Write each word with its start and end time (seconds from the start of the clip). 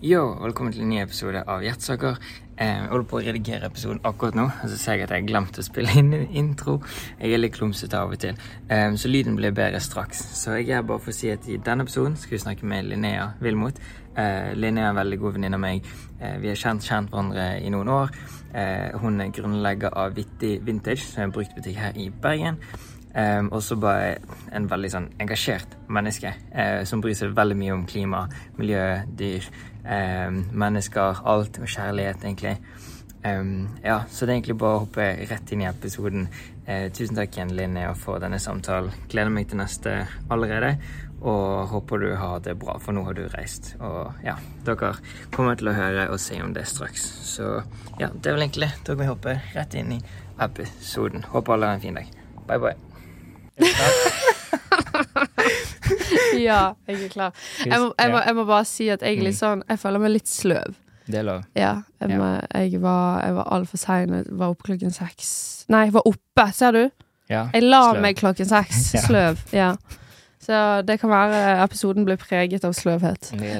Yo, 0.00 0.22
velkommen 0.40 0.72
til 0.72 0.80
en 0.80 0.88
ny 0.88 0.96
episode 1.02 1.42
av 1.44 1.60
Hjertesaker. 1.60 2.14
Eh, 2.56 2.68
jeg 2.70 2.86
holder 2.88 3.06
på 3.10 3.18
å 3.18 3.20
redigere 3.20 3.68
episoden 3.68 3.98
akkurat 4.08 4.38
nå, 4.38 4.46
og 4.48 4.70
så 4.72 4.78
ser 4.80 4.96
jeg 4.96 5.04
at 5.04 5.10
jeg 5.12 5.26
glemte 5.28 5.60
å 5.60 5.64
spille 5.66 5.92
inn 6.00 6.14
en 6.16 6.22
intro. 6.40 6.78
Jeg 7.18 7.34
er 7.36 7.42
litt 7.42 7.52
klumsete 7.52 7.98
av 7.98 8.14
og 8.14 8.22
til, 8.22 8.38
eh, 8.72 8.86
så 8.96 9.10
lyden 9.10 9.36
blir 9.36 9.52
bedre 9.52 9.76
straks. 9.76 10.22
Så 10.40 10.54
jeg 10.56 10.70
er 10.72 10.86
bare 10.88 11.04
for 11.04 11.12
å 11.12 11.18
si 11.18 11.28
at 11.28 11.44
i 11.44 11.58
denne 11.58 11.84
episoden 11.84 12.16
skal 12.16 12.32
vi 12.32 12.40
snakke 12.40 12.64
med 12.64 12.88
Linnea 12.88 13.34
Wilmot. 13.42 13.76
Eh, 14.16 14.54
Linnea 14.54 14.86
er 14.86 14.94
en 14.94 15.02
veldig 15.02 15.18
god 15.20 15.36
venninne 15.36 15.60
av 15.60 15.60
meg. 15.60 15.84
Vi 16.40 16.48
har 16.48 16.56
kjent, 16.56 16.80
kjent 16.80 17.10
hverandre 17.10 17.60
i 17.60 17.68
noen 17.68 17.88
år. 17.88 18.10
Hun 19.00 19.20
er 19.20 19.30
grunnlegger 19.32 19.92
av 19.96 20.14
Vittig 20.14 20.62
Vintage, 20.64 21.00
som 21.00 21.20
er 21.20 21.24
en 21.24 21.32
bruktbutikk 21.32 21.76
her 21.76 21.92
i 21.96 22.10
Bergen. 22.10 22.56
Um, 23.10 23.48
og 23.50 23.62
bare 23.82 24.20
en 24.54 24.68
veldig 24.70 24.88
sånn 24.92 25.06
engasjert 25.18 25.72
menneske 25.90 26.30
eh, 26.54 26.84
som 26.86 27.00
bryr 27.02 27.16
seg 27.18 27.32
veldig 27.34 27.56
mye 27.58 27.72
om 27.74 27.82
klima, 27.90 28.20
miljø, 28.54 28.84
dyr, 29.18 29.48
mennesker, 29.82 31.22
alt 31.24 31.58
med 31.58 31.70
kjærlighet, 31.72 32.24
egentlig. 32.24 32.56
Ja, 33.84 34.02
så 34.08 34.24
det 34.24 34.32
er 34.32 34.36
egentlig 34.38 34.56
bare 34.60 34.78
å 34.78 34.82
hoppe 34.86 35.06
rett 35.30 35.52
inn 35.52 35.64
i 35.64 35.68
episoden. 35.68 36.28
Eh, 36.70 36.86
tusen 36.92 37.16
takk 37.18 37.34
igjen, 37.34 37.56
Linnea, 37.56 37.94
for 37.98 38.22
denne 38.22 38.38
samtalen. 38.38 38.92
Gleder 39.10 39.32
meg 39.34 39.48
til 39.50 39.58
neste 39.60 40.06
allerede. 40.30 40.76
Og 41.20 41.68
håper 41.68 42.00
du 42.00 42.14
har 42.16 42.40
det 42.44 42.54
bra, 42.60 42.78
for 42.80 42.96
nå 42.96 43.02
har 43.04 43.14
du 43.18 43.24
reist. 43.34 43.74
Og 43.82 44.22
ja, 44.24 44.36
dere 44.64 44.94
kommer 45.34 45.58
til 45.60 45.68
å 45.72 45.76
høre 45.76 46.08
og 46.12 46.20
se 46.22 46.38
om 46.40 46.54
det 46.56 46.64
straks. 46.70 47.02
Så 47.34 47.58
ja, 48.00 48.08
det 48.08 48.30
er 48.30 48.38
vel 48.38 48.46
egentlig. 48.46 48.70
Da 48.84 48.94
kan 48.94 49.02
vi 49.02 49.10
hoppe 49.10 49.32
rett 49.56 49.76
inn 49.76 49.98
i 49.98 50.00
episoden. 50.40 51.26
Håper 51.34 51.56
alle 51.56 51.72
har 51.72 51.80
en 51.80 51.84
fin 51.84 52.00
dag. 52.00 52.08
Bye, 52.46 52.60
bye. 52.64 52.78
Ja, 56.48 56.74
jeg 56.88 57.04
er 57.04 57.08
klar. 57.12 57.32
Jeg 57.64 57.80
må, 57.80 57.92
jeg, 57.98 58.10
må, 58.12 58.22
jeg 58.26 58.34
må 58.38 58.44
bare 58.48 58.64
si 58.68 58.88
at 58.90 59.02
jeg 59.02 59.18
er 59.18 59.22
litt 59.26 59.38
sånn 59.38 59.62
Jeg 59.68 59.78
føler 59.82 59.98
meg 60.04 60.10
litt 60.16 60.28
sløv. 60.30 60.74
Det 61.10 61.18
er 61.18 61.24
lov. 61.26 61.44
Ja, 61.58 61.82
jeg, 62.00 62.10
Ja. 62.10 62.18
må, 62.20 62.26
jeg 62.54 62.80
var, 62.82 63.22
jeg 63.26 63.34
var 63.34 63.48
altfor 63.56 63.78
sein. 63.82 64.12
Var 64.30 64.52
oppe 64.52 64.62
klokken 64.68 64.92
seks. 64.94 65.30
Nei, 65.68 65.86
jeg 65.88 65.94
var 65.96 66.06
oppe, 66.06 66.44
ser 66.54 66.72
du? 66.76 66.84
Ja, 67.30 67.48
Jeg 67.54 67.62
la 67.66 67.80
sløv. 67.92 68.00
meg 68.02 68.16
klokken 68.20 68.46
seks. 68.46 68.84
Ja. 68.94 69.02
Sløv. 69.08 69.42
Ja. 69.54 69.72
Så 70.40 70.56
det 70.88 70.96
kan 71.02 71.10
være 71.12 71.40
episoden 71.62 72.06
blir 72.08 72.16
preget 72.16 72.64
av 72.64 72.72
sløvhet. 72.72 73.28
Det. 73.36 73.58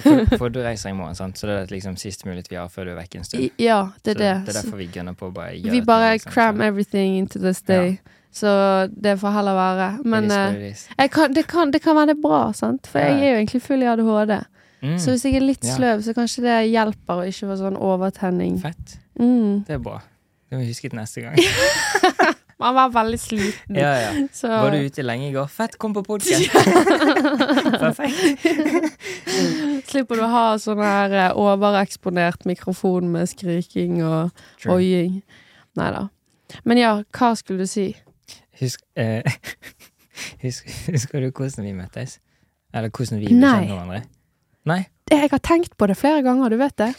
For, 0.00 0.36
for 0.40 0.48
du 0.54 0.62
reiser 0.64 0.88
i 0.90 0.94
morgen, 0.96 1.14
sant? 1.14 1.36
så 1.38 1.46
det 1.50 1.56
er 1.58 1.74
liksom 1.74 1.98
siste 2.00 2.24
mulighet 2.26 2.48
vi 2.50 2.56
har 2.56 2.70
før 2.72 2.88
du 2.88 2.92
er 2.94 2.96
vekk 3.02 3.18
en 3.20 3.26
stund. 3.28 3.50
Ja, 3.60 3.82
det 4.02 4.14
er 4.14 4.16
så 4.16 4.22
det. 4.22 4.32
det 4.46 4.54
er 4.54 4.58
derfor 4.62 4.80
vi 4.80 4.86
gunner 4.94 5.12
på 5.18 5.28
å 5.28 5.34
bare 5.36 5.52
gjøre 5.58 5.74
Vi 5.74 5.82
det, 5.82 5.86
bare 5.90 6.12
liksom, 6.16 6.32
cram 6.32 6.56
så- 6.62 6.64
everything 6.70 7.18
into 7.20 7.38
this 7.42 7.60
day. 7.68 7.98
Så 8.32 8.48
det 8.96 9.18
får 9.20 9.34
heller 9.36 9.54
være. 9.58 9.88
Men 10.08 10.30
eh, 10.32 10.70
jeg 10.98 11.10
kan, 11.12 11.34
det, 11.36 11.46
kan, 11.50 11.70
det 11.74 11.82
kan 11.84 11.96
være 11.98 12.14
det 12.14 12.20
bra, 12.22 12.46
sant? 12.56 12.86
For 12.88 12.98
jeg 13.04 13.18
er 13.20 13.34
jo 13.34 13.40
egentlig 13.42 13.62
full 13.62 13.82
i 13.84 13.90
ADHD. 13.92 14.38
Mm, 14.82 14.94
Så 14.98 15.12
hvis 15.12 15.24
jeg 15.28 15.36
er 15.38 15.44
litt 15.44 15.66
sløv, 15.68 16.00
så 16.02 16.14
kanskje 16.16 16.42
det 16.46 16.54
hjelper 16.72 17.20
å 17.20 17.26
ikke 17.28 17.50
få 17.52 17.58
sånn 17.60 17.76
overtenning. 17.78 18.56
Fett. 18.62 18.96
Mm. 19.20 19.60
Det 19.68 19.76
er 19.76 19.82
bra. 19.84 19.98
Det 20.48 20.56
må 20.58 20.64
vi 20.64 20.72
huske 20.72 20.88
til 20.90 20.98
neste 20.98 21.22
gang. 21.22 21.36
Man 22.62 22.76
var 22.76 22.90
veldig 22.94 23.18
sliten. 23.18 23.74
ja, 23.74 23.92
ja. 23.98 24.10
Så 24.32 24.46
Var 24.48 24.70
du 24.70 24.84
ute 24.86 25.02
lenge 25.02 25.28
i 25.28 25.32
går? 25.34 25.48
Fett, 25.50 25.76
kom 25.82 25.94
på 25.96 26.02
podkast! 26.06 26.52
Perfekt. 27.82 28.44
slipper 29.90 30.20
du 30.20 30.24
å 30.24 30.30
ha 30.30 30.44
sånn 30.62 30.82
her 30.82 31.14
eh, 31.24 31.34
overeksponert 31.38 32.46
mikrofon 32.48 33.10
med 33.12 33.30
skriking 33.32 34.00
og 34.06 34.30
oiing. 34.70 35.20
Nei 35.78 35.90
da. 35.94 36.04
Men 36.68 36.80
ja, 36.80 36.92
hva 37.16 37.32
skulle 37.38 37.64
du 37.66 37.70
si? 37.70 37.88
Husk, 38.60 38.82
eh, 38.96 39.22
husk, 40.44 40.68
husker 40.92 41.20
du 41.24 41.30
hvordan 41.30 41.64
vi 41.64 41.72
møttes? 41.76 42.18
Eller 42.74 42.90
hvordan 42.92 43.20
vi 43.20 43.26
ble 43.30 43.38
Nei. 43.40 43.48
kjent 43.52 43.68
med 43.68 43.76
hverandre? 43.76 44.02
Nei? 44.68 44.82
Jeg 45.12 45.30
har 45.32 45.40
tenkt 45.44 45.74
på 45.76 45.86
det 45.90 45.96
flere 45.98 46.22
ganger, 46.24 46.50
du 46.52 46.56
vet 46.60 46.76
det. 46.80 46.92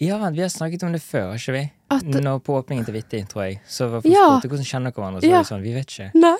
Ja, 0.00 0.18
vi 0.30 0.40
har 0.44 0.48
snakket 0.52 0.84
om 0.86 0.92
det 0.94 1.00
før, 1.02 1.32
har 1.32 1.40
ikke 1.40 1.52
vi? 1.56 1.62
At 1.90 2.04
Nå 2.22 2.36
på 2.46 2.54
åpningen 2.60 2.84
til 2.86 2.94
Vitti, 2.94 3.18
tror 3.26 3.48
jeg. 3.48 3.56
Så 3.66 3.88
var 3.90 4.00
folk 4.04 4.12
Ja. 4.14 4.26
spurte 4.38 4.48
hvordan 4.52 4.68
kjenner 4.68 4.92
dere 4.92 5.02
hverandre, 5.02 5.20
så 5.20 5.26
Ja. 5.26 5.32
var 5.32 5.42
det 5.42 5.50
sånn, 5.50 5.64
vi 5.64 5.72
vet 5.74 5.88
ikke. 5.90 6.10
Nei, 6.22 6.36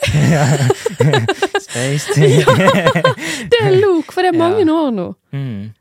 Spaced. 1.66 2.14
det 3.50 3.60
er 3.64 3.74
lok, 3.80 4.12
for 4.12 4.22
det 4.22 4.30
er 4.34 4.38
mange 4.38 4.62
år 4.70 4.90
nå. 4.94 5.08
Mm. 5.34 5.72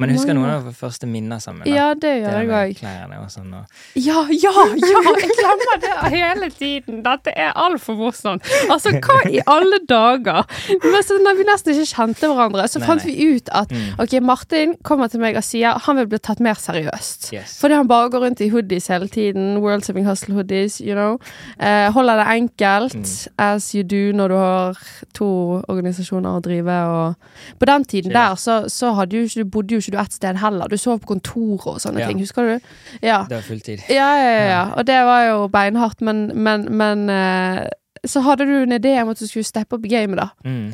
Men 0.00 0.10
jeg 0.10 0.18
husker 0.18 0.34
noen 0.34 0.50
av 0.50 0.64
våre 0.64 0.74
første 0.74 1.06
minner 1.06 1.38
sammen. 1.38 1.62
da. 1.62 1.70
Ja, 1.70 1.94
det 1.94 2.10
gjør 2.18 2.32
det 2.34 2.80
jeg 2.80 2.80
òg. 3.20 3.28
sånn. 3.30 3.52
Og... 3.54 3.64
Ja, 3.94 4.24
ja, 4.30 4.50
ja! 4.74 5.02
Jeg 5.22 5.30
glemmer 5.38 5.78
det 5.84 5.92
hele 6.18 6.48
tiden. 6.50 7.02
Dette 7.04 7.30
er 7.38 7.52
altfor 7.54 7.94
morsomt. 8.00 8.42
Altså, 8.70 8.90
hva 8.98 9.20
i 9.30 9.38
alle 9.46 9.78
dager? 9.88 10.42
Men 10.82 11.02
så 11.06 11.18
når 11.22 11.38
vi 11.38 11.46
nesten 11.46 11.74
ikke 11.76 11.86
kjente 11.92 12.26
hverandre, 12.32 12.64
så 12.68 12.80
Nei, 12.82 12.88
fant 12.88 13.04
nei. 13.06 13.14
vi 13.14 13.36
ut 13.36 13.48
at 13.54 13.70
Mm. 13.74 13.94
ok, 14.02 14.12
Martin 14.22 14.74
kommer 14.86 15.08
til 15.10 15.20
meg 15.22 15.36
og 15.38 15.42
sier 15.46 15.78
han 15.86 15.96
vil 15.96 16.06
bli 16.10 16.18
tatt 16.22 16.38
mer 16.44 16.54
seriøst. 16.58 17.30
Yes. 17.34 17.54
Fordi 17.62 17.74
han 17.78 17.88
bare 17.90 18.10
går 18.12 18.22
rundt 18.26 18.40
i 18.44 18.48
hoodies 18.52 18.86
hele 18.92 19.08
tiden. 19.08 19.60
World 19.62 19.84
Saving 19.86 20.06
Hustle 20.06 20.34
hoodies, 20.36 20.80
you 20.80 20.94
know. 20.94 21.16
Eh, 21.58 21.88
holder 21.94 22.20
det 22.22 22.26
enkelt, 22.34 22.94
Mm. 22.94 23.34
as 23.38 23.70
you 23.74 23.82
do 23.82 24.12
når 24.12 24.28
du 24.28 24.34
har 24.36 24.78
to 25.14 25.30
organisasjoner 25.68 26.34
å 26.38 26.42
drive. 26.42 26.68
Og 26.70 27.58
på 27.58 27.66
den 27.70 27.84
tiden 27.84 28.12
der 28.12 28.34
så, 28.38 28.64
så 28.68 28.92
hadde 28.94 29.16
jo 29.16 29.24
ikke, 29.26 29.42
du 29.44 29.50
bodde 29.58 29.74
jo 29.74 29.83
ikke 29.84 29.94
du 29.96 30.00
ett 30.02 30.16
sted 30.16 30.40
heller. 30.40 30.68
Du 30.72 30.76
sov 30.80 30.98
på 31.04 31.12
kontoret 31.14 31.66
og 31.76 31.80
sånne 31.84 32.00
Ja. 32.02 32.08
ting. 32.08 32.18
Husker 32.24 32.42
du? 32.54 32.72
Ja. 33.02 33.22
Det 33.28 33.36
var 33.38 33.46
fulltid. 33.46 33.84
Ja, 33.92 34.10
ja, 34.18 34.30
ja, 34.34 34.44
ja. 34.50 34.64
Og 34.76 34.86
det 34.88 34.98
var 35.06 35.22
jo 35.28 35.48
beinhardt, 35.52 36.00
men, 36.02 36.26
men, 36.34 36.66
men 36.76 37.08
eh, 37.12 37.68
så 38.06 38.20
hadde 38.26 38.44
du 38.48 38.56
en 38.62 38.72
idé 38.76 38.96
om 39.02 39.08
at 39.14 39.20
du 39.20 39.26
skulle 39.26 39.44
steppe 39.48 39.76
opp 39.78 39.86
gamet, 39.88 40.18
da. 40.20 40.28
Mm. 40.44 40.72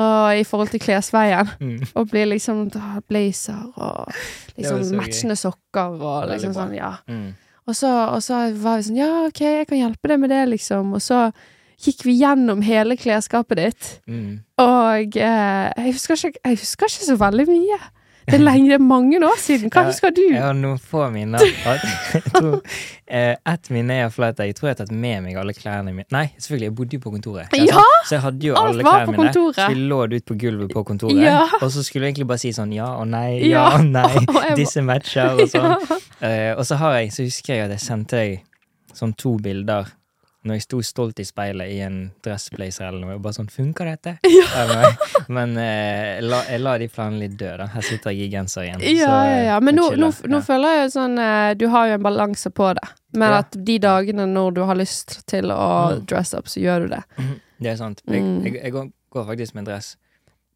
Og 0.00 0.38
i 0.38 0.44
forhold 0.46 0.68
til 0.70 0.78
klesveien. 0.80 1.48
Mm. 1.60 1.80
Og 1.98 2.10
bli 2.12 2.24
liksom 2.36 2.68
blazer 3.08 3.72
og 3.74 4.12
liksom 4.56 4.76
var 4.78 4.84
gøy. 4.84 4.96
matchende 5.00 5.36
sokker 5.38 5.96
og 6.02 6.28
liksom 6.30 6.52
sånn, 6.54 6.74
ja. 6.78 6.92
Mm. 7.10 7.32
Og 7.66 7.74
så, 7.76 7.88
og 8.14 8.22
så 8.22 8.44
var 8.58 8.78
vi 8.78 8.86
sånn, 8.86 9.00
ja, 9.00 9.10
ok, 9.26 9.40
jeg 9.40 9.66
kan 9.70 9.78
hjelpe 9.78 10.08
deg 10.12 10.20
med 10.22 10.30
det, 10.30 10.44
liksom. 10.48 10.94
Og 10.94 11.02
så 11.02 11.30
gikk 11.80 12.04
vi 12.04 12.14
gjennom 12.20 12.62
hele 12.62 12.96
klesskapet 13.00 13.56
ditt. 13.60 13.90
Mm. 14.10 14.40
Og 14.60 15.16
eh, 15.16 15.66
jeg, 15.74 15.94
husker 15.94 16.18
ikke, 16.30 16.42
jeg 16.44 16.58
husker 16.60 16.90
ikke 16.92 17.08
så 17.08 17.16
veldig 17.20 17.46
mye. 17.50 17.78
Det 18.30 18.38
er 18.38 18.44
lenge, 18.44 18.68
det 18.70 18.76
er 18.78 18.84
mange 18.84 19.18
år 19.26 19.38
siden. 19.42 19.70
Hva 19.74 19.82
husker 19.88 20.12
du? 20.14 20.20
Jeg 20.30 20.42
har 20.42 20.54
noen 20.54 20.78
få 20.78 21.06
minner. 21.12 21.42
Tror, 22.30 22.60
eh, 23.10 23.34
ett 23.52 23.70
minne 23.74 23.96
er 23.96 24.04
iallfall 24.04 24.28
at 24.30 24.42
jeg 24.44 24.54
tror 24.58 24.70
jeg 24.70 24.76
har 24.76 24.80
tatt 24.84 24.92
med 24.94 25.24
meg 25.24 25.36
alle 25.40 25.54
klærne 25.56 25.92
mine. 25.94 26.06
Nei, 26.14 26.26
selvfølgelig, 26.38 26.68
jeg 26.70 26.74
bodde 26.80 26.98
jo 26.98 27.02
på 27.04 27.12
kontoret. 27.16 27.56
Ja! 27.58 27.84
Så 28.08 28.16
jeg 28.16 28.24
hadde 28.26 28.46
jo 28.50 28.54
Alt 28.58 28.72
alle 28.74 28.86
klærne 28.86 29.06
mine. 29.12 29.20
kontoret. 29.24 29.58
Så 29.60 29.68
vi 29.74 29.86
lå 29.90 30.00
ut 30.14 30.26
på 30.30 30.38
gulvet 30.40 30.72
på 30.74 30.84
kontoret. 30.86 31.22
Ja. 31.22 31.42
Og 31.60 31.70
så 31.74 31.82
skulle 31.86 32.06
jeg 32.08 32.14
egentlig 32.14 32.28
bare 32.30 32.42
si 32.42 32.52
sånn 32.56 32.72
ja 32.74 32.88
og 33.00 33.08
nei, 33.10 33.40
ja 33.48 33.48
Ja. 33.50 33.64
og 33.78 33.84
nei. 33.90 34.24
Disse 34.60 34.82
matcher 34.86 35.34
og 35.36 35.46
sånn. 35.50 35.74
Ja. 36.20 36.52
Uh, 36.54 36.58
og 36.60 36.66
så 36.68 36.76
har 36.76 36.98
jeg, 36.98 37.12
så 37.16 37.24
husker 37.24 37.54
jeg 37.54 37.64
at 37.64 37.70
jeg 37.72 37.80
sendte 37.80 38.18
deg 38.20 38.42
sånn 38.92 39.14
to 39.16 39.38
bilder 39.40 39.86
når 40.42 40.54
jeg 40.56 40.62
sto 40.64 40.78
stolt 40.82 41.18
i 41.20 41.24
speilet 41.28 41.68
i 41.68 41.80
en 41.84 41.96
dressblazer 42.24 42.86
eller 42.88 43.02
noe. 43.04 43.18
Bare 43.20 43.36
sånn, 43.36 43.50
funker 43.52 43.84
dette? 43.90 44.14
Ja. 44.30 44.90
Men 45.28 45.52
eh, 45.60 46.20
la, 46.24 46.38
jeg 46.48 46.60
la 46.62 46.72
de 46.80 46.88
planene 46.88 47.20
litt 47.26 47.36
dø, 47.38 47.50
da. 47.60 47.66
Her 47.74 47.84
sitter 47.84 48.10
jeg 48.16 48.28
i 48.28 48.30
genser 48.32 48.64
igjen. 48.64 48.80
Ja, 48.80 48.94
så, 48.94 49.10
ja, 49.10 49.18
eh, 49.34 49.44
ja. 49.50 49.58
Men 49.60 49.76
nå, 49.76 49.90
nå, 50.00 50.08
nå 50.32 50.40
føler 50.46 50.74
jeg 50.78 50.86
jo 50.86 50.92
sånn 50.96 51.18
eh, 51.20 51.52
Du 51.60 51.66
har 51.74 51.90
jo 51.90 51.98
en 51.98 52.02
balanse 52.06 52.50
på 52.50 52.70
det. 52.78 52.88
Men 53.12 53.30
Ja. 53.34 53.38
at 53.44 53.56
de 53.68 53.78
dagene 53.82 54.26
når 54.30 54.54
du 54.56 54.62
har 54.64 54.76
lyst 54.80 55.20
til 55.30 55.50
å 55.52 55.68
Mm. 55.90 56.06
dress 56.06 56.32
up, 56.34 56.46
så 56.48 56.60
gjør 56.62 56.86
du 56.88 56.94
det. 56.96 57.02
Det 57.60 57.70
er 57.72 57.76
sant. 57.76 58.00
Jeg, 58.08 58.22
Mm. 58.22 58.42
jeg, 58.44 58.54
jeg 58.62 58.72
går, 58.72 58.90
går 59.12 59.26
faktisk 59.26 59.54
med 59.54 59.66
en 59.68 59.74
dress. 59.74 59.96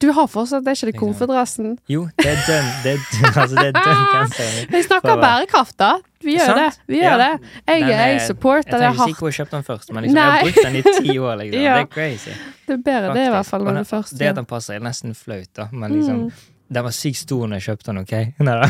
Du 0.02 0.10
har 0.12 0.26
fortsatt, 0.26 0.64
det 0.64 0.72
er 0.72 0.74
ikke 0.76 0.86
det 0.90 0.94
Liksom. 1.00 1.78
Jo, 1.88 2.08
det 2.18 2.26
er 2.26 2.40
dønn. 2.48 2.66
Det 2.82 2.90
er 2.92 2.98
dønn, 2.98 3.36
altså, 3.42 3.56
det 3.56 3.68
er 3.68 3.72
dønn. 3.72 4.72
Vi 4.74 4.80
snakker 4.82 5.20
bærekraft, 5.22 5.76
da. 5.78 5.92
Vi 6.24 6.34
gjør 6.36 6.54
det. 6.58 6.66
Vi 6.88 6.98
gjør 6.98 7.14
Ja. 7.14 7.16
det. 7.22 7.52
Jeg, 7.68 7.82
er- 7.82 8.08
jeg 8.12 8.20
supporter 8.26 8.56
Jeg 8.56 8.64
det 8.64 8.70
trenger 8.72 8.90
ikke 8.90 8.94
si 8.94 9.10
hardt. 9.12 9.18
hvor 9.18 9.28
jeg 9.28 9.34
kjøpte 9.38 9.56
den 9.56 9.64
først, 9.64 9.92
men 9.92 10.02
liksom, 10.04 10.16
jeg 10.16 10.24
har 10.32 10.42
brukt 10.42 10.64
den 10.64 10.76
i 10.76 10.82
ti 10.82 11.18
år. 11.18 11.34
Liksom. 11.40 11.60
Ja. 11.62 11.74
Det 11.78 11.82
er 11.82 11.86
crazy. 11.94 12.30
Det 12.66 12.72
er 12.78 12.82
bedre 12.90 13.14
det, 13.14 13.26
i 13.26 13.30
hvert 13.30 13.46
fall, 13.46 13.60
når 13.64 13.70
den- 13.70 13.78
det 13.84 13.86
første. 13.88 14.18
Det 14.18 14.26
at 14.26 14.36
den 14.36 14.44
passer, 14.44 14.74
er 14.74 14.80
nesten 14.80 15.14
flaut, 15.14 15.48
da. 15.56 15.68
Men 15.72 15.92
liksom, 15.92 16.16
Mm. 16.24 16.32
den 16.74 16.84
var 16.84 16.90
sykt 16.90 17.16
stor 17.16 17.46
når 17.46 17.54
jeg 17.60 17.62
kjøpte 17.70 17.86
den, 17.86 17.98
OK? 17.98 18.12
Nei 18.38 18.54
da. 18.60 18.68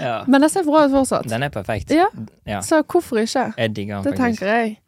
ja. 0.00 0.24
Men 0.26 0.40
den 0.40 0.50
ser 0.50 0.64
bra 0.66 0.84
ut 0.86 0.90
fortsatt. 0.94 1.28
Den 1.30 1.42
er 1.42 1.48
perfekt. 1.54 1.90
Ja. 1.94 2.06
Ja. 2.46 2.60
Så 2.64 2.82
hvorfor 2.82 3.18
ikke? 3.22 3.52
Jeg 3.58 3.76
digger 3.76 3.96
den 4.02 4.04
Det 4.12 4.18
faktisk. 4.18 4.40
tenker 4.40 4.54
jeg. 4.54 4.78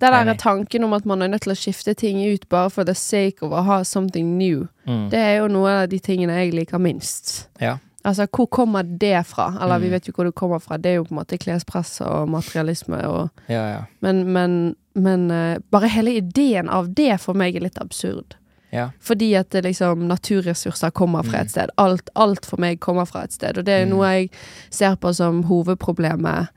Den 0.00 0.26
der 0.26 0.34
tanken 0.34 0.84
om 0.84 0.92
at 0.92 1.06
man 1.06 1.22
er 1.22 1.28
nødt 1.28 1.42
til 1.42 1.52
å 1.52 1.56
skifte 1.56 1.94
ting 1.96 2.18
ut 2.34 2.48
bare 2.48 2.70
for 2.70 2.84
the 2.84 2.94
sake 2.94 3.42
of 3.42 3.50
å 3.52 3.62
ha 3.64 3.82
something 3.82 4.36
new, 4.38 4.68
Mm. 4.86 5.08
det 5.10 5.18
er 5.18 5.36
jo 5.38 5.48
noe 5.48 5.82
av 5.82 5.88
de 5.88 5.98
tingene 5.98 6.32
jeg 6.44 6.52
liker 6.54 6.78
minst. 6.78 7.48
Ja. 7.60 7.78
Altså, 8.04 8.26
hvor 8.26 8.46
kommer 8.46 8.82
det 8.98 9.26
fra? 9.26 9.56
Eller 9.60 9.78
vi 9.78 9.86
Mm. 9.88 9.90
vet 9.92 10.04
jo 10.06 10.12
hvor 10.12 10.24
det 10.24 10.34
kommer 10.34 10.58
fra. 10.60 10.76
Det 10.76 10.90
er 10.90 10.94
jo 10.96 11.04
på 11.04 11.10
en 11.12 11.24
måte 11.24 11.38
klespress 11.38 12.00
og 12.06 12.28
materialisme 12.28 13.04
og 13.04 13.30
Ja, 13.48 13.68
ja. 13.72 13.80
Men, 14.00 14.32
men, 14.32 14.76
men 14.94 15.30
uh, 15.30 15.56
bare 15.72 15.88
hele 15.88 16.10
ideen 16.16 16.68
av 16.68 16.94
det 16.94 17.18
for 17.20 17.32
meg 17.34 17.56
er 17.56 17.60
litt 17.60 17.78
absurd. 17.80 18.36
ja. 18.72 18.90
Fordi 19.00 19.34
at 19.34 19.50
det 19.50 19.64
liksom 19.64 20.06
naturressurser 20.06 20.90
kommer 20.92 21.22
fra 21.24 21.38
Mm. 21.38 21.40
et 21.44 21.50
sted. 21.50 21.68
Alt, 21.78 22.10
alt 22.14 22.44
for 22.46 22.58
meg 22.60 22.78
kommer 22.80 23.06
fra 23.06 23.22
et 23.24 23.32
sted. 23.32 23.56
Og 23.58 23.64
det 23.64 23.72
er 23.72 23.84
Mm. 23.86 23.90
noe 23.90 24.06
jeg 24.06 24.30
ser 24.70 24.94
på 24.96 25.14
som 25.14 25.42
hovedproblemet 25.44 26.48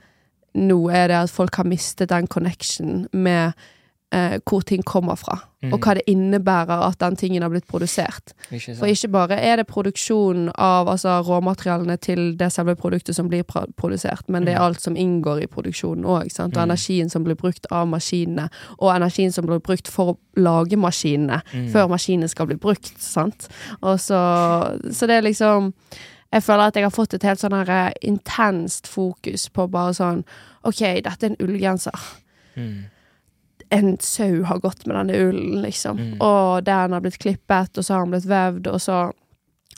nå, 0.56 0.90
er 0.92 1.08
det 1.08 1.16
at 1.16 1.30
folk 1.30 1.56
har 1.56 1.64
mistet 1.66 2.10
den 2.10 2.28
connection 2.28 3.08
med 3.14 3.54
eh, 4.12 4.40
hvor 4.50 4.62
ting 4.66 4.82
kommer 4.84 5.16
fra, 5.16 5.36
Mm. 5.62 5.74
og 5.74 5.80
hva 5.82 5.94
det 5.94 6.04
innebærer 6.08 6.88
at 6.88 6.98
den 7.00 7.16
tingen 7.16 7.42
har 7.44 7.50
blitt 7.50 7.68
produsert. 7.68 8.32
Ikke 8.50 8.76
For 8.78 8.86
ikke 8.88 9.10
bare 9.12 9.36
er 9.38 9.58
det 9.58 9.68
produksjon 9.68 10.50
av 10.56 10.88
altså, 10.88 11.20
råmaterialene 11.22 11.98
til 12.00 12.38
det 12.40 12.48
selve 12.52 12.76
produktet 12.76 13.14
som 13.16 13.28
blir 13.30 13.44
produsert, 13.44 14.24
men 14.30 14.46
det 14.46 14.54
er 14.56 14.60
Mm. 14.60 14.66
alt 14.66 14.82
som 14.82 14.96
inngår 14.96 15.44
i 15.44 15.48
produksjonen 15.48 16.06
òg. 16.06 16.40
Og 16.40 16.52
Mm. 16.54 16.64
energien 16.72 17.10
som 17.12 17.24
blir 17.24 17.36
brukt 17.36 17.68
av 17.72 17.88
maskinene, 17.88 18.50
og 18.80 18.96
energien 18.96 19.32
som 19.34 19.46
blir 19.46 19.60
brukt 19.60 19.88
for 19.88 20.14
å 20.14 20.18
lage 20.38 20.78
maskinene 20.78 21.42
Mm. 21.54 21.72
før 21.72 21.90
maskinene 21.90 22.30
skal 22.30 22.46
bli 22.48 22.56
brukt. 22.56 22.98
Sant? 22.98 23.48
Og 23.84 24.00
så, 24.00 24.80
så 24.92 25.06
det 25.08 25.12
er 25.18 25.22
liksom 25.30 25.74
Jeg 26.32 26.44
føler 26.46 26.68
at 26.68 26.76
jeg 26.76 26.84
har 26.86 26.94
fått 26.94 27.14
et 27.18 27.24
helt 27.24 27.40
sånn 27.42 27.56
her 27.58 27.70
eh, 27.74 27.94
intenst 28.06 28.88
fokus 28.88 29.48
på 29.50 29.68
bare 29.72 29.94
sånn 29.98 30.24
OK, 30.64 30.82
dette 31.02 31.24
er 31.26 31.30
en 31.34 31.40
ullgenser 31.48 32.00
Mm. 32.58 32.86
en 33.72 33.98
sau 34.02 34.44
har 34.44 34.60
gått 34.60 34.86
med 34.88 34.96
denne 34.98 35.16
ullen, 35.30 35.62
liksom. 35.62 35.98
Mm. 36.00 36.22
Og 36.26 36.64
den 36.66 36.92
har 36.92 37.02
blitt 37.02 37.20
klippet, 37.22 37.78
og 37.78 37.86
så 37.86 37.94
har 37.94 38.02
den 38.06 38.12
blitt 38.16 38.26
vevd, 38.28 38.68
og 38.74 38.82
så 38.82 38.98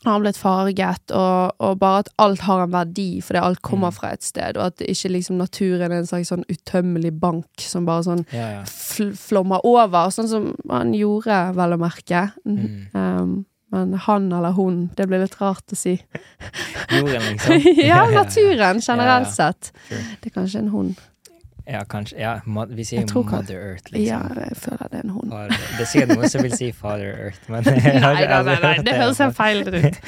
har 0.05 0.13
den 0.15 0.23
blitt 0.23 0.37
farget, 0.39 1.11
og, 1.11 1.51
og 1.59 1.77
bare 1.77 1.99
at 1.99 2.09
alt 2.17 2.39
har 2.47 2.63
en 2.63 2.71
verdi, 2.73 3.21
fordi 3.21 3.37
alt 3.43 3.61
kommer 3.61 3.91
Mm. 3.91 3.93
fra 3.99 4.11
et 4.13 4.23
sted, 4.23 4.57
og 4.57 4.65
at 4.71 4.79
ikke 4.81 5.11
liksom 5.11 5.37
naturen 5.37 5.91
er 5.91 5.99
en 5.99 6.07
slags 6.07 6.31
sånn 6.31 6.45
utømmelig 6.49 7.11
bank 7.19 7.45
som 7.59 7.85
bare 7.85 8.03
sånn 8.07 8.25
Ja, 8.33 8.47
ja. 8.55 8.63
fl 8.65 9.11
flommer 9.13 9.59
over, 9.63 10.09
sånn 10.09 10.27
som 10.31 10.55
han 10.69 10.93
gjorde, 10.93 11.53
vel 11.55 11.73
å 11.75 11.77
merke. 11.77 12.31
Mm. 12.47 12.87
Um, 12.95 13.45
men 13.71 13.93
han 14.07 14.25
eller 14.33 14.51
hun, 14.57 14.89
det 14.97 15.05
blir 15.07 15.21
litt 15.23 15.37
rart 15.41 15.71
å 15.71 15.77
si. 15.79 15.93
Jorden, 16.91 17.21
liksom. 17.31 17.61
ja, 17.91 18.01
naturen 18.11 18.81
generelt 18.87 19.29
Ja, 19.31 19.31
sett. 19.31 19.71
Det 19.89 20.31
er 20.31 20.35
kanskje 20.35 20.59
en 20.65 20.69
hund. 20.73 20.99
Ja, 21.71 21.83
kanskje. 21.87 22.17
Ja, 22.19 22.33
vi 22.69 22.83
sier 22.83 23.05
kan- 23.07 23.23
Mother 23.31 23.55
Earth, 23.69 23.93
Ja, 23.95 24.19
liksom. 24.19 24.43
jeg 24.43 24.57
føler 24.57 24.87
det 24.91 24.97
er 24.99 25.03
en 25.05 25.09
hund. 25.15 25.31
Det 25.31 25.85
er 25.85 25.85
sikkert 25.91 26.15
noen 26.17 26.29
som 26.33 26.43
vil 26.43 26.55
si 26.57 26.71
Father 26.75 27.11
Earth, 27.27 27.43
men 27.53 27.63
Nei, 27.63 27.75
nei, 28.01 28.43
nei, 28.43 28.55
nei, 28.65 28.73
det 28.83 28.95
høres 28.97 29.21
helt 29.23 29.37
feil 29.37 29.61
ut. 29.67 29.99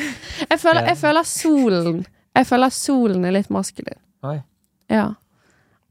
Jeg 0.50 0.60
føler, 0.60 0.88
jeg 0.90 0.98
føler 0.98 1.24
solen 1.30 2.02
Jeg 2.36 2.48
føler 2.50 2.70
solen 2.74 3.26
er 3.30 3.36
litt 3.38 3.50
maskulin. 3.54 4.00
Oi. 4.26 4.40
Ja. 4.90 5.12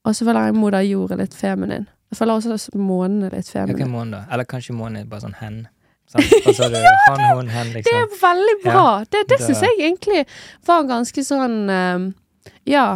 Og 0.04 0.16
så 0.18 0.26
føler 0.26 0.48
jeg 0.50 0.56
moder 0.58 0.82
jord 0.82 1.12
er 1.14 1.20
litt 1.22 1.34
feminin. 1.38 1.86
Jeg 2.10 2.18
føler 2.18 2.34
også 2.42 2.74
månen 2.76 3.28
er 3.30 3.36
litt 3.38 3.48
feminin. 3.48 3.76
Hvilken 3.76 3.92
månen, 3.94 4.16
da? 4.18 4.24
Eller 4.34 4.44
kanskje 4.50 4.74
månen 4.76 4.98
er 5.00 5.06
bare 5.08 5.22
sånn 5.24 5.38
hen? 5.38 5.60
Så 6.12 6.18
han, 7.08 7.36
hun, 7.36 7.48
hen, 7.48 7.72
Det 7.72 7.82
er 7.86 8.02
liksom. 8.04 8.18
veldig 8.22 8.56
bra! 8.64 9.04
Det, 9.10 9.22
det 9.30 9.38
syns 9.40 9.62
jeg 9.64 9.78
egentlig 9.78 10.24
var 10.68 10.84
ganske 10.90 11.24
sånn 11.24 11.56
um, 11.72 12.08
Ja, 12.68 12.86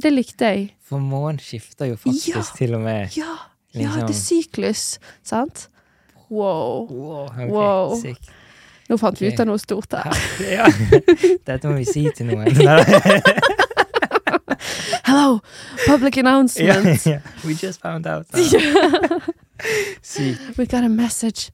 det 0.00 0.12
likte 0.12 0.50
jeg. 0.52 0.66
For 0.84 1.00
månen 1.00 1.40
skifter 1.40 1.88
jo 1.88 1.96
faktisk 2.00 2.34
Ja. 2.34 2.42
til 2.58 2.74
og 2.76 2.84
med 2.84 3.16
Ja, 3.16 3.32
ja 3.72 3.80
Liksom. 3.80 4.06
det 4.06 4.16
er 4.16 4.20
syklus, 4.20 4.84
sant? 5.22 5.68
Wow. 6.30 6.86
Wow. 6.90 7.24
Okay, 7.30 7.48
Wow. 7.50 7.96
sick. 8.00 8.30
Nå 8.90 8.96
fant 8.98 9.20
vi 9.22 9.28
ut 9.30 9.40
av 9.40 9.46
noe 9.46 9.58
stort 9.62 9.92
her. 9.94 10.10
Ja. 10.58 10.66
Dette 11.46 11.68
må 11.70 11.76
vi 11.78 11.84
si 11.86 12.04
til 12.16 12.26
noen. 12.32 12.50
Hello! 15.04 15.40
Public 15.86 16.16
announcement. 16.16 16.70
announcement! 16.70 17.06
yeah. 17.06 17.20
We 17.46 17.54
just 17.54 17.80
found 17.80 18.06
out. 18.06 18.26
Sykt. 20.02 20.56
We 20.58 20.66
got 20.66 20.84
a 20.84 20.88
message. 20.88 21.50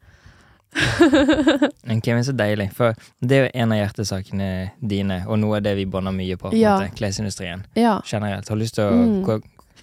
Ok, 0.77 2.07
men 2.15 2.25
Så 2.25 2.33
deilig. 2.37 2.71
For 2.77 2.95
det 3.21 3.37
er 3.39 3.45
jo 3.47 3.51
en 3.63 3.73
av 3.73 3.79
hjertesakene 3.81 4.49
dine, 4.81 5.23
og 5.29 5.39
noe 5.43 5.57
av 5.59 5.63
det 5.67 5.75
vi 5.79 5.87
bånder 5.87 6.13
mye 6.15 6.37
på. 6.37 6.51
på 6.51 6.57
Ja. 6.59 6.79
måte, 6.81 6.95
Klesindustrien 6.99 7.65
Ja. 7.77 8.01
generelt. 8.07 8.49
Har 8.49 8.57
lyst 8.57 8.75
til 8.75 8.85
å 8.85 8.91
Mm. 8.93 9.25
gå 9.25 9.43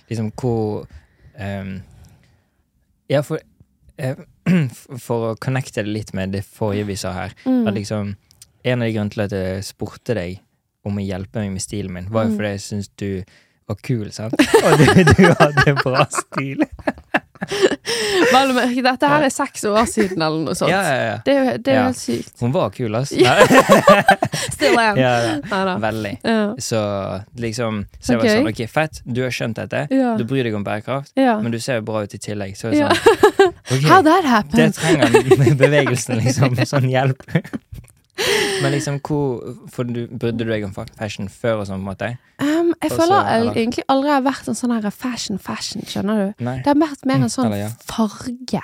Liksom 0.10 0.32
hvor 0.36 0.86
um, 1.40 1.82
Ja, 3.10 3.22
for 3.22 3.40
uh, 4.04 4.16
For 5.00 5.34
å 5.34 5.36
connecte 5.40 5.84
det 5.84 5.88
litt 5.88 6.14
med 6.14 6.32
det 6.32 6.44
forrige 6.46 6.86
vi 6.86 6.96
sa 6.96 7.12
her. 7.14 7.34
Mm. 7.46 7.68
At 7.68 7.74
liksom 7.74 8.16
En 8.66 8.82
av 8.82 8.88
de 8.88 8.94
grunnene 8.94 9.12
til 9.12 9.22
at 9.24 9.32
jeg 9.32 9.64
spurte 9.64 10.14
deg 10.16 10.40
om 10.86 10.98
å 10.98 11.04
hjelpe 11.04 11.40
meg 11.40 11.52
med 11.52 11.62
stilen 11.62 11.92
min, 11.94 12.10
var 12.12 12.26
jo 12.26 12.30
Mm. 12.32 12.38
fordi 12.38 12.50
jeg 12.52 12.60
syntes 12.60 12.90
du 12.98 13.24
var 13.68 13.76
kul, 13.82 14.12
sant? 14.12 14.34
Og 14.66 14.78
du, 14.78 15.04
du 15.04 15.34
hadde 15.40 15.76
bra 15.84 16.06
stil. 16.12 16.64
Merke, 18.34 18.82
dette 18.86 19.10
her 19.10 19.26
er 19.28 19.34
seks 19.34 19.64
år 19.70 19.86
siden, 19.90 20.22
eller 20.22 20.42
noe 20.46 20.56
sånt. 20.58 20.72
Ja, 20.72 20.82
ja, 20.84 21.04
ja. 21.08 21.18
Det 21.26 21.34
er 21.38 21.58
det 21.64 21.74
er 21.74 21.78
jo 21.80 21.84
helt 21.90 22.00
sykt. 22.00 22.34
Hun 22.42 22.54
var 22.56 22.70
kul, 22.74 22.96
altså. 22.98 23.16
Still 24.56 24.80
am. 24.80 25.82
Veldig. 25.84 26.14
Så 26.64 26.82
liksom 27.40 27.84
Så 28.00 28.14
jeg 28.16 28.22
var 28.22 28.30
sånn, 28.34 28.50
ok, 28.54 28.62
fett, 28.72 29.02
du 29.06 29.22
har 29.26 29.34
skjønt 29.34 29.60
dette. 29.62 29.86
Du 30.20 30.26
bryr 30.30 30.44
deg 30.48 30.56
om 30.58 30.66
bærekraft, 30.66 31.14
men 31.18 31.52
du 31.54 31.60
ser 31.64 31.82
jo 31.82 31.88
bra 31.92 32.04
ut 32.06 32.14
i 32.18 32.22
tillegg. 32.22 32.56
Så 32.60 32.74
sånn, 32.74 32.94
okay, 33.70 33.84
How 33.92 34.02
that 34.06 34.26
happened? 34.26 34.60
det 34.60 34.74
trenger 34.80 35.56
bevegelsen, 35.64 36.20
liksom. 36.24 36.58
Sånn 36.68 36.90
hjelp. 36.92 37.24
Men 38.62 38.72
liksom, 38.72 39.00
hvor 39.02 39.56
For 39.74 39.84
du 39.90 40.06
brydde 40.08 40.44
du 40.46 40.52
deg 40.52 40.64
om 40.68 40.74
fashion 40.76 41.28
før 41.28 41.64
og 41.64 41.68
sånn, 41.68 41.82
på 41.82 41.88
en 41.88 41.90
måte? 41.90 42.10
Um, 42.40 42.74
jeg 42.82 42.92
Også, 42.92 42.98
føler 43.02 43.26
jeg 43.30 43.42
eller- 43.42 43.54
egentlig 43.58 43.84
aldri 43.90 44.10
har 44.14 44.22
vært 44.22 44.48
en 44.48 44.56
sånn 44.60 44.74
her 44.82 44.90
fashion-fashion, 44.92 45.82
skjønner 45.90 46.16
du. 46.38 46.44
Nei? 46.46 46.58
Det 46.58 46.68
har 46.68 46.76
vært 46.76 47.06
mer 47.10 47.16
en 47.16 47.30
sånn 47.34 47.46
eller 47.46 47.58
ja. 47.58 47.70
farge 47.90 48.62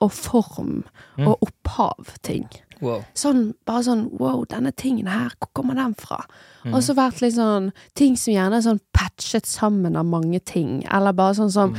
og 0.00 0.12
form 0.12 0.84
Mm. 1.18 1.28
og 1.28 1.38
opphav-ting. 1.48 2.48
Wow. 2.80 3.04
Sånn, 3.14 3.54
bare 3.66 3.82
sånn 3.84 4.06
wow, 4.18 4.44
denne 4.48 4.72
tingen 4.72 5.06
her, 5.06 5.30
hvor 5.38 5.48
kommer 5.54 5.74
den 5.74 5.94
fra? 5.94 6.24
Mm. 6.64 6.74
Og 6.74 6.80
så 6.82 6.94
vært 6.94 7.20
litt 7.20 7.34
sånn 7.34 7.72
ting 7.94 8.16
som 8.16 8.32
gjerne 8.32 8.56
er 8.56 8.62
sånn 8.64 8.80
patchet 8.96 9.44
sammen 9.44 9.96
av 9.96 10.06
mange 10.06 10.40
ting. 10.44 10.84
Eller 10.90 11.12
bare 11.12 11.34
sånn 11.34 11.50
som 11.52 11.76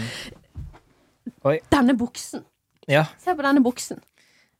Oi. 1.46 1.60
Denne 1.72 1.96
buksen. 1.98 2.44
Ja, 2.88 3.06
Se 3.18 3.34
på 3.34 3.42
denne 3.42 3.62
buksen. 3.64 4.00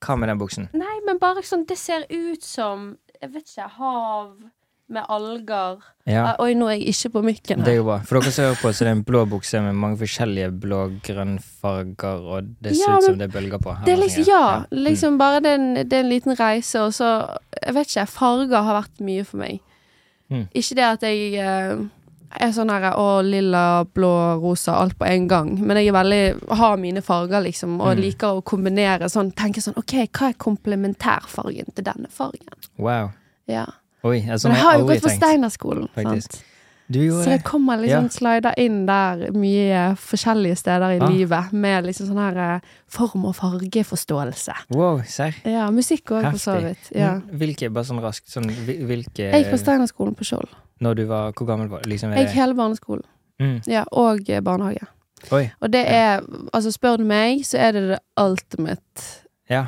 Hva 0.06 0.16
med 0.18 0.30
den 0.30 0.40
buksen? 0.42 0.70
Nei, 0.74 0.98
men 1.06 1.18
bare 1.22 1.44
sånn 1.46 1.66
Det 1.70 1.78
ser 1.78 2.04
ut 2.10 2.44
som 2.44 2.98
Jeg 3.22 3.32
vet 3.34 3.44
ikke, 3.52 3.68
hav 3.78 4.32
med 4.92 5.06
alger. 5.08 5.78
Ja, 6.06 6.24
Ah, 6.34 6.42
Oi, 6.44 6.52
nå 6.54 6.66
er 6.68 6.74
jeg 6.82 6.90
ikke 6.92 7.10
på 7.14 7.22
mykken 7.24 7.62
det 7.64 7.72
er 7.72 7.78
jo 7.78 7.86
bra. 7.88 8.00
For 8.04 8.20
dere 8.20 8.32
som 8.36 8.44
hører 8.44 8.58
på, 8.60 8.72
så 8.76 8.84
det 8.84 8.90
er 8.90 8.96
en 8.98 9.04
blå 9.08 9.22
bukse 9.30 9.62
med 9.64 9.78
mange 9.80 9.96
forskjellige 10.02 10.50
blå-grønn-farger, 10.66 12.26
og 12.36 12.50
det 12.64 12.76
ser 12.76 12.90
Ja, 12.90 12.98
ut 12.98 13.04
som 13.06 13.18
det 13.18 13.28
er 13.30 13.34
bølger 13.40 13.62
på. 13.62 13.76
Det 13.86 13.94
er 13.94 13.98
liksom, 14.02 14.24
ja, 14.28 14.40
ja, 14.42 14.60
Mm. 14.60 14.84
liksom 14.84 15.18
bare 15.18 15.40
det 15.40 15.50
er, 15.52 15.56
en, 15.56 15.74
det 15.76 15.94
er 15.94 16.00
en 16.04 16.10
liten 16.10 16.36
reise, 16.40 16.76
og 16.82 16.92
så 16.94 17.38
Jeg 17.64 17.74
vet 17.76 17.88
ikke, 17.88 18.08
farger 18.08 18.64
har 18.64 18.82
vært 18.82 19.00
mye 19.00 19.24
for 19.26 19.38
meg. 19.38 19.60
Mm. 20.32 20.48
Ikke 20.56 20.76
det 20.76 20.84
at 20.84 21.02
jeg 21.04 21.34
eh, 21.36 21.78
er 22.40 22.52
sånn 22.56 22.70
her 22.70 22.94
å, 22.96 23.22
lilla, 23.26 23.84
blå, 23.86 24.40
rosa, 24.42 24.74
alt 24.82 24.98
på 24.98 25.06
en 25.06 25.28
gang. 25.28 25.60
Men 25.60 25.78
jeg 25.78 25.88
er 25.88 25.98
veldig, 25.98 26.50
har 26.58 26.78
mine 26.78 27.02
farger, 27.02 27.42
liksom, 27.44 27.80
og 27.82 27.96
Mm. 27.98 28.02
liker 28.02 28.28
å 28.40 28.44
kombinere 28.44 29.10
sånn. 29.10 29.34
Tenke 29.34 29.62
sånn 29.62 29.78
OK, 29.78 30.08
hva 30.12 30.30
er 30.30 30.34
komplementærfargen 30.34 31.74
til 31.76 31.84
denne 31.84 32.08
fargen? 32.10 32.48
Wow. 32.78 33.12
Ja. 33.48 33.66
Oi, 34.04 34.22
altså, 34.30 34.48
Men 34.50 34.56
jeg 34.58 34.64
har 34.66 34.78
jo 34.80 34.86
gått 34.88 35.02
på. 35.04 35.10
Steinerskolen. 35.18 35.90
Sant? 35.96 36.44
Så 36.92 37.24
det 37.24 37.38
det? 37.38 37.44
kommer 37.46 37.78
liksom 37.80 38.10
slider 38.12 38.54
inn 38.58 38.86
der 38.86 39.32
mye 39.32 39.96
forskjellige 39.96 40.58
steder 40.58 40.98
i 40.98 41.00
Ah. 41.00 41.08
livet, 41.08 41.54
med 41.54 41.86
liksom 41.86 42.08
sånn 42.10 42.18
her 42.20 42.56
eh, 42.56 42.60
form- 42.90 43.26
og 43.26 43.36
fargeforståelse. 43.36 44.54
Wow, 44.72 45.02
serr. 45.06 45.34
Ja, 45.46 45.70
musikk 45.72 46.12
òg, 46.12 46.32
for 46.32 46.38
så 46.38 46.62
vidt. 46.62 46.92
Ja. 46.94 47.20
Hvilke, 47.32 47.72
bare 47.72 47.86
sånn 47.86 48.02
raskt, 48.02 48.28
sånn, 48.28 48.50
hvilke 48.66 49.32
Jeg 49.32 49.46
gikk 49.46 49.52
på 49.54 49.60
Steinerskolen 49.64 50.16
på 50.18 50.26
Skjold. 50.26 50.50
Når 50.82 50.96
du 50.98 51.04
var, 51.06 51.32
hvor 51.38 51.46
gammel 51.48 51.68
var 51.70 51.82
du? 51.84 51.90
Liksom, 51.90 52.12
Jeg 52.18 52.28
gikk 52.28 52.36
hele 52.42 52.56
barneskolen. 52.58 53.04
mm. 53.40 53.62
Ja, 53.68 53.84
og 53.92 54.30
eh, 54.30 54.42
barnehage. 54.42 54.88
Oi, 55.32 55.52
Og 55.62 55.70
det 55.72 55.84
er 55.88 56.22
Altså, 56.54 56.72
spør 56.74 56.98
du 56.98 57.04
meg, 57.06 57.44
så 57.46 57.58
er 57.62 57.72
det 57.78 57.84
det 57.92 58.00
ultimate 58.18 59.04
ja. 59.50 59.66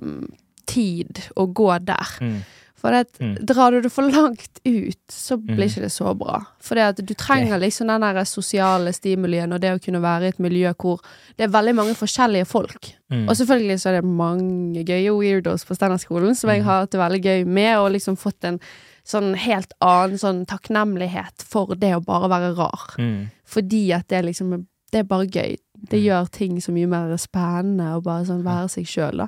um, 0.00 0.28
tid 0.66 1.20
å 1.36 1.46
gå 1.52 1.68
der. 1.84 2.14
Mm. 2.20 2.38
For 2.78 2.90
det, 2.94 3.08
Mm. 3.20 3.34
drar 3.44 3.70
du 3.72 3.80
det 3.82 3.90
for 3.90 4.02
langt 4.06 4.60
ut, 4.64 4.98
så 5.10 5.36
blir 5.36 5.56
Mm. 5.56 5.68
ikke 5.68 5.80
det 5.82 5.90
så 5.92 6.12
bra. 6.16 6.44
For 6.60 6.76
at 6.78 6.96
du 7.04 7.12
trenger 7.14 7.58
liksom 7.58 7.88
den 7.88 8.00
der 8.00 8.24
sosiale 8.24 8.92
stimulien 8.92 9.52
og 9.52 9.60
det 9.60 9.72
å 9.74 9.82
kunne 9.84 10.00
være 10.00 10.22
i 10.24 10.28
et 10.28 10.38
miljø 10.38 10.72
hvor 10.78 11.00
det 11.36 11.44
er 11.44 11.48
veldig 11.48 11.74
mange 11.74 11.94
forskjellige 11.94 12.46
folk. 12.46 12.92
Mm. 13.10 13.28
Og 13.28 13.34
selvfølgelig 13.36 13.80
så 13.80 13.88
er 13.90 14.00
det 14.00 14.04
mange 14.04 14.84
gøye 14.86 15.10
weirdos 15.18 15.64
på 15.64 15.74
Steinerskolen 15.74 16.36
som 16.36 16.50
jeg 16.50 16.60
Mm. 16.60 16.64
har 16.64 16.80
hatt 16.80 16.90
det 16.92 17.00
veldig 17.00 17.22
gøy 17.24 17.44
med, 17.46 17.76
og 17.78 17.90
liksom 17.92 18.16
fått 18.16 18.44
en 18.44 18.60
sånn 19.08 19.34
helt 19.40 19.72
annen 19.80 20.18
sånn 20.20 20.42
takknemlighet 20.46 21.42
for 21.48 21.74
det 21.74 21.94
å 21.96 22.04
bare 22.04 22.28
være 22.28 22.50
rar. 22.58 22.90
Mm. 22.98 23.30
Fordi 23.48 23.86
at 23.96 24.08
det 24.08 24.24
liksom 24.24 24.66
Det 24.90 25.00
er 25.00 25.04
bare 25.04 25.26
gøy. 25.26 25.56
Det 25.90 25.98
Mm. 26.00 26.04
gjør 26.06 26.30
ting 26.32 26.60
så 26.60 26.72
mye 26.72 26.88
mer 26.88 27.14
spennende 27.20 27.90
å 27.98 28.02
bare 28.02 28.24
sånn 28.24 28.42
være 28.42 28.70
seg 28.72 28.86
sjøl, 28.86 29.18
da. 29.18 29.26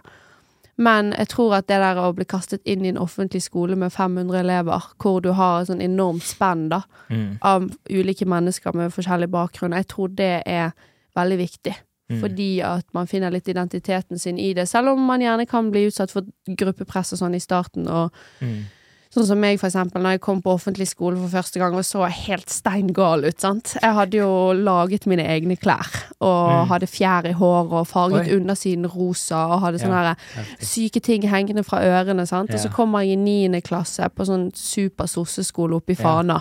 Men 0.78 1.12
jeg 1.12 1.28
tror 1.28 1.52
at 1.58 1.66
det 1.66 1.76
der 1.82 1.96
å 1.96 2.14
bli 2.16 2.24
kastet 2.24 2.62
inn 2.64 2.82
i 2.86 2.88
en 2.88 2.96
offentlig 2.96 3.42
skole 3.42 3.76
med 3.76 3.92
500 3.92 4.40
elever, 4.40 4.82
hvor 4.98 5.20
du 5.20 5.32
har 5.34 5.60
et 5.60 5.68
sånn 5.68 5.82
enormt 5.82 6.22
spenn 6.22 6.70
da, 6.70 6.80
Mm. 7.10 7.36
av 7.42 7.68
ulike 7.90 8.24
mennesker 8.24 8.74
med 8.74 8.90
forskjellig 8.90 9.28
bakgrunn, 9.30 9.74
jeg 9.76 9.86
tror 9.88 10.08
det 10.16 10.42
er 10.46 10.72
veldig 11.14 11.38
viktig. 11.38 11.74
Mm. 12.10 12.20
Fordi 12.22 12.60
at 12.62 12.84
man 12.94 13.06
finner 13.06 13.30
litt 13.30 13.44
identiteten 13.46 14.18
sin 14.18 14.38
i 14.38 14.54
det, 14.54 14.66
selv 14.66 14.88
om 14.88 14.98
man 15.06 15.20
gjerne 15.20 15.46
kan 15.46 15.70
bli 15.70 15.86
utsatt 15.90 16.10
for 16.10 16.22
gruppepress 16.48 17.12
og 17.12 17.18
sånn 17.18 17.34
i 17.34 17.38
starten, 17.38 17.86
og 17.86 18.10
Mm. 18.40 18.64
Sånn 19.10 19.26
som 19.26 19.40
meg, 19.42 19.56
for 19.58 19.66
eksempel, 19.66 19.98
når 20.04 20.12
jeg 20.14 20.20
kom 20.22 20.38
på 20.40 20.52
offentlig 20.54 20.86
skole 20.86 21.16
for 21.18 21.32
første 21.32 21.58
gang 21.58 21.74
og 21.74 21.82
så 21.82 22.04
helt 22.14 22.46
steingal 22.48 23.24
ut, 23.26 23.40
sant. 23.42 23.72
Jeg 23.82 23.94
hadde 23.96 24.20
jo 24.20 24.52
laget 24.54 25.08
mine 25.10 25.24
egne 25.26 25.56
klær, 25.58 25.88
og 26.20 26.50
Mm. 26.50 26.68
hadde 26.68 26.86
fjær 26.86 27.26
i 27.26 27.32
håret 27.32 27.72
og 27.72 27.88
farget 27.88 28.28
Oi. 28.30 28.36
undersiden 28.38 28.86
rosa, 28.86 29.34
og 29.50 29.60
hadde 29.62 29.80
sånne 29.80 30.04
Ja, 30.14 30.14
syke 30.60 31.00
ting 31.02 31.22
hengende 31.22 31.64
fra 31.64 31.78
ørene, 31.82 32.24
sant. 32.28 32.54
Og 32.54 32.60
så 32.60 32.70
kommer 32.70 33.00
jeg 33.02 33.18
i 33.18 33.20
niende 33.20 33.60
klasse 33.62 34.08
på 34.14 34.24
sånn 34.24 34.54
super 34.54 35.06
sosseskole 35.06 35.74
oppe 35.74 35.90
i 35.90 35.96
Ja. 35.98 36.40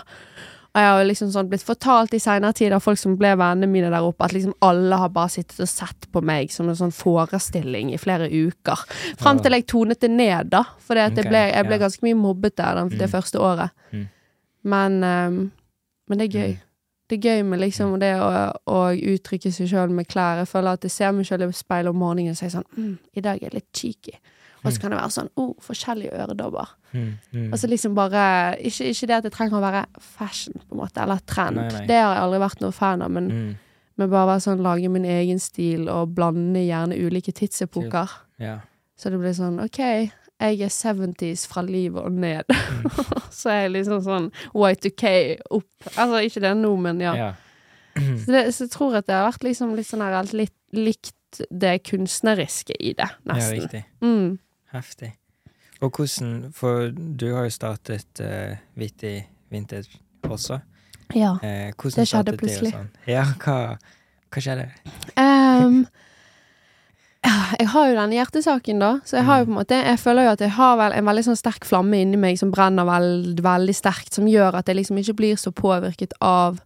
Og 0.70 0.78
jeg 0.78 0.86
har 0.94 1.04
liksom 1.04 1.30
sånn 1.34 1.48
blitt 1.50 1.64
fortalt 1.66 2.12
i 2.14 2.20
seinere 2.22 2.54
tid 2.54 2.72
av 2.76 2.80
folk 2.84 2.98
som 3.00 3.16
ble 3.18 3.32
vennene 3.34 3.66
mine 3.66 3.88
der 3.90 4.04
oppe, 4.06 4.22
at 4.28 4.32
liksom 4.36 4.52
alle 4.62 4.96
har 5.00 5.08
bare 5.10 5.28
sittet 5.34 5.58
og 5.64 5.66
sett 5.68 6.06
på 6.14 6.22
meg 6.22 6.52
som 6.54 6.68
en 6.70 6.76
sånn 6.78 6.92
forestilling 6.94 7.90
i 7.92 7.98
flere 7.98 8.28
uker. 8.30 8.84
Fram 9.18 9.40
til 9.42 9.56
jeg 9.58 9.66
tonet 9.66 10.00
det 10.00 10.10
ned, 10.14 10.50
da. 10.52 10.62
For 10.78 10.94
jeg 10.94 11.10
Ok, 11.16 11.24
ble, 11.26 11.42
jeg 11.50 11.66
ble 11.66 11.78
ganske 11.82 12.06
mye 12.06 12.14
mobbet 12.20 12.54
der 12.56 12.84
det 12.88 13.00
Mm. 13.02 13.10
første 13.10 13.38
året. 13.42 13.70
Mm. 13.92 14.08
Men, 14.62 14.92
um, 15.04 15.52
men 16.08 16.18
det 16.18 16.28
er 16.34 16.38
gøy. 16.38 16.52
Mm. 16.54 16.66
Det 17.10 17.18
er 17.18 17.28
gøy 17.28 17.42
med 17.44 17.58
liksom 17.60 17.98
det 17.98 18.14
å, 18.22 18.28
å 18.70 18.80
uttrykke 18.94 19.50
seg 19.52 19.66
sjøl 19.66 19.90
med 19.90 20.06
klær. 20.06 20.38
Jeg 20.44 20.46
føler 20.52 20.72
at 20.78 20.82
jeg 20.86 20.92
ser 20.94 21.10
meg 21.12 21.26
sjøl 21.26 21.42
i 21.48 21.52
speilet 21.52 21.90
om 21.90 21.96
morgenen 21.98 22.30
og 22.30 22.38
sier 22.38 22.52
sånn 22.54 22.68
mm, 22.76 22.98
I 23.16 23.20
dag 23.20 23.40
er 23.42 23.48
jeg 23.48 23.54
litt 23.54 23.72
cheeky. 23.74 24.14
Og 24.64 24.72
så 24.72 24.76
Mm. 24.76 24.80
kan 24.80 24.90
det 24.90 24.98
være 25.00 25.14
sånn 25.14 25.30
oh, 25.36 25.54
forskjellige 25.64 26.12
øredobber. 26.12 26.68
Mm, 26.92 27.18
mm. 27.32 27.52
Og 27.52 27.58
så 27.58 27.66
liksom 27.70 27.94
bare 27.94 28.56
ikke, 28.58 28.84
ikke 28.90 29.06
det 29.06 29.16
at 29.16 29.24
det 29.24 29.32
trenger 29.32 29.56
å 29.58 29.64
være 29.64 29.86
fashion, 30.00 30.54
på 30.68 30.74
en 30.74 30.80
måte, 30.82 31.00
eller 31.00 31.20
trend. 31.26 31.56
Nei, 31.56 31.68
nei. 31.72 31.86
Det 31.86 31.96
har 31.96 32.14
jeg 32.14 32.22
aldri 32.24 32.40
vært 32.42 32.60
noe 32.60 32.72
fan 32.76 33.02
av, 33.02 33.10
men, 33.10 33.28
mm. 33.30 33.54
men 33.96 34.10
bare 34.10 34.26
være 34.34 34.44
sånn 34.44 34.62
lage 34.62 34.88
min 34.92 35.04
egen 35.04 35.38
stil 35.40 35.88
og 35.88 36.14
blande 36.14 36.60
gjerne 36.66 36.98
ulike 36.98 37.32
tidsepoker. 37.32 38.10
Ja. 38.38 38.58
Så 39.00 39.10
det 39.10 39.20
blir 39.22 39.32
sånn 39.32 39.60
OK, 39.64 39.78
jeg 40.40 40.60
er 40.64 40.72
70s 40.72 41.46
fra 41.48 41.62
livet 41.62 42.04
og 42.04 42.12
ned. 42.12 42.44
så 43.38 43.52
er 43.52 43.62
jeg 43.62 43.72
liksom 43.78 44.02
sånn 44.04 44.28
Y2K 44.52 45.14
opp. 45.50 45.88
Altså 45.96 46.20
ikke 46.26 46.40
det 46.44 46.52
nå, 46.56 46.74
men 46.76 47.00
ja. 47.00 47.14
ja. 47.16 47.30
Så, 47.96 48.30
det, 48.32 48.44
så 48.54 48.64
jeg 48.64 48.70
tror 48.72 48.96
at 49.00 49.08
det 49.08 49.16
har 49.16 49.26
vært 49.28 49.44
liksom 49.44 49.74
litt 49.76 49.88
sånn 49.88 50.04
her 50.04 50.20
litt 50.36 50.56
likt 50.72 51.16
det 51.50 51.80
kunstneriske 51.86 52.74
i 52.80 52.92
det, 52.98 53.06
ja, 53.06 53.34
nesten. 53.34 53.60
riktig. 53.60 53.82
Mm. 54.02 54.38
Heftig. 54.72 55.14
Og 55.80 55.90
hvordan 55.96 56.50
For 56.52 56.90
du 56.92 57.30
har 57.34 57.48
jo 57.48 57.54
startet 57.54 58.20
uh, 58.20 58.56
Vittig 58.78 59.24
Vintage 59.50 59.98
også. 60.22 60.60
Ja. 61.14 61.32
Eh, 61.42 61.72
Det 61.74 62.06
skjedde 62.06 62.36
plutselig. 62.38 62.70
Det 62.70 62.76
sånn? 62.76 62.90
Ja, 63.08 63.24
hva, 63.42 63.56
hva 64.30 64.42
skjedde? 64.44 64.68
Um, 65.18 65.80
jeg 67.58 67.68
har 67.72 67.88
jo 67.90 67.96
denne 67.98 68.16
hjertesaken, 68.16 68.80
da. 68.80 68.90
Så 69.04 69.18
jeg 69.18 69.26
har 69.26 69.40
jo 69.40 69.48
på 69.48 69.52
en 69.52 69.58
måte 69.58 69.80
Jeg 69.80 69.98
føler 70.00 70.28
jo 70.28 70.34
at 70.36 70.44
jeg 70.44 70.54
har 70.56 70.76
vel 70.80 70.94
en 70.96 71.08
veldig 71.10 71.24
sånn 71.26 71.40
sterk 71.40 71.66
flamme 71.68 71.98
inni 72.00 72.20
meg 72.20 72.38
som 72.40 72.52
brenner 72.54 72.86
veld, 72.88 73.42
veldig 73.44 73.74
sterkt, 73.76 74.14
som 74.14 74.28
gjør 74.30 74.60
at 74.60 74.70
jeg 74.70 74.78
liksom 74.78 75.00
ikke 75.02 75.18
blir 75.18 75.40
så 75.40 75.52
påvirket 75.52 76.14
av 76.20 76.60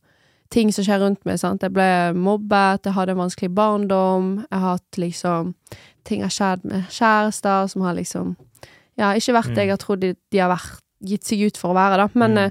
ting 0.53 0.71
som 0.73 0.85
skjer 0.87 1.01
rundt 1.03 1.25
meg. 1.27 1.41
sant? 1.41 1.65
Jeg 1.65 1.73
ble 1.75 1.89
mobbet, 2.15 2.85
jeg 2.85 2.95
hadde 2.95 3.17
en 3.17 3.25
vanskelig 3.25 3.51
barndom, 3.57 4.29
jeg 4.45 4.61
har 4.61 4.77
hatt 4.77 5.01
liksom 5.01 5.55
Ting 6.05 6.23
har 6.23 6.31
skjedd 6.33 6.65
med 6.69 6.85
kjærester 6.93 7.69
som 7.73 7.83
har 7.83 7.95
liksom 7.99 8.37
Ja, 8.97 9.09
ikke 9.19 9.35
vært 9.35 9.55
det 9.57 9.65
jeg 9.65 9.71
har 9.73 9.79
trodd 9.83 10.01
de, 10.05 10.13
de 10.31 10.39
har 10.39 10.53
vært, 10.53 10.79
gitt 11.03 11.25
seg 11.27 11.41
ut 11.49 11.57
for 11.59 11.73
å 11.73 11.75
være, 11.75 11.97
da. 11.99 12.09
Men, 12.15 12.35
Mm. 12.35 12.45
eh, 12.45 12.51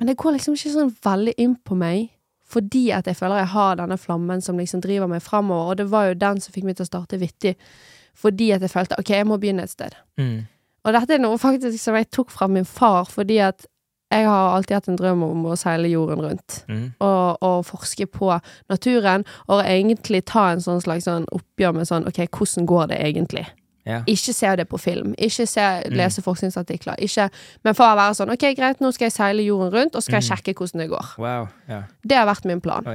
men 0.00 0.06
det 0.08 0.16
går 0.18 0.32
liksom 0.34 0.54
ikke 0.56 0.72
sånn 0.74 0.90
veldig 1.04 1.34
inn 1.38 1.54
på 1.64 1.76
meg. 1.78 2.08
Fordi 2.52 2.90
at 2.92 3.06
jeg 3.06 3.16
føler 3.16 3.38
jeg 3.38 3.46
har 3.54 3.76
denne 3.76 3.96
flammen 3.96 4.42
som 4.42 4.58
liksom 4.58 4.80
driver 4.82 5.06
meg 5.08 5.22
framover. 5.22 5.70
Og 5.70 5.76
det 5.76 5.86
var 5.88 6.08
jo 6.08 6.14
den 6.14 6.40
som 6.40 6.52
fikk 6.52 6.64
meg 6.64 6.76
til 6.76 6.84
å 6.84 6.90
starte 6.90 7.18
Vittig. 7.20 7.54
Fordi 8.14 8.50
at 8.52 8.60
jeg 8.60 8.70
følte 8.70 8.98
OK, 8.98 9.08
jeg 9.14 9.24
må 9.26 9.38
begynne 9.40 9.62
et 9.62 9.70
sted. 9.70 9.94
Mm. 10.18 10.46
Og 10.84 10.92
dette 10.92 11.14
er 11.14 11.18
noe 11.22 11.38
faktisk 11.38 11.78
som 11.78 11.94
jeg 11.94 12.10
tok 12.10 12.30
fra 12.30 12.48
min 12.48 12.64
far, 12.66 13.04
fordi 13.06 13.38
at 13.38 13.64
jeg 14.12 14.26
har 14.28 14.52
alltid 14.56 14.74
hatt 14.76 14.88
en 14.92 14.98
drøm 15.00 15.22
om 15.24 15.46
å 15.48 15.56
seile 15.56 15.88
jorden 15.88 16.20
rundt. 16.24 16.60
Mm. 16.68 16.84
Og, 17.00 17.38
og 17.42 17.64
forske 17.66 18.06
på 18.06 18.28
naturen, 18.70 19.24
og 19.48 19.64
egentlig 19.64 20.24
ta 20.28 20.50
en 20.52 20.60
sånn 20.64 20.82
slags 20.84 21.08
sånn 21.08 21.26
oppgjør 21.32 21.74
med 21.80 21.88
sånn 21.88 22.06
OK, 22.08 22.22
hvordan 22.30 22.66
går 22.68 22.86
det 22.92 23.00
egentlig? 23.08 23.46
Ja. 23.84 24.02
Ikke 24.06 24.30
se 24.32 24.50
det 24.56 24.68
på 24.70 24.78
film, 24.78 25.14
ikke 25.18 25.46
se, 25.50 25.60
Mm. 25.60 25.96
lese 25.98 26.22
forskningsartikler, 26.22 26.94
ikke 27.02 27.24
Men 27.64 27.74
for 27.74 27.84
å 27.84 27.96
være 27.98 28.14
sånn 28.14 28.30
OK, 28.30 28.44
greit, 28.54 28.78
nå 28.80 28.92
skal 28.94 29.06
jeg 29.06 29.12
seile 29.16 29.42
jorden 29.42 29.72
rundt, 29.74 29.96
og 29.96 30.02
skal 30.02 30.20
jeg 30.20 30.28
Mm. 30.30 30.36
sjekke 30.36 30.54
hvordan 30.54 30.78
det 30.78 30.88
går. 30.90 31.06
Wow. 31.18 31.48
Yeah. 31.68 31.82
Det 32.06 32.16
har 32.16 32.26
vært 32.26 32.44
min 32.44 32.60
plan. 32.60 32.86
Oh. 32.86 32.94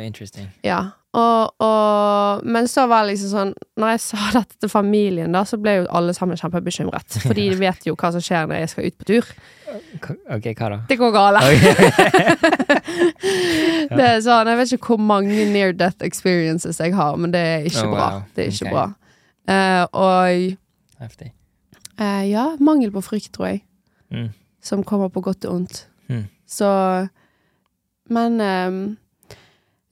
Ja. 0.64 0.92
Og, 1.18 1.54
og, 1.64 2.44
men 2.46 2.68
så 2.68 2.84
var 2.92 3.06
det 3.06 3.14
liksom 3.14 3.30
sånn 3.32 3.52
Når 3.80 3.94
jeg 3.94 4.02
sa 4.04 4.26
dette 4.36 4.58
til 4.60 4.70
familien, 4.70 5.32
da, 5.34 5.46
så 5.48 5.58
ble 5.62 5.78
jo 5.80 5.86
alle 5.96 6.14
sammen 6.14 6.38
kjempebekymret. 6.40 7.20
Fordi 7.28 7.48
de 7.54 7.60
vet 7.62 7.88
jo 7.88 7.96
hva 7.98 8.12
som 8.16 8.24
skjer 8.24 8.50
når 8.50 8.62
jeg 8.64 8.74
skal 8.74 8.90
ut 8.90 8.98
på 9.00 9.08
tur. 9.14 9.32
OK, 10.36 10.52
hva 10.58 10.70
da? 10.74 10.80
Det 10.90 10.98
går 11.00 11.12
gale. 11.16 11.42
Okay. 11.48 11.74
Det 13.98 14.04
er 14.04 14.22
sånn, 14.24 14.50
Jeg 14.52 14.60
vet 14.60 14.72
ikke 14.76 14.94
hvor 14.94 15.02
mange 15.04 15.48
near 15.52 15.74
death 15.76 16.04
experiences 16.06 16.80
jeg 16.84 16.96
har, 16.96 17.16
men 17.20 17.34
det 17.34 17.42
er 17.42 17.68
ikke 17.70 17.86
Oh, 17.88 17.92
bra. 17.94 18.08
wow. 18.12 18.22
Det 18.36 18.44
er 18.44 18.52
ikke 18.52 18.68
okay. 18.68 18.76
bra. 18.76 18.86
Uh, 19.48 19.84
og 19.96 21.04
Heftig. 21.04 21.32
Uh, 21.98 22.24
ja, 22.28 22.46
mangel 22.60 22.92
på 22.94 23.02
frykt, 23.06 23.32
tror 23.38 23.52
jeg. 23.54 23.62
Mm. 24.14 24.30
Som 24.64 24.84
kommer 24.88 25.10
på 25.14 25.22
godt 25.24 25.46
og 25.48 25.56
ondt. 25.62 25.88
Mm. 26.12 26.26
Så 26.48 26.70
Men 28.10 28.40
ehm, 28.42 28.98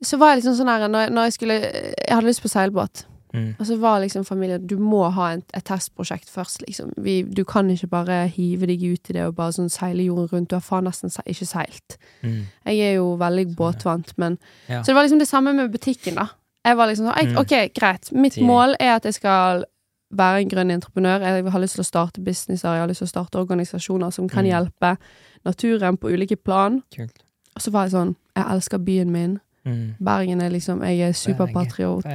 så 0.03 0.17
var 0.19 0.33
jeg 0.33 0.43
liksom 0.43 0.55
sånn 0.59 0.67
her 0.69 0.87
når 0.89 1.09
når 1.13 1.23
jeg 1.29 1.33
skulle 1.33 1.59
Jeg 1.61 2.09
hadde 2.15 2.27
lyst 2.27 2.41
på 2.41 2.49
seilbåt. 2.51 3.05
Mm. 3.33 3.55
Og 3.59 3.65
så 3.67 3.75
var 3.77 3.99
liksom 3.99 4.23
familien 4.23 4.65
Du 4.67 4.77
må 4.79 5.09
ha 5.11 5.31
en, 5.33 5.41
et 5.53 5.63
testprosjekt 5.65 6.29
først, 6.29 6.61
liksom. 6.67 6.93
Vi, 6.97 7.21
du 7.23 7.43
kan 7.43 7.69
ikke 7.69 7.87
bare 7.91 8.27
hive 8.31 8.65
deg 8.65 8.83
ut 8.93 9.09
i 9.09 9.13
det 9.13 9.25
og 9.25 9.35
bare 9.35 9.51
sånn 9.51 9.69
seile 9.69 10.03
jorden 10.05 10.27
rundt. 10.31 10.49
Du 10.49 10.55
har 10.55 10.61
faen 10.63 10.85
nesten 10.87 11.09
se, 11.11 11.21
ikke 11.27 11.45
seilt. 11.45 11.97
Mm. 12.23 12.45
Jeg 12.65 12.79
er 12.79 12.93
jo 12.95 13.15
veldig 13.19 13.55
båtvant, 13.55 14.13
men 14.17 14.37
Ja. 14.69 14.81
Så 14.81 14.85
det 14.87 14.95
var 14.95 15.03
liksom 15.03 15.19
det 15.19 15.27
samme 15.27 15.53
med 15.53 15.71
butikken, 15.71 16.15
da. 16.15 16.27
Jeg 16.65 16.77
var 16.77 16.87
liksom 16.87 17.05
sånn 17.11 17.27
Mm. 17.33 17.37
OK, 17.39 17.73
greit. 17.75 18.11
Mitt 18.11 18.33
Tidlig. 18.33 18.47
mål 18.47 18.75
er 18.79 18.95
at 18.95 19.03
jeg 19.03 19.13
skal 19.15 19.65
være 20.13 20.39
en 20.41 20.49
grønn 20.49 20.71
entreprenør. 20.71 21.19
Jeg 21.21 21.51
har 21.51 21.59
lyst 21.59 21.75
til 21.75 21.83
å 21.83 21.91
starte 21.91 22.23
businesser, 22.23 22.71
jeg 22.71 22.79
har 22.81 22.87
lyst 22.87 22.99
til 23.03 23.07
å 23.07 23.15
starte 23.15 23.37
organisasjoner 23.39 24.13
som 24.13 24.29
kan 24.29 24.45
Mm. 24.45 24.51
hjelpe 24.51 24.97
naturen 25.45 25.97
på 25.97 26.09
ulike 26.13 26.35
plan. 26.37 26.83
Kult. 26.95 27.19
Og 27.55 27.61
så 27.61 27.71
var 27.71 27.83
jeg 27.87 27.91
sånn 27.91 28.15
Jeg 28.35 28.45
elsker 28.49 28.77
byen 28.79 29.11
min. 29.11 29.39
Mm. 29.65 29.95
Bergen 30.05 30.41
er 30.41 30.49
liksom 30.53 30.83
Jeg 30.85 30.99
er 31.09 31.13
superpatriot. 31.17 32.05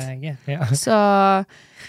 Ja. 0.46 0.66
Så, 0.74 0.98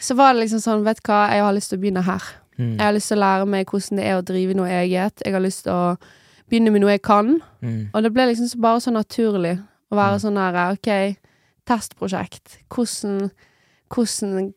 så 0.01 0.13
var 0.17 0.33
det 0.33 0.41
liksom 0.47 0.59
sånn, 0.63 0.81
vet 0.85 0.97
du 1.03 1.11
hva, 1.11 1.27
jeg 1.33 1.43
har 1.45 1.53
lyst 1.53 1.69
til 1.69 1.77
å 1.77 1.81
begynne 1.83 2.01
her. 2.07 2.23
Mm. 2.57 2.71
Jeg 2.77 2.81
har 2.85 2.93
lyst 2.95 3.07
til 3.11 3.17
å 3.17 3.21
lære 3.21 3.45
meg 3.45 3.65
hvordan 3.69 3.97
det 4.01 4.05
er 4.09 4.17
å 4.17 4.25
drive 4.25 4.53
noe 4.57 4.69
eget. 4.81 5.21
Jeg 5.25 5.33
har 5.33 5.41
lyst 5.45 5.63
til 5.67 5.73
å 5.73 5.95
begynne 6.49 6.71
med 6.73 6.81
noe 6.83 6.91
jeg 6.95 7.01
kan. 7.05 7.35
Mm. 7.61 7.89
Og 7.93 8.03
det 8.03 8.11
ble 8.13 8.25
liksom 8.31 8.47
så 8.51 8.57
bare 8.61 8.81
så 8.81 8.91
naturlig 8.91 9.59
å 9.91 9.95
være 9.95 10.17
Mm. 10.17 10.23
sånn 10.25 10.37
her, 10.41 10.71
OK, 10.73 10.89
testprosjekt. 11.67 12.57
Hvordan, 12.73 13.29
hvordan 13.93 14.53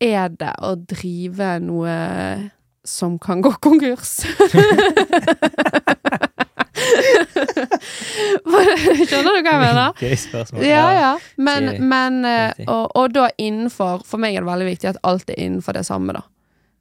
er 0.00 0.28
det 0.28 0.52
å 0.62 0.74
drive 0.76 1.58
noe 1.60 2.50
som 2.84 3.18
kan 3.18 3.40
gå 3.42 3.52
konkurs? 3.62 4.20
Skjønner 9.06 9.36
du 9.36 9.40
hva 9.42 9.52
jeg 9.52 9.62
mener? 9.62 9.94
Gøy 10.00 10.16
spørsmål. 10.18 10.66
Ja, 10.66 10.84
ja. 10.96 11.12
Men, 11.36 11.70
men 11.88 12.20
eh, 12.28 12.64
og, 12.66 12.90
og 12.98 13.14
da 13.14 13.28
innenfor 13.40 14.02
For 14.08 14.22
meg 14.22 14.36
er 14.36 14.44
det 14.44 14.50
veldig 14.50 14.68
viktig 14.72 14.92
at 14.92 15.00
alt 15.06 15.30
er 15.32 15.40
innenfor 15.40 15.78
det 15.78 15.84
samme, 15.88 16.16
da. 16.16 16.24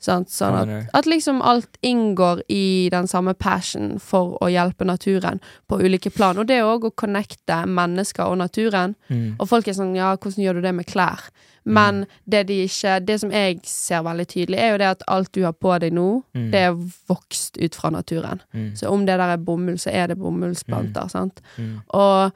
Sant? 0.02 0.32
Sånn 0.34 0.56
at, 0.58 0.88
at 0.98 1.06
liksom 1.06 1.44
alt 1.46 1.78
inngår 1.86 2.40
i 2.50 2.90
den 2.90 3.06
samme 3.08 3.36
passion 3.38 4.00
for 4.02 4.34
å 4.42 4.48
hjelpe 4.50 4.84
naturen 4.90 5.38
på 5.70 5.78
ulike 5.78 6.10
plan. 6.10 6.40
Og 6.42 6.48
det 6.50 6.58
er 6.58 6.66
òg 6.66 6.88
å 6.90 6.94
connecte 6.98 7.60
mennesker 7.70 8.26
og 8.26 8.40
naturen. 8.42 8.96
Mm. 9.14 9.36
Og 9.38 9.46
folk 9.52 9.68
er 9.70 9.78
sånn 9.78 9.94
ja, 9.96 10.16
hvordan 10.18 10.42
gjør 10.44 10.58
du 10.58 10.62
det 10.66 10.74
med 10.74 10.90
klær? 10.90 11.28
Men 11.64 12.08
det 12.26 12.48
de 12.50 12.64
ikke 12.66 12.96
Det 13.06 13.20
som 13.22 13.30
jeg 13.30 13.60
ser 13.70 14.02
veldig 14.02 14.26
tydelig, 14.28 14.58
er 14.58 14.72
jo 14.72 14.78
det 14.82 14.88
at 14.96 15.04
alt 15.08 15.30
du 15.38 15.44
har 15.46 15.54
på 15.54 15.76
deg 15.80 15.94
nå, 15.94 16.24
Mm. 16.34 16.50
det 16.52 16.60
er 16.66 16.74
vokst 17.08 17.58
ut 17.62 17.76
fra 17.76 17.92
naturen. 17.94 18.42
Mm. 18.54 18.72
Så 18.76 18.90
om 18.90 19.06
det 19.06 19.20
der 19.22 19.36
er 19.36 19.38
bomull, 19.38 19.78
så 19.78 19.92
er 19.94 20.08
det 20.08 20.18
bomullsplanter, 20.18 21.08
sant? 21.14 21.42
Mm. 21.58 21.82
Og 21.94 22.32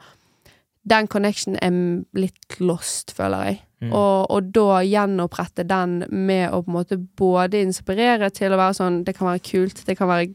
den 0.86 1.08
connection 1.08 1.56
er 1.60 2.04
litt 2.14 2.60
lost, 2.60 3.10
føler 3.10 3.44
jeg. 3.48 3.62
Mm. 3.82 3.90
Og, 3.92 4.30
og 4.32 4.52
da 4.56 4.80
gjenopprette 4.88 5.66
den 5.68 5.98
med 6.08 6.48
å 6.48 6.62
på 6.64 6.70
en 6.70 6.76
måte 6.78 6.96
både 6.96 7.60
inspirere 7.60 8.30
til 8.32 8.54
å 8.54 8.56
være 8.56 8.76
sånn 8.78 9.02
Det 9.04 9.12
kan 9.18 9.28
være 9.28 9.42
kult, 9.44 9.82
det 9.84 9.98
kan 9.98 10.08
være 10.08 10.30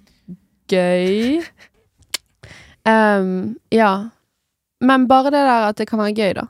gøy. 0.69 1.41
Um, 2.81 3.59
ja. 3.69 4.09
Men 4.81 5.03
bare 5.05 5.29
det 5.29 5.43
der 5.45 5.67
at 5.67 5.77
det 5.77 5.85
kan 5.85 5.99
være 6.01 6.15
gøy, 6.17 6.31
da. 6.33 6.47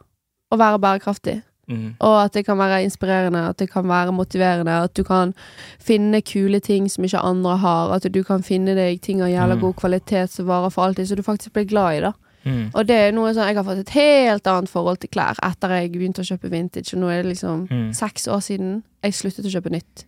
Å 0.51 0.60
være 0.60 0.79
bærekraftig. 0.79 1.41
Mm. 1.67 1.89
Og 2.00 2.15
at 2.21 2.33
det 2.36 2.45
kan 2.48 2.55
være 2.60 2.81
inspirerende, 2.86 3.41
at 3.50 3.60
det 3.60 3.69
kan 3.71 3.83
være 3.88 4.13
motiverende, 4.15 4.77
at 4.86 4.95
du 4.95 5.03
kan 5.03 5.33
finne 5.79 6.21
kule 6.24 6.60
ting 6.63 6.88
som 6.91 7.03
ikke 7.03 7.19
andre 7.19 7.57
har, 7.57 7.91
at 7.95 8.07
du 8.07 8.24
kan 8.24 8.43
finne 8.43 8.75
deg 8.75 9.01
ting 9.03 9.21
av 9.21 9.27
jævla 9.27 9.55
Mm. 9.55 9.62
god 9.62 9.75
kvalitet 9.75 10.31
som 10.31 10.48
varer 10.48 10.71
for 10.71 10.83
alltid, 10.88 11.07
så 11.07 11.15
du 11.15 11.24
faktisk 11.24 11.53
blir 11.53 11.67
glad 11.67 11.98
i, 11.98 12.01
da. 12.07 12.13
Mm. 12.45 12.71
Og 12.74 12.88
det 12.88 12.95
er 12.95 13.12
noe 13.12 13.33
sånn, 13.33 13.48
jeg 13.48 13.55
har 13.55 13.63
fått 13.63 13.79
et 13.79 13.89
helt 13.89 14.48
annet 14.48 14.69
forhold 14.69 15.00
til 15.00 15.10
klær 15.10 15.36
etter 15.43 15.69
jeg 15.69 15.91
begynte 15.91 16.21
å 16.24 16.25
kjøpe 16.38 16.50
vintage, 16.50 16.93
og 16.93 17.00
nå 17.01 17.10
er 17.12 17.24
det 17.24 17.36
liksom 17.36 17.67
Mm. 17.69 17.93
seks 17.93 18.27
år 18.27 18.41
siden 18.41 18.83
jeg 19.03 19.13
sluttet 19.13 19.45
å 19.45 19.51
kjøpe 19.62 19.71
nytt. 19.71 20.05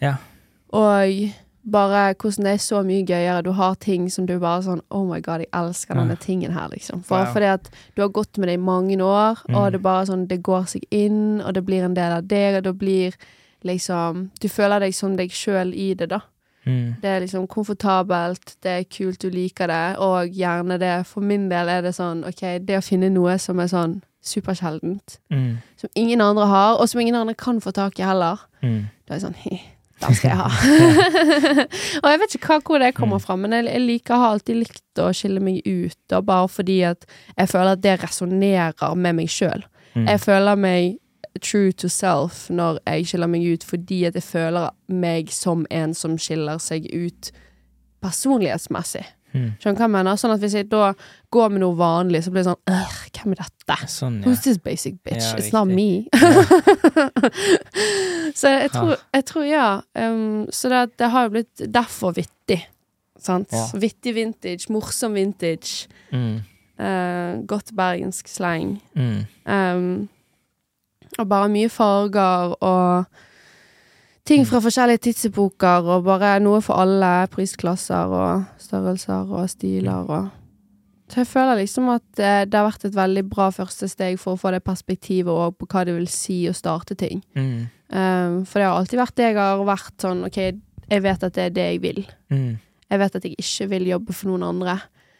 Ja. 0.00 0.16
Og 0.72 1.30
bare 1.70 2.14
hvordan 2.14 2.44
det 2.44 2.52
er 2.54 2.62
så 2.62 2.82
mye 2.84 3.04
gøyere. 3.06 3.42
Du 3.44 3.52
har 3.52 3.74
ting 3.76 4.08
som 4.10 4.26
du 4.26 4.38
bare 4.38 4.62
sånn 4.62 4.80
Oh 4.90 5.04
my 5.06 5.20
god, 5.20 5.40
jeg 5.40 5.50
elsker 5.52 5.94
denne 5.94 6.10
Ja. 6.10 6.16
tingen 6.16 6.52
her, 6.52 6.68
liksom. 6.68 7.04
Bare 7.08 7.24
Wow. 7.26 7.32
fordi 7.34 7.44
at 7.54 7.70
du 7.96 8.02
har 8.02 8.08
gått 8.08 8.38
med 8.38 8.48
det 8.48 8.54
i 8.54 8.62
mange 8.62 8.96
år, 8.98 9.38
og 9.48 9.66
Mm. 9.68 9.72
det 9.72 9.82
bare 9.82 10.06
sånn 10.06 10.26
Det 10.28 10.42
går 10.42 10.64
seg 10.66 10.82
inn, 10.90 11.40
og 11.42 11.54
det 11.54 11.64
blir 11.66 11.82
en 11.84 11.94
del 11.94 12.12
av 12.12 12.26
deg, 12.28 12.56
og 12.56 12.62
da 12.64 12.72
blir 12.72 13.12
liksom 13.64 14.30
Du 14.40 14.48
føler 14.48 14.80
deg 14.80 14.94
som 14.94 15.16
deg 15.16 15.30
sjøl 15.30 15.74
i 15.74 15.94
det, 15.94 16.08
da. 16.08 16.20
Mm. 16.66 16.96
Det 17.00 17.08
er 17.08 17.20
liksom 17.20 17.46
komfortabelt, 17.48 18.56
det 18.62 18.70
er 18.70 18.82
kult, 18.84 19.18
du 19.22 19.30
liker 19.30 19.66
det, 19.66 19.96
og 19.98 20.28
gjerne 20.36 20.78
det 20.78 21.06
For 21.06 21.20
min 21.24 21.48
del 21.48 21.68
er 21.68 21.80
det 21.82 21.94
sånn, 21.96 22.20
OK, 22.28 22.58
det 22.60 22.76
å 22.76 22.84
finne 22.84 23.08
noe 23.10 23.38
som 23.38 23.58
er 23.60 23.66
sånn 23.72 24.02
supersjeldent, 24.22 25.18
Mm. 25.32 25.56
som 25.80 25.90
ingen 25.96 26.20
andre 26.20 26.46
har, 26.46 26.76
og 26.78 26.88
som 26.88 27.00
ingen 27.00 27.14
andre 27.14 27.34
kan 27.34 27.60
få 27.60 27.72
tak 27.72 27.98
i 27.98 28.02
heller, 28.02 28.38
Mm. 28.62 28.88
da 29.08 29.14
er 29.14 29.18
det 29.18 29.22
sånn 29.26 29.36
«Hi, 29.36 29.60
Den 30.00 30.14
skal 30.14 30.30
jeg 30.30 30.38
ha. 30.38 30.48
og 32.02 32.08
jeg 32.10 32.20
vet 32.20 32.34
ikke 32.36 32.46
hva, 32.48 32.60
hvor 32.64 32.78
det 32.78 32.94
kommer 32.94 33.16
Mm. 33.18 33.24
fra, 33.24 33.36
men 33.36 33.52
jeg, 33.52 33.64
jeg 33.72 33.80
liker, 33.80 34.14
har 34.16 34.32
alltid 34.34 34.56
likt 34.56 34.98
å 34.98 35.10
skille 35.12 35.40
meg 35.40 35.60
ut, 35.66 35.96
da, 36.08 36.20
bare 36.20 36.48
fordi 36.48 36.82
at 36.88 37.04
jeg 37.38 37.48
føler 37.48 37.72
at 37.72 37.80
det 37.82 38.00
resonnerer 38.02 38.94
med 38.96 39.14
meg 39.16 39.28
sjøl. 39.28 39.64
Mm. 39.94 40.06
Jeg 40.08 40.20
føler 40.20 40.56
meg 40.56 40.98
true 41.42 41.72
to 41.72 41.88
self 41.88 42.48
når 42.50 42.80
jeg 42.86 43.10
skiller 43.10 43.30
meg 43.30 43.46
ut, 43.46 43.64
fordi 43.64 44.04
at 44.08 44.18
jeg 44.18 44.26
føler 44.26 44.70
meg 44.88 45.32
som 45.34 45.66
en 45.70 45.94
som 45.94 46.18
skiller 46.20 46.60
seg 46.62 46.88
ut 46.92 47.32
personlighetsmessig. 48.00 49.04
Mm. 49.30 49.52
Skjønner 49.62 49.78
hva 49.78 49.86
jeg 49.86 49.94
mener? 49.94 50.18
Sånn 50.18 50.32
at 50.34 50.42
hvis 50.42 50.56
jeg 50.58 50.66
da 50.72 50.90
går 51.34 51.52
med 51.54 51.62
noe 51.62 51.76
vanlig, 51.78 52.24
så 52.24 52.32
blir 52.32 52.42
det 52.42 52.50
sånn 52.50 52.72
«Åh, 52.72 52.96
hvem 53.14 53.34
er 53.36 53.42
dette? 53.44 53.76
Sånn, 53.92 54.18
ja. 54.18 54.26
Who's 54.26 54.42
this 54.46 54.58
basic 54.62 54.98
bitch? 55.06 55.22
Ja, 55.22 55.38
It's 55.38 55.52
not 55.54 55.70
me. 55.70 56.06
så 58.40 58.54
jeg 58.56 58.72
tror, 58.74 58.94
jeg 59.14 59.26
tror 59.30 59.46
ja. 59.46 59.68
Um, 59.94 60.48
så 60.54 60.72
det, 60.72 60.84
det 60.98 61.10
har 61.14 61.28
jo 61.28 61.34
blitt 61.36 61.66
derfor 61.78 62.16
vittig. 62.18 62.62
Sant? 63.20 63.52
Ja. 63.54 63.66
Vittig 63.78 64.16
vintage, 64.16 64.70
morsom 64.72 65.14
vintage. 65.18 65.86
Mm. 66.10 66.40
Uh, 66.80 67.44
godt 67.46 67.74
bergensk 67.76 68.30
slang. 68.32 68.78
Mm. 68.96 69.20
Um, 69.44 70.08
og 71.18 71.28
bare 71.28 71.50
mye 71.52 71.70
farger 71.72 72.54
og 72.60 73.04
ting 74.28 74.44
fra 74.46 74.60
forskjellige 74.62 75.04
tidsepoker, 75.08 75.86
og 75.90 76.04
bare 76.06 76.36
noe 76.42 76.60
for 76.64 76.80
alle 76.82 77.26
prisklasser 77.32 78.12
og 78.14 78.44
størrelser 78.62 79.32
og 79.32 79.48
stiler 79.50 80.06
og 80.10 80.28
Så 81.10 81.24
jeg 81.24 81.26
føler 81.26 81.58
liksom 81.58 81.88
at 81.90 82.20
eh, 82.22 82.44
det 82.46 82.54
har 82.54 82.68
vært 82.68 82.84
et 82.86 82.94
veldig 82.94 83.24
bra 83.26 83.48
første 83.50 83.88
steg 83.90 84.14
for 84.22 84.36
å 84.36 84.38
få 84.38 84.52
det 84.54 84.62
perspektivet 84.62 85.32
òg 85.32 85.56
på 85.58 85.66
hva 85.66 85.82
det 85.82 85.96
vil 85.96 86.06
si 86.06 86.44
å 86.46 86.54
starte 86.54 86.94
ting. 86.94 87.24
Mm. 87.34 87.66
Um, 87.90 88.36
for 88.46 88.60
det 88.62 88.68
har 88.68 88.78
alltid 88.78 89.00
vært 89.00 89.16
det 89.18 89.24
jeg 89.24 89.38
har 89.40 89.64
vært 89.66 89.96
sånn 89.98 90.22
OK, 90.28 90.38
jeg 90.38 91.02
vet 91.02 91.26
at 91.26 91.34
det 91.34 91.48
er 91.48 91.56
det 91.56 91.64
jeg 91.72 91.80
vil. 91.82 91.98
Mm. 92.30 92.60
Jeg 92.62 93.02
vet 93.02 93.18
at 93.18 93.26
jeg 93.26 93.34
ikke 93.42 93.66
vil 93.72 93.90
jobbe 93.90 94.14
for 94.14 94.30
noen 94.30 94.46
andre. 94.52 94.76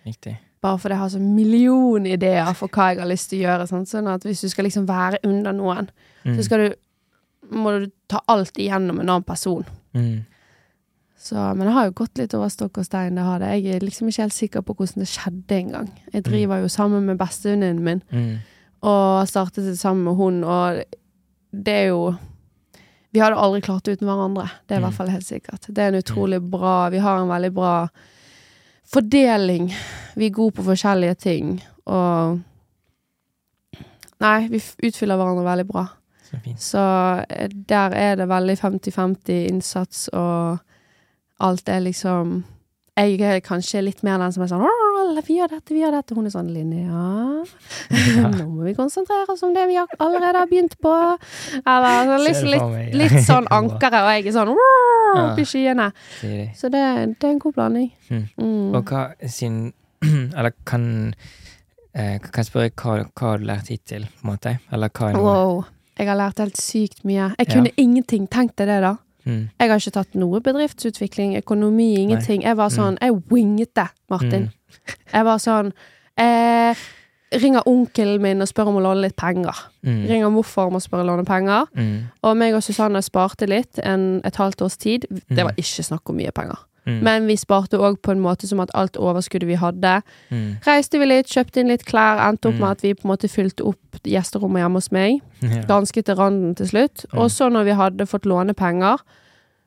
Riktig. 0.06 0.36
Bare 0.62 0.78
fordi 0.78 0.92
jeg 0.92 0.98
har 1.00 1.08
så 1.08 1.20
million 1.20 2.06
ideer 2.06 2.52
for 2.54 2.68
hva 2.68 2.90
jeg 2.92 3.00
har 3.00 3.08
lyst 3.08 3.30
til 3.30 3.40
å 3.40 3.44
gjøre. 3.48 3.66
Sånn, 3.70 3.86
Sånn 3.88 4.08
at 4.12 4.22
hvis 4.28 4.42
du 4.44 4.48
skal 4.52 4.64
liksom 4.68 4.86
være 4.86 5.18
under 5.24 5.52
noen, 5.52 5.88
Mm. 6.24 6.36
så 6.36 6.44
skal 6.44 6.58
du 6.68 6.74
må 7.56 7.70
du 7.80 7.90
ta 8.08 8.20
alt 8.28 8.52
igjennom 8.60 9.00
en 9.00 9.08
annen 9.08 9.24
person. 9.24 9.64
Mm. 9.94 10.24
Så, 11.18 11.34
men 11.56 11.66
det 11.66 11.72
har 11.72 11.86
jo 11.88 11.92
gått 11.92 12.18
litt 12.18 12.34
over 12.34 12.48
stokk 12.48 12.78
og 12.78 12.84
stein. 12.84 13.14
Det 13.16 13.24
har 13.24 13.38
det. 13.40 13.48
Jeg 13.64 13.74
er 13.76 13.80
liksom 13.80 14.08
ikke 14.08 14.22
helt 14.22 14.36
sikker 14.36 14.62
på 14.62 14.74
hvordan 14.76 15.02
det 15.02 15.08
skjedde 15.08 15.56
engang. 15.56 15.88
Jeg 16.12 16.24
driver 16.24 16.60
jo 16.62 16.68
sammen 16.68 17.04
med 17.06 17.18
bestevenninnen 17.18 17.80
min, 17.82 18.02
Mm. 18.12 18.38
og 18.82 19.26
startet 19.28 19.64
det 19.64 19.78
sammen 19.78 20.04
med 20.04 20.14
hun, 20.16 20.44
og 20.44 20.82
det 21.52 21.68
er 21.74 21.86
jo 21.88 22.16
Vi 23.12 23.18
hadde 23.18 23.34
aldri 23.36 23.60
klart 23.60 23.82
det 23.82 23.98
uten 23.98 24.06
hverandre. 24.06 24.48
Det 24.68 24.76
er 24.76 24.78
i 24.78 24.80
Mm. 24.80 24.86
hvert 24.86 24.94
fall 24.94 25.08
helt 25.08 25.24
sikkert. 25.26 25.66
Det 25.66 25.78
er 25.78 25.88
en 25.88 26.00
utrolig 26.02 26.40
bra 26.50 26.88
Vi 26.90 26.98
har 26.98 27.18
en 27.18 27.28
veldig 27.28 27.52
bra 27.54 27.88
fordeling. 28.92 29.70
Vi 30.16 30.26
er 30.26 30.34
gode 30.34 30.58
på 30.58 30.66
forskjellige 30.66 31.14
ting, 31.14 31.58
og 31.86 32.40
Nei, 34.20 34.50
vi 34.52 34.60
utfyller 34.84 35.16
hverandre 35.16 35.46
veldig 35.46 35.64
bra. 35.70 35.86
Så. 36.28 36.38
Så 36.60 36.84
eh, 37.30 37.48
der 37.68 37.94
er 37.96 38.18
det 38.20 38.28
veldig 38.28 38.56
50-50 38.60 39.46
innsats, 39.48 40.08
og 40.12 40.58
alt 41.40 41.68
er 41.68 41.80
liksom 41.80 42.42
Jeg 43.00 43.20
er 43.24 43.40
kanskje 43.40 43.80
litt 43.80 44.02
mer 44.04 44.18
den 44.20 44.32
som 44.34 44.42
er 44.44 44.50
sånn 44.50 44.66
Vi 45.24 45.38
gjør 45.38 45.54
dette, 45.54 45.72
vi 45.72 45.80
gjør 45.80 45.94
dette. 45.96 46.14
Hun 46.14 46.26
er 46.28 46.34
sånn 46.34 46.50
Linnea, 46.52 47.04
nå 48.36 48.44
må 48.50 48.66
vi 48.68 48.76
konsentrere 48.76 49.32
oss 49.32 49.42
om 49.46 49.54
det 49.56 49.64
vi 49.70 49.78
allerede 49.80 50.36
har 50.36 50.50
begynt 50.50 50.76
på. 50.84 50.94
Eller 51.64 52.12
liksom 52.26 52.52
litt, 52.52 52.94
litt 53.00 53.18
sånn 53.24 53.48
ankeret, 53.60 54.02
og 54.04 54.12
jeg 54.18 54.28
er 54.28 54.36
sånn 54.36 54.52
Ja. 54.52 54.99
Opp 55.18 55.38
i 55.38 55.44
skyene. 55.44 55.90
Så 56.56 56.70
det, 56.72 56.82
det 57.20 57.28
er 57.28 57.34
en 57.34 57.38
god 57.42 57.52
blanding. 57.56 57.90
Mm. 58.10 58.24
Mm. 58.38 58.74
Og 58.74 58.84
hva 58.90 59.04
sin 59.28 59.72
Eller 60.36 60.50
kan 60.64 61.14
eh, 61.94 62.16
Kan 62.24 62.38
jeg 62.40 62.46
spørre 62.48 62.70
hva, 62.72 62.94
hva 63.12 63.26
har 63.34 63.38
du 63.42 63.44
lært 63.50 63.68
hittil, 63.68 64.06
på 64.08 64.24
en 64.24 64.30
måte? 64.32 64.54
Eller 64.72 64.88
hva 64.88 65.10
er 65.10 65.18
Wow. 65.20 65.64
Jeg 66.00 66.08
har 66.08 66.16
lært 66.16 66.38
helt 66.40 66.56
sykt 66.56 67.02
mye. 67.04 67.34
Jeg 67.38 67.46
Ja. 67.48 67.52
kunne 67.54 67.70
ingenting. 67.76 68.26
Tenk 68.32 68.54
deg 68.56 68.70
det, 68.70 68.78
da. 68.80 68.94
Mm. 69.26 69.50
Jeg 69.60 69.68
har 69.68 69.76
ikke 69.82 69.90
tatt 69.98 70.14
noe 70.16 70.40
bedriftsutvikling, 70.40 71.34
økonomi, 71.42 71.90
ingenting. 72.00 72.42
Jeg 72.42 72.56
var 72.56 72.70
sånn, 72.72 72.96
jeg 73.02 73.12
winget 73.30 73.74
det, 73.76 73.88
Martin. 74.08 74.46
Mm. 74.48 74.94
Jeg 75.12 75.24
var 75.28 75.38
sånn 75.44 75.72
eh, 76.16 76.74
Ringer 77.32 77.62
onkelen 77.66 78.20
min 78.22 78.42
og 78.42 78.48
spør 78.48 78.66
om 78.72 78.76
å 78.80 78.82
låne 78.82 79.02
litt 79.04 79.16
penger. 79.16 79.54
Mm. 79.86 80.00
Ringer 80.08 80.30
morfar 80.34 80.66
om 80.66 80.74
å 80.74 80.80
spørre 80.82 81.04
å 81.04 81.10
låne 81.12 81.24
penger. 81.24 81.66
Mm. 81.76 82.08
Og 82.26 82.36
meg 82.36 82.54
og 82.54 82.62
Susanne 82.62 82.98
sparte 83.06 83.46
litt 83.46 83.78
en, 83.84 84.20
et 84.24 84.34
halvt 84.36 84.62
års 84.62 84.76
tid. 84.76 85.06
Det 85.10 85.38
Mm. 85.38 85.44
var 85.44 85.52
ikke 85.54 85.84
snakk 85.86 86.10
om 86.10 86.16
mye 86.16 86.32
penger. 86.32 86.58
Mm. 86.86 87.02
Men 87.02 87.26
vi 87.28 87.36
sparte 87.36 87.78
òg 87.78 88.00
på 88.02 88.10
en 88.10 88.20
måte 88.20 88.48
som 88.48 88.58
at 88.60 88.70
alt 88.74 88.96
overskuddet 88.96 89.46
vi 89.46 89.54
hadde 89.54 90.02
Mm. 90.32 90.56
Reiste 90.66 90.98
vi 90.98 91.04
litt, 91.06 91.26
kjøpte 91.28 91.58
inn 91.60 91.68
litt 91.68 91.84
klær, 91.84 92.18
endte 92.18 92.48
opp 92.48 92.54
Mm. 92.54 92.60
med 92.60 92.70
at 92.70 92.80
vi 92.82 92.94
på 92.94 93.04
en 93.04 93.10
måte 93.16 93.28
fylte 93.30 93.64
opp 93.64 93.78
gjesterommet 94.02 94.62
hjemme 94.64 94.74
hos 94.76 94.90
meg. 94.90 95.20
Ja. 95.42 95.62
Ganske 95.68 96.02
til 96.02 96.14
randen 96.16 96.54
til 96.56 96.66
slutt. 96.66 97.04
Mm. 97.12 97.18
Og 97.20 97.30
så 97.30 97.48
når 97.52 97.64
vi 97.64 97.70
hadde 97.74 98.06
fått 98.08 98.22
låne 98.26 98.54
penger, 98.56 98.96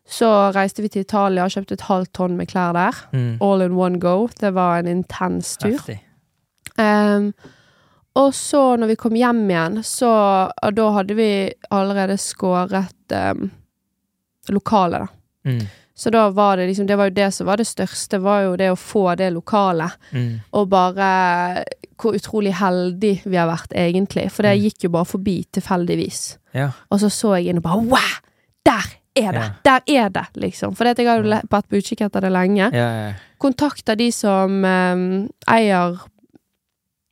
så 0.06 0.52
reiste 0.54 0.82
vi 0.82 0.90
til 0.90 1.02
Italia 1.02 1.46
og 1.46 1.52
kjøpte 1.52 1.72
et 1.74 1.82
halvt 1.82 2.12
tonn 2.14 2.36
med 2.36 2.48
klær 2.50 2.74
der. 2.74 2.92
Mm. 3.14 3.38
All 3.42 3.62
in 3.62 3.72
one 3.78 4.00
go. 4.00 4.28
Det 4.40 4.54
var 4.54 4.80
en 4.80 4.88
intens 4.88 5.56
tur. 5.58 5.78
Heftig. 5.78 6.00
Ehm, 6.78 7.34
og 8.16 8.34
så 8.38 8.76
når 8.78 8.88
vi 8.94 8.96
kom 8.96 9.16
hjem 9.18 9.44
igjen, 9.50 9.80
så 9.84 10.10
og 10.64 10.74
Da 10.78 10.90
hadde 11.00 11.16
vi 11.18 11.30
allerede 11.74 12.18
skåret 12.22 13.16
um, 13.34 13.48
lokalet, 14.50 15.00
da. 15.08 15.08
Mm. 15.50 15.64
Så 15.96 16.10
da 16.10 16.30
var 16.34 16.58
det 16.58 16.68
liksom 16.68 16.88
Det 16.88 16.96
var 16.98 17.06
jo 17.10 17.14
det 17.14 17.32
som 17.34 17.46
var 17.48 17.58
det 17.58 17.68
største, 17.68 18.18
var 18.20 18.42
jo 18.48 18.56
det 18.58 18.72
å 18.74 18.78
få 18.80 19.16
det 19.18 19.32
lokalet. 19.34 19.92
Mm. 20.12 20.40
Og 20.54 20.68
bare 20.70 21.64
hvor 22.02 22.16
utrolig 22.18 22.54
heldig 22.58 23.22
vi 23.26 23.38
har 23.38 23.48
vært, 23.48 23.72
egentlig. 23.78 24.32
For 24.32 24.44
det 24.44 24.56
Mm. 24.58 24.64
gikk 24.64 24.84
jo 24.84 24.90
bare 24.90 25.06
forbi 25.06 25.36
tilfeldigvis. 25.54 26.38
Ja. 26.54 26.72
Og 26.92 27.00
så 27.00 27.10
så 27.10 27.36
jeg 27.38 27.48
inn 27.50 27.58
og 27.58 27.64
bare 27.64 27.82
Wow! 27.86 28.18
Der 28.66 28.90
er 29.16 29.32
det! 29.32 29.52
Der 29.64 29.82
er 29.88 30.10
det! 30.10 30.26
Liksom. 30.36 30.76
For 30.76 30.86
jeg 30.86 31.08
har 31.08 31.22
jo 31.22 31.30
vært 31.30 31.70
på 31.70 31.78
utkikk 31.78 32.02
etter 32.02 32.22
det 32.22 32.32
lenge. 32.32 32.72
Ja, 32.74 32.90
ja. 33.08 33.14
Kontakta 33.40 33.96
de 33.96 34.12
som 34.12 34.64
um, 34.66 35.30
eier, 35.48 35.98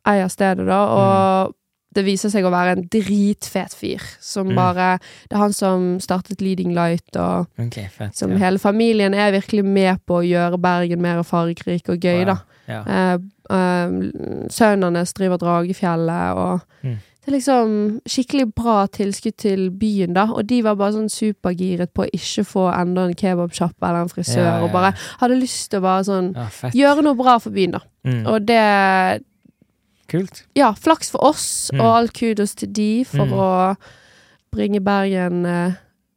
eier 0.08 0.28
stedet, 0.28 0.66
da, 0.68 0.80
og 0.86 1.56
det 1.94 2.06
viser 2.06 2.30
seg 2.32 2.46
å 2.48 2.52
være 2.54 2.78
en 2.78 2.86
dritfet 2.88 3.74
fyr. 3.76 4.02
Som 4.22 4.48
Mm. 4.48 4.56
bare 4.56 5.00
Det 5.30 5.36
er 5.36 5.42
han 5.42 5.54
som 5.54 6.00
startet 6.00 6.40
Leading 6.42 6.74
Light, 6.74 7.16
og 7.18 7.48
okay, 7.60 7.88
fett. 7.90 8.16
som 8.16 8.32
ja. 8.32 8.38
hele 8.38 8.60
familien 8.60 9.14
er 9.14 9.32
virkelig 9.32 9.66
med 9.66 10.00
på 10.08 10.22
å 10.22 10.26
gjøre 10.26 10.58
Bergen 10.62 11.02
mer 11.02 11.22
fargerik 11.24 11.90
og 11.90 12.00
gøy, 12.00 12.26
da. 12.26 12.38
Wow. 12.38 12.48
Ja. 12.68 12.82
Eh, 12.88 13.18
eh, 13.50 14.48
sønnen 14.50 14.96
hans 14.96 15.14
driver 15.14 15.38
Dragefjellet, 15.38 16.36
og 16.38 16.62
Mm. 16.84 16.98
det 17.26 17.28
er 17.28 17.32
liksom 17.38 18.00
skikkelig 18.08 18.54
bra 18.56 18.88
tilskudd 18.88 19.36
til 19.38 19.70
byen, 19.72 20.14
da. 20.14 20.26
Og 20.32 20.48
de 20.48 20.62
var 20.64 20.76
bare 20.76 20.94
sånn 20.94 21.10
supergiret 21.10 21.94
på 21.94 22.06
å 22.06 22.10
ikke 22.14 22.46
få 22.46 22.72
enda 22.74 23.02
en 23.06 23.14
kebabsjappe 23.14 23.84
eller 23.84 24.02
en 24.04 24.10
frisør, 24.10 24.38
Ja, 24.38 24.44
ja, 24.44 24.58
ja. 24.60 24.64
og 24.64 24.72
bare 24.72 24.94
hadde 25.20 25.42
lyst 25.42 25.70
til 25.72 25.80
å 25.80 25.84
bare 25.84 26.04
sånn 26.04 26.34
gjøre 26.74 27.04
noe 27.04 27.16
bra 27.16 27.38
for 27.38 27.50
byen, 27.52 27.72
da. 27.72 27.80
Mm. 28.06 28.28
Og 28.28 28.46
det 28.46 29.24
Kult. 30.12 30.44
Ja, 30.56 30.74
flaks 30.76 31.10
for 31.14 31.24
oss, 31.24 31.70
Mm. 31.74 31.80
og 31.82 31.96
all 31.98 32.08
kudos 32.10 32.56
til 32.56 32.72
de 32.74 33.04
for 33.08 33.26
Mm. 33.26 33.32
å 33.34 33.76
bringe 34.52 34.82
Bergen 34.84 35.46
eh, 35.46 35.74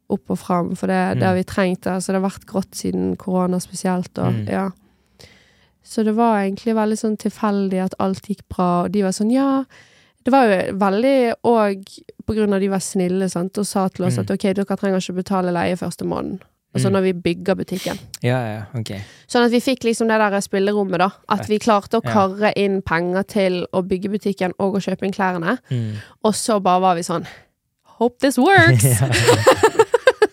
opp 0.09 0.29
og 0.29 0.37
fram, 0.37 0.75
for 0.75 0.87
det, 0.87 1.19
det 1.19 1.23
har 1.23 1.33
Mm. 1.33 1.39
vi 1.39 1.43
trengt. 1.43 1.87
Altså, 1.87 2.11
det 2.13 2.21
har 2.21 2.29
vært 2.29 2.45
grått 2.45 2.75
siden 2.75 3.15
korona 3.17 3.57
spesielt, 3.59 4.17
og 4.19 4.33
Mm. 4.33 4.49
ja. 4.49 4.69
Så 5.83 6.03
det 6.03 6.15
var 6.15 6.39
egentlig 6.43 6.73
veldig 6.75 6.97
sånn 6.97 7.17
tilfeldig 7.17 7.83
at 7.85 7.93
alt 7.99 8.21
gikk 8.27 8.41
bra, 8.49 8.83
og 8.83 8.91
de 8.91 9.01
var 9.03 9.11
sånn, 9.11 9.31
ja 9.31 9.63
Det 10.25 10.31
var 10.31 10.47
jo 10.47 10.73
veldig 10.73 11.33
òg 11.45 11.85
på 12.25 12.33
grunn 12.33 12.51
av 12.55 12.59
de 12.59 12.67
var 12.67 12.79
snille, 12.79 13.29
sant, 13.29 13.55
og 13.59 13.65
sa 13.67 13.87
til 13.89 14.05
oss 14.05 14.15
Mm. 14.17 14.19
at 14.21 14.31
ok, 14.31 14.53
dere 14.55 14.65
trenger 14.65 14.97
ikke 14.97 15.23
betale 15.23 15.53
leie 15.53 15.75
første 15.77 16.01
måneden. 16.03 16.39
Altså 16.75 16.89
Mm. 16.89 16.93
når 16.93 17.01
vi 17.01 17.13
bygger 17.13 17.55
butikken. 17.55 17.99
Ja, 18.21 18.39
ja, 18.51 18.61
ok. 18.75 18.89
Sånn 19.31 19.45
at 19.45 19.51
vi 19.51 19.61
fikk 19.63 19.83
liksom 19.87 20.09
det 20.11 20.17
der 20.19 20.41
spillerommet, 20.43 20.99
da. 20.99 21.09
At 21.29 21.47
vi 21.47 21.57
klarte 21.57 22.01
å 22.01 22.03
karre 22.03 22.51
inn 22.59 22.81
penger 22.81 23.23
til 23.23 23.65
å 23.73 23.81
bygge 23.81 24.09
butikken 24.11 24.51
og 24.59 24.75
å 24.75 24.81
kjøpe 24.83 25.03
inn 25.07 25.13
klærne. 25.15 25.57
Mm. 25.71 25.93
Og 26.25 26.33
så 26.35 26.59
bare 26.61 26.81
var 26.81 26.95
vi 26.95 27.01
sånn 27.07 27.25
Hope 27.95 28.19
this 28.19 28.37
works! 28.37 28.83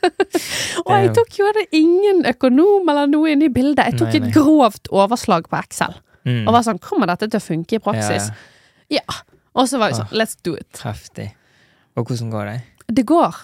og 0.83 0.91
jeg 0.97 1.13
tok 1.15 1.37
jo 1.39 1.51
det 1.55 1.67
ingen 1.79 2.25
økonom 2.33 2.89
eller 2.91 3.07
noe 3.11 3.31
inn 3.35 3.45
i 3.47 3.51
bildet. 3.53 3.85
Jeg 3.93 4.01
tok 4.01 4.11
Nei, 4.11 4.19
nei. 4.25 4.29
et 4.31 4.35
grovt 4.35 4.91
overslag 4.91 5.47
på 5.51 5.61
Excel. 5.63 5.95
mm. 6.27 6.43
Og 6.47 6.53
var 6.57 6.63
sånn 6.67 6.81
Kommer 6.83 7.07
dette 7.11 7.29
til 7.31 7.39
å 7.39 7.45
funke 7.45 7.79
i 7.79 7.83
praksis? 7.83 8.31
Ja, 8.91 8.99
Ja. 8.99 9.21
Og 9.55 9.69
så 9.69 9.79
var 9.79 9.91
vi 9.93 9.99
sånn 10.01 10.13
Let's 10.17 10.37
do 10.43 10.55
it. 10.57 10.81
Heftig. 10.83 11.31
Og 11.97 12.07
hvordan 12.09 12.31
går 12.33 12.45
det? 12.51 12.63
Det 12.93 13.07
går. 13.07 13.37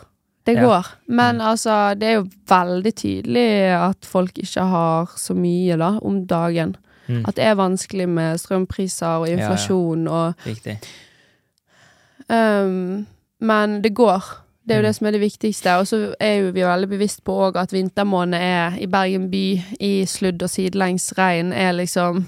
Det 0.48 0.56
går. 0.64 0.86
Men 1.08 1.40
altså, 1.44 1.94
det 1.94 2.08
er 2.08 2.12
jo 2.18 2.26
veldig 2.48 2.92
tydelig 2.96 3.46
at 3.78 4.06
folk 4.08 4.38
ikke 4.40 4.64
har 4.70 5.12
så 5.20 5.34
mye, 5.36 5.76
da, 5.80 5.92
om 6.02 6.22
dagen. 6.26 6.76
Mm. 7.08 7.22
At 7.28 7.36
det 7.36 7.44
er 7.44 7.54
vanskelig 7.56 8.08
med 8.08 8.38
strømpriser 8.40 9.06
og 9.22 9.28
Ja, 9.28 9.32
ja. 9.32 9.38
inflasjon 9.38 10.08
og 10.08 10.34
Riktig. 10.46 10.78
um, 12.30 13.06
Men 13.40 13.82
det 13.82 13.94
går. 13.94 14.24
Det 14.68 14.74
er 14.74 14.78
jo 14.78 14.82
Mm. 14.82 14.86
det 14.88 14.94
som 14.96 15.06
er 15.06 15.10
det 15.10 15.20
viktigste. 15.20 15.76
Og 15.78 15.86
så 15.86 16.14
er 16.20 16.34
jo 16.40 16.50
vi 16.52 16.60
veldig 16.60 16.88
bevisst 16.88 17.24
på 17.24 17.32
òg 17.32 17.56
at 17.56 17.72
vintermåned 17.72 18.34
er 18.40 18.76
i 18.80 18.86
Bergen 18.86 19.30
by, 19.30 19.62
i 19.80 20.04
sludd 20.04 20.42
og 20.42 20.50
sidelengs 20.50 21.12
regn, 21.18 21.52
er 21.52 21.72
liksom 21.72 22.26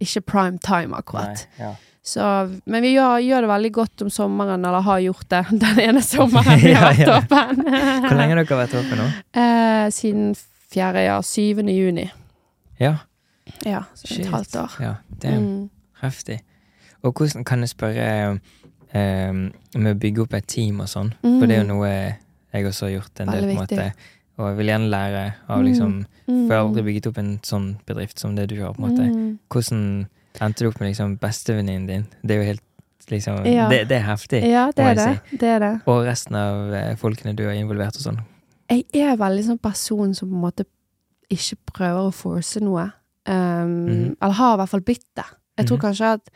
ikke 0.00 0.20
prime 0.20 0.58
time, 0.58 0.96
akkurat. 0.96 1.46
Nei, 1.58 1.66
ja. 1.66 1.74
Så, 2.02 2.22
men 2.64 2.82
vi 2.82 2.94
gjør, 2.94 3.18
gjør 3.20 3.44
det 3.44 3.48
veldig 3.50 3.70
godt 3.76 4.02
om 4.06 4.10
sommeren, 4.10 4.64
eller 4.64 4.80
har 4.86 5.00
gjort 5.04 5.26
det 5.28 5.40
den 5.64 5.80
ene 5.84 6.00
sommeren 6.12 6.60
vi 6.62 6.72
har 6.72 6.94
vært 6.94 7.10
åpen. 7.12 7.60
Hvor 7.66 8.16
lenge 8.16 8.36
har 8.36 8.40
dere 8.44 8.60
vært 8.62 8.78
åpne 8.80 8.96
nå? 9.02 9.08
Eh, 9.42 9.90
siden 9.92 10.30
4. 10.72 11.02
ja, 11.04 11.18
7. 11.22 11.60
juni. 11.68 12.06
Ja. 12.80 12.94
Ja, 13.66 13.82
så 13.94 14.06
Shit. 14.06 14.20
et 14.26 14.30
halvt 14.32 14.56
år. 14.56 14.76
ja. 14.80 14.94
Det 15.20 15.30
er 15.34 15.40
Mm. 15.40 15.68
heftig. 16.00 16.38
Og 17.02 17.12
hvordan 17.12 17.44
kan 17.44 17.60
jeg 17.60 17.68
spørre 17.74 18.38
eh, 18.94 19.32
med 19.32 19.90
å 19.94 19.98
bygge 20.00 20.22
opp 20.24 20.34
et 20.34 20.46
team 20.48 20.80
og 20.80 20.88
sånn? 20.88 21.12
Mm. 21.22 21.36
For 21.40 21.46
det 21.46 21.56
er 21.56 21.62
jo 21.64 21.68
noe 21.74 21.90
jeg 21.90 22.66
også 22.66 22.86
har 22.88 22.94
gjort 22.96 23.20
en 23.20 23.28
del, 23.34 23.44
Veldig 23.44 23.56
på 23.56 23.60
en 23.60 23.66
måte. 23.66 23.92
Og 24.40 24.46
jeg 24.48 24.56
vil 24.56 24.70
gjerne 24.72 24.90
lære 24.90 25.24
av 25.48 25.58
Mm. 25.60 25.64
liksom 25.68 25.92
Mm. 26.30 26.46
For 26.46 26.54
jeg 26.54 26.56
har 26.60 26.64
aldri 26.68 26.82
bygget 26.86 27.06
opp 27.10 27.18
en 27.18 27.30
sånn 27.42 27.68
bedrift 27.86 28.18
som 28.18 28.34
det 28.36 28.48
du 28.48 28.56
har, 28.62 28.72
på 28.72 28.82
en 28.84 28.88
måte. 28.88 29.06
Mm. 29.10 29.38
Hvordan 29.50 30.06
endte 30.40 30.64
du 30.64 30.68
opp 30.68 30.80
med 30.80 30.90
liksom 30.92 31.18
bestevenninnen 31.20 31.86
din? 31.86 32.06
Det 32.22 32.34
er 32.36 32.38
jo 32.42 32.48
helt 32.52 32.62
liksom 33.10 33.44
Ja. 33.46 33.68
det, 33.68 33.88
det 33.88 33.96
er 33.98 34.06
heftig. 34.06 34.42
Ja, 34.50 34.70
det 34.76 34.84
er 34.84 34.94
det. 34.94 35.06
det. 35.30 35.38
Det 35.40 35.48
er 35.48 35.58
det. 35.58 35.72
Og 35.86 36.04
resten 36.06 36.34
av 36.36 36.72
eh, 36.74 36.94
folkene 36.96 37.34
du 37.36 37.44
har 37.46 37.52
involvert 37.58 37.96
og 37.96 38.02
sånn. 38.02 38.20
Jeg 38.70 38.84
er 38.94 39.16
veldig 39.16 39.44
sånn 39.44 39.58
person 39.60 40.14
som 40.14 40.28
på 40.30 40.34
en 40.34 40.40
måte 40.44 40.64
ikke 41.30 41.56
prøver 41.72 42.08
å 42.08 42.12
force 42.14 42.60
noe. 42.60 42.92
Um, 43.26 43.86
Mhm. 43.86 44.16
Eller 44.22 44.32
har 44.34 44.54
i 44.54 44.56
hvert 44.60 44.68
fall 44.68 44.80
blitt 44.80 45.04
det. 45.16 45.24
Jeg 45.58 45.66
tror 45.66 45.76
Mhm. 45.78 45.82
kanskje 45.82 46.12
at 46.14 46.30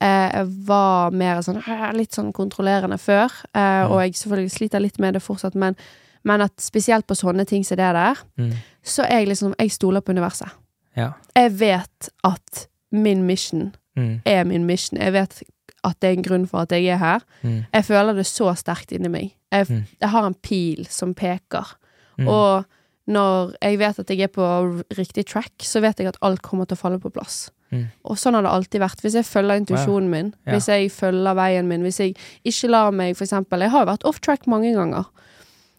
eh, 0.00 0.30
jeg 0.32 0.46
var 0.66 1.10
mer 1.10 1.42
sånn 1.42 1.58
eh, 1.66 1.92
litt 1.92 2.12
sånn 2.12 2.32
kontrollerende 2.32 2.96
før. 2.98 3.30
eh, 3.54 3.84
Mhm. 3.84 3.90
Og 3.90 4.00
jeg 4.00 4.12
selvfølgelig 4.14 4.50
sliter 4.50 4.80
litt 4.80 4.98
med 4.98 5.14
det 5.14 5.22
fortsatt, 5.22 5.54
men, 5.54 5.76
men 6.24 6.40
at 6.40 6.56
spesielt 6.60 7.06
på 7.06 7.14
sånne 7.16 7.44
ting 7.46 7.62
som 7.64 7.76
det 7.76 7.92
der, 7.92 8.14
Mm. 8.38 8.52
så 8.84 9.02
er 9.04 9.18
jeg 9.20 9.28
liksom 9.28 9.54
Jeg 9.58 9.70
stoler 9.70 10.00
på 10.00 10.12
universet. 10.12 10.48
Ja. 10.96 11.12
Jeg 11.36 11.52
vet 11.58 12.08
at 12.24 12.66
min 12.92 13.22
mission 13.26 13.74
Mm. 13.96 14.20
er 14.24 14.44
min 14.44 14.64
mission. 14.66 14.98
Jeg 15.00 15.12
vet 15.12 15.42
at 15.84 15.96
det 16.00 16.08
er 16.08 16.12
en 16.12 16.22
grunn 16.22 16.46
for 16.46 16.58
at 16.62 16.70
jeg 16.72 16.86
er 16.86 16.96
her. 16.96 17.20
Mm. 17.42 17.64
Jeg 17.74 17.84
føler 17.84 18.12
det 18.14 18.26
så 18.26 18.54
sterkt 18.56 18.92
inni 18.92 19.08
meg. 19.08 19.34
Jeg, 19.52 19.66
Mm. 19.68 19.84
jeg 20.00 20.08
har 20.10 20.26
en 20.26 20.34
pil 20.34 20.86
som 20.88 21.14
peker. 21.14 21.74
Mm. 22.18 22.28
Og 22.28 22.64
når 23.08 23.54
jeg 23.62 23.78
vet 23.78 23.98
at 23.98 24.08
jeg 24.10 24.20
er 24.20 24.26
på 24.28 24.82
riktig 24.96 25.26
track, 25.26 25.52
så 25.62 25.80
vet 25.80 25.98
jeg 25.98 26.06
at 26.08 26.16
alt 26.22 26.40
kommer 26.42 26.64
til 26.66 26.76
å 26.76 26.80
falle 26.80 26.98
på 27.00 27.10
plass. 27.12 27.50
Mm. 27.72 27.86
Og 28.04 28.16
sånn 28.16 28.34
har 28.34 28.42
det 28.42 28.50
alltid 28.50 28.80
vært. 28.80 29.00
Hvis 29.02 29.14
jeg 29.14 29.24
følger 29.24 29.56
intuisjonen 29.60 30.08
min, 30.10 30.34
Ja. 30.46 30.52
hvis 30.52 30.66
jeg 30.68 30.90
følger 30.92 31.34
veien 31.34 31.66
min, 31.68 31.82
hvis 31.82 31.98
jeg 31.98 32.16
ikke 32.44 32.68
lar 32.70 32.90
meg 32.92 33.16
for 33.16 33.24
eksempel 33.24 33.60
Jeg 33.60 33.70
har 33.70 33.86
vært 33.86 34.04
off 34.04 34.20
track 34.20 34.46
mange 34.46 34.72
ganger. 34.74 35.04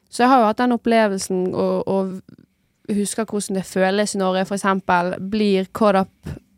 Så 0.09 0.17
jeg 0.23 0.27
har 0.27 0.39
jo 0.41 0.45
hatt 0.47 0.57
den 0.57 0.71
opplevelsen 0.77 1.53
og, 1.55 1.87
og 1.87 2.21
husker 2.89 3.23
hvordan 3.25 3.55
det 3.55 3.63
føles 3.65 4.15
når 4.15 4.37
jeg 4.37 4.47
for 4.47 4.55
eksempel 4.55 5.29
blir 5.29 5.65
caught 5.73 5.95
up 5.95 6.09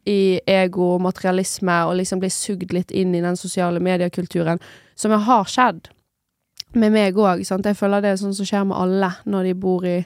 i 0.06 0.40
ego 0.48 0.94
og 0.96 1.04
materialisme 1.06 1.76
og 1.88 1.98
liksom 2.00 2.20
blir 2.20 2.34
sugd 2.34 2.74
litt 2.76 2.92
inn 2.92 3.16
i 3.16 3.22
den 3.24 3.38
sosiale 3.40 3.80
mediekulturen, 3.80 4.60
som 4.96 5.12
har 5.12 5.46
skjedd 5.50 5.88
med 6.74 6.92
meg 6.92 7.16
òg. 7.16 7.44
Jeg 7.46 7.78
føler 7.78 8.02
det 8.02 8.12
er 8.14 8.20
sånn 8.22 8.36
som 8.36 8.48
skjer 8.48 8.66
med 8.68 8.78
alle 8.78 9.14
når 9.26 9.50
de 9.50 9.54
bor 9.54 9.86
i 9.86 10.02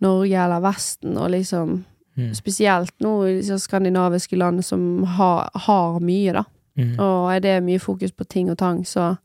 Norge 0.00 0.42
eller 0.44 0.62
Vesten, 0.62 1.16
og 1.18 1.30
liksom 1.34 1.84
Mm. 2.18 2.32
Spesielt 2.34 2.94
nå 2.98 3.12
i 3.28 3.34
disse 3.36 3.60
skandinaviske 3.62 4.36
land 4.36 4.64
som 4.66 5.04
har, 5.04 5.50
har 5.54 6.00
mye, 6.02 6.32
da. 6.34 6.42
Mm. 6.78 6.96
Og 6.98 7.34
er 7.34 7.42
det 7.44 7.52
mye 7.62 7.78
fokus 7.78 8.10
på 8.10 8.26
ting 8.26 8.50
og 8.50 8.58
tang, 8.58 8.86
så 8.86 9.16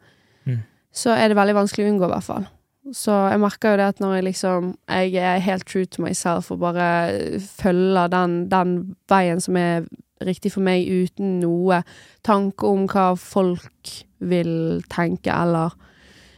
Mm. 0.45 0.59
Så 0.93 1.09
er 1.09 1.27
det 1.27 1.37
veldig 1.37 1.55
vanskelig 1.55 1.85
å 1.85 1.89
unngå, 1.89 2.05
i 2.05 2.11
hvert 2.11 2.23
fall. 2.23 2.45
Så 2.91 3.13
jeg 3.31 3.39
merker 3.39 3.73
jo 3.73 3.79
det 3.79 3.85
at 3.93 4.01
når 4.03 4.17
jeg 4.17 4.23
liksom 4.27 4.73
Jeg 4.91 5.13
er 5.15 5.37
helt 5.39 5.65
true 5.69 5.85
to 5.87 6.01
myself 6.03 6.51
og 6.51 6.59
bare 6.59 7.39
følger 7.39 8.11
den, 8.11 8.49
den 8.51 8.73
veien 9.09 9.39
som 9.41 9.55
er 9.55 9.85
riktig 10.23 10.51
for 10.53 10.63
meg, 10.63 10.87
uten 10.87 11.39
noe 11.41 11.81
tanke 12.23 12.67
om 12.67 12.85
hva 12.91 13.13
folk 13.19 13.93
vil 14.23 14.83
tenke 14.91 15.31
eller 15.31 15.73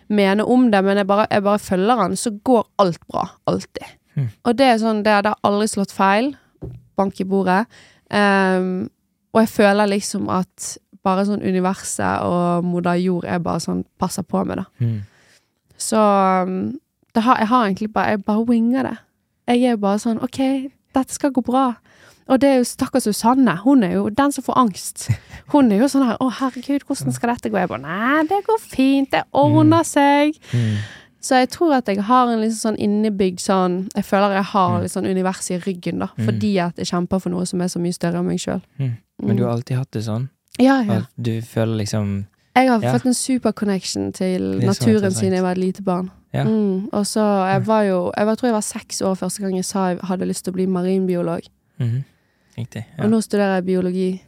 mene 0.09 0.45
om 0.45 0.69
det, 0.71 0.81
men 0.85 0.97
jeg 1.01 1.07
bare, 1.09 1.27
jeg 1.31 1.43
bare 1.45 1.61
følger 1.61 2.01
den, 2.01 2.17
så 2.17 2.31
går 2.45 2.65
alt 2.81 3.01
bra. 3.09 3.27
Alltid. 3.49 3.93
Mm. 4.15 4.29
Og 4.43 4.57
det 4.57 4.65
er 4.69 4.81
sånn, 4.81 5.03
det, 5.05 5.15
det 5.25 5.33
har 5.33 5.49
aldri 5.49 5.67
slått 5.69 5.93
feil. 5.93 6.31
Bank 6.97 7.19
i 7.21 7.27
bordet. 7.29 7.65
Um, 8.09 8.87
og 9.33 9.43
jeg 9.43 9.51
føler 9.51 9.91
liksom 9.91 10.29
at 10.33 10.75
bare 11.05 11.25
sånn 11.27 11.43
universet 11.45 12.25
og 12.25 12.65
moder 12.65 12.97
jord 13.01 13.27
er 13.29 13.41
bare 13.43 13.61
sånn 13.61 13.83
passer 14.01 14.25
på 14.25 14.41
meg, 14.47 14.63
da. 14.63 14.65
Mm. 14.81 15.01
Så 15.77 15.97
um, 16.43 16.79
det 17.15 17.23
har, 17.23 17.37
jeg 17.39 17.47
har 17.47 17.65
egentlig 17.65 17.93
bare 17.93 18.09
Jeg 18.15 18.23
bare 18.25 18.45
winger 18.47 18.83
det. 18.83 18.97
Jeg 19.47 19.63
er 19.63 19.71
jo 19.75 19.77
bare 19.77 19.99
sånn 19.99 20.21
OK, 20.23 20.39
dette 20.95 21.13
skal 21.13 21.31
gå 21.31 21.41
bra. 21.45 21.75
Og 22.27 22.39
det 22.41 22.49
er 22.49 22.55
jo 22.57 22.63
stakkars 22.65 23.03
Susanne. 23.05 23.53
Hun 23.61 23.83
er 23.85 23.91
jo 23.99 24.09
den 24.09 24.31
som 24.33 24.43
får 24.43 24.57
angst. 24.57 25.09
Hun 25.53 25.71
er 25.71 25.83
jo 25.83 25.87
sånn 25.91 26.07
her 26.07 26.17
Å, 26.23 26.29
herregud, 26.39 26.81
hvordan 26.87 27.13
skal 27.13 27.29
dette 27.35 27.51
gå? 27.53 27.59
Jeg 27.61 27.69
bare 27.69 27.83
Nei, 27.83 28.23
det 28.31 28.39
går 28.47 28.61
fint. 28.63 29.11
Det 29.13 29.21
ordner 29.37 29.83
seg. 29.85 30.39
Mm. 30.51 30.79
Så 31.25 31.39
jeg 31.41 31.49
tror 31.53 31.73
at 31.77 31.87
jeg 31.89 32.01
har 32.05 32.29
en 32.29 32.41
liksom 32.41 32.71
sånn 32.71 32.79
innebygd 32.81 33.39
sånn 33.41 33.77
Jeg 33.95 34.05
føler 34.05 34.33
jeg 34.39 34.43
har 34.55 34.75
Mm. 34.75 34.81
litt 34.81 34.91
sånn 34.93 35.05
univers 35.09 35.51
i 35.51 35.57
ryggen, 35.61 35.99
da. 36.01 36.07
Mm. 36.17 36.25
Fordi 36.25 36.51
at 36.65 36.75
jeg 36.81 36.87
kjemper 36.89 37.21
for 37.21 37.29
noe 37.33 37.45
som 37.45 37.61
er 37.61 37.67
så 37.69 37.79
mye 37.81 37.93
større 37.93 38.19
enn 38.21 38.27
meg 38.27 38.39
sjøl. 38.41 38.61
Mm. 38.79 38.95
Men 39.23 39.35
du 39.37 39.43
har 39.45 39.53
alltid 39.53 39.77
hatt 39.77 39.91
det 39.91 40.03
sånn? 40.05 40.29
Ja, 40.59 40.81
ja. 40.81 40.97
At 41.03 41.09
du 41.21 41.41
føler 41.41 41.77
liksom 41.83 42.25
Jeg 42.55 42.69
har 42.71 42.79
fått 42.81 43.05
en 43.05 43.13
super 43.13 43.51
connection 43.51 44.11
til 44.13 44.59
Det 44.59 44.65
naturen 44.69 45.11
siden 45.11 45.33
jeg 45.33 45.43
var 45.43 45.51
et 45.51 45.57
lite 45.57 45.83
barn. 45.83 46.09
Mm, 46.33 46.89
og 46.91 47.05
så 47.07 47.21
jeg 47.47 47.67
var 47.67 47.81
jo 47.83 48.11
Jeg 48.17 48.25
var, 48.27 48.35
tror 48.35 48.47
jeg 48.47 48.53
var 48.53 48.61
seks 48.61 49.01
år 49.01 49.15
første 49.15 49.41
gang 49.41 49.55
jeg 49.55 49.65
sa 49.65 49.85
jeg 49.93 49.99
hadde 50.03 50.25
lyst 50.27 50.43
til 50.45 50.51
å 50.51 50.55
bli 50.55 50.65
marinbiolog. 50.67 51.41
Mhm. 51.79 52.03
Riktig. 52.57 52.85
Ja. 52.97 53.03
Og 53.03 53.09
nå 53.11 53.19
studerer 53.21 53.55
jeg 53.55 53.65
biologi. 53.65 54.21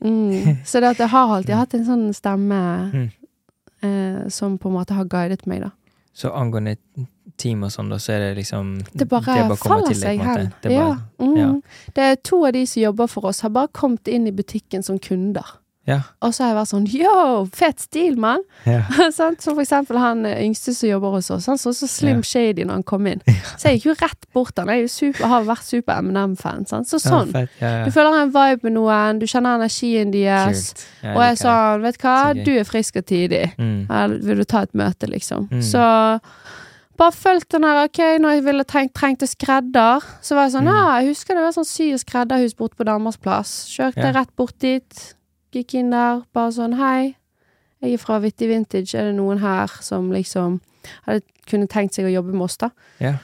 Mm. 0.00 0.58
Så 0.64 0.80
det 0.80 0.90
at 0.94 0.98
jeg 0.98 1.08
har 1.08 1.36
alltid 1.36 1.54
hatt 1.54 1.74
en 1.74 1.84
sånn 1.86 2.12
stemme 2.14 2.90
Mm. 2.92 3.10
eh, 3.82 4.28
som 4.28 4.58
på 4.58 4.68
en 4.68 4.74
måte 4.74 4.94
har 4.94 5.04
guidet 5.04 5.46
meg, 5.46 5.60
da. 5.62 5.70
Så 6.14 6.30
angående 6.30 6.76
team 7.36 7.64
og 7.64 7.70
sånn, 7.70 7.88
da, 7.90 7.96
så 7.98 8.12
er 8.14 8.18
det 8.20 8.36
liksom 8.36 8.78
Det 8.94 9.08
bare, 9.08 9.24
kommer 9.24 9.56
faller 9.56 9.86
til 9.88 9.96
seg 9.96 10.20
hen. 10.22 10.52
Det 10.62 10.70
ja. 10.72 10.96
Mm. 11.18 11.36
ja. 11.36 11.48
Det 11.94 12.02
er 12.04 12.14
to 12.22 12.44
av 12.46 12.52
de 12.52 12.64
som 12.66 12.82
jobber 12.82 13.06
for 13.08 13.24
oss, 13.26 13.40
har 13.40 13.50
bare 13.50 13.68
kommet 13.68 14.06
inn 14.08 14.26
i 14.26 14.30
butikken 14.30 14.82
som 14.82 14.98
kunder. 14.98 15.56
Ja. 15.86 15.98
Og 16.22 16.32
så 16.32 16.44
har 16.44 16.50
jeg 16.52 16.56
vært 16.56 16.70
sånn 16.70 16.86
yo, 16.88 17.46
fet 17.52 17.80
stil, 17.80 18.16
mann! 18.16 18.40
ja. 18.64 18.82
Så 19.12 19.52
for 19.52 19.60
eksempel 19.60 19.98
han 20.00 20.24
eh, 20.26 20.38
yngste 20.46 20.72
som 20.74 20.88
jobber 20.88 21.10
hos 21.18 21.30
oss, 21.30 21.46
han 21.46 21.58
så 21.60 21.72
så 21.76 21.86
slim 21.88 22.22
Ja. 22.22 22.22
shady 22.22 22.64
når 22.64 22.72
han 22.78 22.82
kom 22.82 23.06
inn. 23.06 23.20
Så 23.58 23.68
jeg 23.68 23.80
gikk 23.80 23.86
jo 23.90 23.94
rett 24.00 24.26
bort 24.32 24.56
han. 24.56 24.68
Jeg 24.68 24.84
er 24.84 24.88
super, 24.88 25.26
har 25.28 25.44
vært 25.44 25.64
super 25.68 26.00
M&M-fan. 26.00 26.64
Sånn. 26.66 26.84
Så 26.88 26.98
sånn. 27.04 27.30
fett. 27.32 27.50
Du 27.84 27.90
føler 27.92 28.22
en 28.22 28.32
vibe 28.32 28.62
med 28.64 28.72
noen, 28.78 29.18
du 29.20 29.26
kjenner 29.26 29.58
energien 29.60 30.10
deres. 30.14 30.72
Og 31.02 31.20
jeg 31.20 31.32
er 31.32 31.36
sa, 31.36 31.76
vet 31.78 31.98
du 32.00 32.06
hva, 32.06 32.16
du 32.44 32.52
er 32.58 32.64
frisk 32.64 32.96
og 32.96 33.04
tidig. 33.06 33.44
mm. 33.58 33.86
Her 33.90 34.08
vil 34.24 34.36
du 34.40 34.44
ta 34.44 34.62
et 34.64 34.72
møte, 34.74 35.06
liksom. 35.10 35.48
Mm. 35.52 35.60
Så 35.62 35.84
bare 36.96 37.10
fulgt 37.12 37.50
den 37.50 37.64
her, 37.66 37.84
ok, 37.88 37.98
når 38.22 38.36
jeg 38.36 38.44
ville 38.46 38.64
trengt, 38.70 38.92
trengte 38.94 39.26
skredder, 39.26 40.04
så 40.22 40.36
var 40.36 40.44
jeg 40.46 40.52
sånn, 40.54 40.68
Mm. 40.68 40.74
ja, 40.76 41.00
jeg 41.00 41.08
husker 41.10 41.34
det 41.34 41.42
var 41.42 41.52
sånn 41.56 41.66
sy- 41.66 41.92
og 41.92 41.98
skredderhus 42.00 42.54
borte 42.54 42.76
på 42.78 42.84
Danmarks 42.86 43.16
plass. 43.20 43.66
Kjørte 43.68 43.98
Ja. 43.98 44.12
rett 44.12 44.30
bort 44.36 44.56
dit, 44.60 45.14
gikk 45.54 45.74
inn 45.80 45.90
der, 45.94 46.22
bare 46.34 46.52
sånn, 46.52 46.74
hei, 46.78 47.14
jeg 47.82 47.92
er 47.94 47.98
fra 48.02 48.18
Vittig 48.22 48.48
Vintage, 48.48 48.94
er 48.96 49.10
det 49.10 49.16
noen 49.18 49.38
her 49.42 49.68
som 49.84 50.10
liksom 50.12 50.60
hadde 51.06 51.22
kunne 51.48 51.66
tenkt 51.68 51.94
seg 51.94 52.06
å 52.08 52.12
jobbe 52.14 52.32
med 52.32 52.42
oss 52.46 52.56
da? 52.60 52.70
Yeah. 53.00 53.18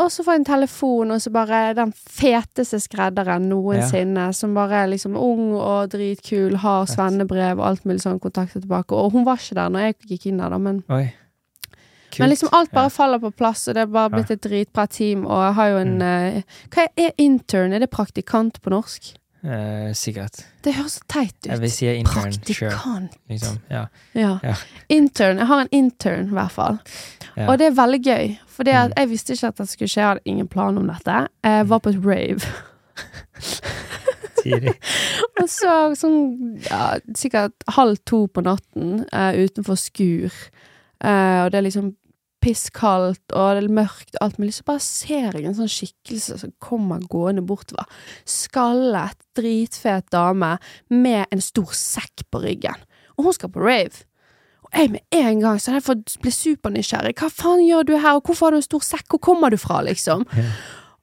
Og 0.00 0.08
så 0.12 0.24
får 0.24 0.32
jeg 0.32 0.40
en 0.40 0.44
telefon, 0.48 1.10
og 1.12 1.20
så 1.20 1.30
bare 1.32 1.74
den 1.76 1.90
feteste 1.92 2.78
skredderen 2.80 3.48
noensinne, 3.50 4.30
som 4.32 4.54
bare 4.56 4.84
er 4.84 4.86
liksom 4.94 5.16
ung 5.16 5.50
og 5.60 5.90
dritkul, 5.92 6.56
har 6.62 6.86
svennebrev 6.88 7.58
og 7.60 7.66
alt 7.66 7.84
mulig 7.84 8.00
sånn, 8.00 8.20
kontakter 8.20 8.60
tilbake. 8.64 8.96
Og 8.96 9.12
hun 9.12 9.26
var 9.26 9.36
ikke 9.36 9.58
der 9.58 9.68
når 9.74 9.80
jeg 9.90 9.98
gikk 10.14 10.26
inn 10.30 10.38
der, 10.40 10.48
da, 10.50 10.58
men 10.58 10.80
men 12.18 12.28
liksom 12.32 12.48
alt 12.52 12.72
bare 12.72 12.88
Ja. 12.88 12.88
faller 12.96 13.18
på 13.22 13.30
plass, 13.36 13.68
og 13.68 13.74
det 13.74 13.82
er 13.82 13.86
bare 13.86 14.10
blitt 14.10 14.30
et 14.32 14.40
dritbra 14.42 14.86
team. 14.90 15.26
Og 15.26 15.44
jeg 15.44 15.54
har 15.54 15.68
jo 15.68 15.76
en 15.76 15.98
Mm. 15.98 16.36
uh, 16.36 16.42
Hva 16.70 16.86
er 16.96 17.12
intern? 17.18 17.72
Er 17.72 17.78
det 17.78 17.90
praktikant 17.90 18.60
på 18.62 18.70
norsk? 18.70 19.14
Eh, 19.42 19.92
sikkert. 19.96 20.42
Det 20.64 20.74
høres 20.76 20.98
så 20.98 21.04
teit 21.08 21.32
ut. 21.40 21.46
Jeg 21.48 21.60
vil 21.62 21.70
si 21.72 21.86
intern. 21.94 22.32
Sure. 22.44 22.70
Praktikant. 22.70 23.14
Liksom. 23.30 23.58
Ja. 23.70 23.86
Ja. 24.14 24.38
Ja. 24.44 24.54
Intern. 24.92 25.38
Jeg 25.40 25.46
har 25.46 25.60
en 25.64 25.70
intern, 25.72 26.26
i 26.28 26.36
hvert 26.36 26.52
fall. 26.52 26.78
Og 27.48 27.54
det 27.58 27.66
er 27.70 27.76
veldig 27.78 28.00
gøy. 28.04 28.34
For 28.46 28.64
Mm. 28.64 28.92
jeg 28.96 29.08
visste 29.08 29.32
ikke 29.32 29.48
at 29.48 29.56
det 29.56 29.68
skulle 29.68 29.88
skje, 29.88 30.00
jeg 30.02 30.08
hadde 30.08 30.20
ingen 30.26 30.48
plan 30.48 30.76
om 30.78 30.86
dette. 30.86 31.28
Jeg 31.44 31.68
var 31.68 31.78
på 31.78 31.88
et 31.88 32.04
rave. 32.04 32.40
Tidlig. 34.42 34.74
Og 35.40 35.48
så 35.48 35.72
sånn 35.96 36.58
ja, 36.68 36.98
sikkert 37.16 37.52
halv 37.76 37.96
to 38.08 38.26
på 38.32 38.42
natten 38.44 39.04
uh, 39.12 39.32
utenfor 39.36 39.76
Skur. 39.80 40.32
Uh, 41.00 41.44
og 41.46 41.52
det 41.52 41.58
er 41.60 41.64
liksom 41.64 41.94
pisskaldt, 42.40 43.22
og 43.36 43.56
det 43.56 43.64
er 43.64 43.74
mørkt, 43.80 44.18
alt 44.24 44.38
mulig. 44.40 44.54
Så 44.56 44.66
bare 44.68 44.82
ser 44.84 45.36
jeg 45.36 45.46
en 45.46 45.56
sånn 45.58 45.70
skikkelse 45.70 46.38
som 46.42 46.54
kommer 46.62 47.02
gående 47.12 47.44
bortover. 47.46 47.88
Skallet, 48.28 49.18
dritfet 49.36 50.08
dame 50.12 50.56
med 50.92 51.26
en 51.30 51.44
stor 51.44 51.74
sekk 51.76 52.26
på 52.32 52.42
ryggen. 52.44 52.86
Og 53.16 53.28
hun 53.28 53.36
skal 53.36 53.52
på 53.52 53.62
rave. 53.64 54.06
Og 54.66 54.76
jeg 54.76 54.92
med 54.94 55.16
en 55.16 55.40
gang 55.42 55.60
så 55.60 55.70
hadde 55.70 55.80
jeg 55.80 55.88
fått 55.88 56.18
bli 56.24 56.32
supernysgjerrig. 56.34 57.14
Hva 57.18 57.30
faen 57.32 57.64
gjør 57.66 57.88
du 57.88 57.94
her, 57.96 58.18
og 58.18 58.26
hvorfor 58.26 58.48
har 58.48 58.56
du 58.56 58.60
en 58.60 58.68
stor 58.68 58.84
sekk, 58.86 59.08
hvor 59.12 59.24
kommer 59.30 59.52
du 59.52 59.58
fra, 59.60 59.80
liksom? 59.86 60.26
Ja. 60.36 60.48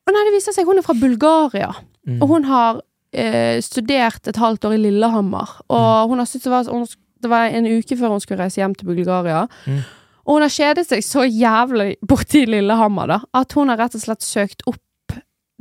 Og 0.07 0.15
nei, 0.15 0.23
det 0.23 0.37
viser 0.37 0.55
seg 0.55 0.69
hun 0.69 0.79
er 0.79 0.85
fra 0.85 0.95
Bulgaria. 0.97 1.73
Mm. 2.07 2.21
Og 2.21 2.29
hun 2.31 2.47
har 2.47 2.79
eh, 3.11 3.59
studert 3.63 4.29
et 4.29 4.39
halvt 4.39 4.69
år 4.69 4.77
i 4.77 4.81
Lillehammer. 4.85 5.57
Og 5.67 6.13
hun 6.13 6.23
har 6.23 6.29
syntes 6.29 6.47
det 6.47 6.53
var, 6.53 6.69
hun, 6.71 6.87
det 7.23 7.31
var 7.31 7.51
en 7.51 7.67
uke 7.67 7.97
før 7.99 8.15
hun 8.15 8.23
skulle 8.23 8.39
reise 8.39 8.61
hjem 8.61 8.75
til 8.77 8.87
Bulgaria. 8.87 9.45
Mm. 9.67 9.81
Og 10.27 10.37
hun 10.37 10.43
har 10.43 10.51
kjedet 10.51 10.83
seg 10.89 11.05
så 11.05 11.23
jævlig 11.23 11.95
borti 12.03 12.43
Lillehammer, 12.49 13.07
da, 13.07 13.21
at 13.39 13.55
hun 13.55 13.71
har 13.71 13.79
rett 13.79 13.95
og 13.95 14.03
slett 14.03 14.25
søkt 14.25 14.65
opp 14.67 14.81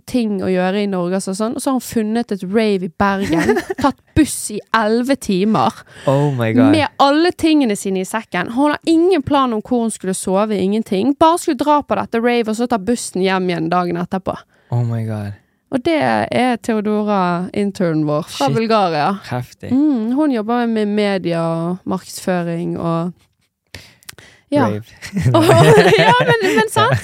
ting 0.07 0.39
å 0.45 0.49
gjøre 0.51 0.85
i 0.85 0.89
Norge, 0.91 1.19
altså 1.19 1.35
sånn. 1.35 1.57
og 1.59 1.63
så 1.63 1.73
har 1.73 1.79
hun 1.81 1.85
funnet 1.85 2.33
et 2.35 2.43
rave 2.47 2.87
i 2.87 2.91
Bergen. 2.91 3.59
tatt 3.83 3.99
buss 4.17 4.37
i 4.55 4.59
elleve 4.77 5.17
timer. 5.19 5.75
Oh 6.11 6.31
my 6.35 6.53
god. 6.55 6.71
Med 6.75 7.01
alle 7.03 7.33
tingene 7.35 7.77
sine 7.79 8.05
i 8.05 8.09
sekken. 8.09 8.53
Hun 8.55 8.75
har 8.75 8.79
ingen 8.87 9.25
plan 9.27 9.55
om 9.57 9.63
hvor 9.63 9.87
hun 9.87 9.95
skulle 9.95 10.15
sove, 10.15 10.59
ingenting. 10.59 11.15
Bare 11.19 11.41
skulle 11.43 11.59
dra 11.59 11.81
på 11.83 11.99
dette 11.99 12.23
rave, 12.23 12.47
og 12.51 12.59
så 12.59 12.71
ta 12.71 12.79
bussen 12.79 13.25
hjem 13.25 13.51
igjen 13.51 13.69
dagen 13.73 13.99
etterpå. 14.03 14.37
Oh 14.75 14.87
my 14.87 15.03
god. 15.09 15.43
Og 15.75 15.83
det 15.83 15.99
er 15.99 16.57
Theodora, 16.63 17.49
internen 17.51 18.05
vår, 18.07 18.29
fra 18.31 18.47
Shit. 18.47 18.55
Bulgaria. 18.55 19.09
Mm, 19.73 20.13
hun 20.15 20.31
jobber 20.31 20.69
med 20.71 20.89
media 20.95 21.43
og 21.43 21.89
markedsføring 21.91 22.77
og 22.79 23.11
Ja. 24.49 24.67
Rave. 24.69 24.85
ja, 25.99 26.15
men, 26.27 26.45
men 26.57 26.69
sant? 26.71 27.03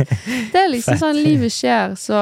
Det 0.52 0.60
er 0.60 0.68
liksom 0.70 0.98
sånn 1.00 1.18
livet 1.18 1.50
skjer, 1.54 1.96
så 1.98 2.18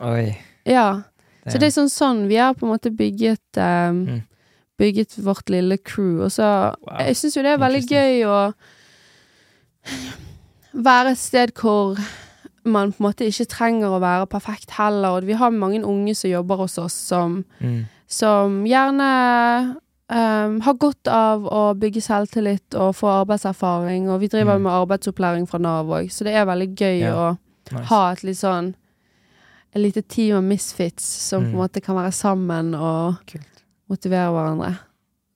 Oi. 0.00 0.30
Ja. 0.64 1.04
Så 1.44 1.60
det 1.60 1.68
er 1.68 1.74
sånn 1.74 1.90
sånn 1.92 2.22
Vi 2.30 2.38
har 2.40 2.54
på 2.56 2.64
en 2.64 2.72
måte 2.72 2.94
bygget 2.94 3.60
um, 3.60 4.06
Mm. 4.08 4.22
Bygget 4.80 5.12
vårt 5.22 5.50
lille 5.52 5.76
crew, 5.78 6.24
og 6.24 6.32
så 6.34 6.74
Wow. 6.82 6.96
Jeg 7.06 7.16
syns 7.16 7.36
jo 7.36 7.42
det 7.46 7.52
er 7.52 7.60
veldig 7.62 7.82
gøy 7.86 8.24
å 8.26 8.38
være 10.74 11.12
et 11.12 11.20
sted 11.20 11.52
hvor 11.54 12.00
man 12.64 12.90
på 12.90 12.98
en 12.98 13.06
måte 13.06 13.28
ikke 13.28 13.46
trenger 13.52 13.92
å 13.94 14.00
være 14.02 14.26
perfekt 14.26 14.74
heller, 14.74 15.20
og 15.20 15.28
vi 15.28 15.36
har 15.38 15.54
mange 15.54 15.84
unge 15.84 16.14
som 16.18 16.30
jobber 16.30 16.64
hos 16.64 16.78
oss, 16.82 16.96
som, 17.06 17.44
mm. 17.60 17.84
som 18.08 18.64
gjerne 18.66 19.10
um, 20.10 20.60
har 20.60 20.74
godt 20.74 21.08
av 21.08 21.44
å 21.46 21.74
bygge 21.78 22.00
selvtillit 22.04 22.74
og 22.74 22.94
få 22.96 23.08
arbeidserfaring, 23.24 24.08
og 24.10 24.20
vi 24.20 24.28
driver 24.28 24.56
Mm. 24.58 24.62
med 24.62 24.72
arbeidsopplæring 24.72 25.48
fra 25.48 25.58
Nav 25.58 25.86
òg, 25.86 26.10
så 26.12 26.24
det 26.24 26.34
er 26.34 26.44
veldig 26.46 26.74
gøy 26.76 26.98
Ja. 27.00 27.14
å 27.14 27.38
nice. 27.72 27.84
ha 27.86 28.12
et 28.12 28.22
litt 28.24 28.36
sånn 28.36 28.74
Et 29.76 29.80
lite 29.82 30.02
team 30.06 30.36
av 30.36 30.42
misfits 30.44 31.02
som 31.02 31.42
på 31.42 31.46
en 31.48 31.52
Mm. 31.54 31.58
måte 31.58 31.82
kan 31.82 31.96
være 31.96 32.12
sammen 32.12 32.74
og 32.76 33.16
Kult. 33.26 33.64
motivere 33.90 34.30
hverandre. 34.30 34.78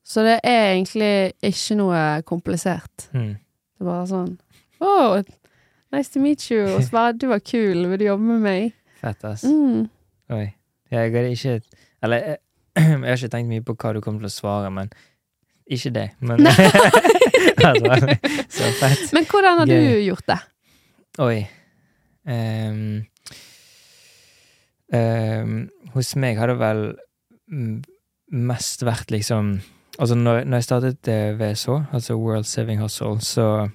Så 0.05 0.23
det 0.23 0.41
er 0.45 0.75
egentlig 0.77 1.33
ikke 1.43 1.75
noe 1.77 2.23
komplisert. 2.23 3.09
Mm. 3.13 3.35
Det 3.35 3.81
er 3.81 3.85
bare 3.85 4.07
sånn 4.07 4.39
Oh, 4.81 5.21
nice 5.93 6.09
to 6.13 6.21
meet 6.21 6.49
you. 6.53 6.63
Og 6.69 6.83
så 6.85 6.91
bare 6.93 7.13
Du 7.19 7.27
var 7.27 7.41
kul, 7.41 7.85
vil 7.89 7.99
du 7.99 8.05
jobbe 8.05 8.21
med 8.23 8.41
meg? 8.41 8.73
Fett, 9.01 9.25
ass. 9.25 9.43
Mm. 9.43 9.91
Oi. 10.31 10.55
Jeg 10.93 11.13
har 11.13 11.23
ikke 11.31 11.63
Eller 12.01 12.37
jeg, 13.05 13.05
har 13.05 13.17
ikke 13.19 13.31
tenkt 13.35 13.51
mye 13.53 13.65
på 13.67 13.75
hva 13.79 13.93
du 13.97 14.01
kommer 14.05 14.25
til 14.25 14.31
å 14.31 14.35
svare, 14.35 14.71
men 14.75 14.91
Ikke 15.69 15.91
det, 15.93 16.07
men 16.21 16.47
altså, 17.69 18.17
Så 18.49 18.71
fett. 18.81 19.13
Men 19.13 19.27
hvordan 19.29 19.59
har 19.63 19.69
du 19.69 19.79
gjort 20.07 20.27
det? 20.31 20.39
Oi. 21.19 21.39
Um, 22.29 23.03
um, 24.93 25.69
hos 25.95 26.15
meg 26.21 26.39
har 26.39 26.51
det 26.53 26.59
vel 26.61 26.83
mm, 27.51 27.83
mest 28.49 28.85
vært 28.87 29.11
liksom 29.15 29.59
Altså, 29.99 30.15
når, 30.15 30.45
når 30.47 30.61
jeg 30.61 30.65
startet 30.69 31.09
eh, 31.11 31.33
VSH, 31.35 31.69
altså 31.97 32.15
World 32.15 32.47
Saving 32.47 32.79
Hustle, 32.79 33.17
så 33.19 33.67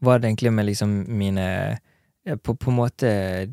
var 0.00 0.18
det 0.22 0.30
egentlig 0.30 0.52
med 0.56 0.64
liksom 0.64 0.94
mine 1.12 1.44
eh, 2.24 2.38
på, 2.40 2.54
på 2.54 2.70
en 2.70 2.76
måte 2.78 3.10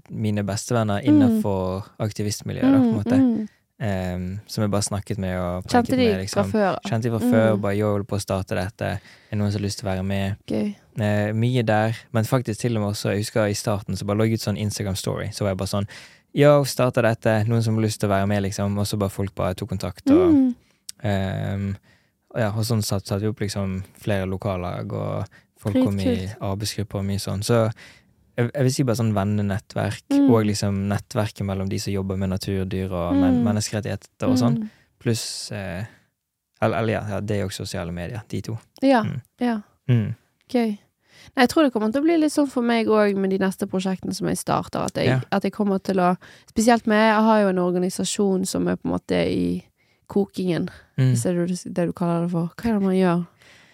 mine 0.09 0.45
bestevenner 0.47 1.01
Mm. 1.03 1.09
innenfor 1.11 1.89
aktivistmiljøet, 1.99 2.71
da, 2.71 2.79
på 2.79 2.87
en 2.87 2.95
måte. 2.95 3.17
mm. 3.19 3.47
Ehm, 3.81 4.39
som 4.47 4.61
jeg 4.63 4.71
bare 4.71 4.81
snakket 4.87 5.17
med 5.19 5.35
og 5.37 5.65
Kjente 5.67 5.97
de 5.97 5.97
med. 5.97 6.13
fra 6.13 6.21
Liksom. 6.43 6.51
før? 6.51 6.77
Kjente 6.87 7.03
de 7.03 7.09
fra 7.11 7.19
Mm. 7.25 7.31
før, 7.31 7.57
bare 7.61 7.75
yo, 7.77 7.91
holder 7.91 8.05
på 8.05 8.15
å 8.15 8.21
starte 8.21 8.55
dette. 8.55 8.99
Er 9.31 9.35
noen 9.35 9.51
som 9.51 9.59
har 9.61 9.67
lyst 9.67 9.79
til 9.79 9.87
å 9.89 9.91
være 9.91 10.05
med? 10.05 10.35
Okay. 10.47 10.75
Uh, 10.97 11.33
mye 11.33 11.61
der, 11.65 11.93
men 12.13 12.23
faktisk 12.23 12.59
til 12.61 12.77
og 12.77 12.81
med 12.83 12.89
også, 12.93 13.09
jeg 13.11 13.19
husker 13.19 13.45
i 13.49 13.53
starten 13.53 13.97
så 13.97 14.05
bare 14.05 14.17
lå 14.17 14.23
jeg 14.29 14.33
ut 14.35 14.39
sånn 14.47 14.57
Instagram-story, 14.57 15.33
så 15.33 15.41
var 15.43 15.49
jeg 15.49 15.57
bare 15.57 15.67
sånn 15.67 15.87
Yo, 16.37 16.63
starta 16.65 17.01
dette, 17.01 17.45
noen 17.47 17.63
som 17.63 17.75
har 17.75 17.83
lyst 17.83 17.99
til 18.01 18.09
å 18.09 18.11
være 18.11 18.27
med, 18.27 18.43
liksom, 18.43 18.77
og 18.77 18.85
så 18.85 18.97
bare 18.99 19.09
folk 19.09 19.33
bare 19.35 19.53
tok 19.55 19.69
kontakt, 19.69 20.09
og 20.09 20.33
Mm. 20.33 20.55
um, 21.03 21.77
ja, 22.35 22.49
og 22.51 22.63
sånn 22.65 22.81
satte 22.83 23.07
satt 23.07 23.21
vi 23.21 23.27
opp 23.27 23.39
liksom 23.39 23.83
flere 23.97 24.25
lokallag, 24.27 24.91
og 24.91 25.25
folk 25.57 25.75
kom 25.75 25.97
i 25.99 26.27
arbeidsgrupper 26.41 26.99
og 26.99 27.05
mye 27.05 27.19
sånn, 27.19 27.41
så 27.43 27.71
jeg, 28.37 28.51
jeg 28.53 28.63
vil 28.63 28.73
si 28.73 28.83
bare 28.83 28.95
sånn 28.99 29.13
vennenettverk, 29.13 30.03
Mm. 30.11 30.29
og 30.29 30.45
liksom 30.45 30.87
nettverket 30.89 31.45
mellom 31.45 31.69
de 31.69 31.77
som 31.79 31.93
jobber 31.93 32.17
med 32.17 32.29
natur, 32.29 32.65
dyr 32.65 32.91
og 32.91 33.15
men 33.15 33.39
Mm. 33.41 33.43
menneskerettigheter 33.43 34.27
og 34.27 34.37
sånn, 34.37 34.57
Mm. 34.57 34.69
pluss 34.99 35.51
eh, 35.51 35.85
eller, 36.61 36.77
eller 36.79 36.93
ja, 36.93 37.03
ja, 37.09 37.19
det 37.21 37.31
er 37.37 37.43
jo 37.43 37.49
sosiale 37.49 37.91
medier, 37.91 38.21
de 38.29 38.41
to. 38.41 38.57
Ja. 38.81 39.03
Mm. 39.03 39.21
ja. 39.39 39.61
Gøy. 40.49 40.77
Nei, 41.35 41.43
jeg 41.43 41.49
tror 41.49 41.63
det 41.63 41.73
kommer 41.73 41.91
til 41.91 42.01
å 42.01 42.05
bli 42.05 42.17
litt 42.17 42.31
sånn 42.31 42.47
for 42.49 42.61
meg 42.61 42.87
òg 42.87 43.15
med 43.17 43.29
de 43.31 43.37
neste 43.39 43.65
prosjektene 43.67 44.13
som 44.13 44.27
jeg 44.27 44.37
starter. 44.37 44.79
At 44.85 44.93
jeg, 44.95 45.07
Ja. 45.07 45.21
at 45.31 45.43
jeg 45.43 45.53
kommer 45.53 45.79
til 45.81 45.95
å 45.97 46.17
Spesielt 46.51 46.85
med 46.87 47.13
Jeg 47.15 47.23
har 47.23 47.41
jo 47.41 47.47
en 47.49 47.57
organisasjon 47.59 48.45
som 48.45 48.67
er 48.67 48.75
på 48.75 48.85
en 48.85 48.91
måte 48.91 49.15
i 49.27 49.63
kokingen. 50.07 50.69
Mm. 50.97 51.11
Hvis 51.13 51.23
det 51.23 51.35
er 51.35 51.47
det, 51.47 51.73
det 51.73 51.85
du 51.87 51.93
kaller 51.93 52.23
det 52.23 52.31
for. 52.31 52.51
Hva 52.55 52.69
er 52.69 52.73
det 52.73 52.81
man 52.81 52.93
gjør? 52.95 53.27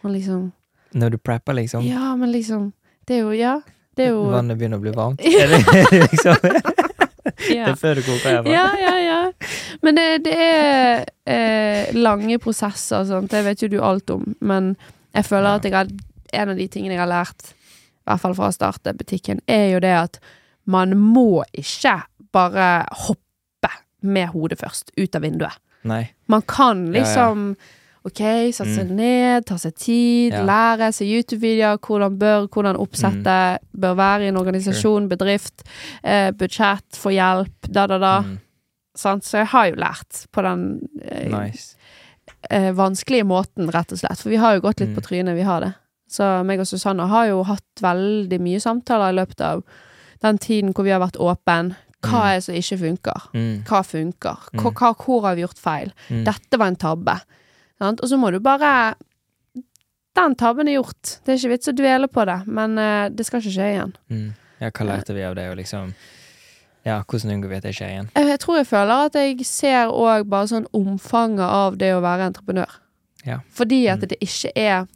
Man 0.03 0.13
liksom 0.13 0.51
Når 0.93 1.11
du 1.11 1.17
prepper, 1.17 1.53
liksom. 1.55 1.83
Ja, 1.87 2.15
men 2.15 2.31
liksom 2.31 2.73
Det 3.05 3.15
er 3.17 3.21
jo 3.23 3.31
Ja. 3.31 3.61
Det 3.97 4.05
er 4.07 4.13
jo 4.13 4.23
Vannet 4.31 4.57
begynner 4.59 4.79
å 4.79 4.83
bli 4.83 4.93
varmt. 4.95 5.21
Er 5.41 5.51
det 5.51 6.01
liksom 6.07 6.35
Det 6.41 7.57
er 7.67 7.75
før 7.77 7.99
du 7.99 8.03
koker, 8.05 8.37
hjemme? 8.37 8.53
ja, 8.53 8.67
ja, 8.79 8.93
ja. 9.03 9.17
Men 9.81 9.97
det, 9.97 10.05
det 10.25 10.35
er 10.37 11.03
eh, 11.29 11.91
lange 11.97 12.37
prosesser, 12.41 13.03
sånt. 13.09 13.31
Det 13.31 13.43
vet 13.45 13.61
jo 13.65 13.69
du 13.71 13.79
alt 13.83 14.09
om. 14.13 14.23
Men 14.39 14.75
jeg 15.15 15.27
føler 15.27 15.57
at 15.59 15.67
jeg 15.67 15.75
har, 15.75 15.91
en 16.41 16.53
av 16.53 16.57
de 16.61 16.67
tingene 16.71 16.95
jeg 16.95 17.03
har 17.03 17.11
lært, 17.11 17.51
i 17.51 18.09
hvert 18.09 18.23
fall 18.23 18.35
fra 18.37 18.49
å 18.49 18.55
starte 18.55 18.93
butikken, 18.97 19.41
er 19.51 19.67
jo 19.75 19.81
det 19.83 19.93
at 19.97 20.21
man 20.71 20.95
må 20.97 21.43
ikke 21.57 21.99
bare 22.33 22.85
hoppe 23.07 23.71
med 24.01 24.31
hodet 24.33 24.59
først 24.61 24.93
ut 24.97 25.15
av 25.17 25.25
vinduet. 25.25 25.59
Nei. 25.89 26.03
Man 26.29 26.43
kan 26.49 26.87
Ja, 26.93 27.01
ja. 27.05 27.29
Ok, 28.03 28.17
sette 28.53 28.73
seg 28.73 28.87
Mm. 28.89 28.95
ned, 28.97 29.45
ta 29.45 29.55
seg 29.61 29.75
tid, 29.75 30.33
Ja. 30.33 30.41
lære, 30.43 30.91
se 30.93 31.05
YouTube-videoer, 31.05 31.77
hvordan 31.77 32.17
bør, 32.17 32.47
hvordan 32.49 32.75
oppsettet 32.77 33.59
bør 33.77 33.95
være 33.95 34.23
i 34.23 34.27
en 34.29 34.37
organisasjon, 34.37 35.07
bedrift, 35.07 35.61
eh, 36.03 36.31
budsjett, 36.31 36.89
få 36.97 37.11
hjelp, 37.13 37.53
da, 37.71 37.85
da, 37.87 37.97
da. 37.99 38.21
Mm. 38.21 38.39
Sant? 38.95 39.23
Så 39.23 39.37
jeg 39.37 39.47
har 39.47 39.69
jo 39.69 39.75
lært 39.75 40.25
på 40.33 40.41
den 40.41 40.89
eh, 41.05 41.27
Nice. 41.29 41.75
eh, 42.49 42.71
vanskelige 42.73 43.23
måten, 43.23 43.69
rett 43.69 43.91
og 43.91 43.99
slett. 43.99 44.17
For 44.17 44.29
vi 44.29 44.35
har 44.37 44.55
jo 44.55 44.61
gått 44.61 44.79
litt 44.79 44.89
Mm. 44.89 44.95
på 44.95 45.01
trynet, 45.05 45.35
vi 45.35 45.43
har 45.43 45.59
det. 45.61 45.75
Så 46.09 46.43
meg 46.43 46.59
og 46.59 46.65
Susanne 46.67 47.07
har 47.07 47.27
jo 47.27 47.43
hatt 47.43 47.61
veldig 47.81 48.39
mye 48.41 48.59
samtaler 48.59 49.09
i 49.13 49.23
løpet 49.25 49.41
av 49.41 49.63
den 50.21 50.37
tiden 50.39 50.73
hvor 50.73 50.83
vi 50.83 50.89
har 50.89 50.99
vært 50.99 51.19
åpen. 51.19 51.75
Hva 52.03 52.09
Mm. 52.19 52.25
er 52.25 52.35
det 52.37 52.43
som 52.43 52.55
ikke 52.55 52.79
funker? 52.79 53.21
Mm. 53.33 53.63
Hva 53.63 53.83
funker? 53.85 54.37
Hva, 54.55 54.71
Mm. 54.71 54.73
hva, 54.73 54.95
hvor 54.97 55.21
har 55.21 55.35
vi 55.35 55.41
gjort 55.43 55.59
feil? 55.59 55.91
Mm. 56.09 56.25
Dette 56.25 56.57
var 56.57 56.65
en 56.67 56.75
tabbe. 56.75 57.21
Sant? 57.81 58.01
Og 58.05 58.09
så 58.11 58.17
må 58.21 58.29
du 58.31 58.39
bare 58.43 58.93
Den 60.15 60.35
tabben 60.35 60.67
er 60.67 60.75
gjort. 60.81 61.17
Det 61.25 61.33
er 61.33 61.37
ikke 61.39 61.51
vits 61.53 61.69
å 61.71 61.75
dvele 61.75 62.07
på 62.11 62.25
det, 62.27 62.39
men 62.51 62.77
eh, 62.77 63.09
det 63.15 63.25
skal 63.25 63.39
ikke 63.41 63.53
skje 63.55 63.67
igjen. 63.73 63.93
Mm. 64.11 64.25
Ja, 64.61 64.69
hva 64.75 64.85
lærte 64.89 65.15
vi 65.15 65.23
av 65.25 65.35
det, 65.39 65.45
og 65.49 65.57
liksom 65.57 65.93
Ja, 66.85 66.97
hvordan 67.07 67.31
unngår 67.35 67.49
vi 67.53 67.55
at 67.61 67.63
det 67.69 67.75
skjer 67.77 67.91
igjen? 67.93 68.09
Jeg, 68.17 68.27
jeg 68.33 68.39
tror 68.43 68.57
jeg 68.59 68.67
føler 68.67 69.05
at 69.07 69.15
jeg 69.17 69.45
ser 69.47 69.91
òg 69.93 70.27
bare 70.29 70.49
sånn 70.51 70.67
omfanget 70.75 71.45
av 71.47 71.77
det 71.79 71.91
å 71.95 72.01
være 72.03 72.27
entreprenør. 72.31 72.75
Ja. 73.25 73.39
Fordi 73.53 73.83
at 73.87 74.01
Mm. 74.01 74.07
det 74.09 74.17
ikke 74.25 74.51
er 74.57 74.87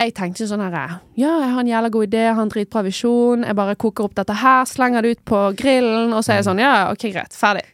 Jeg 0.00 0.14
tenkte 0.16 0.46
sånn 0.48 0.62
her 0.64 1.00
Ja, 1.16 1.40
jeg 1.40 1.50
har 1.52 1.60
en 1.60 1.66
jævla 1.68 1.90
god 1.92 2.06
idé, 2.08 2.22
jeg 2.28 2.34
har 2.34 2.42
en 2.42 2.48
dritbra 2.50 2.82
visjon, 2.84 3.44
jeg 3.44 3.54
bare 3.56 3.76
koker 3.76 4.04
opp 4.04 4.14
dette 4.14 4.32
her, 4.34 4.64
slenger 4.64 5.02
det 5.02 5.10
ut 5.18 5.24
på 5.24 5.40
grillen, 5.56 6.12
og 6.12 6.22
så 6.24 6.32
er 6.32 6.36
jeg 6.42 6.44
Mm. 6.44 6.50
sånn 6.52 6.60
Ja, 6.60 6.90
ok, 6.92 7.12
greit, 7.12 7.32
ferdig. 7.32 7.64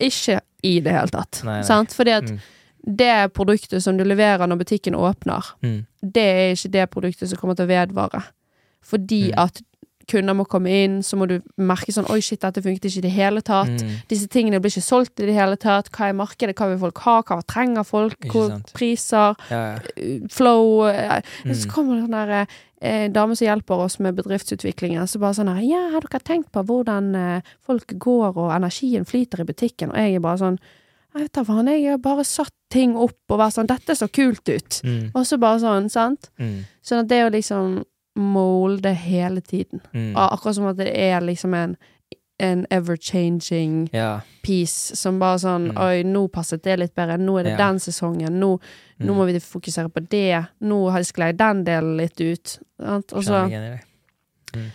Ikke 0.00 0.40
i 0.64 0.80
det 0.80 0.92
hele 0.92 1.08
tatt. 1.08 1.42
Nei, 1.44 1.58
nei. 1.60 1.62
Sant? 1.62 1.90
Fordi 1.92 2.10
at 2.16 2.24
Mm. 2.30 2.38
Det 2.86 3.32
produktet 3.34 3.82
som 3.82 3.96
du 3.96 4.04
leverer 4.04 4.46
når 4.48 4.58
butikken 4.64 4.94
åpner, 4.94 5.44
Mm. 5.62 5.86
det 6.02 6.22
er 6.24 6.52
ikke 6.54 6.70
det 6.72 6.90
produktet 6.90 7.28
som 7.28 7.38
kommer 7.38 7.54
til 7.56 7.66
å 7.66 7.68
vedvare. 7.68 8.22
Fordi 8.82 9.30
Mm. 9.30 9.38
at 9.38 9.62
kunder 10.08 10.34
må 10.34 10.44
komme 10.48 10.66
inn, 10.66 11.02
så 11.02 11.16
må 11.16 11.28
du 11.28 11.40
merke 11.56 11.92
sånn 11.92 12.10
Oi, 12.10 12.18
shit, 12.20 12.40
dette 12.40 12.60
funket 12.60 12.82
ikke 12.84 12.98
i 12.98 13.00
det 13.02 13.10
hele 13.12 13.40
tatt. 13.42 13.68
Mm. 13.68 14.02
Disse 14.08 14.26
tingene 14.26 14.58
blir 14.60 14.70
ikke 14.72 14.82
solgt 14.82 15.20
i 15.20 15.26
det 15.26 15.34
hele 15.34 15.56
tatt. 15.56 15.88
Hva 15.92 16.08
er 16.08 16.12
markedet? 16.14 16.56
Hva 16.56 16.68
vil 16.70 16.78
folk 16.78 16.98
ha? 16.98 17.22
Hva 17.22 17.42
trenger 17.46 17.84
folk? 17.86 18.18
Hvor 18.26 18.60
priser? 18.74 19.36
Ja, 19.50 19.76
ja. 19.76 19.78
uh, 19.78 20.26
Flow 20.28 20.82
Mm. 20.90 21.54
Så 21.54 21.66
Mm. 21.66 21.70
kommer 21.70 21.94
det 21.94 22.08
sånn 22.08 22.26
der 22.26 22.46
eh, 22.82 23.08
dame 23.08 23.36
som 23.36 23.46
hjelper 23.46 23.76
oss 23.84 24.00
med 24.00 24.16
bedriftsutviklingen. 24.16 25.06
Så 25.06 25.20
bare 25.20 25.34
sånn 25.34 25.54
her 25.54 25.62
Ja, 25.62 25.90
har 25.92 26.00
dere 26.00 26.18
tenkt 26.24 26.50
på 26.50 26.64
hvordan 26.64 27.14
eh, 27.14 27.42
folk 27.64 27.86
går 27.98 28.36
og 28.36 28.50
energien 28.50 29.04
flyter 29.06 29.40
i 29.40 29.44
butikken? 29.44 29.90
Og 29.90 29.96
jeg 29.96 30.14
er 30.16 30.20
bare 30.20 30.38
sånn 30.38 30.58
Jeg 31.14 31.22
vet 31.22 31.32
da 31.32 31.42
faen, 31.44 31.66
jeg 31.66 31.90
har 31.90 31.98
bare 31.98 32.24
satt 32.24 32.52
ting 32.70 32.96
opp 32.96 33.18
og 33.30 33.38
vært 33.40 33.56
sånn 33.58 33.66
Dette 33.66 33.96
så 33.98 34.06
kult 34.08 34.46
ut. 34.48 34.80
Mm. 34.84 35.10
Og 35.14 35.24
så 35.26 35.38
bare 35.42 35.58
sånn, 35.58 35.88
sant? 35.90 36.30
Mm. 36.38 36.60
Sånn 36.86 37.00
at 37.00 37.08
det 37.08 37.24
å 37.26 37.30
liksom 37.34 37.84
molde 38.16 38.92
hele 38.94 39.40
tiden. 39.40 39.80
Mm. 39.94 40.14
Akkurat 40.16 40.54
som 40.54 40.66
at 40.66 40.76
det 40.76 40.92
er 40.94 41.20
liksom 41.20 41.54
en 41.54 41.76
en 42.40 42.62
ever-changing 42.70 43.90
Ja. 43.92 44.20
piece 44.42 44.96
som 44.96 45.18
bare 45.18 45.36
sånn 45.38 45.72
Mm. 45.72 45.76
Oi, 45.78 46.02
nå 46.04 46.28
passet 46.30 46.62
det 46.62 46.78
litt 46.78 46.94
bedre. 46.94 47.18
Nå 47.18 47.38
er 47.38 47.42
det 47.44 47.50
Ja. 47.58 47.68
den 47.68 47.76
sesongen. 47.78 48.32
Nå, 48.40 48.58
nå 48.98 49.06
Mm. 49.12 49.14
må 49.16 49.26
vi 49.26 49.34
fokusere 49.38 49.90
på 49.92 50.08
det. 50.08 50.46
Nå 50.62 50.90
har 50.90 51.00
jeg 51.00 51.06
sklei 51.12 51.36
den 51.36 51.64
delen 51.64 51.98
litt 51.98 52.18
ut. 52.18 52.58
Og 52.78 53.04
så, 53.04 53.12
Kjenner 53.22 53.42
meg 53.42 53.50
igjen 53.52 53.64
i 53.64 53.78
det. 54.54 54.72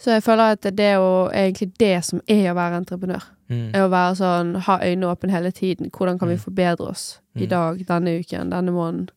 Så 0.00 0.10
jeg 0.16 0.22
føler 0.24 0.54
at 0.56 0.62
det 0.62 0.80
er 0.80 0.94
jo 0.96 1.28
egentlig 1.28 1.70
det 1.78 2.04
som 2.04 2.20
er 2.26 2.50
å 2.50 2.56
være 2.56 2.80
entreprenør. 2.80 3.24
Mm. 3.50 3.70
Er 3.74 3.84
å 3.84 3.90
være 3.92 4.14
sånn, 4.16 4.54
ha 4.66 4.78
øynene 4.80 5.10
åpne 5.12 5.30
hele 5.34 5.50
tiden. 5.52 5.90
Hvordan 5.90 6.18
kan 6.18 6.28
vi 6.28 6.34
Mm. 6.38 6.40
forbedre 6.44 6.88
oss 6.88 7.20
i 7.36 7.44
Mm. 7.44 7.48
dag, 7.50 7.86
denne 7.86 8.18
uken, 8.20 8.50
denne 8.50 8.72
måneden? 8.72 9.08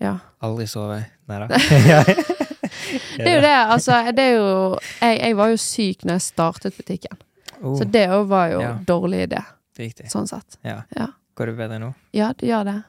Ja. 0.00 0.16
Aldri 0.42 0.66
sove. 0.66 1.04
Nei 1.28 1.38
da. 1.38 1.46
Det 3.16 3.26
er 3.28 3.34
jo 3.36 3.40
det, 3.42 3.56
altså. 3.72 3.98
Det 4.16 4.18
er 4.24 4.32
jo 4.36 4.78
Jeg, 5.00 5.18
jeg 5.20 5.36
var 5.36 5.48
jo 5.52 5.56
syk 5.56 6.04
når 6.04 6.12
jeg 6.18 6.20
startet 6.22 6.76
butikken. 6.76 7.16
Oh, 7.62 7.76
Så 7.78 7.84
det 7.90 8.08
òg 8.10 8.26
var 8.28 8.48
jo 8.50 8.60
Ja. 8.60 8.72
dårlig 8.86 9.22
idé, 9.28 9.42
Riktig. 9.78 10.06
sånn 10.10 10.26
sett. 10.28 10.56
Ja. 10.64 10.82
Ja. 10.96 11.06
Går 11.36 11.46
det 11.46 11.56
bedre 11.56 11.78
nå? 11.78 11.94
Ja, 12.12 12.32
det 12.32 12.48
gjør 12.48 12.64
det. 12.64 12.84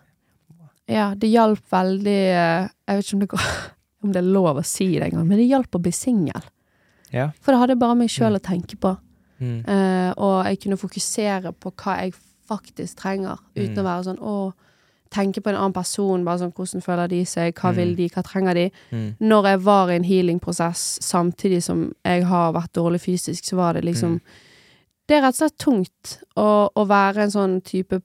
Ja, 0.88 1.14
det 1.16 1.30
hjalp 1.32 1.60
veldig 1.72 2.18
eh, 2.34 2.68
Jeg 2.88 2.98
vet 2.98 3.06
ikke 3.06 3.14
om 3.14 3.20
det, 3.20 3.30
går, 3.30 3.40
om 4.04 4.12
det 4.14 4.22
er 4.24 4.32
lov 4.34 4.58
å 4.58 4.66
si 4.66 5.00
det 5.00 5.12
engang, 5.12 5.28
men 5.28 5.38
det 5.38 5.48
hjalp 5.50 5.72
å 5.72 5.82
bli 5.82 5.92
singel. 5.92 6.42
Ja. 7.12 7.32
For 7.42 7.52
da 7.54 7.60
hadde 7.60 7.76
jeg 7.76 7.80
bare 7.80 7.96
meg 7.96 8.10
sjøl 8.10 8.34
Mm. 8.34 8.40
å 8.40 8.44
tenke 8.44 8.76
på. 8.80 8.98
Mm. 9.40 9.66
Uh, 9.68 10.14
og 10.18 10.46
jeg 10.46 10.60
kunne 10.62 10.78
fokusere 10.78 11.52
på 11.60 11.72
hva 11.76 11.98
jeg 12.02 12.14
faktisk 12.50 12.96
trenger, 12.98 13.38
uten 13.56 13.76
Mm. 13.76 13.80
å 13.80 13.84
være 13.84 14.04
sånn 14.06 14.20
å 14.22 14.54
Tenke 15.14 15.42
på 15.44 15.50
en 15.52 15.56
annen 15.56 15.74
person, 15.74 16.24
bare 16.26 16.40
sånn 16.40 16.52
hvordan 16.56 16.82
føler 16.82 17.08
de 17.08 17.24
seg, 17.24 17.54
hva 17.54 17.70
Mm. 17.70 17.76
vil 17.76 17.96
de, 17.96 18.10
hva 18.10 18.24
trenger 18.24 18.54
de? 18.56 18.72
Mm. 18.92 19.16
Når 19.22 19.44
jeg 19.46 19.60
var 19.62 19.90
i 19.92 19.96
en 19.96 20.04
healingprosess 20.04 20.98
samtidig 21.04 21.62
som 21.62 21.94
jeg 22.04 22.24
har 22.24 22.52
vært 22.52 22.74
dårlig 22.74 23.00
fysisk, 23.00 23.44
så 23.46 23.56
var 23.56 23.74
det 23.74 23.84
liksom 23.86 24.14
Mm. 24.16 24.22
Det 25.08 25.18
er 25.18 25.22
rett 25.22 25.40
og 25.40 25.52
slett 25.52 25.58
tungt 25.60 26.18
å, 26.36 26.68
å 26.76 26.88
være 26.88 27.18
en 27.18 27.30
sånn 27.30 27.62
type 27.64 28.02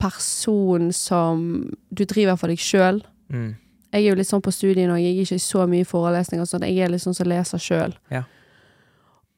person 0.00 0.90
som 0.92 1.70
du 1.94 2.04
driver 2.04 2.36
for 2.36 2.48
deg 2.48 2.58
sjøl. 2.58 3.02
Mm. 3.32 3.54
Jeg 3.92 4.04
er 4.06 4.08
jo 4.10 4.14
litt 4.16 4.28
sånn 4.28 4.40
på 4.42 4.52
studiet 4.52 4.88
nå, 4.88 4.96
jeg 4.96 5.12
er 5.18 5.22
ikke 5.26 5.40
så 5.40 5.66
mye 5.68 5.84
forelesninger 5.84 6.40
og 6.42 6.48
sånn, 6.48 6.62
jeg 6.66 6.78
er 6.86 6.88
litt 6.88 7.02
sånn 7.04 7.14
som 7.14 7.28
leser 7.28 7.58
sjøl. 7.58 7.92
Ja. 8.10 8.22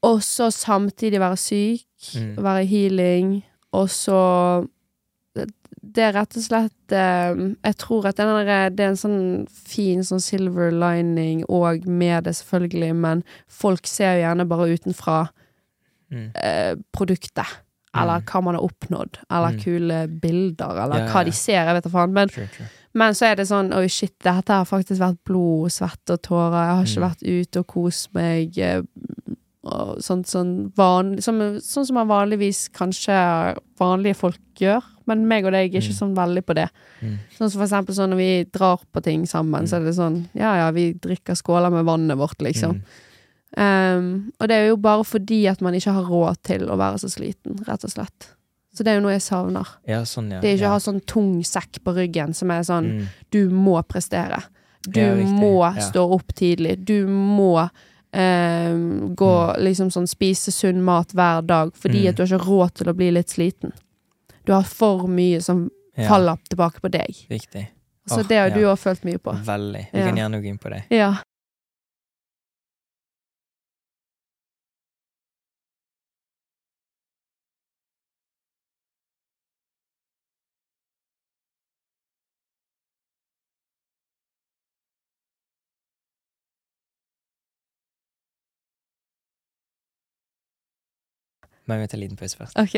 Og 0.05 0.21
så 0.23 0.51
samtidig 0.53 1.19
være 1.23 1.37
syk, 1.41 1.87
Mm. 2.15 2.37
være 2.37 2.63
i 2.63 2.67
healing, 2.67 3.43
og 3.73 3.89
så 3.89 4.69
det, 5.35 6.03
er 6.05 6.13
rett 6.13 6.37
og 6.37 6.43
slett 6.43 6.93
eh, 6.93 7.35
Jeg 7.65 7.77
tror 7.81 8.07
at 8.07 8.17
der, 8.17 8.71
det 8.71 8.81
er 8.85 8.89
en 8.93 8.97
sånn 9.01 9.49
fin 9.51 10.01
sånn 10.05 10.21
silver 10.21 10.71
lining 10.71 11.45
og 11.49 11.87
med 11.87 12.25
det, 12.25 12.35
selvfølgelig, 12.37 12.95
men 12.95 13.25
folk 13.49 13.87
ser 13.87 14.17
jo 14.19 14.27
gjerne 14.29 14.49
bare 14.49 14.69
utenfra 14.77 15.29
Mm. 16.13 16.31
eh, 16.37 16.75
produktet. 16.93 17.47
Eller 17.97 18.21
Mm. 18.21 18.25
hva 18.27 18.43
man 18.45 18.55
har 18.55 18.63
oppnådd, 18.63 19.17
eller 19.31 19.53
Mm. 19.53 19.61
kule 19.65 20.09
bilder, 20.21 20.71
eller 20.85 20.99
Ja, 20.99 21.05
ja, 21.07 21.13
hva 21.13 21.21
ja. 21.21 21.25
de 21.25 21.33
ser, 21.33 21.65
jeg 21.65 21.75
vet 21.75 21.85
da 21.85 21.91
faen. 21.91 22.13
Men 22.13 22.29
True, 22.29 22.47
true. 22.55 22.67
Men 22.95 23.13
så 23.15 23.27
er 23.33 23.37
det 23.37 23.47
sånn 23.49 23.73
Oi, 23.75 23.87
shit, 23.89 24.15
dette 24.23 24.49
har 24.53 24.65
faktisk 24.65 25.01
vært 25.01 25.19
blod, 25.27 25.71
svette 25.75 26.15
og 26.17 26.23
tårer. 26.23 26.61
Jeg 26.65 26.77
har 26.77 26.85
ikke 26.85 27.01
Mm. 27.01 27.09
vært 27.11 27.23
ute 27.49 27.59
og 27.59 27.67
kost 27.67 28.15
meg. 28.15 28.59
eh, 28.59 28.83
Og 29.67 29.97
sånt 30.05 30.27
sånn 30.29 30.71
van, 30.77 31.19
som, 31.23 31.39
sånn 31.59 31.87
som 31.87 31.95
man 31.95 32.07
vanligvis 32.07 32.69
kanskje 32.69 33.57
vanlige 33.81 34.15
folk 34.15 34.39
gjør. 34.61 34.83
Men 35.07 35.27
meg 35.27 35.47
og 35.47 35.53
deg 35.53 35.75
er 35.75 35.81
ikke 35.81 35.89
Mm. 35.89 36.01
sånn 36.01 36.15
veldig 36.15 36.43
på 36.45 36.55
det. 36.55 36.69
Mm. 37.01 37.17
Sånn 37.39 37.51
som 37.51 37.61
for 37.61 37.65
eksempel 37.67 37.95
sånn 37.97 38.11
når 38.11 38.17
vi 38.17 38.45
drar 38.53 38.79
på 38.93 39.03
ting 39.03 39.25
sammen, 39.25 39.63
Mm. 39.63 39.67
så 39.69 39.77
er 39.81 39.85
det 39.85 39.95
sånn 39.95 40.29
Ja 40.35 40.55
ja, 40.57 40.71
vi 40.71 40.93
drikker 40.93 41.35
skåler 41.35 41.71
med 41.73 41.87
vannet 41.87 42.17
vårt, 42.19 42.37
liksom. 42.41 42.83
Mm. 43.57 43.97
Um, 43.97 44.33
og 44.41 44.49
det 44.49 44.55
er 44.57 44.69
jo 44.69 44.77
bare 44.77 45.03
fordi 45.05 45.47
at 45.49 45.61
man 45.63 45.75
ikke 45.75 45.93
har 45.95 46.05
råd 46.05 46.37
til 46.43 46.61
å 46.69 46.77
være 46.77 46.99
så 46.99 47.09
sliten, 47.09 47.57
rett 47.67 47.85
og 47.85 47.91
slett. 47.91 48.29
Så 48.75 48.83
det 48.83 48.91
er 48.91 48.97
jo 48.99 49.05
noe 49.05 49.13
jeg 49.15 49.23
savner. 49.23 49.69
Ja, 49.87 50.01
sånn, 50.05 50.33
ja. 50.35 50.41
Det 50.43 50.49
er 50.51 50.57
ikke 50.59 50.65
ja. 50.67 50.71
å 50.73 50.79
ha 50.79 50.83
sånn 50.83 51.01
tung 51.07 51.45
sekk 51.47 51.79
på 51.85 51.95
ryggen 51.95 52.35
som 52.35 52.51
er 52.51 52.65
sånn 52.67 52.89
Mm. 52.91 53.07
du 53.31 53.51
må 53.51 53.77
prestere. 53.87 54.43
Du 54.83 55.01
må 55.25 55.61
stå 55.81 56.03
opp 56.13 56.35
tidlig. 56.35 56.85
Du 56.85 57.07
må 57.07 57.71
eh, 58.13 58.75
gå 59.15 59.33
liksom 59.59 59.89
sånn 59.91 60.07
spise 60.07 60.53
sunn 60.53 60.83
mat 60.85 61.09
hver 61.15 61.43
dag 61.47 61.73
fordi 61.75 62.03
Mm. 62.05 62.09
at 62.09 62.17
du 62.17 62.23
har 62.23 62.29
ikke 62.39 62.47
råd 62.47 62.75
til 62.75 62.87
å 62.87 62.95
bli 62.95 63.11
litt 63.11 63.29
sliten. 63.29 63.73
Du 64.47 64.53
har 64.53 64.63
for 64.63 65.07
mye 65.09 65.41
som 65.43 65.71
faller 65.97 66.37
tilbake 66.49 66.81
på 66.81 66.91
deg. 66.91 67.15
Riktig. 67.31 67.69
Så 68.07 68.21
Åh, 68.21 68.27
det 68.29 68.37
har 68.39 68.51
du 68.51 68.61
òg 68.67 68.77
følt 68.79 69.03
mye 69.05 69.19
på. 69.19 69.33
Veldig. 69.45 69.87
Vi 69.93 69.99
kan 70.03 70.17
gjerne 70.17 70.41
gå 70.43 70.47
inn 70.47 70.59
på 70.59 70.71
det. 70.71 70.85
Ja. 70.91 71.15
Men 91.67 91.81
vi 91.81 91.89
tar 91.89 91.97
en 91.97 92.01
liten 92.01 92.17
pause 92.17 92.37
først. 92.37 92.59
Ok. 92.61 92.75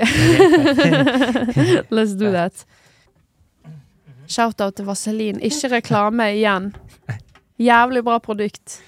Let's 1.97 2.15
do 2.19 2.31
that. 2.33 2.67
Shout-out 4.29 4.75
til 4.79 4.87
Vaselin. 4.87 5.41
Ikke 5.43 5.69
reklame 5.73 6.29
igjen. 6.37 6.73
Jævlig 7.59 8.03
bra 8.05 8.19
produkt. 8.19 8.81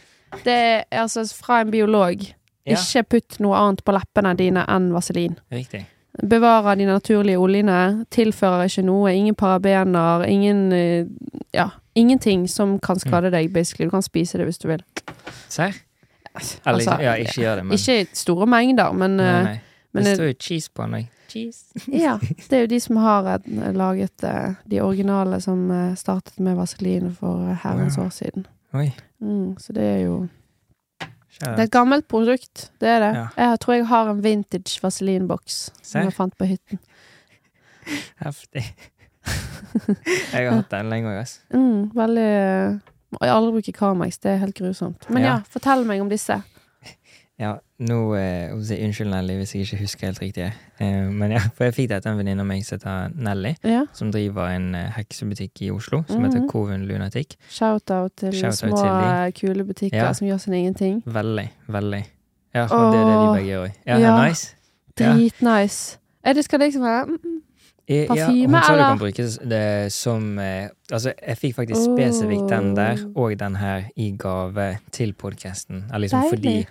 Det 0.44 0.54
er 0.90 1.02
altså 1.02 1.24
fra 1.34 1.60
en 1.64 1.70
biolog. 1.70 2.22
Ikke 2.68 3.02
putt 3.08 3.38
noe 3.40 3.56
annet 3.56 3.82
på 3.86 3.94
leppene 3.96 4.34
dine 4.36 4.64
enn 4.68 4.90
vaselin. 4.92 5.38
riktig. 5.52 5.86
Bevarer 6.28 6.74
de 6.74 6.86
naturlige 6.88 7.38
oljene. 7.38 8.04
Tilfører 8.10 8.66
ikke 8.66 8.82
noe. 8.82 9.12
Ingen 9.14 9.34
parabener. 9.38 10.24
Ingen 10.26 10.72
eh, 10.72 11.06
Ja, 11.54 11.68
ingenting 11.94 12.48
som 12.48 12.78
kan 12.78 12.98
skade 12.98 13.30
deg, 13.30 13.52
basically. 13.52 13.86
Du 13.86 13.90
kan 13.90 14.02
spise 14.02 14.38
det 14.38 14.44
hvis 14.48 14.58
du 14.58 14.68
vil. 14.68 14.82
Serr? 15.48 15.72
Altså, 16.66 16.98
ja, 17.02 17.14
ikke 17.18 17.40
gjør 17.40 17.56
det, 17.56 17.64
men 17.66 17.78
Ikke 17.78 18.06
store 18.14 18.46
mengder, 18.46 18.92
men, 18.92 19.16
Nei, 19.16 19.26
eh, 19.26 19.44
nei. 19.44 19.60
Det 20.04 20.10
eh, 20.12 20.18
står 20.18 20.30
jo 20.32 20.36
cheese 20.40 20.70
på 20.74 20.82
den 20.86 20.94
òg. 21.00 21.06
Cheese. 21.28 21.64
Ja, 22.04 22.14
det 22.48 22.56
er 22.56 22.60
jo 22.64 22.70
de 22.72 22.80
som 22.80 22.96
har 22.96 23.28
laget 23.76 24.24
eh, 24.24 24.54
de 24.70 24.80
originale 24.80 25.40
som 25.44 25.70
eh, 25.70 25.94
startet 26.00 26.38
med 26.40 26.56
vaselin 26.56 27.10
for 27.14 27.44
eh, 27.50 27.58
herrens 27.64 27.98
år 28.00 28.08
siden. 28.14 28.46
Oi. 28.74 28.90
Mm, 29.20 29.56
så 29.58 29.72
det 29.76 29.84
er 29.84 30.00
jo 30.06 30.28
Det 31.38 31.48
er 31.48 31.62
et 31.68 31.70
gammelt 31.70 32.08
produkt, 32.08 32.70
det 32.80 32.88
er 32.88 33.00
det. 33.00 33.10
Ja. 33.16 33.26
Jeg 33.36 33.60
tror 33.60 33.74
jeg 33.74 33.86
har 33.86 34.08
en 34.10 34.22
vintage 34.24 34.80
vaselinboks 34.82 35.58
som 35.82 36.02
jeg 36.02 36.12
fant 36.16 36.36
på 36.38 36.44
hytten. 36.50 36.78
Heftig. 38.24 38.64
jeg 40.32 40.44
har 40.48 40.54
hatt 40.56 40.70
den 40.72 40.88
lenge 40.92 41.10
òg, 41.12 41.18
altså. 41.22 41.40
Mm, 41.52 41.90
veldig 41.96 42.24
eh, 42.24 42.78
Jeg 43.20 43.32
aldri 43.32 43.52
bruker 43.56 43.72
Carmex, 43.76 44.18
det 44.24 44.30
er 44.34 44.40
helt 44.42 44.56
grusomt. 44.56 45.06
Men 45.10 45.22
ja, 45.24 45.28
Ja. 45.28 45.38
fortell 45.48 45.84
meg 45.88 46.00
om 46.02 46.08
disse. 46.12 46.40
Ja, 47.38 47.52
nå 47.86 47.98
eh, 48.18 48.50
Unnskyld, 48.52 49.10
Nelly, 49.12 49.36
hvis 49.38 49.52
jeg 49.54 49.62
ikke 49.68 49.76
husker 49.84 50.06
helt 50.08 50.20
riktig. 50.22 50.46
Eh, 50.82 51.04
men 51.14 51.30
ja, 51.36 51.38
for 51.54 51.68
jeg 51.68 51.74
fikk 51.76 51.88
dette 51.92 52.08
av 52.10 52.16
en 52.16 52.18
venninne 52.18 52.42
av 52.42 52.48
meg 52.50 52.64
som 52.66 52.78
heter 52.80 53.14
Nelly, 53.14 53.52
Ja, 53.62 53.84
som 53.94 54.10
driver 54.10 54.50
en 54.50 54.74
eh, 54.74 54.88
heksebutikk 54.96 55.62
i 55.62 55.70
Oslo 55.70 56.00
som 56.08 56.24
heter 56.24 56.40
Mhm. 56.42 56.48
Coven 56.50 56.86
Lunatic. 56.88 57.36
Shout-out 57.48 58.16
til 58.16 58.32
Shout-out 58.32 58.58
små, 58.58 58.76
til 58.76 58.88
eh, 58.88 59.32
kule 59.38 59.64
butikker 59.64 59.96
Ja. 60.02 60.12
som 60.12 60.26
gjør 60.26 60.38
sin 60.40 60.54
ingenting. 60.54 61.02
Veldig, 61.06 61.48
veldig. 61.68 62.04
Ja, 62.54 62.64
og 62.66 62.92
det 62.92 63.00
er 63.00 63.06
det 63.06 63.16
vi 63.20 63.38
begge 63.38 63.50
gjør 63.52 63.66
òg. 63.68 63.72
Ja, 63.86 63.98
ja. 63.98 64.28
nice. 64.28 64.54
Ja. 64.98 65.12
Dritnice. 65.14 65.98
Er 66.24 66.32
det 66.34 66.44
skal 66.44 66.60
liksom 66.60 66.82
være 66.82 67.04
mm, 67.06 67.18
mm. 67.24 67.42
Parfyme, 67.88 68.18
ja, 68.18 68.26
hun 68.26 68.62
sa 68.66 68.74
du 68.76 68.82
kan 68.82 68.98
bruke 68.98 69.24
det 69.48 69.92
som 69.92 70.38
eh, 70.38 70.68
Altså, 70.92 71.12
jeg 71.28 71.38
fikk 71.38 71.54
faktisk 71.56 71.80
spesifikt 71.86 72.50
den 72.50 72.74
der 72.76 72.98
og 73.16 73.38
den 73.38 73.56
her 73.56 73.84
i 73.96 74.10
gave 74.18 74.78
til 74.92 75.12
podkasten. 75.14 75.84
Liksom 75.96 76.22
fordi. 76.34 76.66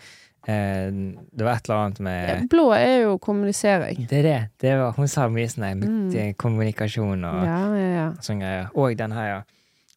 Eh, 0.48 0.90
Det 0.92 1.44
var 1.46 1.56
et 1.58 1.68
eller 1.70 1.78
annet 1.84 2.00
med 2.00 2.50
Blå 2.50 2.72
er 2.74 3.02
jo 3.04 3.18
kommunisering. 3.20 4.08
Det 4.10 4.20
er 4.20 4.24
det. 4.24 4.50
det 4.60 4.78
var, 4.80 4.92
hun 4.98 5.08
sa 5.08 5.28
mye 5.30 5.48
sånn 5.52 5.84
Mm. 5.84 6.34
kommunikasjon 6.38 7.24
og 7.26 7.44
Ja, 7.46 7.60
ja, 7.76 7.90
ja. 7.96 8.08
sånne 8.22 8.40
greier. 8.42 8.70
Og 8.76 8.98
den 8.98 9.12
her, 9.12 9.28
ja. 9.28 9.42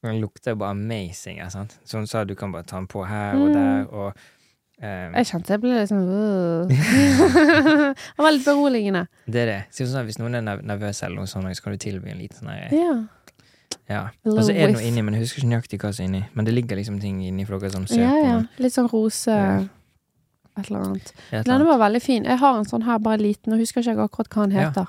Den 0.03 0.21
lukter 0.21 0.55
bare 0.57 0.71
amazing. 0.71 1.39
Ja, 1.39 1.49
sant? 1.49 1.79
Så 1.85 1.99
hun 1.99 2.07
sa 2.07 2.25
du 2.25 2.35
kan 2.35 2.53
bare 2.53 2.63
ta 2.65 2.77
den 2.77 2.87
på 2.87 3.07
her 3.07 3.35
og 3.35 3.49
Mm. 3.49 3.55
der, 3.55 3.87
og 3.95 4.13
Um, 4.83 5.13
Jeg 5.13 5.27
kjente 5.27 5.49
jeg 5.51 5.61
ble 5.61 5.71
litt 5.77 5.91
sånn. 5.91 6.69
Det 6.71 7.95
var 8.25 8.31
litt 8.33 8.45
beroligende. 8.47 9.03
Det 9.29 9.43
er 9.43 9.47
det. 9.51 9.59
Så 9.77 9.85
sånn, 9.91 10.07
hvis 10.09 10.17
noen 10.17 10.39
er 10.39 10.63
nervøse, 10.65 11.05
eller 11.05 11.21
noe 11.21 11.29
sånt, 11.29 11.45
så 11.53 11.63
kan 11.67 11.75
du 11.75 11.79
tilby 11.83 12.09
en 12.15 12.19
liten 12.23 12.41
sånn 12.41 12.73
Ja. 12.73 12.95
Ja. 13.91 14.01
Og 14.25 14.39
så 14.41 14.55
er 14.55 14.71
det 14.71 14.77
noe 14.79 14.87
inni, 14.87 15.03
men 15.05 15.15
jeg 15.19 15.25
husker 15.27 15.43
ikke 15.43 15.51
nøyaktig 15.53 15.81
hva 15.83 15.93
som 15.93 16.05
er 16.05 16.09
inni. 16.09 16.23
Men 16.35 16.45
det 16.47 16.55
ligger 16.55 16.77
liksom 16.81 17.01
ting 17.03 17.21
inni 17.27 17.45
for 17.45 17.59
dere 17.59 17.73
som 17.75 17.87
ser 17.87 18.01
Ja, 18.01 18.09
på. 18.11 18.25
ja. 18.25 18.43
Litt 18.59 18.73
sånn 18.73 18.89
rose 18.93 19.27
Ja. 19.37 19.61
Et 20.59 20.67
eller 20.71 20.81
annet. 20.85 21.13
Denne 21.47 21.65
var 21.65 21.79
veldig 21.79 22.03
fin. 22.03 22.25
Jeg 22.25 22.39
har 22.39 22.59
en 22.59 22.65
sånn 22.65 22.83
her, 22.85 22.99
bare 22.99 23.19
liten. 23.23 23.53
og 23.53 23.59
husker 23.59 23.81
ikke 23.83 24.03
akkurat 24.09 24.29
hva 24.29 24.43
han 24.43 24.51
Ja. 24.51 24.69
heter. 24.71 24.87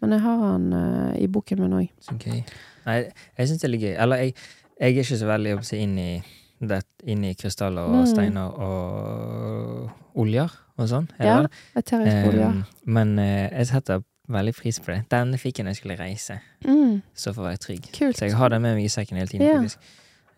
Men 0.00 0.10
jeg 0.10 0.20
har 0.20 0.38
han 0.38 0.72
uh, 0.72 1.14
i 1.20 1.26
boken 1.28 1.60
min 1.60 1.72
òg. 1.72 1.88
Okay. 2.14 2.44
Nei, 2.86 3.12
jeg 3.38 3.48
syns 3.48 3.60
det 3.60 3.64
er 3.64 3.68
litt 3.70 3.82
gøy. 3.82 3.96
Eller 4.02 4.16
jeg, 4.16 4.34
jeg 4.80 4.96
er 4.96 5.02
ikke 5.04 5.18
så 5.20 5.26
veldig 5.28 5.52
opptatt 5.58 5.78
inn 5.78 5.98
i 5.98 6.22
det, 6.60 6.80
inn 7.06 7.24
i 7.24 7.34
krystaller 7.34 7.82
og 7.86 8.00
Mm. 8.02 8.06
steiner 8.06 8.50
og 8.58 9.90
oljer 10.16 10.50
og 10.78 10.88
sånn. 10.90 11.08
Ja. 11.20 11.46
Eterisk 11.76 12.28
olje. 12.32 12.46
Um, 12.48 12.64
men 12.86 13.18
uh, 13.18 13.48
jeg 13.52 13.66
setter 13.70 14.02
veldig 14.32 14.54
pris 14.56 14.78
på 14.80 14.86
det. 14.94 15.00
Den 15.12 15.34
fikk 15.38 15.58
jeg 15.58 15.66
når 15.66 15.74
jeg 15.76 15.80
skulle 15.82 15.98
reise, 16.00 16.40
Mm, 16.64 17.02
så 17.14 17.32
for 17.34 17.42
å 17.42 17.48
være 17.50 17.58
trygg. 17.58 17.88
kult. 17.92 18.16
Så 18.16 18.26
jeg 18.28 18.34
har 18.38 18.48
den 18.48 18.62
med 18.62 18.76
meg 18.76 18.84
i 18.84 18.88
sekken 18.88 19.16
hele 19.18 19.28
tiden, 19.28 19.46
Ja. 19.46 19.58
faktisk. 19.60 19.78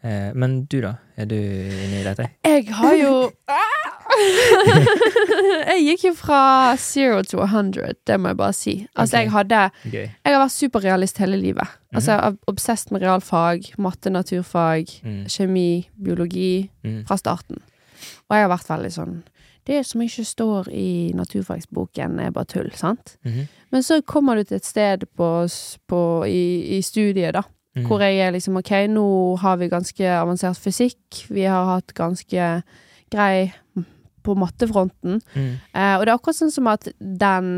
Uh, 0.05 0.33
men 0.35 0.64
du, 0.66 0.81
da? 0.83 0.95
Er 1.16 1.25
du 1.25 1.35
inne 1.37 2.01
i 2.01 2.05
dette? 2.05 2.29
Jeg 2.45 2.66
har 2.68 2.95
jo 2.97 3.31
Jeg 5.75 5.85
gikk 5.89 6.05
jo 6.09 6.12
fra 6.17 6.41
zero 6.81 7.23
to 7.27 7.41
100, 7.45 7.95
det 8.07 8.17
må 8.21 8.31
jeg 8.33 8.37
bare 8.39 8.53
si. 8.57 8.75
Altså, 8.95 9.17
okay. 9.17 9.23
jeg 9.25 9.33
hadde 9.35 9.61
okay. 9.87 10.07
Jeg 10.25 10.35
har 10.35 10.41
vært 10.45 10.55
superrealist 10.55 11.19
hele 11.23 11.39
livet. 11.41 11.69
Altså, 11.95 12.12
jeg 12.12 12.21
er 12.33 12.37
obsesst 12.51 12.91
med 12.95 13.03
realfag, 13.05 13.71
matte, 13.79 14.11
naturfag, 14.11 14.91
Mm. 15.05 15.25
kjemi, 15.31 15.89
biologi 16.03 16.71
Mm. 16.85 17.05
fra 17.07 17.17
starten. 17.17 17.57
Og 18.29 18.37
jeg 18.37 18.43
har 18.49 18.49
vært 18.57 18.69
veldig 18.69 18.93
sånn 18.93 19.23
Det 19.67 19.87
som 19.87 20.01
ikke 20.03 20.25
står 20.29 20.69
i 20.69 21.12
naturfagsboken, 21.17 22.21
er 22.21 22.31
bare 22.31 22.45
tull, 22.45 22.71
sant? 22.77 23.17
Mhm. 23.25 23.49
Men 23.73 23.83
så 23.83 24.03
kommer 24.05 24.35
du 24.37 24.45
til 24.45 24.57
et 24.57 24.65
sted 24.67 25.05
på, 25.17 25.49
på, 25.89 26.27
i, 26.29 26.77
i 26.77 26.81
studiet, 26.83 27.33
da, 27.33 27.43
Mhm. 27.75 27.87
hvor 27.87 27.99
jeg 28.01 28.19
er 28.21 28.31
liksom 28.33 28.59
OK, 28.59 28.71
nå 28.89 29.39
har 29.39 29.57
vi 29.57 29.69
ganske 29.71 30.05
avansert 30.05 30.59
fysikk, 30.61 31.25
vi 31.31 31.45
har 31.45 31.65
hatt 31.65 31.95
ganske 31.95 32.62
grei 33.11 33.55
på 34.25 34.37
mattefronten. 34.39 35.20
Mm. 35.35 35.53
Eh, 35.72 35.95
og 35.99 36.05
det 36.05 36.11
er 36.11 36.16
akkurat 36.16 36.41
sånn 36.41 36.55
som 36.55 36.72
at 36.72 36.89
den 36.99 37.53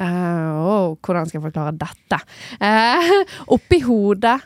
eh, 0.00 0.06
åh, 0.06 0.94
Hvordan 1.02 1.28
skal 1.28 1.40
jeg 1.40 1.46
forklare 1.50 1.76
dette? 1.82 2.22
Eh, 2.62 3.12
oppi 3.56 3.82
hodet, 3.86 4.38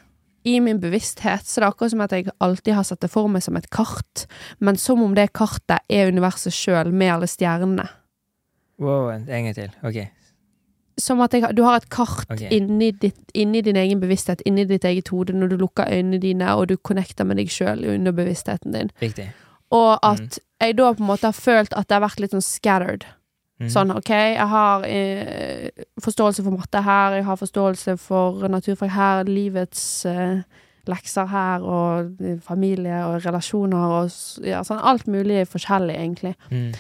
i 0.47 0.61
min 0.61 0.81
bevissthet, 0.81 1.43
så 1.43 1.61
det 1.61 1.65
er 1.65 1.73
akkurat 1.73 1.91
som 1.91 2.03
at 2.05 2.13
jeg 2.15 2.29
alltid 2.39 2.77
har 2.77 2.85
sett 2.87 3.01
det 3.03 3.09
for 3.11 3.27
meg 3.27 3.43
som 3.43 3.57
et 3.59 3.67
kart, 3.75 4.27
men 4.63 4.77
som 4.79 5.01
om 5.03 5.17
det 5.17 5.33
kartet 5.35 5.83
er 5.91 6.13
universet 6.15 6.55
sjøl, 6.55 6.93
med 6.95 7.11
alle 7.17 7.27
stjernene. 7.27 7.89
Wow, 8.79 9.09
en 9.11 9.27
gang 9.27 9.57
til. 9.57 9.73
Ok. 9.83 9.99
Som 11.03 11.21
at 11.25 11.35
jeg, 11.35 11.51
du 11.59 11.65
har 11.67 11.81
et 11.81 11.89
kart 11.91 12.31
okay. 12.31 12.47
inni, 12.55 12.93
ditt, 12.95 13.19
inni 13.35 13.65
din 13.67 13.81
egen 13.81 13.99
bevissthet, 14.01 14.45
inni 14.47 14.69
ditt 14.71 14.87
eget 14.87 15.11
hode, 15.11 15.35
når 15.35 15.51
du 15.51 15.57
lukker 15.65 15.91
øynene 15.91 16.23
dine, 16.23 16.55
og 16.55 16.71
du 16.71 16.77
connecter 16.79 17.27
med 17.27 17.43
deg 17.43 17.51
sjøl 17.51 17.83
under 17.97 18.15
bevisstheten 18.15 18.77
din. 18.77 18.95
Riktig. 19.03 19.27
Og 19.73 19.99
at 20.03 20.21
Mm. 20.21 20.39
jeg 20.61 20.77
da 20.77 20.93
på 20.95 21.01
en 21.01 21.07
måte 21.11 21.27
har 21.27 21.33
følt 21.33 21.73
at 21.77 21.89
det 21.89 21.95
har 21.95 22.09
vært 22.09 22.21
litt 22.21 22.31
sånn 22.31 22.43
scattered. 22.43 23.05
Mm. 23.61 23.69
Sånn, 23.71 23.91
OK, 23.97 24.11
jeg 24.11 24.47
har 24.49 24.83
eh, 24.85 25.71
forståelse 26.01 26.43
for 26.45 26.51
matte 26.53 26.83
her, 26.85 27.13
jeg 27.17 27.25
har 27.25 27.37
forståelse 27.37 27.99
for 27.99 28.49
naturfag 28.49 28.91
her, 28.91 29.25
livets 29.25 30.05
eh, 30.07 30.43
lekser 30.87 31.27
her, 31.27 31.63
og 31.63 32.21
eh, 32.23 32.37
familie 32.39 33.01
og 33.07 33.25
relasjoner 33.25 34.03
og 34.05 34.45
ja, 34.45 34.61
sånn 34.63 34.79
alt 34.85 35.07
mulig 35.09 35.47
forskjellig, 35.49 35.97
egentlig. 35.97 36.35
Mm. 36.51 36.75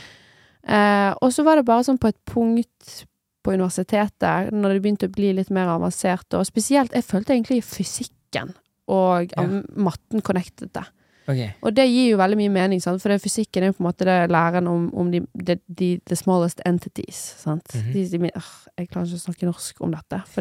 Eh, 0.68 1.14
og 1.22 1.32
så 1.32 1.45
var 1.47 1.57
det 1.57 1.64
bare 1.64 1.84
sånn 1.87 1.99
på 1.99 2.09
et 2.11 2.18
punkt 2.28 3.05
på 3.47 3.55
universitetet, 3.55 4.53
når 4.53 4.74
det 4.74 4.82
begynte 4.82 5.09
å 5.09 5.14
bli 5.14 5.32
litt 5.39 5.51
mer 5.55 5.68
avansert, 5.70 6.26
og 6.34 6.45
spesielt 6.49 6.93
Jeg 6.93 7.05
følte 7.07 7.32
egentlig 7.34 7.62
fysikken 7.64 8.55
og 8.89 9.32
Ja. 9.37 9.47
matten 9.76 10.20
connectet 10.20 10.72
det. 10.72 10.84
Ok. 11.29 11.41
Og 11.62 11.74
det 11.77 11.87
gir 11.91 12.11
jo 12.12 12.16
veldig 12.20 12.37
mye 12.39 12.53
mening, 12.55 12.83
sant? 12.83 13.03
for 13.03 13.18
fysikken 13.18 13.62
er 13.62 13.66
jo 13.72 13.77
på 13.79 13.83
en 13.85 13.89
måte 13.91 14.05
det 14.09 14.31
læren 14.31 14.66
om, 14.70 14.91
om 14.95 15.11
de, 15.12 15.20
de, 15.35 15.57
de 15.68 15.89
the 16.07 16.16
smallest 16.16 16.61
entities. 16.66 17.16
Sant? 17.39 17.64
-hmm. 17.74 18.18
min- 18.20 18.31
øh, 18.37 18.43
jeg 18.79 18.89
klarer 18.89 19.07
ikke 19.07 19.16
å 19.16 19.24
snakke 19.27 19.47
norsk 19.47 19.81
om 19.81 19.91
dette, 19.93 20.22
for 20.27 20.41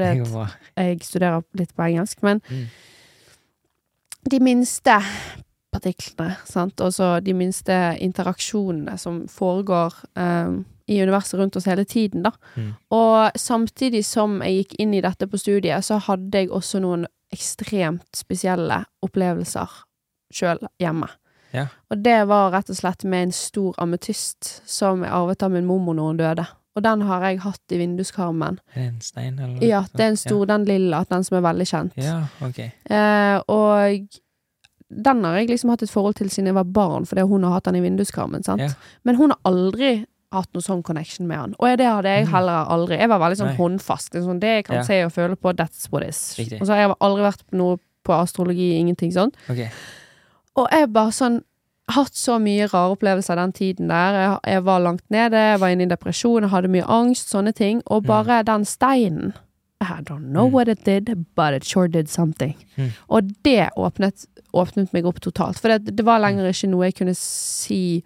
jeg 0.77 0.99
studerer 1.01 1.41
litt 1.53 1.75
på 1.75 1.81
engelsk. 1.83 2.23
Men 2.23 2.41
Mm. 2.49 2.65
de 4.29 4.39
minste 4.39 5.01
partiklene, 5.75 6.36
sant? 6.45 6.81
og 6.81 6.93
så 6.93 7.19
de 7.23 7.33
minste 7.33 7.97
interaksjonene 7.99 8.97
som 8.97 9.27
foregår 9.27 9.93
um, 10.15 10.65
i 10.88 11.01
universet 11.01 11.39
rundt 11.39 11.55
oss 11.55 11.65
hele 11.65 11.83
tiden, 11.83 12.23
da. 12.23 12.31
Mm. 12.55 12.73
Og 12.91 13.31
samtidig 13.36 14.03
som 14.05 14.41
jeg 14.41 14.63
gikk 14.65 14.75
inn 14.79 14.93
i 14.93 15.01
dette 15.01 15.27
på 15.27 15.38
studiet, 15.41 15.83
så 15.86 15.97
hadde 15.99 16.38
jeg 16.38 16.49
også 16.53 16.79
noen 16.79 17.05
ekstremt 17.33 18.05
spesielle 18.15 18.83
opplevelser 19.03 19.67
sjøl 20.34 20.59
hjemme. 20.80 21.09
Ja. 21.53 21.67
Og 21.91 22.01
det 22.03 22.28
var 22.28 22.51
rett 22.51 22.69
og 22.69 22.76
slett 22.76 23.03
med 23.05 23.23
en 23.23 23.32
stor 23.32 23.73
ametyst 23.80 24.61
som 24.67 25.03
jeg 25.03 25.11
arvet 25.11 25.43
av 25.43 25.51
min 25.51 25.65
mormor 25.65 25.95
når 25.95 26.07
hun 26.11 26.17
døde. 26.17 26.47
Og 26.76 26.84
den 26.84 27.01
har 27.07 27.21
jeg 27.23 27.39
hatt 27.39 27.71
i 27.71 27.78
vinduskarmen. 27.80 28.57
Er 28.76 28.82
det 28.82 28.88
en 28.89 29.01
stein, 29.01 29.39
eller? 29.39 29.63
Ja, 29.63 29.86
det 29.95 30.03
er 30.03 30.09
en 30.09 30.17
stor, 30.19 30.45
den 30.45 30.65
lilla, 30.67 31.05
den 31.09 31.23
som 31.23 31.38
er 31.38 31.45
veldig 31.45 31.67
kjent. 31.69 31.93
Ja, 31.95 32.17
ok. 32.43 32.59
Eh, 32.91 33.38
og 33.47 34.19
den 34.89 35.23
har 35.23 35.38
jeg 35.39 35.47
liksom 35.53 35.71
hatt 35.71 35.84
et 35.86 35.89
forhold 35.93 36.17
til 36.19 36.30
siden 36.30 36.47
jeg 36.51 36.57
var 36.57 36.67
barn, 36.67 37.05
fordi 37.07 37.23
hun 37.30 37.43
har 37.47 37.55
hatt 37.57 37.65
den 37.69 37.80
i 37.80 37.86
vinduskarmen. 37.86 38.43
sant? 38.43 38.61
Ja. 38.61 38.69
Men 39.03 39.15
hun 39.15 39.32
har 39.32 39.39
aldri 39.45 40.05
hatt 40.36 40.51
noen 40.53 40.65
sånn 40.65 40.84
connection 40.84 41.28
med 41.30 41.38
han. 41.38 41.55
Og 41.59 41.78
det 41.78 41.86
hadde 41.88 42.11
jeg 42.11 42.26
Mm. 42.26 42.32
heller 42.34 42.65
aldri. 42.67 42.97
Jeg 42.99 43.07
var 43.09 43.19
veldig 43.19 43.38
sånn 43.39 43.47
Nei. 43.47 43.55
håndfast. 43.57 44.11
Sånn, 44.11 44.39
det 44.41 44.47
jeg 44.55 44.65
kan 44.65 44.76
Ja. 44.76 44.84
se 44.84 45.03
og 45.05 45.11
føle 45.13 45.36
på, 45.38 45.53
that's 45.55 45.88
what 45.91 46.03
is. 46.03 46.36
Riktig. 46.38 46.59
Og 46.59 46.67
så 46.67 46.73
har 46.76 46.88
jeg 46.89 46.95
aldri 46.99 47.23
vært 47.23 47.43
på 47.49 47.53
noe 47.57 47.78
på 48.03 48.11
astrologi, 48.13 48.78
ingenting 48.78 49.11
sånn. 49.13 49.32
Ok. 49.49 49.69
Og 50.56 50.68
jeg 50.72 50.93
bare 50.93 51.12
sånn 51.12 51.41
Hatt 51.93 52.16
så 52.18 52.39
mye 52.41 52.66
rare 52.72 52.95
opplevelser 52.95 53.36
den 53.38 53.51
tiden 53.53 53.88
der. 53.91 54.16
Jeg, 54.18 54.39
jeg 54.56 54.64
var 54.66 54.80
langt 54.82 55.03
nede, 55.14 55.38
jeg 55.38 55.60
var 55.62 55.70
inne 55.70 55.86
i 55.86 55.89
depresjon, 55.91 56.41
jeg 56.41 56.49
hadde 56.49 56.72
mye 56.74 56.82
angst, 56.89 57.30
sånne 57.30 57.53
ting. 57.53 57.84
Og 57.86 58.01
Mm. 58.01 58.08
bare 58.08 58.43
den 58.43 58.66
steinen 58.66 59.34
I 59.82 60.01
don't 60.01 60.32
know 60.32 60.47
Mm. 60.47 60.51
what 60.53 60.68
it 60.68 60.84
did, 60.84 61.12
but 61.36 61.53
it 61.53 61.64
sure 61.64 61.88
did 61.88 62.08
something. 62.10 62.56
Mm. 62.76 62.89
Og 63.08 63.30
det 63.43 63.70
åpnet, 63.78 64.26
åpnet 64.51 64.93
meg 64.93 65.06
opp 65.06 65.20
totalt. 65.22 65.60
For 65.60 65.68
det, 65.78 65.95
det 65.95 66.03
var 66.06 66.20
lenger 66.20 66.49
ikke 66.49 66.70
noe 66.72 66.86
jeg 66.86 66.95
kunne 66.95 67.16
si 67.16 68.03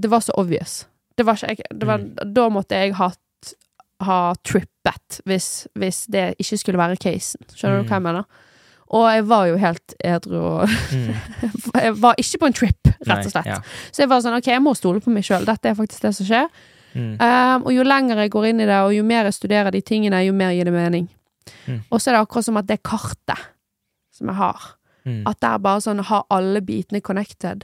Det 0.00 0.10
var 0.10 0.20
så 0.20 0.32
obvious. 0.36 0.86
Det 1.16 1.24
var 1.26 1.34
ikke 1.34 1.46
jeg 1.70 1.78
det 1.78 1.86
var, 1.86 1.98
Mm. 1.98 2.32
Da 2.34 2.48
måtte 2.48 2.70
jeg 2.74 2.94
hatt 2.94 3.54
ha 4.00 4.34
trippet 4.42 5.20
hvis, 5.24 5.68
hvis 5.76 6.06
det 6.10 6.34
ikke 6.40 6.58
skulle 6.58 6.78
være 6.78 6.96
casen. 6.96 7.40
Skjønner 7.54 7.82
Mm. 7.82 7.84
du 7.84 7.88
hva 7.88 7.94
jeg 7.96 8.02
mener? 8.02 8.24
Og 8.90 9.04
jeg 9.06 9.22
var 9.30 9.46
jo 9.46 9.56
helt 9.62 9.94
edru 10.02 10.36
og 10.40 10.68
Mm. 10.94 11.14
Jeg 11.80 11.94
var 12.02 12.14
ikke 12.18 12.38
på 12.42 12.46
en 12.50 12.52
trip, 12.58 12.88
rett 13.06 13.26
og 13.26 13.30
slett. 13.32 13.46
Nei, 13.46 13.54
ja. 13.54 13.60
Så 13.94 14.02
jeg 14.02 14.08
var 14.10 14.20
sånn, 14.24 14.34
ok, 14.40 14.48
jeg 14.50 14.62
må 14.64 14.72
stole 14.74 15.00
på 15.04 15.12
meg 15.14 15.22
sjøl. 15.24 15.44
Dette 15.46 15.70
er 15.70 15.76
faktisk 15.78 16.02
det 16.02 16.10
som 16.16 16.26
skjer. 16.26 16.48
Mm. 16.94 17.12
Um, 17.22 17.62
og 17.68 17.72
jo 17.72 17.84
lenger 17.86 18.18
jeg 18.24 18.32
går 18.34 18.48
inn 18.50 18.60
i 18.60 18.66
det, 18.66 18.80
og 18.82 18.90
jo 18.96 19.04
mer 19.06 19.28
jeg 19.28 19.36
studerer 19.38 19.70
de 19.70 19.80
tingene, 19.86 20.24
jo 20.26 20.32
mer 20.34 20.50
gir 20.56 20.66
det 20.66 20.74
mening. 20.74 21.06
Mm. 21.68 21.78
Og 21.90 22.00
så 22.02 22.10
er 22.10 22.16
det 22.18 22.22
akkurat 22.26 22.44
som 22.48 22.58
at 22.58 22.66
det 22.66 22.80
kartet 22.82 23.46
som 24.16 24.26
jeg 24.32 24.38
har, 24.42 24.70
Mm. 25.06 25.22
at 25.30 25.38
det 25.40 25.48
er 25.48 25.58
bare 25.64 25.80
sånn 25.80 26.02
har 26.04 26.26
alle 26.30 26.60
bitene 26.60 27.00
connected. 27.00 27.62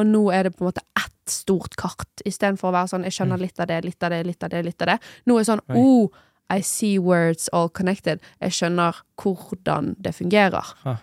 Og 0.00 0.06
nå 0.06 0.22
er 0.32 0.44
det 0.46 0.54
på 0.56 0.62
en 0.64 0.70
måte 0.70 0.80
ett 0.96 1.28
stort 1.28 1.74
kart, 1.76 2.22
istedenfor 2.24 2.70
å 2.70 2.72
være 2.72 2.88
sånn 2.88 3.04
jeg 3.04 3.12
skjønner 3.18 3.36
Mm. 3.36 3.42
litt 3.42 3.60
av 3.60 3.66
det, 3.68 3.84
litt 3.84 4.02
av 4.02 4.10
det, 4.10 4.20
litt 4.26 4.42
av 4.42 4.48
det, 4.50 4.62
litt 4.64 4.82
av 4.82 4.86
det. 4.88 4.98
Nå 5.26 5.34
er 5.36 5.42
det 5.44 5.50
sånn 5.50 5.60
Oi. 5.68 5.76
oh, 5.76 6.08
I 6.50 6.60
see 6.62 6.98
where 6.98 7.30
it's 7.30 7.48
all 7.52 7.68
connected. 7.68 8.20
Jeg 8.42 8.50
skjønner 8.52 8.96
hvordan 9.22 9.94
det 10.02 10.14
fungerer. 10.14 10.66
Ah. 10.84 10.96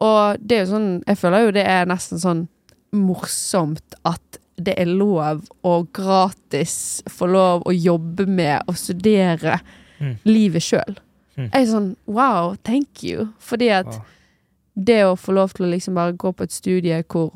Og 0.00 0.36
det 0.42 0.56
er 0.58 0.64
jo 0.64 0.72
sånn 0.72 1.02
Jeg 1.06 1.16
føler 1.20 1.44
jo 1.46 1.50
det 1.54 1.64
er 1.70 1.86
nesten 1.86 2.18
sånn 2.18 2.48
morsomt 2.94 3.94
at 4.06 4.38
det 4.56 4.74
er 4.78 4.86
lov 4.86 5.48
å 5.66 5.72
gratis 5.94 7.02
få 7.10 7.26
lov 7.30 7.64
å 7.66 7.72
jobbe 7.74 8.26
med 8.30 8.62
og 8.70 8.76
studere 8.78 9.60
Mm. 10.00 10.16
livet 10.26 10.62
sjøl. 10.62 10.96
Mm. 11.38 11.50
Jeg 11.52 11.62
er 11.62 11.66
sånn 11.70 11.96
wow, 12.06 12.54
thank 12.64 13.02
you. 13.04 13.28
Fordi 13.38 13.68
at 13.70 13.86
Wow. 13.86 14.02
det 14.76 15.02
å 15.04 15.14
få 15.16 15.32
lov 15.34 15.54
til 15.54 15.66
å 15.66 15.70
liksom 15.70 15.94
bare 15.94 16.12
gå 16.12 16.32
på 16.34 16.42
et 16.42 16.52
studie 16.52 17.02
hvor 17.08 17.32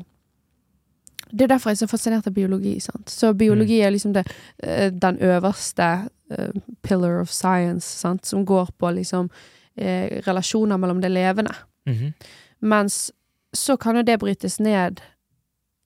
Det 1.31 1.45
er 1.45 1.51
derfor 1.53 1.69
jeg 1.69 1.79
er 1.79 1.83
så 1.85 1.91
fascinert 1.91 2.27
av 2.27 2.33
biologi. 2.33 2.79
sant? 2.79 3.09
Så 3.09 3.33
biologi 3.33 3.81
er 3.81 3.91
liksom 3.91 4.13
det, 4.13 4.25
eh, 4.63 4.89
den 4.91 5.19
øverste 5.19 6.09
eh, 6.31 6.51
pillar 6.81 7.21
of 7.21 7.31
science, 7.31 7.85
sant? 7.85 8.25
som 8.25 8.45
går 8.45 8.71
på 8.77 8.91
liksom 8.91 9.29
eh, 9.77 10.21
relasjoner 10.25 10.77
mellom 10.77 11.01
det 11.01 11.09
levende. 11.09 11.55
Mhm. 11.85 12.13
Mens 12.59 13.11
så 13.53 13.77
kan 13.77 13.95
jo 13.95 14.03
det 14.03 14.19
brytes 14.19 14.59
ned 14.59 15.01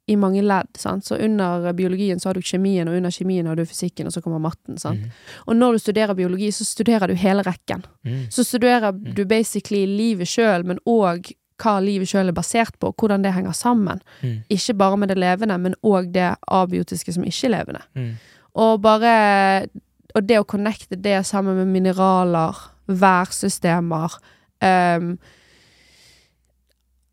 i 0.08 0.16
mange 0.16 0.42
ledd. 0.42 0.68
Sant? 0.78 1.06
Så 1.06 1.16
under 1.16 1.74
biologien 1.74 2.20
så 2.20 2.30
har 2.30 2.34
du 2.34 2.42
kjemien, 2.42 2.88
og 2.88 2.98
under 2.98 3.12
kjemien 3.12 3.48
har 3.48 3.56
du 3.56 3.66
fysikken, 3.66 4.08
og 4.08 4.14
så 4.14 4.22
kommer 4.22 4.42
matten. 4.44 4.78
Sant? 4.78 5.00
Mm. 5.00 5.12
Og 5.48 5.56
når 5.56 5.72
du 5.72 5.80
studerer 5.80 6.14
biologi, 6.18 6.52
så 6.52 6.66
studerer 6.68 7.08
du 7.08 7.14
hele 7.14 7.44
rekken. 7.44 7.86
Mm. 8.04 8.26
Så 8.32 8.44
studerer 8.44 8.92
du 8.92 9.24
basically 9.26 9.86
livet 9.88 10.28
sjøl, 10.28 10.66
men 10.68 10.82
òg 10.86 11.32
hva 11.62 11.80
livet 11.84 12.08
sjøl 12.10 12.28
er 12.28 12.34
basert 12.38 12.76
på, 12.80 12.88
og 12.88 12.96
hvordan 12.96 13.24
det 13.24 13.34
henger 13.34 13.52
sammen. 13.52 14.02
Mm. 14.22 14.44
Ikke 14.50 14.74
bare 14.74 14.98
med 14.98 15.08
det 15.10 15.18
levende, 15.18 15.58
men 15.58 15.76
òg 15.84 16.12
det 16.14 16.36
abiotiske 16.48 17.14
som 17.14 17.24
ikke 17.24 17.48
er 17.48 17.56
levende. 17.58 17.82
Mm. 17.96 18.14
Og 18.56 18.82
bare 18.82 19.68
Og 20.16 20.22
det 20.30 20.38
å 20.38 20.44
connecte 20.46 20.96
det 20.96 21.26
sammen 21.26 21.56
med 21.58 21.66
mineraler, 21.74 22.54
værsystemer 22.88 24.14
um, 24.62 25.18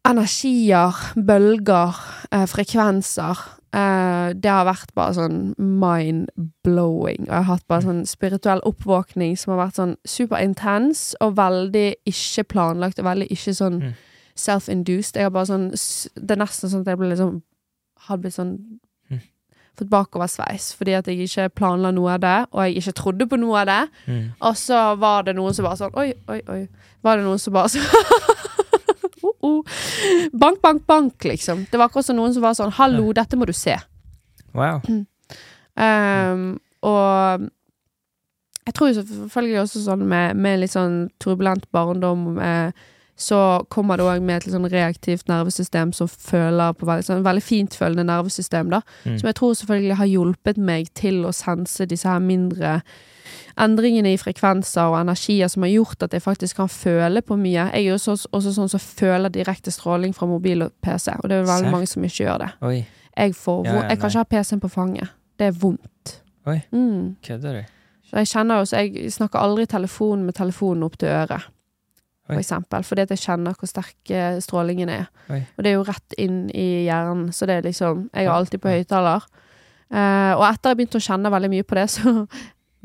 Energier, 0.04 0.92
bølger, 1.26 1.96
eh, 2.32 2.46
frekvenser. 2.46 3.38
eh, 3.72 4.32
det 4.34 4.50
har 4.50 4.64
vært 4.66 4.92
bare 4.94 5.14
sånn 5.14 5.54
mind-blowing. 5.58 7.20
Og 7.20 7.26
jeg 7.28 7.36
har 7.36 7.42
hatt 7.44 7.66
bare 7.68 7.82
sånn 7.82 8.06
spirituell 8.06 8.60
oppvåkning 8.66 9.36
som 9.38 9.52
har 9.52 9.66
vært 9.68 9.76
sånn 9.76 9.96
superintens 10.04 11.14
og 11.20 11.36
veldig 11.36 11.94
ikke 12.04 12.44
planlagt 12.48 12.98
og 12.98 13.04
veldig 13.04 13.28
ikke 13.30 13.54
sånn 13.54 13.78
Mm. 13.80 13.94
Self-induced. 14.40 15.16
Jeg 15.20 15.28
har 15.28 15.34
bare 15.34 15.48
sånn 15.50 15.68
Det 16.16 16.34
er 16.36 16.40
nesten 16.40 16.72
sånn 16.72 16.82
at 16.86 16.92
jeg 16.94 17.00
ble 17.00 17.10
liksom 17.12 17.42
Hadde 18.08 18.22
blitt 18.24 18.38
sånn 18.38 18.54
Mm. 19.10 19.20
fått 19.76 19.90
bakoversveis 19.90 20.70
fordi 20.78 20.92
at 20.96 21.06
jeg 21.10 21.24
ikke 21.24 21.48
planla 21.54 21.90
noe 21.94 22.12
av 22.14 22.20
det, 22.20 22.36
og 22.52 22.62
jeg 22.64 22.76
ikke 22.80 22.92
trodde 22.98 23.26
på 23.30 23.38
noe 23.40 23.60
av 23.62 23.66
det. 23.66 23.80
Mm. 24.06 24.24
Og 24.40 24.54
så 24.56 24.80
var 25.00 25.22
det 25.26 25.34
noen 25.36 25.54
som 25.54 25.64
bare 25.64 25.76
sånn 25.80 25.94
Oi, 25.98 26.12
oi, 26.28 26.40
oi. 26.48 26.68
Var 27.02 27.16
det 27.16 27.24
noen 27.24 27.38
som 27.42 27.52
bare 27.54 27.68
sånn 27.68 27.86
oh, 29.22 29.34
oh. 29.42 29.62
Bank, 30.32 30.60
bank, 30.62 30.86
bank, 30.86 31.24
liksom. 31.24 31.66
Det 31.70 31.78
var 31.78 31.88
akkurat 31.88 32.06
som 32.06 32.16
noen 32.18 32.34
som 32.34 32.42
var 32.44 32.54
sånn 32.58 32.72
Hallo, 32.78 33.12
dette 33.16 33.36
må 33.36 33.46
du 33.48 33.52
se. 33.56 33.76
Wow. 34.54 34.80
Um, 35.76 36.58
og 36.82 37.48
jeg 38.66 38.74
tror 38.76 38.90
jo 38.90 39.00
selvfølgelig 39.02 39.60
også 39.64 39.82
sånn 39.84 40.02
med, 40.08 40.36
med 40.36 40.60
litt 40.62 40.74
sånn 40.74 41.08
turbulent 41.22 41.64
barndom 41.74 42.36
eh, 42.38 42.70
så 43.20 43.38
kommer 43.68 44.00
det 44.00 44.06
òg 44.08 44.24
med 44.24 44.38
et 44.38 44.46
litt 44.46 44.54
sånn 44.54 44.68
reaktivt 44.72 45.28
nervesystem 45.28 45.92
som 45.96 46.08
føler 46.08 46.72
på 46.78 46.88
veldig, 46.88 47.04
sånn, 47.04 47.24
veldig 47.26 47.44
fintfølende 47.44 48.06
nervesystem, 48.08 48.70
da. 48.72 48.80
Mm. 49.04 49.18
Som 49.20 49.28
jeg 49.28 49.36
tror 49.36 49.56
selvfølgelig 49.58 49.98
har 50.00 50.08
hjulpet 50.08 50.60
meg 50.70 50.88
til 50.96 51.26
å 51.28 51.32
sense 51.36 51.84
disse 51.90 52.08
her 52.08 52.22
mindre 52.24 52.78
endringene 53.60 54.14
i 54.14 54.20
frekvenser 54.20 54.88
og 54.88 54.96
energier 55.02 55.50
som 55.52 55.66
har 55.66 55.72
gjort 55.74 56.06
at 56.06 56.16
jeg 56.16 56.24
faktisk 56.24 56.62
kan 56.62 56.70
føle 56.72 57.20
på 57.22 57.36
mye. 57.36 57.68
Jeg 57.74 57.90
er 57.90 57.98
også, 57.98 58.16
også 58.32 58.54
sånn 58.56 58.72
som 58.72 58.82
føler 58.82 59.32
direkte 59.34 59.74
stråling 59.74 60.16
fra 60.16 60.28
mobil 60.30 60.64
og 60.64 60.72
PC, 60.80 61.12
og 61.18 61.28
det 61.28 61.36
er 61.36 61.44
veldig 61.44 61.68
Serr? 61.68 61.76
mange 61.76 61.90
som 61.92 62.08
ikke 62.08 62.24
gjør 62.24 62.40
det. 62.46 62.50
Oi, 62.64 62.78
Jeg, 63.16 63.34
får, 63.36 63.66
Ja, 63.66 63.74
ja, 63.74 63.86
jeg 63.90 64.00
kan 64.00 64.14
ikke 64.14 64.24
ha 64.24 64.30
PC-en 64.32 64.64
på 64.64 64.72
fanget. 64.72 65.12
Det 65.36 65.50
er 65.50 65.56
vondt. 65.60 66.16
Oi. 66.48 66.60
Mm. 66.72 67.16
kødder 67.22 67.60
du? 67.60 67.76
Jeg 68.16 68.26
kjenner 68.26 68.58
jo, 68.58 68.66
så 68.66 68.80
jeg 68.80 69.12
snakker 69.12 69.38
aldri 69.38 69.68
i 69.68 69.70
telefon 69.70 70.24
med 70.24 70.34
telefonen 70.34 70.88
opp 70.88 70.96
til 70.98 71.12
øret. 71.12 71.50
For 72.30 72.38
Oi. 72.38 72.44
eksempel, 72.44 72.86
fordi 72.86 73.02
at 73.02 73.12
jeg 73.14 73.22
kjenner 73.24 73.56
hvor 73.58 73.68
sterk 73.70 74.12
eh, 74.14 74.38
strålingen 74.44 74.92
er. 74.92 75.08
Oi. 75.32 75.40
Og 75.56 75.64
det 75.64 75.72
er 75.72 75.76
jo 75.76 75.86
rett 75.88 76.16
inn 76.20 76.40
i 76.54 76.86
hjernen, 76.86 77.32
så 77.34 77.48
det 77.50 77.58
er 77.58 77.66
liksom 77.66 78.06
Jeg 78.14 78.28
er 78.28 78.34
alltid 78.34 78.62
på 78.62 78.70
høyttaler. 78.70 79.26
Uh, 79.90 80.38
og 80.38 80.44
etter 80.46 80.70
jeg 80.70 80.78
begynte 80.78 81.00
å 81.00 81.02
kjenne 81.02 81.32
veldig 81.34 81.48
mye 81.50 81.66
på 81.66 81.74
det, 81.74 81.88
så 81.96 82.12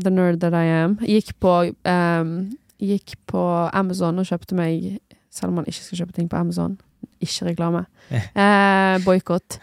The 0.01 0.11
nerd 0.11 0.41
that 0.41 0.57
I 0.57 0.65
am. 0.81 0.97
Gikk 1.05 1.35
på, 1.39 1.53
um, 1.85 2.33
gikk 2.81 3.13
på 3.29 3.43
Amazon 3.71 4.17
og 4.19 4.27
kjøpte 4.27 4.57
meg 4.57 4.97
Selv 5.31 5.53
om 5.53 5.61
man 5.61 5.69
ikke 5.69 5.83
skal 5.83 6.01
kjøpe 6.01 6.15
ting 6.15 6.27
på 6.31 6.39
Amazon. 6.39 6.77
Ikke 7.19 7.49
reklame. 7.49 7.81
Eh, 8.11 9.03
Boikott. 9.03 9.57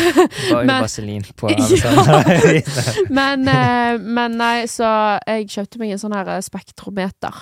Bare 0.52 0.66
vaselin 0.82 1.24
på. 1.36 1.48
Amazon. 1.52 3.08
Men, 3.08 3.48
eh, 3.48 3.96
men 4.00 4.36
nei, 4.36 4.66
så 4.68 4.88
jeg 5.24 5.48
kjøpte 5.52 5.80
meg 5.80 5.94
en 5.94 6.02
sånn 6.02 6.16
her 6.16 6.28
spektrometer. 6.44 7.40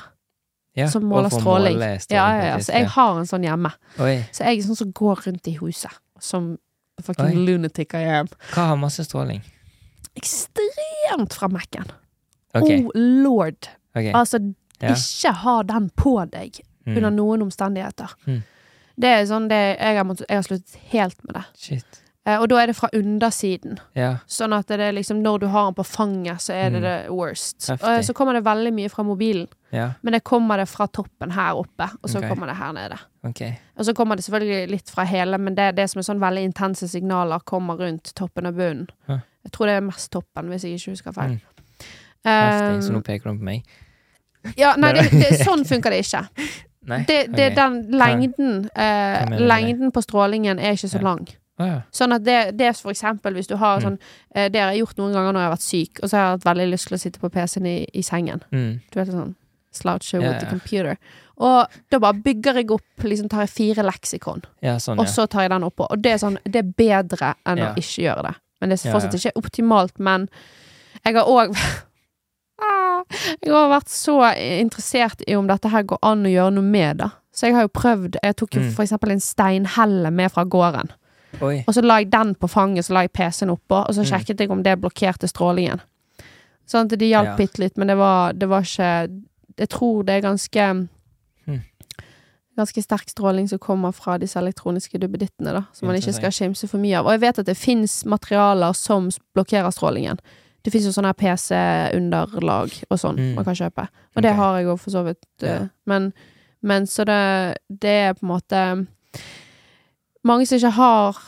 Ja, 0.74 0.88
som 0.90 1.04
måler 1.04 1.28
stråling. 1.28 1.74
måle 1.76 1.98
Ja, 2.10 2.26
ja, 2.36 2.44
ja. 2.52 2.58
Så 2.58 2.72
jeg 2.72 2.86
har 2.94 3.18
en 3.20 3.26
sånn 3.26 3.44
hjemme. 3.44 3.72
Oi, 4.00 4.24
Så 4.32 4.44
jeg 4.44 4.58
er 4.58 4.62
sånn 4.62 4.76
som 4.76 4.92
går 4.92 5.26
rundt 5.26 5.48
i 5.48 5.56
huset. 5.58 5.90
Som 6.20 6.58
fucking 7.02 7.26
Oi. 7.36 7.46
lunatic 7.46 7.94
I 7.94 8.04
am. 8.20 8.28
hva 8.52 8.66
har 8.70 8.76
masse 8.76 9.04
stråling? 9.04 9.42
Ekstremt 10.16 11.32
fra 11.34 11.48
Mac-en. 11.48 11.90
Okay. 12.54 12.82
Oh 12.84 12.90
lord. 12.94 13.68
Okay. 13.94 14.12
Altså, 14.12 14.38
ikke 14.82 15.32
ha 15.44 15.62
den 15.62 15.90
på 15.96 16.16
deg 16.30 16.60
Mm. 16.84 16.96
under 16.96 17.10
noen 17.10 17.42
omstendigheter. 17.44 18.10
Mm. 18.26 18.40
Det 18.98 19.08
er 19.08 19.20
sånn 19.30 19.44
det 19.48 19.78
jeg 19.78 19.96
har, 19.96 20.04
måttet, 20.04 20.26
jeg 20.28 20.36
har 20.36 20.42
sluttet 20.42 20.74
helt 20.90 21.20
med 21.24 21.34
det. 21.36 21.42
Shit. 21.56 22.01
Eh, 22.24 22.38
og 22.38 22.48
da 22.52 22.60
er 22.62 22.66
det 22.70 22.76
fra 22.78 22.88
undersiden. 22.94 23.80
Ja, 23.98 24.12
Sånn 24.30 24.52
at 24.54 24.68
det 24.70 24.78
er 24.80 24.92
liksom 24.94 25.22
når 25.24 25.40
du 25.42 25.46
har 25.50 25.64
den 25.66 25.74
på 25.74 25.82
fanget, 25.86 26.38
så 26.44 26.52
er 26.54 26.70
det 26.70 26.78
Mm. 26.78 26.82
det 26.82 27.10
worst. 27.10 27.56
Heftig. 27.68 27.88
Og 27.98 28.04
så 28.04 28.12
kommer 28.14 28.32
det 28.34 28.44
veldig 28.44 28.72
mye 28.72 28.88
fra 28.88 29.02
mobilen. 29.02 29.48
ja, 29.72 29.88
Men 30.02 30.12
det 30.12 30.22
kommer 30.24 30.56
det 30.56 30.68
fra 30.68 30.86
toppen 30.86 31.30
her 31.32 31.54
oppe, 31.54 31.88
og 32.02 32.08
så 32.10 32.18
okay. 32.18 32.28
kommer 32.28 32.46
det 32.46 32.56
her 32.56 32.72
nede. 32.72 32.98
Okay. 33.24 33.52
Og 33.76 33.84
så 33.84 33.92
kommer 33.94 34.14
det 34.16 34.24
selvfølgelig 34.24 34.70
litt 34.70 34.90
fra 34.90 35.04
hele, 35.04 35.38
men 35.38 35.54
det, 35.54 35.74
det 35.76 35.90
som 35.90 35.98
er 35.98 36.02
sånn 36.02 36.20
veldig 36.20 36.44
intense 36.44 36.88
signaler, 36.88 37.38
kommer 37.44 37.76
rundt 37.76 38.12
toppen 38.14 38.46
og 38.46 38.54
bunnen. 38.54 38.88
Ja. 39.08 39.18
Jeg 39.44 39.52
tror 39.52 39.66
det 39.66 39.74
er 39.76 39.80
mest 39.80 40.10
toppen, 40.12 40.48
hvis 40.48 40.62
jeg 40.62 40.74
ikke 40.78 40.90
husker 40.92 41.12
feil. 41.12 41.30
Mm. 41.30 41.40
Heftig, 42.24 42.82
så 42.84 42.88
Um, 42.90 42.94
nå 42.94 43.00
peker 43.02 43.32
du 43.32 43.38
på 43.38 43.42
meg? 43.44 43.64
ja, 44.56 44.76
nei, 44.76 44.92
det, 44.92 45.10
det, 45.10 45.44
sånn 45.44 45.64
funker 45.64 45.90
det 45.90 46.04
ikke. 46.04 46.28
Nei? 46.86 47.04
Det, 47.06 47.18
det, 47.34 47.48
ok. 47.52 47.54
den 47.56 47.98
lengden 47.98 48.70
eh? 48.76 49.38
Lengden 49.38 49.92
på 49.94 50.02
strålingen 50.02 50.58
er 50.58 50.72
ikke 50.76 50.88
så 50.88 50.98
Ja. 50.98 51.02
lang. 51.02 51.26
Ja. 51.66 51.80
Sånn 51.92 52.12
at 52.14 52.24
det, 52.24 52.56
det 52.56 52.76
for 52.76 52.90
eksempel 52.92 53.34
hvis 53.34 53.46
du 53.48 53.56
har 53.56 53.78
Mm. 53.80 53.82
sånn 53.84 53.98
eh, 54.34 54.48
Det 54.48 54.60
har 54.60 54.72
jeg 54.72 54.80
gjort 54.84 54.96
noen 54.98 55.12
ganger 55.12 55.32
når 55.32 55.40
jeg 55.40 55.48
har 55.48 55.56
vært 55.56 55.68
syk, 55.68 56.00
og 56.02 56.08
så 56.10 56.16
har 56.16 56.22
jeg 56.24 56.38
hatt 56.38 56.44
veldig 56.56 56.70
lyst 56.72 56.88
til 56.88 56.96
å 56.96 57.00
sitte 57.00 57.20
på 57.20 57.30
PC-en 57.30 57.66
i, 57.66 57.86
i 57.94 58.02
sengen. 58.02 58.42
Mm. 58.52 58.80
Du 58.90 58.98
vet 59.00 59.08
sånn 59.08 59.34
Slouch 59.72 60.12
with 60.14 60.22
Ja, 60.22 60.38
the 60.38 60.46
computer. 60.46 60.96
Og 61.38 61.66
da 61.90 61.98
bare 61.98 62.12
bygger 62.22 62.54
jeg 62.60 62.70
opp, 62.70 62.84
liksom 63.02 63.28
tar 63.30 63.40
jeg 63.46 63.50
fire 63.50 63.82
leksikon. 63.82 64.42
ja, 64.62 64.76
sånn, 64.76 64.98
og 65.00 65.06
så 65.08 65.26
tar 65.26 65.42
jeg 65.42 65.50
den 65.50 65.62
oppå. 65.64 65.86
Og 65.90 66.02
det 66.02 66.12
er 66.12 66.18
sånn, 66.18 66.36
det 66.44 66.56
er 66.56 66.72
bedre 66.76 67.34
enn 67.46 67.58
å 67.58 67.74
ikke 67.74 68.02
gjøre 68.04 68.22
det. 68.28 68.34
Men 68.60 68.68
det 68.70 68.84
er 68.84 68.92
fortsatt 68.92 69.14
ikke 69.16 69.32
optimalt. 69.40 69.98
Men 69.98 70.28
jeg 71.06 71.14
har 71.16 71.24
òg 71.24 71.56
Jeg 73.42 73.50
har 73.52 73.68
vært 73.72 73.88
så 73.90 74.14
interessert 74.38 75.22
i 75.26 75.34
om 75.34 75.48
dette 75.50 75.68
her 75.72 75.82
går 75.82 75.98
an 76.06 76.22
å 76.28 76.30
gjøre 76.30 76.52
noe 76.54 76.62
med, 76.68 77.00
da. 77.02 77.08
Så 77.34 77.48
jeg 77.48 77.54
har 77.56 77.64
jo 77.66 77.72
prøvd 77.74 78.16
Jeg 78.22 78.36
tok 78.36 78.54
jo 78.54 78.60
Mm. 78.60 78.72
for 78.76 78.82
eksempel 78.84 79.10
en 79.10 79.20
steinhelle 79.20 80.10
med 80.12 80.30
fra 80.32 80.44
gården. 80.44 80.90
Oi. 81.40 81.64
Og 81.66 81.74
så 81.74 81.82
la 81.82 81.96
jeg 81.98 82.10
den 82.10 82.34
på 82.34 82.48
fanget, 82.50 82.84
så 82.84 82.92
la 82.92 83.00
jeg 83.06 83.12
PC-en 83.12 83.50
oppå, 83.50 83.86
og 83.88 83.94
så 83.94 84.02
Mm. 84.02 84.10
sjekket 84.10 84.38
jeg 84.40 84.50
om 84.50 84.62
det 84.62 84.80
blokkerte 84.80 85.28
strålingen. 85.28 85.80
Sånn 86.68 86.84
at 86.84 86.98
det 86.98 87.08
hjalp 87.10 87.24
Ja. 87.26 87.36
bitte 87.36 87.58
litt, 87.58 87.76
men 87.78 87.86
det 87.88 87.96
var, 87.96 88.32
det 88.32 88.48
var 88.48 88.60
ikke 88.62 89.20
Jeg 89.58 89.68
tror 89.68 90.02
det 90.04 90.14
er 90.24 90.28
ganske 90.30 90.88
Mm. 91.48 91.60
Ganske 92.56 92.82
sterk 92.82 93.08
stråling 93.08 93.48
som 93.48 93.58
kommer 93.58 93.92
fra 93.92 94.18
disse 94.18 94.36
elektroniske 94.38 94.98
duppedittene, 94.98 95.52
da. 95.52 95.62
Som 95.72 95.88
man 95.88 95.96
ikke 95.96 96.12
skal 96.12 96.30
skimse 96.30 96.68
for 96.68 96.78
mye 96.78 96.98
av. 96.98 97.06
Og 97.06 97.12
jeg 97.12 97.20
vet 97.20 97.38
at 97.38 97.46
det 97.46 97.56
fins 97.56 98.04
materialer 98.04 98.72
som 98.74 99.10
blokkerer 99.34 99.70
strålingen. 99.72 100.18
Det 100.62 100.72
fins 100.72 100.84
jo 100.84 100.90
sånne 100.92 101.14
PC-underlag 101.14 102.84
og 102.90 102.98
sånn 102.98 103.16
Mm. 103.18 103.34
man 103.34 103.44
kan 103.44 103.54
kjøpe. 103.54 103.88
Og 104.16 104.22
det 104.22 104.34
har 104.34 104.56
jeg 104.58 104.66
jo 104.66 104.76
for 104.76 104.90
så 104.90 105.04
vidt. 105.04 105.24
Ja. 105.40 105.48
eh, 105.48 105.68
Men, 105.86 106.12
men 106.62 106.82
så 106.86 107.04
det, 107.04 107.56
det 107.80 107.88
er 107.90 108.12
på 108.14 108.22
en 108.22 108.28
måte 108.28 108.86
Mange 110.24 110.46
som 110.46 110.56
ikke 110.56 110.70
har 110.76 111.18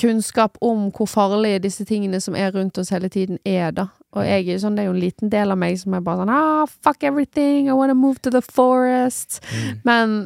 kunnskap 0.00 0.58
om 0.60 0.90
hvor 0.92 1.08
farlige 1.08 1.58
disse 1.64 1.84
tingene 1.88 2.20
som 2.20 2.36
er 2.36 2.52
rundt 2.54 2.78
oss 2.78 2.92
hele 2.92 3.08
tiden, 3.08 3.38
er, 3.44 3.70
da. 3.70 3.86
Og 4.16 4.24
jeg 4.26 4.48
er 4.48 4.58
sånn, 4.60 4.76
det 4.76 4.84
er 4.84 4.90
jo 4.90 4.94
en 4.96 5.00
liten 5.00 5.30
del 5.32 5.52
av 5.52 5.58
meg 5.60 5.78
som 5.80 5.94
er 5.96 6.02
bare 6.04 6.22
sånn 6.22 6.32
ah, 6.32 6.64
fuck 6.84 7.04
everything, 7.04 7.68
I 7.68 7.76
wanna 7.76 7.94
move 7.96 8.20
to 8.22 8.30
the 8.30 8.42
forest. 8.44 9.40
Mm. 9.52 9.80
Men, 9.84 10.16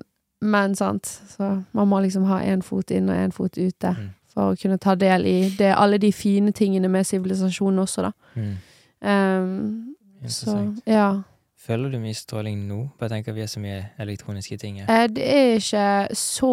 men 0.40 0.74
sant, 0.78 1.06
så 1.30 1.52
man 1.72 1.90
må 1.90 2.00
liksom 2.04 2.26
ha 2.30 2.40
én 2.42 2.62
fot 2.66 2.90
inn 2.90 3.10
og 3.10 3.16
én 3.16 3.34
fot 3.34 3.58
ute. 3.58 3.94
Mm. 3.94 4.10
For 4.30 4.52
å 4.52 4.58
kunne 4.58 4.78
ta 4.78 4.94
del 4.98 5.26
i 5.26 5.38
det, 5.58 5.72
alle 5.74 5.98
de 5.98 6.12
fine 6.14 6.52
tingene 6.54 6.90
med 6.90 7.06
sivilisasjonen 7.06 7.82
også, 7.82 8.10
da. 8.10 8.12
Mm. 8.38 8.52
Um, 9.00 9.94
så 10.28 10.56
ja. 10.86 11.22
Føler 11.60 11.90
du 11.92 11.98
mye 12.02 12.16
stråling 12.16 12.62
nå? 12.68 12.82
Bare 12.98 13.14
tenker 13.14 13.34
vi 13.36 13.42
er 13.44 13.50
så 13.50 13.60
mye 13.62 13.80
elektroniske 14.00 14.58
ting. 14.58 14.80
her. 14.80 14.90
Eh, 14.90 15.08
Det 15.08 15.26
er 15.26 15.54
ikke 15.58 16.16
så 16.16 16.52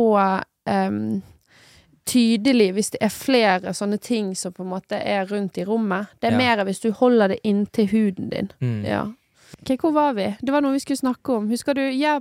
em, 0.68 1.24
tydelig 2.08 2.70
hvis 2.76 2.92
det 2.94 3.02
er 3.04 3.12
flere 3.12 3.74
sånne 3.76 3.98
ting 4.00 4.34
som 4.40 4.54
på 4.56 4.64
en 4.64 4.72
måte 4.72 5.00
er 5.02 5.26
rundt 5.28 5.58
i 5.60 5.66
rommet. 5.68 6.08
Det 6.22 6.30
er 6.32 6.32
Ja. 6.32 6.38
mer 6.38 6.64
hvis 6.66 6.80
du 6.82 6.92
holder 6.92 7.28
det 7.30 7.40
inntil 7.44 7.88
huden 7.92 8.30
din. 8.30 8.52
Mm. 8.62 8.86
Ja. 8.86 9.02
Ok, 9.62 9.78
hvor 9.82 9.94
var 9.94 10.14
vi? 10.14 10.36
Det 10.42 10.52
var 10.52 10.62
noe 10.62 10.74
vi 10.74 10.80
skulle 10.80 10.98
snakke 11.00 11.30
om. 11.36 11.50
Husker 11.50 11.74
du? 11.74 11.82
Ja, 11.92 12.20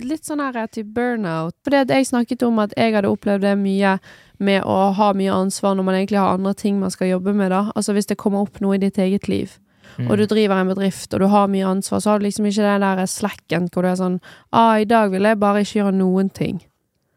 litt 0.00 0.22
sånn 0.24 0.40
her 0.40 0.66
til 0.66 0.84
burnout. 0.84 1.54
Fordi 1.64 1.76
at 1.80 1.88
jeg 1.88 2.06
snakket 2.06 2.42
om 2.46 2.58
at 2.58 2.72
jeg 2.76 2.94
hadde 2.94 3.08
opplevd 3.08 3.40
det 3.42 3.58
mye 3.58 3.98
med 4.40 4.62
å 4.62 4.92
ha 4.94 5.12
mye 5.12 5.32
ansvar 5.32 5.74
når 5.76 5.84
man 5.84 5.94
egentlig 5.94 6.18
har 6.18 6.34
andre 6.34 6.54
ting 6.54 6.78
man 6.80 6.90
skal 6.90 7.08
jobbe 7.08 7.34
med, 7.34 7.50
da. 7.50 7.72
Altså 7.76 7.92
hvis 7.94 8.06
det 8.06 8.16
kommer 8.18 8.40
opp 8.42 8.60
noe 8.60 8.74
i 8.74 8.78
ditt 8.78 8.96
eget 8.98 9.28
liv, 9.28 9.58
Mm. 9.98 10.10
og 10.10 10.18
du 10.18 10.26
driver 10.26 10.60
en 10.60 10.68
bedrift, 10.68 11.14
og 11.14 11.20
du 11.20 11.26
har 11.26 11.48
mye 11.48 11.64
ansvar, 11.66 11.98
så 12.00 12.10
har 12.10 12.18
du 12.18 12.26
liksom 12.26 12.44
ikke 12.46 12.56
den 12.62 12.80
der 12.82 13.06
slacken 13.06 13.68
hvor 13.70 13.82
du 13.82 13.88
er 13.88 13.96
sånn 13.96 14.20
Ah, 14.52 14.76
i 14.76 14.84
dag 14.84 15.10
vil 15.10 15.22
jeg 15.22 15.40
bare 15.40 15.60
ikke 15.62 15.80
gjøre 15.82 15.94
noen 15.94 16.30
ting. 16.32 16.60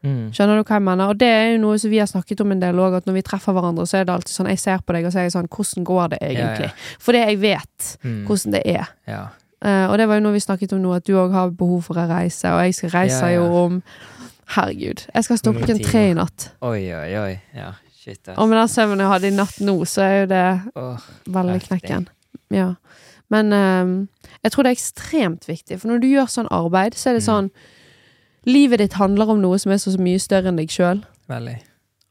Mm. 0.03 0.31
Skjønner 0.33 0.57
du 0.57 0.63
hva 0.65 0.77
jeg 0.79 0.83
mener? 0.87 1.11
Og 1.13 1.17
det 1.21 1.27
er 1.29 1.43
jo 1.51 1.57
noe 1.61 1.77
som 1.77 1.91
vi 1.91 1.99
har 2.01 2.07
snakket 2.09 2.39
om 2.41 2.51
en 2.55 2.59
del 2.63 2.79
òg, 2.81 2.95
at 2.97 3.05
når 3.05 3.13
vi 3.19 3.21
treffer 3.27 3.53
hverandre, 3.53 3.85
så 3.85 3.99
er 3.99 4.07
det 4.07 4.13
alltid 4.15 4.33
sånn 4.33 4.49
Jeg 4.49 4.59
ser 4.59 4.79
på 4.81 4.93
deg, 4.95 5.05
og 5.05 5.13
så 5.13 5.19
er 5.21 5.27
jeg 5.27 5.35
sånn 5.35 5.49
Hvordan 5.51 5.83
går 5.85 6.07
det 6.15 6.19
egentlig? 6.25 6.69
Ja, 6.71 6.73
ja. 6.73 6.97
Fordi 7.05 7.21
jeg 7.21 7.37
vet 7.43 7.91
Mm. 8.03 8.25
hvordan 8.25 8.51
det 8.55 8.61
er. 8.65 8.89
Ja. 9.07 9.21
Uh, 9.61 9.91
og 9.91 9.97
det 10.01 10.07
var 10.09 10.17
jo 10.17 10.23
noe 10.25 10.33
vi 10.33 10.39
snakket 10.41 10.73
om 10.73 10.81
nå, 10.81 10.95
at 10.95 11.05
du 11.05 11.13
òg 11.13 11.31
har 11.31 11.51
behov 11.53 11.83
for 11.85 11.93
å 12.01 12.07
reise, 12.09 12.49
og 12.49 12.63
jeg 12.65 12.73
skal 12.73 12.89
reise 12.95 13.27
jo 13.35 13.43
om 13.65 13.81
Herregud. 14.55 15.05
Jeg 15.13 15.23
skal 15.23 15.37
stå 15.37 15.53
klokken 15.53 15.83
tre 15.85 16.01
i 16.09 16.13
natt. 16.17 16.47
Oi, 16.65 16.81
oi, 16.91 17.11
oi. 17.21 17.35
Ja, 17.55 17.69
shit, 17.95 18.19
ass. 18.27 18.37
Og 18.37 18.49
med 18.49 18.57
den 18.57 18.67
søvnen 18.73 18.99
jeg 18.99 19.07
hadde 19.13 19.29
i 19.29 19.35
natt 19.37 19.59
nå, 19.61 19.75
så 19.87 20.01
er 20.03 20.15
jo 20.21 20.25
det 20.33 20.61
oh, 20.75 21.05
veldig 21.37 21.59
knekken. 21.67 22.07
Ja. 22.51 22.73
Men 23.31 23.53
uh, 23.53 24.07
jeg 24.43 24.51
tror 24.51 24.63
det 24.65 24.73
er 24.73 24.79
ekstremt 24.79 25.47
viktig, 25.47 25.77
for 25.79 25.87
når 25.93 26.01
du 26.03 26.09
gjør 26.09 26.27
sånn 26.33 26.49
arbeid, 26.51 26.97
så 26.99 27.11
er 27.13 27.19
det 27.19 27.23
Mm. 27.29 27.51
Livet 28.49 28.81
ditt 28.81 28.97
handler 28.97 29.29
om 29.29 29.41
noe 29.41 29.59
som 29.61 29.73
er 29.73 29.81
så, 29.81 29.93
så 29.93 30.01
mye 30.01 30.21
større 30.21 30.49
enn 30.51 30.57
deg 30.57 30.71
sjøl. 30.73 31.03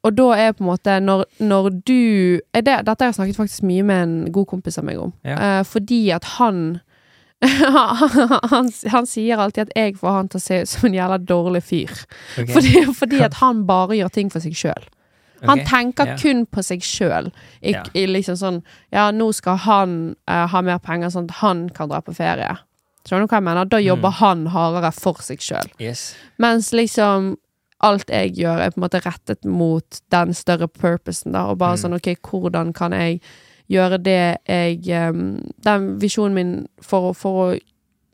Og 0.07 0.15
da 0.17 0.29
er 0.39 0.55
på 0.57 0.65
en 0.65 0.71
måte 0.71 0.95
Når, 1.05 1.27
når 1.45 1.67
du 1.85 2.41
det, 2.55 2.63
Dette 2.65 2.95
har 3.03 3.11
jeg 3.11 3.19
snakket 3.19 3.37
faktisk 3.37 3.67
mye 3.69 3.83
med 3.85 4.03
en 4.03 4.15
god 4.33 4.47
kompis 4.49 4.79
av 4.81 4.87
meg 4.89 5.01
om. 5.01 5.13
Ja. 5.27 5.37
Uh, 5.61 5.65
fordi 5.67 6.07
at 6.17 6.25
han 6.39 6.81
han, 8.53 8.67
han 8.93 9.07
sier 9.09 9.41
alltid 9.41 9.71
at 9.71 9.77
jeg 9.77 9.95
får 9.97 10.13
han 10.13 10.27
til 10.29 10.37
å 10.37 10.45
se 10.45 10.59
ut 10.61 10.69
som 10.69 10.89
en 10.89 10.97
jævla 10.97 11.17
dårlig 11.25 11.63
fyr. 11.65 11.93
Okay. 12.37 12.53
Fordi, 12.55 12.83
fordi 12.93 13.21
at 13.25 13.39
han 13.41 13.63
bare 13.69 13.97
gjør 13.97 14.13
ting 14.13 14.33
for 14.33 14.45
seg 14.45 14.59
sjøl. 14.61 14.89
Han 15.49 15.63
tenker 15.65 16.11
yeah. 16.11 16.19
kun 16.21 16.43
på 16.45 16.61
seg 16.61 16.85
sjøl. 16.85 17.31
I 17.65 18.05
liksom 18.11 18.37
sånn 18.37 18.59
Ja, 18.93 19.07
nå 19.09 19.31
skal 19.33 19.57
han 19.65 19.95
uh, 20.29 20.45
ha 20.53 20.61
mer 20.61 20.83
penger, 20.85 21.15
sånn 21.15 21.31
at 21.31 21.39
han 21.41 21.69
kan 21.73 21.89
dra 21.89 22.03
på 22.05 22.13
ferie. 22.17 22.59
Skjønner 23.07 23.27
du 23.27 23.31
hva 23.33 23.39
jeg 23.41 23.43
mener? 23.49 23.65
Da 23.65 23.79
jobber 23.79 24.11
Mm. 24.11 24.19
han 24.21 24.47
hardere 24.47 24.93
for 24.93 25.15
seg 25.23 25.39
sjøl. 25.41 25.71
Yes. 25.81 26.15
Mens 26.39 26.71
liksom 26.73 27.37
alt 27.83 28.11
jeg 28.11 28.35
gjør, 28.37 28.61
er 28.61 28.71
på 28.71 28.77
en 28.83 28.85
måte 28.89 29.01
rettet 29.03 29.45
mot 29.45 30.01
den 30.11 30.35
større 30.35 30.69
purposen, 30.69 31.33
da. 31.33 31.47
Og 31.49 31.59
bare 31.59 31.77
Mm. 31.77 31.81
sånn 31.83 31.95
OK, 31.97 32.17
hvordan 32.23 32.75
kan 32.75 32.93
jeg 32.93 33.21
gjøre 33.71 34.03
det 34.03 34.39
jeg 34.49 35.09
um, 35.09 35.41
Den 35.63 35.99
visjonen 35.99 36.35
min 36.35 36.69
for, 36.83 37.15
for 37.15 37.55
å 37.55 37.61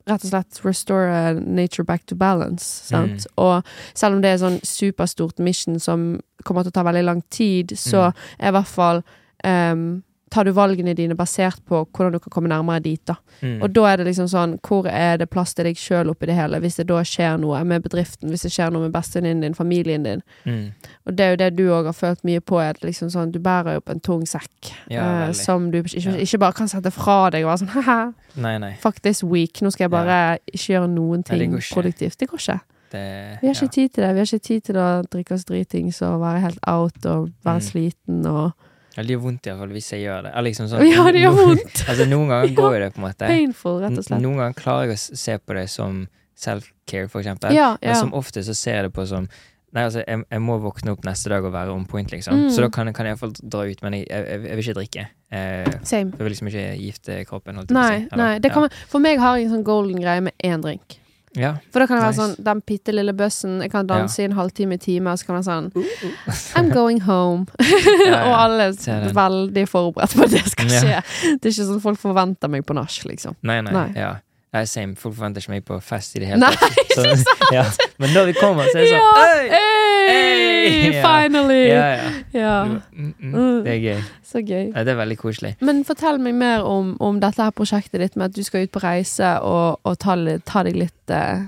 rett 0.08 0.22
og 0.24 0.30
slett 0.30 0.64
restore 0.64 1.34
nature 1.40 1.82
back 1.84 2.06
to 2.06 2.14
balance. 2.14 2.62
Sant? 2.62 3.26
Mm. 3.26 3.38
Og 3.38 3.64
selv 3.92 4.14
om 4.14 4.20
det 4.22 4.28
er 4.30 4.38
sånn 4.46 4.60
superstort 4.62 5.40
mission 5.40 5.80
som 5.80 6.20
kommer 6.44 6.62
til 6.62 6.70
å 6.70 6.74
ta 6.74 6.84
veldig 6.84 7.04
lang 7.04 7.22
tid, 7.30 7.68
så 7.74 8.12
Mm. 8.12 8.14
er 8.38 8.48
i 8.48 8.52
hvert 8.52 8.66
fall 8.68 9.02
em, 9.42 10.04
Tar 10.28 10.42
du 10.44 10.50
valgene 10.50 10.90
dine 10.98 11.14
basert 11.14 11.60
på 11.64 11.84
hvordan 11.94 12.12
du 12.12 12.18
kan 12.18 12.32
komme 12.34 12.48
nærmere 12.50 12.82
dit, 12.82 13.00
da. 13.06 13.14
Mm. 13.42 13.60
Og 13.62 13.70
da 13.72 13.84
er 13.92 13.96
det 14.00 14.06
liksom 14.08 14.26
sånn 14.26 14.56
Hvor 14.66 14.88
er 14.90 15.18
det 15.18 15.28
plass 15.30 15.54
til 15.54 15.64
deg 15.68 15.76
sjøl 15.78 16.10
oppi 16.10 16.26
det 16.26 16.34
hele? 16.34 16.58
Hvis 16.60 16.76
det 16.80 16.88
da 16.88 16.98
skjer 17.06 17.38
noe 17.38 17.60
med 17.64 17.84
bedriften, 17.84 18.28
hvis 18.34 18.42
det 18.42 18.50
skjer 18.50 18.72
noe 18.74 18.82
med 18.88 18.92
bestevenninnen 18.96 19.40
din, 19.46 19.54
familien 19.54 20.02
din. 20.02 20.22
Mm. 20.44 20.72
Og 21.06 21.14
det 21.16 21.24
er 21.24 21.30
jo 21.30 21.36
det 21.44 21.50
du 21.56 21.64
òg 21.70 21.86
har 21.86 21.94
følt 21.94 22.24
mye 22.26 22.40
på, 22.42 22.58
er 22.58 22.70
at 22.74 22.82
liksom 22.82 23.08
sånn 23.14 23.30
Du 23.32 23.38
bærer 23.38 23.74
jo 23.78 23.80
på 23.86 23.92
en 23.94 24.00
tung 24.00 24.26
sekk. 24.26 24.72
Ja, 24.90 25.28
eh, 25.28 25.32
som 25.32 25.70
du 25.70 25.78
ikke, 25.82 26.02
Ja. 26.02 26.16
ikke 26.18 26.38
bare 26.42 26.52
kan 26.58 26.68
sette 26.68 26.90
fra 26.90 27.30
deg 27.30 27.44
og 27.44 27.50
være 27.52 27.62
sånn 27.62 27.74
Haha, 27.78 28.12
Nei, 28.36 28.58
nei. 28.58 28.74
fuck 28.82 29.00
this 29.02 29.22
week. 29.22 29.62
Nå 29.62 29.70
skal 29.70 29.84
jeg 29.84 29.90
bare 29.94 30.38
ikke 30.52 30.74
gjøre 30.74 30.90
noen 30.90 31.22
Nei, 31.22 31.38
det 31.38 31.38
ting 31.38 31.54
produktivt. 31.70 32.18
Det 32.18 32.28
går 32.28 32.38
ikke. 32.38 32.60
Det, 32.90 33.38
Vi 33.42 33.46
har 33.48 33.54
ikke 33.54 33.62
ja. 33.62 33.68
tid 33.78 33.88
til 33.94 34.02
det. 34.04 34.12
Vi 34.14 34.18
har 34.18 34.26
ikke 34.26 34.42
tid 34.46 34.62
til 34.64 34.74
å 34.76 35.02
drikke 35.10 35.34
oss 35.34 35.44
dritings 35.44 36.02
og 36.02 36.20
være 36.20 36.40
helt 36.40 36.58
out 36.66 37.06
og 37.06 37.30
være 37.44 37.60
Mm. 37.60 37.70
sliten 37.70 38.26
og 38.26 38.52
Ja, 38.52 38.65
Det 38.96 39.12
gjør 39.12 39.24
vondt 39.26 39.48
iallfall 39.50 39.74
hvis 39.76 39.90
jeg 39.92 40.06
gjør 40.06 40.28
det. 40.28 40.30
Liksom 40.46 40.70
sånn, 40.70 40.86
Ja, 40.88 41.02
det 41.12 41.24
gjør 41.24 41.34
vondt! 41.36 41.82
Altså, 41.84 42.06
noen 42.08 42.30
ganger 42.32 42.54
går 42.56 42.70
jo 42.76 42.84
det 42.84 42.92
på 42.94 43.02
en 43.02 43.04
måte. 43.08 43.26
Painful, 43.28 43.76
rett 43.82 43.98
og 43.98 44.06
slett. 44.06 44.22
Noen 44.24 44.40
ganger 44.40 44.56
klarer 44.56 44.88
jeg 44.88 44.96
å 44.96 45.18
se 45.26 45.36
på 45.42 45.58
det 45.58 45.66
som 45.72 46.06
self-care, 46.36 47.10
for 47.12 47.20
eksempel. 47.20 47.52
Ja, 47.56 47.74
Men 47.82 48.00
som 48.00 48.16
ofte 48.16 48.44
så 48.46 48.56
ser 48.56 48.80
jeg 48.80 48.88
det 48.88 48.96
på 48.96 49.06
som 49.08 49.28
Nei, 49.76 49.82
altså, 49.84 50.00
jeg, 50.06 50.22
jeg 50.30 50.40
må 50.40 50.54
våkne 50.62 50.94
opp 50.94 51.02
neste 51.04 51.28
dag 51.28 51.44
og 51.44 51.52
være 51.52 51.72
on 51.74 51.82
point, 51.84 52.08
liksom. 52.08 52.46
Mm. 52.46 52.50
Så 52.54 52.62
da 52.64 52.68
kan, 52.72 52.88
kan 52.96 53.04
jeg 53.04 53.12
iallfall 53.12 53.34
dra 53.42 53.66
ut, 53.68 53.82
men 53.84 53.96
jeg, 53.98 54.06
jeg, 54.08 54.38
jeg 54.46 54.56
vil 54.56 54.62
ikke 54.62 54.76
drikke. 54.78 55.02
Eh, 55.36 55.74
Same. 55.82 56.14
jeg 56.14 56.22
vil 56.22 56.32
liksom 56.32 56.48
ikke 56.48 56.62
gifte 56.80 57.16
kroppen, 57.28 57.58
holdt 57.60 57.74
jeg 57.74 57.76
på 57.76 57.82
å 57.82 57.90
si. 57.90 58.06
Eller, 58.06 58.22
nei. 58.22 58.38
Det 58.40 58.52
kan, 58.54 58.68
ja. 58.70 58.86
For 58.88 59.04
meg 59.04 59.20
har 59.20 59.36
jeg 59.36 59.50
en 59.50 59.58
sånn 59.58 59.66
golden 59.66 60.00
greie 60.00 60.22
med 60.24 60.46
én 60.48 60.64
drink. 60.64 60.96
Ja. 61.36 61.52
For 61.72 61.80
da 61.82 61.86
kan 61.86 61.96
det 61.98 62.02
være 62.06 62.14
Nice. 62.16 62.22
sånn 62.36 62.44
den 62.44 62.60
bitte 62.66 62.92
lille 62.96 63.12
bussen, 63.16 63.60
jeg 63.62 63.70
kan 63.70 63.86
danse 63.86 64.18
i 64.22 64.24
en 64.26 64.32
halvtime, 64.38 64.74
i 64.74 64.78
time, 64.82 65.10
og 65.12 65.18
så 65.20 65.26
kan 65.26 65.36
det 65.36 65.46
være 65.46 65.52
sånn 65.52 65.72
Uh, 65.76 66.32
I'm 66.58 66.70
going 66.72 67.00
home. 67.06 67.46
ja. 68.06 68.22
og 68.26 68.34
alle 68.40 68.70
er 68.72 69.12
veldig 69.14 69.66
forberedt 69.68 70.16
på 70.16 70.24
at 70.26 70.30
det 70.30 70.44
skal 70.50 70.70
Ja. 70.72 70.80
skje. 70.80 71.36
Det 71.40 71.50
er 71.50 71.54
ikke 71.54 71.68
sånn 71.72 71.82
folk 71.84 71.98
forventer 72.00 72.48
meg 72.52 72.64
på 72.66 72.74
nach, 72.74 72.98
liksom. 73.04 73.36
Nei, 73.42 73.60
nei. 73.60 73.72
Nei. 73.72 73.88
Ja. 73.96 74.14
Nei, 74.56 74.64
same. 74.70 74.96
Folk 74.96 75.16
forventer 75.18 75.44
ikke 75.44 75.52
meg 75.52 75.64
på 75.68 75.76
fest 75.84 76.16
i 76.16 76.22
det 76.22 76.30
hele 76.30 76.40
Nei, 76.40 76.52
tatt. 76.56 76.76
ikke 76.80 77.02
sant? 77.02 77.32
Ja. 77.52 77.64
Men 78.00 78.14
når 78.16 78.30
vi 78.30 78.36
kommer, 78.38 78.68
så 78.70 78.80
er 78.80 78.86
det 78.86 78.92
sånn 78.94 79.02
Ja, 79.04 79.66
hey, 80.06 80.92
yeah. 80.92 81.02
finally! 81.04 81.58
Ja, 81.68 81.84
ja. 82.32 82.54
Mm, 82.92 83.12
mm. 83.20 83.58
Det 83.66 83.74
er 83.74 83.82
gøy. 83.82 84.00
så 84.24 84.40
gøy. 84.42 84.70
Ja, 84.70 84.84
det 84.86 84.94
er 84.94 85.00
veldig 85.02 85.18
koselig. 85.20 85.52
Men 85.64 85.84
fortell 85.88 86.20
meg 86.22 86.38
mer 86.38 86.64
om, 86.66 86.94
om 87.02 87.20
dette 87.22 87.44
her 87.44 87.52
prosjektet 87.56 88.00
ditt 88.02 88.16
med 88.16 88.30
at 88.30 88.38
du 88.38 88.42
skal 88.46 88.66
ut 88.66 88.72
på 88.74 88.82
reise 88.84 89.36
og, 89.44 89.80
og 89.84 89.98
ta, 90.02 90.16
ta 90.48 90.64
deg 90.66 90.80
litt 90.86 91.14
uh... 91.14 91.46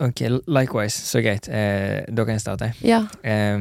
Ok, 0.00 0.22
likewise. 0.46 1.00
Så 1.02 1.22
greit. 1.24 1.48
Eh, 1.50 2.04
da 2.06 2.26
kan 2.26 2.36
jeg 2.36 2.44
starte. 2.44 2.72
Ja. 2.86 3.04
Eh, 3.26 3.58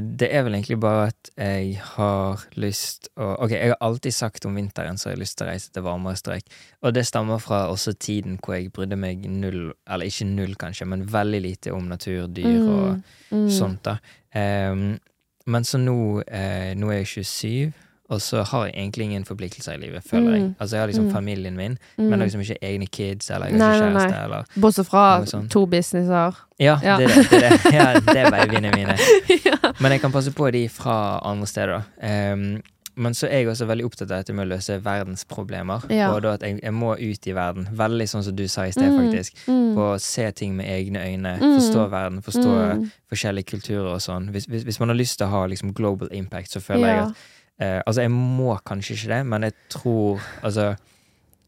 det 0.00 0.28
er 0.30 0.44
vel 0.46 0.54
egentlig 0.56 0.78
bare 0.80 1.08
at 1.10 1.30
jeg 1.34 1.78
har 1.82 2.44
lyst 2.60 3.08
å 3.20 3.32
Ok, 3.44 3.52
jeg 3.52 3.72
har 3.72 3.80
alltid 3.84 4.14
sagt 4.14 4.46
om 4.48 4.54
vinteren 4.56 4.98
så 4.98 5.08
har 5.08 5.16
jeg 5.16 5.22
lyst 5.24 5.36
til 5.38 5.46
å 5.46 5.50
reise 5.50 5.72
til 5.74 5.84
varmere 5.86 6.18
strøk. 6.18 6.52
Og 6.82 6.94
det 6.94 7.06
stammer 7.08 7.42
fra 7.42 7.64
også 7.72 7.96
tiden 7.98 8.38
hvor 8.38 8.56
jeg 8.56 8.72
brydde 8.74 8.98
meg 9.00 9.26
null, 9.30 9.72
eller 9.84 10.10
ikke 10.10 10.28
null 10.30 10.54
kanskje, 10.60 10.88
men 10.90 11.06
veldig 11.10 11.42
lite 11.44 11.74
om 11.74 11.90
natur, 11.90 12.28
dyr 12.30 12.62
og 12.62 13.02
mm. 13.34 13.48
sånt, 13.52 13.84
da. 13.88 13.98
Um, 14.34 14.94
men 15.46 15.66
så 15.68 15.78
nå, 15.80 16.22
eh, 16.24 16.72
nå 16.78 16.88
er 16.92 17.02
jeg 17.02 17.10
27, 17.26 17.72
og 18.10 18.20
så 18.20 18.42
har 18.44 18.66
jeg 18.66 18.74
egentlig 18.74 19.02
ingen 19.04 19.24
forpliktelser 19.24 19.72
i 19.72 19.76
livet, 19.80 20.02
føler 20.04 20.30
jeg. 20.32 20.42
Mm. 20.42 20.54
Altså, 20.60 20.76
jeg 20.76 20.80
har 20.82 20.86
liksom 20.88 21.04
Mm. 21.06 21.12
familien 21.12 21.56
min, 21.56 21.78
Mm. 21.98 22.04
men 22.04 22.10
jeg 22.10 22.18
har 22.18 22.26
liksom 22.26 22.40
ikke 22.40 22.58
egne 22.62 22.86
kids, 22.86 23.30
eller 23.30 23.46
jeg 23.46 23.60
har 23.60 23.74
ikke 23.74 23.92
nei, 23.92 24.00
kjæreste, 24.00 24.24
eller 24.24 24.44
Bortsett 24.60 24.86
fra 24.86 25.24
to 25.50 25.66
businesser. 25.66 26.32
Ja, 26.60 26.78
Ja. 26.82 26.96
det 26.98 27.08
det. 27.08 27.30
det. 27.30 27.72
Ja, 27.72 27.92
det 28.00 28.16
er 28.16 28.30
babyene 28.30 28.70
mine. 28.74 28.96
ja. 29.46 29.72
Men 29.80 29.92
jeg 29.92 30.00
kan 30.00 30.12
passe 30.12 30.30
på 30.30 30.50
de 30.52 30.68
fra 30.68 31.20
andre 31.24 31.46
steder. 31.46 31.82
Um, 32.32 32.62
men 32.96 33.12
så 33.14 33.26
er 33.26 33.38
jeg 33.38 33.48
også 33.48 33.66
veldig 33.66 33.84
opptatt 33.84 34.10
av 34.12 34.18
dette 34.22 34.32
med 34.32 34.46
å 34.46 34.54
løse 34.54 34.76
verdensproblemer. 34.84 35.82
Ja. 35.90 36.12
Og 36.14 36.22
da 36.22 36.32
at 36.34 36.42
jeg, 36.42 36.60
jeg 36.62 36.72
må 36.72 36.92
ut 36.94 37.26
i 37.26 37.32
verden. 37.34 37.66
Veldig 37.72 38.06
sånn 38.08 38.22
som 38.22 38.36
du 38.36 38.46
sa 38.48 38.62
i 38.66 38.70
sted, 38.70 38.84
Mm. 38.90 38.98
faktisk. 39.10 39.32
Mm. 39.48 39.74
På 39.74 39.94
å 39.94 40.00
se 40.00 40.30
ting 40.30 40.54
med 40.56 40.66
egne 40.66 41.00
øyne. 41.02 41.38
Mm. 41.40 41.56
Forstå 41.58 41.90
verden. 41.90 42.22
Forstå 42.22 42.52
Mm. 42.74 42.90
forskjellige 43.10 43.44
kulturer 43.50 43.94
og 43.94 44.00
sånn. 44.00 44.30
Hvis, 44.30 44.46
hvis, 44.46 44.62
hvis 44.64 44.78
man 44.80 44.88
har 44.90 44.96
lyst 44.96 45.18
til 45.18 45.26
å 45.26 45.30
ha 45.30 45.46
liksom 45.46 45.72
global 45.74 46.08
impact, 46.12 46.50
så 46.52 46.60
føler 46.60 46.86
jeg 46.86 46.98
at 46.98 47.14
eh, 47.60 47.80
Altså, 47.86 48.00
jeg 48.02 48.10
må 48.10 48.56
kanskje 48.66 48.94
ikke 48.96 49.08
det, 49.16 49.26
men 49.26 49.42
jeg 49.42 49.52
tror 49.70 50.20
Altså 50.42 50.76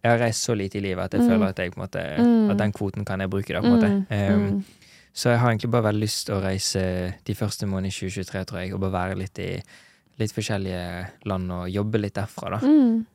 jeg 0.05 0.13
har 0.13 0.21
reist 0.23 0.45
så 0.47 0.55
lite 0.55 0.79
i 0.79 0.81
livet 0.81 1.03
at 1.05 1.13
jeg 1.15 1.21
Mm. 1.23 1.29
føler 1.29 1.47
at 1.49 1.59
jeg 1.59 1.73
måte 1.77 2.03
Mm. 2.19 2.51
At 2.51 2.59
den 2.59 2.73
kvoten 2.73 3.05
kan 3.05 3.21
jeg 3.21 3.31
bruke, 3.31 3.53
da, 3.53 3.61
på 3.61 3.67
en 3.67 3.73
måte. 3.81 4.07
Mm. 4.11 4.65
så 5.15 5.31
jeg 5.31 5.39
har 5.41 5.49
egentlig 5.51 5.71
bare 5.71 5.83
veldig 5.93 6.01
lyst 6.03 6.27
til 6.27 6.35
å 6.37 6.43
reise 6.45 7.15
de 7.25 7.35
første 7.35 7.67
månedene 7.67 7.89
i 7.89 8.11
2023, 8.11 8.45
tror 8.45 8.59
jeg, 8.61 8.73
og 8.75 8.81
bare 8.81 8.93
være 8.93 9.19
litt 9.19 9.39
i 9.39 9.63
litt 10.19 10.33
forskjellige 10.33 11.07
land 11.27 11.51
og 11.53 11.69
jobbe 11.69 11.99
litt 12.01 12.15
derfra, 12.15 12.51
da. 12.51 12.59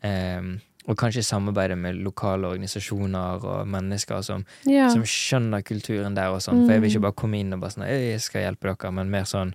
Ehm, 0.04 0.60
og 0.88 0.98
kanskje 0.98 1.24
samarbeide 1.24 1.76
med 1.78 1.96
lokale 1.96 2.46
organisasjoner 2.48 3.44
og 3.46 3.68
mennesker 3.68 4.22
som, 4.24 4.46
Ja. 4.66 4.90
som 4.90 5.02
skjønner 5.04 5.64
kulturen 5.64 6.14
der 6.16 6.28
og 6.30 6.40
sånn. 6.42 6.66
For 6.66 6.74
jeg 6.74 6.82
vil 6.82 6.90
ikke 6.92 7.02
bare 7.02 7.14
komme 7.14 7.40
inn 7.40 7.54
og 7.54 7.60
bare 7.62 7.72
sånn 7.72 7.88
jeg 7.88 8.20
skal 8.22 8.42
hjelpe 8.42 8.76
dere, 8.76 8.92
men 8.92 9.10
mer 9.10 9.24
sånn 9.24 9.54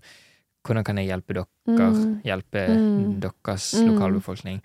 hvordan 0.67 0.85
kan 0.85 0.99
jeg 0.99 1.07
hjelpe 1.09 1.35
dere? 1.35 1.47
Mm. 1.69 2.21
Hjelpe 2.25 2.67
Mm. 2.69 3.21
deres 3.21 3.75
Mm. 3.75 3.89
lokalbefolkning? 3.93 4.61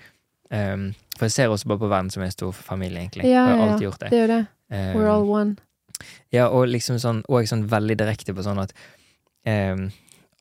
Um, 0.52 0.94
for 1.18 1.26
jeg 1.26 1.32
ser 1.32 1.48
også 1.48 1.68
bare 1.68 1.80
på 1.80 1.88
verden 1.90 2.10
som 2.12 2.24
en 2.24 2.32
stor 2.32 2.52
familie, 2.52 3.00
egentlig. 3.00 3.24
Ja, 3.30 3.46
jeg 3.48 3.58
har 3.58 3.68
alltid 3.70 3.88
gjort 3.88 4.00
det. 4.00 4.10
Det 4.12 4.28
det. 4.28 4.48
Um, 4.72 4.96
We're 4.98 5.08
all 5.12 5.30
one. 5.30 5.56
ja, 6.32 6.48
og 6.50 6.68
liksom 6.68 6.96
sånn, 7.00 7.24
og 7.30 7.44
sånn 7.48 7.68
veldig 7.70 7.96
direkte 7.98 8.34
på 8.34 8.44
sånn 8.44 8.60
at 8.62 8.74
um, 9.46 9.92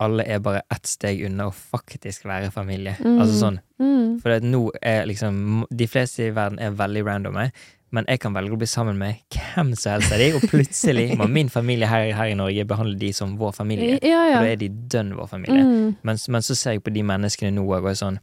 alle 0.01 0.25
er 0.27 0.39
bare 0.41 0.63
ett 0.73 0.87
steg 0.87 1.23
unna 1.27 1.47
å 1.51 1.53
faktisk 1.55 2.25
være 2.25 2.51
familie. 2.51 2.97
Mm. 3.01 3.21
Altså 3.21 3.39
sånn, 3.39 3.61
Mm. 3.81 4.21
for 4.21 4.41
nå 4.41 4.71
er 4.83 5.05
liksom 5.07 5.65
De 5.75 5.87
fleste 5.87 6.27
i 6.27 6.31
verden 6.31 6.59
er 6.59 6.71
veldig 6.71 7.05
randome, 7.05 7.51
men 7.93 8.05
jeg 8.09 8.21
kan 8.21 8.33
velge 8.35 8.53
å 8.55 8.59
bli 8.59 8.67
sammen 8.71 8.97
med 8.99 9.17
hvem 9.35 9.73
som 9.77 9.93
helst 9.97 10.13
av 10.13 10.19
de, 10.19 10.29
og 10.37 10.43
plutselig 10.51 11.17
må 11.19 11.27
min 11.29 11.49
familie 11.49 11.87
her, 11.91 12.13
her 12.15 12.27
i 12.31 12.35
Norge 12.39 12.65
behandle 12.65 12.99
de 12.99 13.13
som 13.13 13.37
vår 13.41 13.53
familie. 13.57 13.99
Ja, 14.03 14.21
Og 14.39 14.45
da 14.45 14.53
er 14.53 14.57
de 14.57 14.69
dønn 14.69 15.15
vår 15.19 15.27
familie. 15.29 15.65
Mm. 15.65 15.97
Men, 16.03 16.17
men 16.29 16.43
så 16.47 16.55
ser 16.57 16.73
jeg 16.77 16.85
på 16.87 16.93
de 16.95 17.03
menneskene 17.03 17.51
nå 17.57 17.65
òg, 17.67 17.85
og 17.91 17.97
sånn 17.99 18.19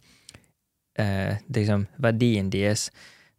eh, 1.00 1.36
liksom, 1.54 1.88
Verdien 2.02 2.50
deres 2.54 2.90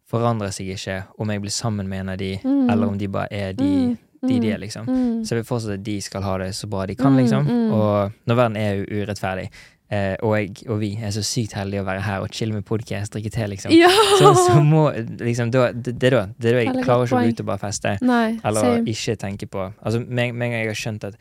forandrer 0.09 0.53
seg 0.55 0.71
ikke 0.73 0.99
om 1.21 1.29
jeg 1.33 1.41
blir 1.43 1.53
sammen 1.53 1.89
med 1.89 1.99
en 2.05 2.09
av 2.15 2.17
de, 2.17 2.31
Mm. 2.43 2.69
eller 2.71 2.87
om 2.87 2.97
de 2.97 3.07
bare 3.07 3.27
er 3.31 3.53
de 3.53 3.63
Mm. 3.63 3.97
de, 4.21 4.27
de 4.27 4.39
Mm. 4.39 4.53
er, 4.53 4.57
liksom. 4.59 4.85
Mm. 4.87 5.21
Så 5.25 5.29
jeg 5.35 5.43
vil 5.43 5.43
fortsatt 5.49 5.73
at 5.73 5.83
de 5.83 6.01
skal 6.01 6.21
ha 6.21 6.37
det 6.37 6.49
så 6.55 6.67
bra 6.69 6.85
de 6.85 6.95
kan, 6.95 7.13
Mm, 7.13 7.17
liksom. 7.23 7.47
Og 7.71 8.11
når 8.27 8.35
verden 8.35 8.57
er 8.57 8.85
urettferdig, 8.85 9.49
eh, 9.91 10.15
og 10.21 10.35
jeg 10.37 10.67
og 10.69 10.79
vi 10.79 10.91
er 11.01 11.11
så 11.15 11.23
sykt 11.25 11.53
heldige 11.57 11.81
å 11.81 11.87
være 11.87 12.01
her 12.05 12.21
og 12.25 12.29
chille 12.35 12.53
med 12.53 12.65
podcast, 12.65 13.13
drikke 13.13 13.31
te, 13.33 13.47
liksom. 13.47 13.71
Ja! 13.75 13.89
Så, 14.19 14.33
så 14.47 14.61
må 14.63 14.89
liksom 15.19 15.51
da, 15.51 15.71
det, 15.73 15.95
det 15.99 16.11
da 16.13 16.25
det 16.37 16.53
da 16.53 16.59
jeg 16.61 16.69
Veldig 16.71 16.83
klarer 16.85 17.05
ikke 17.09 17.17
å 17.17 17.23
gå 17.25 17.33
ut 17.33 17.39
og 17.43 17.45
bare 17.51 17.63
feste. 17.65 17.97
Nei, 18.01 18.39
Eller 18.43 18.61
same. 18.61 18.85
ikke 18.95 19.15
tenke 19.25 19.47
på 19.49 19.67
Altså, 19.81 19.99
med 20.05 20.29
en 20.29 20.39
gang 20.39 20.51
jeg 20.61 20.67
har 20.71 20.81
skjønt 20.85 21.03
at 21.11 21.19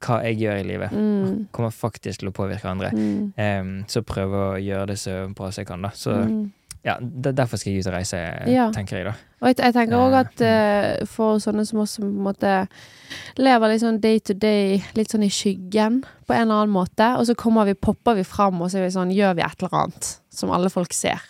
hva 0.00 0.20
jeg 0.24 0.38
gjør 0.40 0.60
i 0.60 0.62
livet, 0.64 0.92
Mm. 0.96 1.48
kommer 1.52 1.70
faktisk 1.74 2.20
til 2.22 2.28
å 2.30 2.32
påvirke 2.32 2.64
andre. 2.70 2.88
Mm. 2.94 3.32
Em, 3.36 3.72
så 3.90 4.00
prøve 4.06 4.38
å 4.54 4.56
gjøre 4.62 4.86
det 4.94 4.98
så 5.02 5.16
bra 5.34 5.50
som 5.50 5.60
jeg 5.60 5.66
kan, 5.68 5.82
da. 5.82 5.90
Så 5.92 6.14
Mm. 6.14 6.52
Ja, 6.84 6.94
derfor 7.00 7.58
skal 7.60 7.72
jeg 7.74 7.82
ut 7.84 7.90
og 7.90 7.94
reise, 7.98 8.20
Ja. 8.48 8.70
tenker 8.72 8.96
jeg, 8.96 9.04
da. 9.10 9.12
Og 9.42 9.48
jeg, 9.48 9.56
jeg 9.58 9.74
tenker 9.74 9.96
òg 9.96 10.12
Eh, 10.12 10.20
at 10.20 11.00
uh, 11.02 11.06
for 11.06 11.38
sånne 11.38 11.66
som 11.66 11.80
oss 11.82 11.96
som 11.98 12.04
på 12.04 12.10
en 12.10 12.24
måte 12.24 12.54
lever 13.40 13.68
litt 13.72 13.82
sånn 13.82 14.00
day 14.00 14.18
to 14.20 14.34
day, 14.34 14.82
litt 14.94 15.10
sånn 15.12 15.24
i 15.26 15.30
skyggen 15.32 16.00
på 16.26 16.34
en 16.36 16.46
eller 16.46 16.62
annen 16.62 16.74
måte, 16.74 17.10
og 17.18 17.26
så 17.28 17.34
kommer 17.34 17.66
vi, 17.68 17.74
popper 17.74 18.14
vi 18.20 18.24
fram, 18.24 18.60
og 18.62 18.70
så 18.72 18.80
vi 18.84 18.90
sånn, 18.94 19.12
gjør 19.12 19.36
vi 19.36 19.42
et 19.44 19.62
eller 19.62 19.76
annet 19.82 20.10
som 20.30 20.50
alle 20.50 20.70
folk 20.72 20.92
ser. 20.96 21.20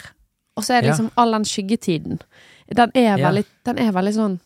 Og 0.57 0.63
så 0.67 0.75
er 0.77 0.83
det 0.83 0.91
liksom 0.93 1.11
all 1.17 1.33
den 1.33 1.45
skyggetiden. 1.49 2.21
Den 2.77 2.91
er 2.95 3.17
veldig, 3.19 3.45
den 3.65 3.79
er 3.79 3.93
veldig 3.93 4.15
sånn 4.15 4.39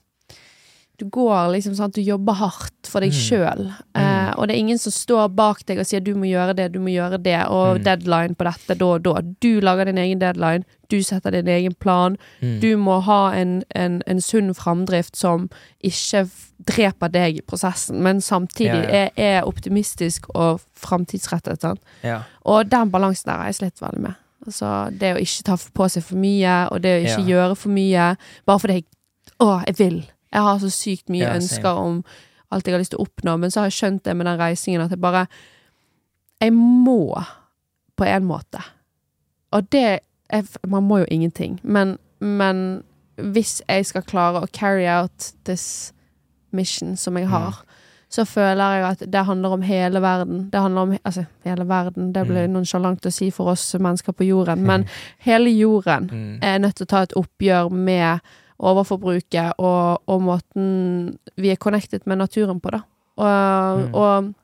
Du 0.97 1.05
går 1.11 1.51
liksom 1.57 1.75
sånn 1.75 1.91
at 1.91 1.97
du 1.97 2.03
jobber 2.07 2.37
hardt 2.39 2.87
for 2.87 3.03
deg 3.03 3.11
Mm. 3.11 3.19
sjøl, 3.19 3.65
eh, 3.99 4.14
og 4.35 4.49
det 4.49 4.55
er 4.55 4.59
ingen 4.59 4.79
som 4.79 4.93
står 4.93 5.29
bak 5.35 5.65
deg 5.67 5.79
og 5.79 5.87
sier 5.87 6.01
'du 6.01 6.15
må 6.15 6.25
gjøre 6.27 6.55
det, 6.57 6.73
du 6.73 6.79
må 6.81 6.89
gjøre 6.93 7.19
det', 7.23 7.49
og 7.51 7.79
Mm. 7.79 7.85
deadline 7.85 8.35
på 8.35 8.45
dette 8.45 8.75
da 8.79 8.85
og 8.87 9.03
da. 9.03 9.21
Du 9.43 9.61
lager 9.61 9.85
din 9.85 9.99
egen 9.99 10.19
deadline, 10.19 10.65
du 10.91 11.03
setter 11.03 11.31
din 11.31 11.49
egen 11.49 11.75
plan. 11.75 12.17
Mm. 12.43 12.61
Du 12.61 12.77
må 12.77 13.01
ha 13.01 13.33
en, 13.35 13.63
en, 13.75 14.03
en 14.07 14.21
sunn 14.21 14.55
framdrift 14.55 15.17
som 15.17 15.49
ikke 15.83 16.29
dreper 16.69 17.09
deg 17.09 17.37
i 17.37 17.41
prosessen, 17.41 18.03
men 18.03 18.21
samtidig 18.21 18.85
Ja, 18.85 18.91
ja. 18.91 19.09
Er, 19.17 19.39
er 19.41 19.43
optimistisk 19.47 20.27
og 20.35 20.61
framtidsrettet. 20.77 21.79
Ja. 22.03 22.21
Og 22.45 22.71
den 22.71 22.91
balansen 22.91 23.31
der 23.31 23.37
har 23.39 23.45
jeg 23.45 23.55
slitt 23.55 23.81
veldig 23.83 24.01
med. 24.01 24.15
Altså, 24.47 24.91
det 25.01 25.15
å 25.15 25.19
ikke 25.21 25.43
ta 25.45 25.57
på 25.57 25.89
seg 25.89 26.03
for 26.03 26.17
mye, 26.21 26.69
og 26.71 26.83
det 26.83 26.91
å 26.99 27.05
ikke 27.07 27.27
gjøre 27.29 27.57
for 27.57 27.69
mye, 27.73 28.17
bare 28.47 28.59
fordi 28.59 28.73
jeg 28.75 28.85
Å, 29.41 29.65
jeg 29.67 29.75
vil. 29.79 29.97
Jeg 30.33 30.43
har 30.43 30.59
så 30.59 30.69
sykt 30.71 31.09
mye 31.11 31.27
ønsker 31.35 31.75
om 31.81 32.05
alt 32.51 32.67
jeg 32.67 32.75
har 32.75 32.79
lyst 32.83 32.91
til 32.95 32.99
å 33.01 33.07
oppnå, 33.07 33.37
men 33.41 33.51
så 33.51 33.61
har 33.61 33.67
jeg 33.71 33.79
skjønt 33.79 34.05
det 34.05 34.17
med 34.17 34.27
den 34.27 34.39
reisingen 34.41 34.81
at 34.85 34.91
jeg 34.91 35.01
bare 35.01 35.27
Jeg 36.41 36.53
må 36.53 37.15
på 37.97 38.05
en 38.05 38.25
måte. 38.25 38.59
Og 39.53 39.69
det 39.73 40.01
er, 40.31 40.43
Man 40.67 40.83
må 40.83 40.99
jo 40.99 41.07
ingenting, 41.11 41.61
men, 41.63 41.99
men 42.21 42.83
hvis 43.17 43.63
jeg 43.69 43.87
skal 43.87 44.03
klare 44.03 44.41
å 44.43 44.49
carry 44.53 44.87
out 44.91 45.33
this 45.45 45.93
mission 46.53 46.97
som 46.97 47.17
jeg 47.17 47.29
har, 47.29 47.61
så 48.11 48.25
føler 48.25 48.75
jeg 48.77 48.85
at 48.89 49.01
det 49.13 49.25
handler 49.27 49.55
om 49.57 49.63
hele 49.63 50.01
verden. 50.03 50.49
Det 50.53 50.61
handler 50.61 50.81
om 50.83 50.99
Altså, 51.05 51.25
hele 51.45 51.65
verden, 51.69 52.13
det 52.15 52.27
blir 52.27 52.47
Mm. 52.47 52.53
nonsjalant 52.53 53.07
å 53.07 53.11
si 53.13 53.31
for 53.31 53.51
oss 53.51 53.75
mennesker 53.75 54.13
på 54.13 54.25
jorden, 54.27 54.63
men 54.71 54.85
hele 55.19 55.51
jorden 55.51 56.11
Mm. 56.11 56.39
er 56.43 56.59
nødt 56.59 56.75
til 56.77 56.85
å 56.87 56.89
ta 56.89 57.03
et 57.03 57.13
oppgjør 57.17 57.71
med 57.71 58.21
overforbruket 58.65 59.59
og, 59.59 60.03
og 60.09 60.23
måten 60.25 61.19
vi 61.37 61.51
er 61.53 61.61
connected 61.61 62.07
med 62.07 62.19
naturen 62.23 62.61
på, 62.61 62.71
da. 62.75 62.81
Og, 63.17 63.81
Mm. 63.85 63.95
og 63.95 64.35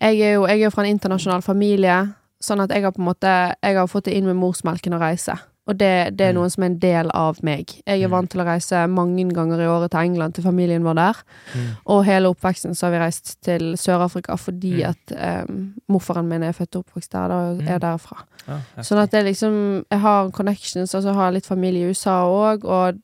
jeg 0.00 0.20
er 0.20 0.32
jo 0.34 0.46
jeg 0.46 0.58
er 0.60 0.64
jo 0.64 0.70
fra 0.70 0.82
en 0.84 0.96
internasjonal 0.96 1.42
familie, 1.42 2.14
sånn 2.42 2.60
at 2.60 2.70
jeg 2.74 2.82
har 2.82 2.92
på 2.92 3.00
en 3.00 3.08
måte 3.08 3.30
Jeg 3.62 3.76
har 3.76 3.86
fått 3.86 4.04
det 4.04 4.14
inn 4.18 4.26
med 4.26 4.36
morsmelken 4.36 4.94
å 4.94 5.00
reise. 5.00 5.36
Og 5.68 5.76
det, 5.78 6.16
det 6.18 6.26
er 6.26 6.32
noen 6.32 6.42
noe 6.42 6.50
som 6.50 6.64
er 6.64 6.66
en 6.72 6.78
del 6.82 7.10
av 7.14 7.36
meg. 7.46 7.70
Jeg 7.86 8.02
er 8.02 8.08
Mm. 8.08 8.10
vant 8.10 8.30
til 8.30 8.40
å 8.40 8.44
reise 8.48 8.86
mange 8.90 9.28
ganger 9.32 9.60
i 9.62 9.66
året 9.70 9.90
til 9.92 10.00
England, 10.00 10.34
til 10.34 10.42
familien 10.42 10.82
vår 10.82 10.94
der. 10.94 11.16
Mm. 11.54 11.68
Og 11.86 12.04
hele 12.04 12.28
oppveksten 12.34 12.74
så 12.74 12.86
har 12.86 12.90
vi 12.90 12.98
reist 13.04 13.36
til 13.42 13.60
Sør-Afrika 13.78 14.34
fordi 14.36 14.82
Mm. 14.82 14.88
at 14.90 15.44
um, 15.48 15.74
morfaren 15.88 16.26
min 16.28 16.42
er 16.42 16.52
født 16.52 16.74
og 16.76 16.84
oppvokst 16.86 17.12
der, 17.12 17.30
og 17.30 17.58
Mm. 17.62 17.68
er 17.68 17.78
derfra. 17.78 18.24
Ja, 18.48 18.58
Sånn 18.82 18.98
at 19.02 19.10
det 19.12 19.24
liksom 19.24 19.84
Jeg 19.90 20.00
har 20.00 20.30
connections, 20.30 20.94
altså 20.94 21.08
jeg 21.10 21.14
har 21.14 21.30
litt 21.32 21.46
familie 21.46 21.86
i 21.86 21.90
USA 21.90 22.24
òg, 22.26 22.64
og 22.64 22.98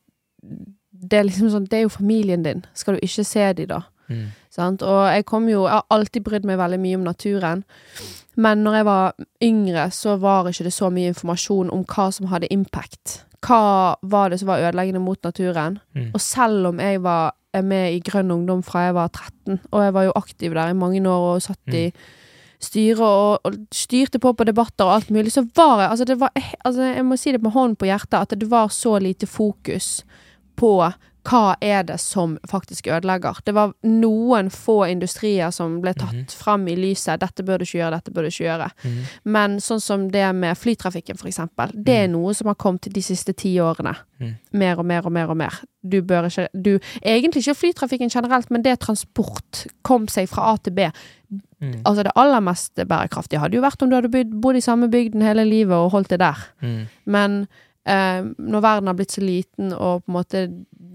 det 1.09 1.13
er 1.19 1.23
liksom 1.23 1.49
sånn 1.49 1.67
Det 1.69 1.77
er 1.79 1.81
jo 1.83 1.89
familien 1.89 2.43
din. 2.43 2.65
Skal 2.73 2.95
du 2.95 2.99
ikke 2.99 3.23
se 3.25 3.53
de 3.53 3.65
da? 3.65 3.81
Mm. 4.09 4.25
Sant? 4.49 4.81
Og 4.81 5.03
jeg 5.13 5.25
kom 5.29 5.49
jo 5.49 5.65
Jeg 5.67 5.77
har 5.77 5.85
alltid 5.93 6.25
brydd 6.25 6.45
meg 6.49 6.57
veldig 6.57 6.79
mye 6.81 6.99
om 6.99 7.07
naturen. 7.07 7.63
Men 8.39 8.63
når 8.63 8.79
jeg 8.79 8.85
var 8.87 9.13
yngre, 9.43 9.89
så 9.91 10.15
var 10.17 10.47
ikke 10.49 10.67
det 10.67 10.73
så 10.73 10.89
mye 10.93 11.11
informasjon 11.13 11.71
om 11.73 11.83
hva 11.83 12.07
som 12.15 12.29
hadde 12.31 12.49
impact. 12.53 13.25
Hva 13.45 13.95
var 14.01 14.31
det 14.31 14.39
som 14.39 14.49
var 14.51 14.63
ødeleggende 14.63 15.01
mot 15.03 15.19
naturen? 15.23 15.79
Mm. 15.95 16.09
Og 16.13 16.21
selv 16.23 16.71
om 16.71 16.79
jeg 16.79 17.03
var 17.03 17.35
med 17.65 17.95
i 17.95 18.01
Grønn 18.05 18.31
ungdom 18.31 18.63
fra 18.63 18.87
jeg 18.87 18.95
var 18.95 19.09
13, 19.09 19.59
og 19.71 19.83
jeg 19.83 19.93
var 19.93 20.07
jo 20.07 20.15
aktiv 20.15 20.53
der 20.53 20.71
i 20.71 20.77
mange 20.77 21.01
år 21.09 21.35
og 21.35 21.41
satt 21.41 21.75
i 21.75 21.89
styret 22.59 23.01
og, 23.01 23.39
og 23.47 23.55
styrte 23.71 24.19
på 24.19 24.33
på 24.35 24.47
debatter 24.47 24.85
og 24.85 24.99
alt 24.99 25.11
mulig, 25.11 25.31
så 25.31 25.45
var 25.55 25.81
jeg 25.81 25.89
altså, 25.89 26.05
det 26.05 26.19
var, 26.19 26.31
altså 26.65 26.83
Jeg 26.83 27.05
må 27.05 27.17
si 27.17 27.31
det 27.31 27.41
med 27.41 27.51
hånden 27.51 27.75
på 27.75 27.87
hjertet, 27.87 28.19
at 28.19 28.39
det 28.39 28.51
var 28.51 28.67
så 28.67 28.97
lite 28.99 29.27
fokus 29.27 30.03
på 30.59 30.73
hva 31.29 31.55
er 31.61 31.83
det 31.85 31.99
som 32.01 32.37
faktisk 32.49 32.87
ødelegger. 32.89 33.37
Det 33.45 33.53
var 33.53 33.73
noen 33.85 34.49
få 34.49 34.79
industrier 34.89 35.51
som 35.53 35.75
ble 35.83 35.93
tatt 35.93 36.15
Mhm. 36.15 36.31
fram 36.31 36.67
i 36.67 36.75
lyset. 36.75 37.19
Dette 37.19 37.43
bør 37.45 37.59
du 37.59 37.65
ikke 37.65 37.79
gjøre, 37.83 37.91
dette 37.99 38.11
bør 38.11 38.21
du 38.23 38.27
ikke 38.29 38.47
gjøre. 38.47 38.71
Mm. 38.83 39.03
Men 39.25 39.57
sånn 39.59 39.81
som 39.81 40.07
det 40.09 40.33
med 40.35 40.57
flytrafikken, 40.57 41.17
for 41.19 41.27
eksempel. 41.27 41.71
Det 41.75 41.95
er 42.03 42.07
noe 42.07 42.33
som 42.33 42.47
har 42.47 42.55
kommet 42.55 42.81
de 42.91 43.01
siste 43.01 43.33
ti 43.35 43.55
årene. 43.59 43.95
Mm. 44.19 44.35
Mer 44.53 44.79
og 44.79 44.85
mer 44.85 45.05
og 45.05 45.11
mer 45.11 45.29
og 45.29 45.37
mer. 45.37 45.59
Du 45.87 46.01
bør 46.01 46.25
ikke 46.27 46.47
du, 46.61 46.79
Egentlig 47.05 47.45
ikke 47.47 47.55
flytrafikken 47.73 48.09
generelt, 48.09 48.49
men 48.51 48.61
det 48.63 48.79
transport 48.79 49.67
kom 49.83 50.07
seg 50.07 50.27
fra 50.27 50.53
A 50.53 50.57
til 50.57 50.73
B. 50.73 50.89
Mm. 51.61 51.81
Altså 51.85 52.03
Det 52.03 52.11
aller 52.15 52.39
mest 52.41 52.75
bærekraftige 52.75 53.39
hadde 53.39 53.55
jo 53.55 53.61
vært 53.61 53.81
om 53.83 53.89
du 53.89 53.95
hadde 53.95 54.25
bodd, 54.41 54.55
i 54.55 54.61
samme 54.61 54.89
bygden 54.89 55.21
hele 55.21 55.45
livet 55.45 55.75
og 55.75 55.91
holdt 55.91 56.09
det 56.09 56.19
der. 56.19 56.37
Mm. 56.61 56.87
Men 57.05 57.47
eh, 57.89 58.21
når 58.23 58.63
verden 58.65 58.91
har 58.91 58.97
blitt 58.97 59.15
så 59.15 59.23
liten, 59.23 59.73
og 59.73 60.03
på 60.03 60.11
en 60.11 60.17
måte 60.17 60.43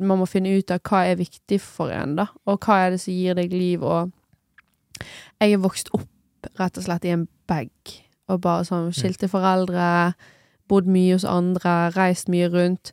man 0.01 0.21
må 0.21 0.29
finne 0.31 0.55
ut 0.59 0.73
av 0.75 0.83
hva 0.87 1.05
er 1.09 1.21
viktig 1.21 1.61
for 1.63 1.93
en, 1.95 2.17
da, 2.19 2.29
og 2.49 2.65
hva 2.65 2.81
er 2.85 2.95
det 2.95 3.03
som 3.05 3.15
gir 3.15 3.39
deg 3.39 3.55
liv, 3.55 3.83
og 3.83 4.13
Jeg 5.43 5.53
er 5.53 5.59
vokst 5.59 5.89
opp 5.93 6.07
rett 6.55 6.79
og 6.79 6.85
slett 6.85 7.05
i 7.05 7.11
en 7.11 7.27
bag, 7.51 7.69
og 8.31 8.41
bare 8.45 8.65
sånn 8.65 8.93
skilte 8.95 9.27
foreldre, 9.29 10.15
bodd 10.71 10.87
mye 10.87 11.17
hos 11.17 11.27
andre, 11.29 11.91
reist 11.97 12.31
mye 12.31 12.47
rundt. 12.49 12.93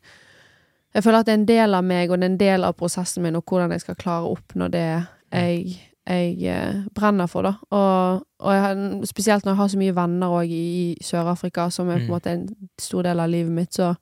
Jeg 0.95 1.05
føler 1.05 1.21
at 1.21 1.29
det 1.29 1.33
er 1.35 1.39
en 1.39 1.47
del 1.47 1.77
av 1.77 1.85
meg, 1.85 2.09
og 2.09 2.17
det 2.17 2.25
er 2.25 2.31
en 2.33 2.41
del 2.41 2.65
av 2.67 2.75
prosessen 2.79 3.23
min, 3.23 3.37
og 3.37 3.45
hvordan 3.45 3.71
jeg 3.71 3.85
skal 3.85 3.99
klare 4.01 4.25
å 4.25 4.33
oppnå 4.33 4.67
det 4.73 4.83
jeg, 5.31 5.77
jeg 6.07 6.43
eh, 6.49 6.81
brenner 6.97 7.27
for, 7.29 7.45
da. 7.45 7.53
Og, 7.71 8.23
og 8.41 8.53
jeg 8.55 9.07
spesielt 9.09 9.45
når 9.45 9.53
jeg 9.53 9.59
har 9.61 9.67
så 9.73 9.77
mye 9.81 9.95
venner 9.95 10.33
òg 10.41 10.49
i, 10.49 10.63
i 10.97 11.03
Sør-Afrika, 11.05 11.69
som 11.69 11.89
er 11.89 11.99
på 11.99 12.01
en 12.01 12.07
Mm. 12.07 12.13
måte 12.15 12.31
en 12.31 12.47
stor 12.81 13.03
del 13.03 13.19
av 13.19 13.29
livet 13.29 13.51
mitt, 13.51 13.73
så 13.73 13.95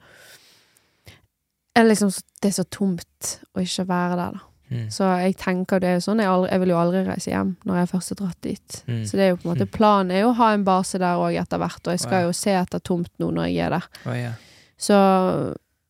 er 1.76 1.84
det 1.84 1.90
liksom 1.92 2.12
Det 2.42 2.48
er 2.50 2.56
så 2.56 2.64
tomt 2.72 3.40
å 3.56 3.60
ikke 3.60 3.88
være 3.88 4.16
der, 4.16 4.32
da. 4.38 4.40
Mm. 4.70 4.90
Så 4.94 5.04
jeg 5.20 5.36
tenker 5.42 5.80
det 5.82 5.90
er 5.90 5.96
jo 5.98 6.04
sånn, 6.06 6.20
jeg, 6.22 6.30
aldri, 6.30 6.50
jeg 6.52 6.60
vil 6.62 6.70
jo 6.70 6.78
aldri 6.78 7.00
reise 7.08 7.32
hjem 7.32 7.56
når 7.66 7.76
jeg 7.80 7.90
først 7.90 8.12
er 8.12 8.20
dratt 8.20 8.42
dit. 8.46 8.76
Mm. 8.88 9.00
Så 9.10 9.18
det 9.18 9.24
er 9.26 9.30
jo 9.32 9.40
på 9.42 9.48
en 9.48 9.52
måte 9.56 9.66
planen 9.74 10.12
er 10.14 10.22
jo 10.22 10.30
å 10.30 10.38
ha 10.38 10.52
en 10.54 10.64
base 10.64 11.00
der 11.02 11.18
òg 11.20 11.36
etter 11.42 11.58
hvert, 11.58 11.82
og 11.88 11.92
jeg 11.92 12.00
skal 12.00 12.10
skal 12.10 12.22
ja. 12.22 12.28
jo 12.30 12.36
se 12.38 12.54
etter 12.54 12.80
tomt 12.80 13.10
nå 13.20 13.32
når 13.34 13.50
jeg 13.50 13.66
er 13.66 13.74
der. 13.76 13.88
Oh, 14.06 14.14
ja. 14.16 14.32
Så 14.78 14.96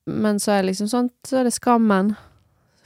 Men 0.09 0.39
så 0.39 0.51
er 0.55 0.63
det 0.63 0.71
liksom 0.71 0.87
sånn, 0.89 1.09
så 1.27 1.37
er 1.37 1.43
det 1.45 1.53
skammen. 1.53 2.15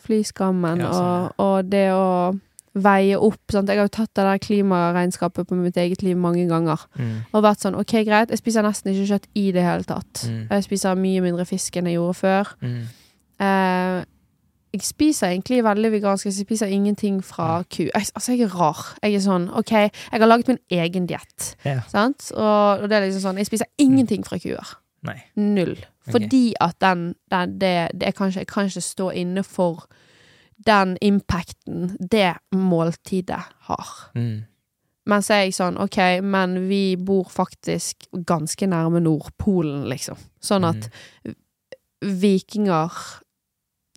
Flyskammen, 0.04 0.82
Ja, 0.84 0.90
sånn, 0.92 1.30
og, 1.38 1.46
og 1.46 1.70
det 1.72 1.86
å 1.96 2.34
veie 2.74 3.18
opp. 3.20 3.42
Sant? 3.54 3.70
Jeg 3.70 3.82
har 3.82 3.88
jo 3.88 3.94
tatt 3.94 4.14
det 4.18 4.26
der 4.26 4.42
klimaregnskapet 4.42 5.50
på 5.50 5.58
mitt 5.58 5.78
eget 5.78 6.02
liv 6.06 6.18
mange 6.18 6.48
ganger. 6.50 6.82
Mm. 6.98 7.20
Og 7.32 7.46
vært 7.46 7.66
sånn 7.66 7.78
OK, 7.80 8.00
greit, 8.08 8.34
jeg 8.34 8.42
spiser 8.42 8.66
nesten 8.66 8.94
ikke 8.94 9.12
kjøtt 9.12 9.30
i 9.40 9.46
det 9.56 9.66
hele 9.66 9.86
tatt. 9.88 10.26
Mm. 10.30 10.42
Jeg 10.50 10.66
spiser 10.68 11.00
mye 11.00 11.22
mindre 11.26 11.46
fisk 11.50 11.78
enn 11.78 11.92
jeg 11.92 12.00
gjorde 12.00 12.18
før. 12.22 12.52
Mm. 12.64 12.82
Eh, 13.44 14.00
jeg 14.74 14.86
spiser 14.88 15.28
egentlig 15.30 15.62
veldig 15.64 15.92
vegansk. 15.94 16.26
Jeg 16.26 16.34
spiser 16.34 16.72
ingenting 16.74 17.20
fra 17.26 17.62
ku. 17.70 17.84
Jeg, 17.86 18.08
altså, 18.16 18.34
jeg 18.34 18.48
er 18.48 18.56
rar. 18.58 18.80
Jeg 19.04 19.20
er 19.20 19.22
sånn 19.22 19.50
OK, 19.54 19.74
jeg 19.78 20.24
har 20.24 20.30
laget 20.30 20.50
min 20.50 20.62
egen 20.74 21.06
diett. 21.10 21.52
Yeah. 21.62 21.84
Sant? 21.92 22.32
Og, 22.34 22.82
og 22.82 22.88
det 22.90 22.98
er 22.98 23.06
liksom 23.06 23.28
sånn 23.28 23.42
Jeg 23.42 23.52
spiser 23.52 23.70
ingenting 23.78 24.26
fra 24.26 24.40
kuer. 24.42 24.80
Nei. 25.06 25.20
Null. 25.38 25.76
Okay. 25.78 26.16
Fordi 26.16 26.46
at 26.64 26.80
den, 26.82 27.12
den 27.32 27.54
det, 27.62 27.76
det 27.94 28.10
er 28.10 28.18
kanskje, 28.18 28.42
Jeg 28.44 28.50
kan 28.50 28.66
ikke 28.72 28.82
stå 28.82 29.12
inne 29.20 29.44
for 29.46 29.86
den 30.58 30.98
impacten 31.02 31.98
det 32.00 32.34
måltidet 32.56 33.44
har. 33.68 33.88
Mm. 34.16 34.44
Men 35.06 35.22
så 35.22 35.34
er 35.34 35.42
jeg 35.44 35.56
sånn, 35.58 35.78
OK, 35.84 35.98
men 36.24 36.68
vi 36.70 36.96
bor 36.96 37.28
faktisk 37.32 38.06
ganske 38.26 38.68
nærme 38.68 39.02
Nordpolen, 39.04 39.84
liksom. 39.92 40.16
Sånn 40.42 40.64
at 40.64 40.90
Mm. 41.26 41.36
vikinger 42.22 42.92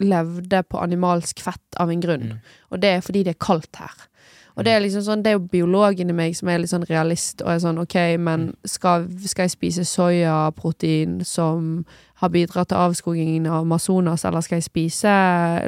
levde 0.00 0.62
på 0.62 0.78
animalsk 0.82 1.40
fett 1.40 1.78
av 1.80 1.90
en 1.90 2.00
grunn. 2.00 2.22
Mm. 2.22 2.38
Og 2.70 2.80
det 2.80 2.90
er 2.90 3.00
fordi 3.00 3.22
det 3.24 3.36
er 3.36 3.44
kaldt 3.46 3.76
her. 3.80 3.94
Og 4.56 4.64
det 4.64 4.72
er 4.72 4.80
liksom 4.80 5.02
sånn, 5.04 5.22
det 5.22 5.30
er 5.30 5.36
jo 5.36 5.48
biologen 5.52 6.08
i 6.10 6.16
meg 6.16 6.36
som 6.36 6.48
er 6.48 6.58
litt 6.58 6.70
sånn 6.70 6.86
realist, 6.88 7.42
og 7.42 7.50
er 7.52 7.58
sånn 7.60 7.78
OK, 7.82 7.96
men 8.16 8.54
skal, 8.64 9.04
skal 9.28 9.44
jeg 9.44 9.50
spise 9.50 9.84
soyaprotein 9.84 11.18
som 11.28 11.84
har 12.16 12.28
bidratt 12.32 12.68
til 12.72 12.78
avskogingen 12.80 13.46
av 13.46 13.62
Amazonas, 13.66 14.24
eller 14.24 14.40
skal 14.40 14.56
jeg 14.60 14.64
spise 14.70 15.14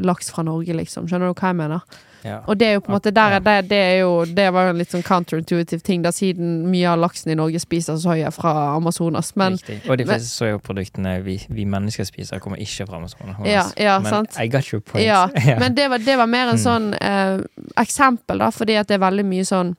laks 0.05 0.31
fra 0.33 0.43
Norge, 0.49 0.73
liksom? 0.77 1.09
Skjønner 1.09 1.29
du 1.33 1.35
hva 1.41 1.51
jeg 1.53 1.59
mener? 1.59 1.81
Ja. 2.25 2.41
Og 2.51 2.57
det 2.59 2.67
er 2.67 2.73
jo 2.75 2.81
på 2.83 2.91
en 2.91 2.97
måte 2.97 3.13
der, 3.15 3.37
det, 3.39 3.69
det 3.71 4.01
jo 4.01 4.25
Det 4.27 4.49
var 4.53 4.65
jo 4.67 4.71
en 4.73 4.79
litt 4.81 4.91
sånn 4.91 5.05
counterintuitive 5.07 5.79
ting, 5.87 6.03
da 6.03 6.11
siden 6.11 6.65
mye 6.67 6.89
av 6.91 6.99
laksen 6.99 7.31
i 7.31 7.37
Norge 7.39 7.61
spiser 7.63 7.95
soya 8.03 8.33
fra 8.35 8.75
Amazonas. 8.75 9.31
Men 9.39 9.55
Riktig. 9.55 9.77
Og 9.87 10.01
de 10.01 10.07
fleste 10.09 10.33
soyaproduktene 10.33 11.13
vi, 11.23 11.37
vi 11.49 11.65
mennesker 11.65 12.05
spiser, 12.09 12.41
kommer 12.43 12.59
ikke 12.65 12.89
fra 12.91 12.99
Amazonas. 12.99 13.39
Ja, 13.47 13.63
ja, 13.79 13.99
Men 14.03 14.11
sant. 14.11 14.35
I 14.43 14.49
got 14.51 14.73
your 14.73 14.81
point. 14.83 15.05
Ja, 15.07 15.29
Men 15.63 15.75
det 15.79 15.87
var, 15.93 15.99
det 16.03 16.17
var 16.19 16.27
mer 16.27 16.49
en 16.51 16.59
Mm. 16.59 16.65
sånn 16.65 16.95
eh, 16.99 17.39
eksempel, 17.79 18.39
da, 18.43 18.51
fordi 18.51 18.75
at 18.81 18.89
det 18.89 18.99
er 18.99 19.05
veldig 19.07 19.25
mye 19.29 19.45
sånn 19.47 19.77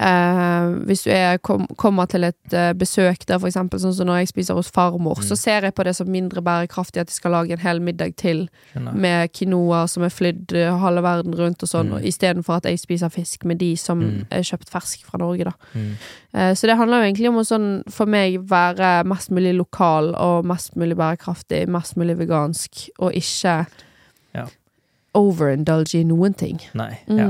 eh, 0.00 0.68
hvis 0.86 1.04
du 1.04 1.10
er, 1.10 1.36
kom, 1.38 1.66
kommer 1.76 2.06
til 2.06 2.24
et 2.24 2.52
uh, 2.54 2.72
besøk 2.72 3.26
der, 3.26 3.38
for 3.38 3.48
eksempel 3.48 3.78
sånn 3.80 3.94
som 3.94 4.06
når 4.06 4.22
jeg 4.22 4.28
spiser 4.28 4.54
hos 4.54 4.70
farmor, 4.70 5.14
Mm. 5.20 5.28
så 5.28 5.36
ser 5.36 5.60
jeg 5.62 5.74
på 5.74 5.84
det 5.84 5.94
som 5.96 6.08
mindre 6.10 6.42
bærekraftig 6.42 7.00
at 7.00 7.06
de 7.08 7.12
skal 7.12 7.30
lage 7.30 7.52
en 7.52 7.58
hel 7.58 7.80
middag 7.80 8.16
til 8.16 8.48
Skjønner. 8.72 8.92
med 8.94 9.32
quinoa 9.32 9.86
som 9.88 10.02
er 10.02 10.08
flydd 10.10 10.52
uh, 10.56 10.78
halve 10.78 11.02
verden 11.02 11.34
rundt 11.34 11.62
og 11.62 11.68
sånn, 11.68 11.90
Mm. 11.94 12.04
istedenfor 12.04 12.56
at 12.56 12.64
jeg 12.64 12.78
spiser 12.78 13.08
fisk 13.10 13.44
med 13.44 13.58
de 13.58 13.76
som 13.76 14.00
Mm. 14.00 14.26
er 14.30 14.40
kjøpt 14.42 14.68
fersk 14.70 15.04
fra 15.04 15.18
Norge, 15.18 15.44
da. 15.44 15.52
Mm. 15.74 15.96
Så 16.56 16.66
det 16.66 16.76
handler 16.76 16.98
jo 16.98 17.12
egentlig 17.12 17.28
om 17.28 17.36
å 17.36 17.44
sånn, 17.46 17.82
for 17.90 18.06
meg 18.06 18.40
være 18.48 19.04
mest 19.06 19.30
mulig 19.30 19.54
lokal 19.54 20.14
og 20.16 20.44
mest 20.44 20.74
mulig 20.76 20.96
bærekraftig, 20.96 21.68
mest 21.68 21.94
mulig 21.96 22.16
vegansk, 22.18 22.88
og 22.98 23.12
ikke 23.14 23.66
Ja. 24.34 24.46
overindulge 25.14 26.00
i 26.00 26.04
noen 26.04 26.34
ting. 26.34 26.58
Nei. 26.74 26.98
Ja. 27.06 27.28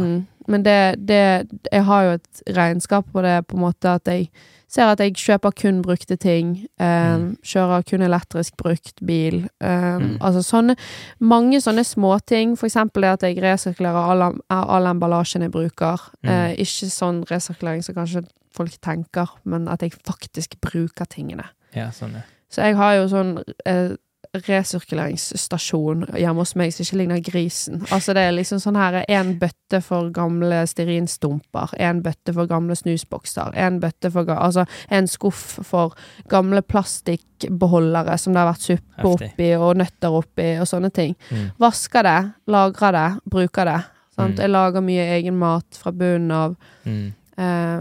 Men 0.49 0.63
det, 0.63 1.07
det 1.09 1.49
Jeg 1.73 1.85
har 1.85 2.03
jo 2.05 2.11
et 2.19 2.43
regnskap 2.57 3.07
på 3.13 3.23
det, 3.23 3.47
på 3.47 3.57
en 3.57 3.61
måte 3.65 3.85
at 3.95 4.05
jeg 4.07 4.29
ser 4.69 4.91
at 4.91 4.99
jeg 4.99 5.15
kjøper 5.15 5.53
kun 5.55 5.83
brukte 5.83 6.17
ting. 6.19 6.67
Eh, 6.81 7.17
Mm. 7.17 7.37
Kjører 7.47 7.83
kun 7.87 8.03
elektrisk 8.03 8.57
brukt 8.57 9.01
bil. 9.07 9.49
Eh, 9.61 9.99
Mm. 10.01 10.19
Altså 10.21 10.43
sånne 10.43 10.77
Mange 11.21 11.61
sånne 11.61 11.85
småting. 11.85 12.57
For 12.59 12.67
eksempel 12.67 13.03
det 13.03 13.11
at 13.13 13.23
jeg 13.23 13.43
resirkulerer 13.43 14.11
all, 14.11 14.41
all 14.51 14.87
emballasjen 14.87 15.43
jeg 15.43 15.53
bruker. 15.53 16.01
Mm. 16.25 16.31
Eh, 16.31 16.55
ikke 16.59 16.91
sånn 16.91 17.25
resirkulering 17.31 17.83
som 17.85 17.95
kanskje 17.95 18.25
folk 18.55 18.71
tenker, 18.83 19.29
men 19.45 19.69
at 19.69 19.81
jeg 19.83 19.93
faktisk 20.07 20.61
bruker 20.61 21.05
tingene. 21.07 21.45
ja, 21.75 21.91
sånn, 21.91 22.13
ja. 22.15 22.21
Så 22.51 22.63
jeg 22.63 22.77
har 22.77 22.95
jo 22.95 23.09
sånn 23.09 23.43
eh, 23.67 23.97
resirkuleringsstasjon 24.47 26.07
hjemme 26.19 26.43
hos 26.43 26.55
meg 26.59 26.73
som 26.75 26.85
ikke 26.85 26.99
ligner 27.01 27.23
grisen. 27.25 27.83
Altså 27.95 28.15
det 28.17 28.25
er 28.27 28.37
liksom 28.37 28.61
sånn 28.63 28.79
her 28.79 29.01
en 29.03 29.35
bøtte 29.41 29.81
for 29.85 30.11
gamle 30.15 30.63
stearinstumper, 30.71 31.75
en 31.83 32.03
bøtte 32.05 32.35
for 32.37 32.51
gamle 32.51 32.77
snusbokser, 32.79 33.55
en 33.55 33.81
bøtte 33.83 34.11
for 34.15 34.31
Altså 34.35 34.65
en 34.89 35.07
skuff 35.11 35.59
for 35.67 35.95
gamle 36.33 36.63
plastikkbeholdere 36.65 38.17
som 38.19 38.35
det 38.35 38.41
har 38.41 38.53
vært 38.53 38.69
suppe 38.69 39.11
oppi 39.11 39.51
og 39.59 39.77
nøtter 39.81 40.17
oppi 40.17 40.47
og 40.61 40.69
sånne 40.69 40.91
ting. 40.95 41.13
Mm. 41.31 41.51
Vasker 41.61 42.07
det, 42.07 42.21
lagrer 42.51 42.97
det, 42.97 43.09
bruker 43.31 43.69
det. 43.69 43.81
Sant? 44.15 44.39
Mm. 44.39 44.43
Jeg 44.43 44.53
lager 44.55 44.85
mye 44.85 45.05
egen 45.17 45.39
mat 45.39 45.79
fra 45.79 45.93
bunnen 45.95 46.33
av. 46.35 46.57
Mm. 46.87 47.13
Eh, 47.37 47.81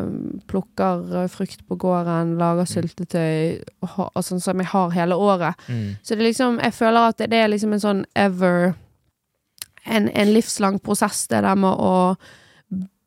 plukker 0.50 1.28
frukt 1.30 1.60
på 1.70 1.76
gården, 1.78 2.38
lager 2.40 2.66
syltetøy, 2.66 3.60
og 3.86 4.10
og 4.16 4.24
sånn 4.26 4.42
som 4.42 4.58
jeg 4.58 4.66
har 4.72 4.90
hele 4.96 5.14
året. 5.16 5.54
Mm. 5.70 5.98
Så 6.02 6.16
det 6.16 6.22
er 6.24 6.30
liksom, 6.32 6.60
jeg 6.64 6.74
føler 6.74 7.10
at 7.12 7.18
det, 7.18 7.30
det 7.30 7.38
er 7.44 7.48
liksom 7.54 7.74
en 7.74 7.80
sånn 7.84 8.06
ever 8.16 8.74
en, 9.86 10.08
en 10.10 10.34
livslang 10.34 10.80
prosess, 10.80 11.28
det 11.28 11.44
der 11.44 11.56
med 11.60 11.70
å 11.78 12.16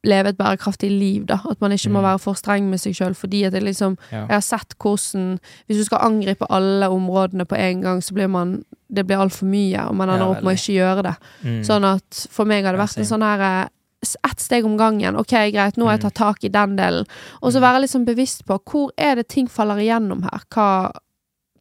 leve 0.07 0.29
et 0.31 0.39
bærekraftig 0.39 0.91
liv, 0.93 1.25
da. 1.27 1.41
At 1.51 1.59
man 1.61 1.73
ikke 1.75 1.91
må 1.91 1.99
Mm. 1.99 2.05
være 2.07 2.19
for 2.23 2.35
streng 2.39 2.69
med 2.71 2.79
seg 2.79 2.95
sjøl, 2.95 3.15
fordi 3.19 3.45
at 3.47 3.53
det 3.53 3.63
liksom 3.65 3.97
Ja. 4.13 4.27
Jeg 4.29 4.37
har 4.37 4.41
sett 4.41 4.75
hvordan 4.79 5.41
Hvis 5.67 5.79
du 5.79 5.85
skal 5.85 5.99
angripe 6.07 6.47
alle 6.49 6.87
områdene 6.87 7.45
på 7.45 7.57
en 7.59 7.81
gang, 7.83 8.01
så 8.03 8.15
blir 8.15 8.29
man 8.29 8.65
Det 8.93 9.05
blir 9.05 9.17
altfor 9.19 9.47
mye, 9.51 9.89
og 9.89 9.97
man 9.97 10.09
Ja, 10.09 10.15
ender 10.15 10.27
opp 10.31 10.45
med 10.45 10.55
å 10.55 10.59
ikke 10.61 10.79
gjøre 10.79 11.03
det. 11.03 11.17
Mm. 11.43 11.65
Sånn 11.65 11.85
at 11.85 12.27
for 12.31 12.45
meg 12.45 12.63
har 12.65 12.73
det 12.73 12.79
vært 12.81 12.99
en 12.99 13.05
sånn 13.05 13.23
her 13.23 13.41
eh, 13.65 13.69
ett 14.25 14.41
steg 14.41 14.65
om 14.65 14.77
gangen. 14.77 15.17
Ok, 15.17 15.33
greit, 15.53 15.77
nå 15.77 15.85
har 15.87 15.97
jeg 15.97 16.01
Mm. 16.05 16.11
tatt 16.11 16.15
tak 16.15 16.45
i 16.45 16.49
den 16.49 16.77
delen. 16.77 17.05
Og 17.43 17.53
så 17.53 17.59
Mm. 17.59 17.63
være 17.63 17.81
litt 17.81 17.91
sånn 17.91 18.05
bevisst 18.07 18.45
på 18.47 18.59
hvor 18.65 18.91
er 18.99 19.15
det 19.17 19.29
ting 19.29 19.49
faller 19.49 19.77
igjennom 19.77 20.23
her. 20.23 20.41
Hva, 20.51 20.93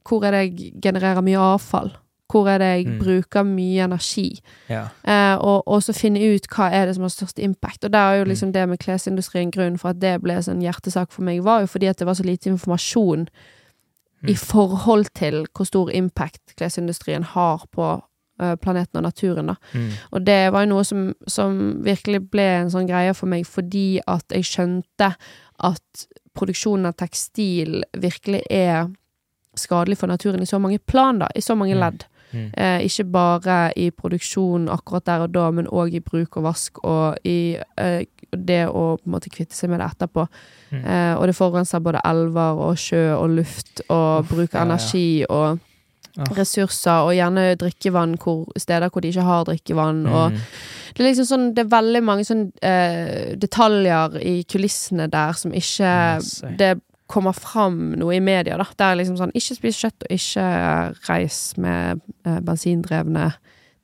hvor 0.07 0.23
er 0.25 0.31
det 0.31 0.41
jeg 0.59 0.81
genererer 0.81 1.21
mye 1.21 1.37
avfall? 1.39 1.91
Hvor 2.31 2.47
er 2.49 2.57
det 2.57 2.85
jeg 2.85 2.87
Mm. 2.87 2.99
bruker 2.99 3.43
mye 3.43 3.83
energi? 3.83 4.39
Ja. 4.69 4.87
Eh, 5.03 5.35
og, 5.37 5.63
og 5.67 5.81
så 5.81 5.93
finne 5.93 6.17
ut 6.35 6.47
hva 6.47 6.71
er 6.71 6.85
det 6.87 6.95
som 6.95 7.03
har 7.03 7.09
størst 7.09 7.39
impact. 7.39 7.85
Og 7.85 7.91
der 7.91 7.99
er 7.99 8.17
jo 8.17 8.23
Mm. 8.25 8.29
liksom 8.29 8.51
det 8.51 8.69
med 8.69 8.79
klesindustrien 8.79 9.51
grunnen 9.51 9.77
for 9.79 9.89
at 9.89 9.99
det 9.99 10.21
ble 10.21 10.33
en 10.33 10.61
hjertesak 10.61 11.11
for 11.11 11.21
meg, 11.21 11.41
var 11.43 11.61
jo 11.61 11.67
fordi 11.67 11.87
at 11.89 11.97
det 11.97 12.05
var 12.07 12.13
så 12.15 12.23
lite 12.25 12.49
informasjon 12.49 13.27
Mm. 14.23 14.29
i 14.29 14.33
forhold 14.33 15.05
til 15.13 15.45
hvor 15.55 15.65
stor 15.65 15.89
impact 15.89 16.55
klesindustrien 16.57 17.23
har 17.23 17.63
på 17.71 18.01
planeten 18.37 18.97
og 18.99 19.03
naturen, 19.03 19.47
da. 19.47 19.55
Mm. 19.73 19.89
Og 20.11 20.25
det 20.27 20.51
var 20.51 20.65
jo 20.65 20.71
noe 20.73 20.83
som, 20.83 21.05
som 21.27 21.55
virkelig 21.85 22.19
ble 22.31 22.47
en 22.61 22.69
sånn 22.73 22.87
greie 22.89 23.13
for 23.15 23.31
meg, 23.31 23.45
fordi 23.47 23.99
at 24.07 24.25
jeg 24.35 24.43
skjønte 24.49 25.13
at 25.63 26.05
produksjonen 26.35 26.89
av 26.89 26.97
tekstil 26.99 27.83
virkelig 27.95 28.41
er 28.51 28.89
skadelig 29.55 29.97
for 30.01 30.11
naturen 30.11 30.41
i 30.43 30.49
så 30.49 30.59
mange 30.59 30.79
plan, 30.83 31.19
da. 31.23 31.29
I 31.35 31.39
så 31.41 31.55
mange 31.55 31.75
Mm. 31.75 31.79
ledd. 31.79 32.03
Mm. 32.33 32.49
Eh, 32.57 32.79
ikke 32.89 33.03
bare 33.11 33.71
i 33.79 33.91
produksjon 33.91 34.67
akkurat 34.69 35.05
der 35.05 35.21
og 35.23 35.31
da, 35.31 35.51
men 35.51 35.67
òg 35.67 35.93
i 35.95 35.99
bruk 36.03 36.35
og 36.37 36.43
vask, 36.43 36.81
og 36.83 37.15
i 37.23 37.55
eh, 37.77 38.03
det 38.35 38.65
å 38.67 38.97
på 38.97 39.05
en 39.07 39.11
måte 39.13 39.29
kvitte 39.31 39.55
seg 39.55 39.69
med 39.69 39.79
det 39.79 39.87
etterpå. 39.93 40.25
Mm. 40.71 40.83
Eh, 40.83 41.13
og 41.15 41.27
det 41.27 41.35
forurenser 41.37 41.79
både 41.79 42.01
elver 42.03 42.59
og 42.65 42.75
sjø 42.81 43.13
og 43.15 43.29
luft, 43.29 43.81
og 43.87 44.25
Uff, 44.25 44.29
bruker 44.33 44.57
ja, 44.59 44.65
ja. 44.65 44.65
energi 44.65 45.25
og 45.29 45.59
Åh. 46.17 46.31
ressurser, 46.37 47.03
og 47.05 47.13
gjerne 47.17 47.55
drikkevann 47.59 48.17
hvor, 48.17 48.45
steder 48.57 48.89
hvor 48.89 49.01
de 49.01 49.09
ikke 49.11 49.21
har 49.27 49.43
drikkevann. 49.45 50.05
Og 50.07 50.31
Mm. 50.31 50.37
det 50.95 51.03
er 51.05 51.09
liksom 51.11 51.25
sånn, 51.27 51.53
det 51.53 51.65
er 51.65 51.69
veldig 51.77 52.03
mange 52.03 52.23
sånn 52.25 52.51
eh, 52.61 53.35
detaljer 53.35 54.15
i 54.23 54.43
kulissene 54.43 55.09
der 55.11 55.33
som 55.33 55.51
ikke 55.51 56.55
Det 56.57 56.79
kommer 57.07 57.33
fram 57.37 57.91
noe 57.99 58.15
i 58.15 58.19
media, 58.19 58.57
da. 58.57 58.65
Der 58.77 58.91
er 58.91 58.95
liksom 58.95 59.17
sånn 59.17 59.31
Ikke 59.35 59.55
spis 59.55 59.77
kjøtt, 59.77 60.01
og 60.03 60.09
ikke 60.09 61.09
reis 61.09 61.53
med 61.57 62.01
eh, 62.25 62.39
bensindrevne 62.39 63.33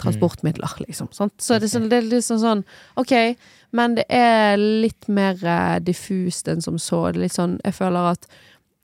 transportmidler, 0.01 0.71
liksom. 0.87 1.09
Sant? 1.13 1.33
Så 1.37 1.59
det, 1.61 1.69
sånn- 1.69 1.89
det 1.89 1.99
er 2.03 2.07
liksom 2.09 2.39
sånn 2.41 2.63
OK, 2.97 3.35
men 3.71 3.95
det 3.95 4.05
er 4.09 4.57
litt 4.57 5.07
mer 5.07 5.35
eh, 5.45 5.79
diffust 5.79 6.47
enn 6.47 6.61
som 6.61 6.77
så. 6.81 7.11
Det 7.11 7.19
er 7.19 7.21
litt 7.27 7.37
sånn 7.37 7.59
Jeg 7.63 7.73
føler 7.77 8.11
at 8.15 8.25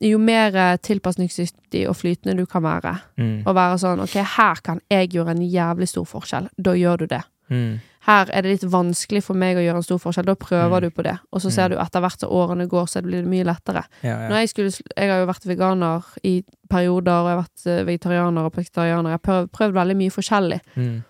jo 0.01 0.17
mer 0.21 0.55
eh, 0.55 0.77
tilpasningsdyktig 0.77 1.87
og 1.89 1.95
flytende 1.97 2.37
du 2.37 2.45
kan 2.45 2.63
være, 2.63 2.95
Mm. 3.17 3.43
og 3.47 3.55
være 3.55 3.77
sånn 3.81 4.01
OK, 4.03 4.13
her 4.37 4.55
kan 4.63 4.79
jeg 4.91 5.09
gjøre 5.09 5.31
en 5.31 5.41
jævlig 5.41 5.87
stor 5.87 6.05
forskjell. 6.05 6.49
Da 6.57 6.71
gjør 6.77 6.97
du 6.97 7.05
det. 7.07 7.23
Mm. 7.49 7.79
Her 8.07 8.25
er 8.31 8.41
det 8.41 8.51
litt 8.61 8.71
vanskelig 8.71 9.21
for 9.23 9.33
meg 9.35 9.57
å 9.57 9.63
gjøre 9.63 9.75
en 9.81 9.83
stor 9.83 9.97
forskjell. 9.99 10.25
Da 10.25 10.35
prøver 10.35 10.77
Mm. 10.79 10.81
du 10.81 10.89
på 10.91 11.03
det. 11.03 11.17
Og 11.33 11.41
så 11.41 11.51
ser 11.51 11.67
Mm. 11.69 11.71
du 11.71 11.81
etter 11.81 11.99
hvert 12.01 12.19
som 12.19 12.29
årene 12.29 12.67
går, 12.67 12.85
så 12.87 13.01
blir 13.01 13.21
det 13.23 13.25
mye 13.27 13.43
lettere. 13.43 13.83
Ja, 14.03 14.29
ja. 14.29 14.39
Jeg, 14.39 14.49
skulle, 14.49 14.71
jeg 14.97 15.09
har 15.09 15.19
jo 15.19 15.25
vært 15.25 15.45
veganer 15.45 16.03
i 16.23 16.43
perioder, 16.69 17.11
og 17.11 17.27
jeg 17.27 17.35
har 17.35 17.43
vært 17.43 17.67
eh, 17.67 17.83
vegetarianer 17.85 18.45
og 18.45 18.53
vegetarianer. 18.55 19.09
Jeg 19.09 19.19
har 19.23 19.25
prøvd, 19.27 19.49
prøvd 19.51 19.73
veldig 19.73 19.95
mye 19.97 20.09
forskjellig. 20.11 20.59
Mm. 20.77 21.03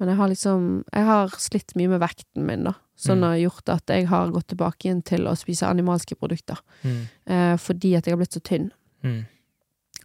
Men 0.00 0.08
jeg 0.08 0.16
har 0.16 0.28
liksom 0.28 0.84
Jeg 0.92 1.04
har 1.04 1.28
slitt 1.38 1.74
mye 1.76 1.88
med 1.88 2.00
vekten 2.00 2.44
min, 2.46 2.64
da. 2.64 2.72
Som 2.96 3.18
Mm. 3.18 3.22
har 3.28 3.36
gjort 3.36 3.68
at 3.68 3.86
jeg 3.88 4.06
har 4.08 4.30
gått 4.30 4.46
tilbake 4.48 4.84
igjen 4.86 5.02
til 5.04 5.24
å 5.26 5.34
spise 5.36 5.66
animalske 5.66 6.14
produkter. 6.16 6.58
Mm. 6.84 7.06
Eh, 7.26 7.56
fordi 7.56 7.96
at 7.96 8.04
jeg 8.06 8.12
har 8.12 8.18
blitt 8.18 8.32
så 8.34 8.40
tynn. 8.42 8.70
Mm. 9.02 9.26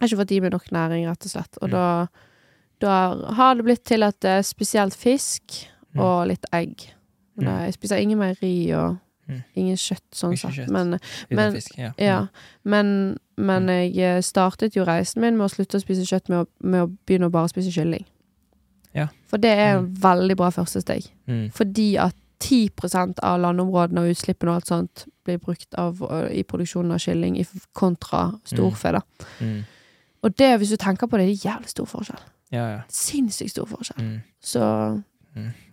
har 0.00 0.08
ikke 0.08 0.20
fått 0.24 0.32
i 0.32 0.40
meg 0.40 0.52
nok 0.52 0.70
næring, 0.72 1.06
rett 1.08 1.24
og 1.24 1.30
slett. 1.30 1.58
Og 1.62 1.68
Mm. 1.68 1.70
da, 1.70 2.06
da 2.80 3.32
har 3.34 3.54
det 3.54 3.64
blitt 3.64 3.84
til 3.84 4.02
at 4.02 4.18
det 4.20 4.30
er 4.30 4.42
spesielt 4.42 4.94
fisk 4.94 5.66
Mm. 5.94 6.00
og 6.00 6.28
litt 6.28 6.44
egg. 6.52 6.90
Mm. 7.38 7.44
da- 7.44 7.64
Jeg 7.66 7.74
spiser 7.74 7.96
ingen 8.00 8.18
meieri 8.18 8.72
og 8.74 8.98
ingen 9.56 9.76
kjøtt, 9.76 10.10
sånn 10.12 10.32
Ikke 10.32 10.52
sett. 10.52 10.66
kjøtt. 10.66 10.70
Men, 10.70 10.98
Men- 11.30 11.52
fisk, 11.54 11.78
ja. 11.78 11.92
ja. 11.98 12.26
men, 12.64 13.16
men 13.38 13.66
jeg 13.68 13.96
eh, 13.98 14.20
startet 14.20 14.74
jo 14.74 14.84
reisen 14.84 15.20
min 15.20 15.36
med 15.38 15.48
å 15.48 15.54
slutte 15.54 15.76
å 15.78 15.80
spise 15.80 16.02
kjøtt 16.04 16.28
med 16.28 16.38
å, 16.44 16.46
med 16.60 16.80
å 16.88 16.96
begynne 17.06 17.26
å 17.26 17.30
bare 17.30 17.48
spise 17.48 17.70
kylling. 17.70 18.04
Ja. 18.96 19.06
For 19.30 19.38
det 19.42 19.50
er 19.50 19.76
en 19.78 19.90
veldig 20.02 20.36
bra 20.36 20.50
første 20.54 20.82
steg. 20.82 21.06
Mm. 21.26 21.50
Fordi 21.54 21.94
at 22.02 22.16
10% 22.40 23.20
av 23.22 23.40
landområdene 23.42 24.02
og 24.02 24.14
utslippene 24.14 24.52
og 24.52 24.60
alt 24.60 24.70
sånt 24.70 25.04
blir 25.24 25.38
brukt 25.42 25.76
av, 25.78 26.00
i 26.32 26.42
produksjonen 26.48 26.94
av 26.96 27.02
kylling 27.02 27.36
i 27.38 27.44
kontra 27.76 28.30
storfe. 28.48 28.94
Mm. 29.40 29.60
Og 30.24 30.36
det, 30.38 30.50
hvis 30.58 30.72
du 30.72 30.78
tenker 30.80 31.06
på 31.06 31.20
det, 31.20 31.28
det 31.28 31.36
er 31.36 31.48
jævlig 31.50 31.72
stor 31.72 31.88
forskjell. 31.88 32.22
Ja, 32.50 32.64
ja. 32.72 32.80
Sinnssykt 32.88 33.54
stor 33.54 33.68
forskjell. 33.70 34.02
Mm. 34.02 34.20
Så 34.42 34.64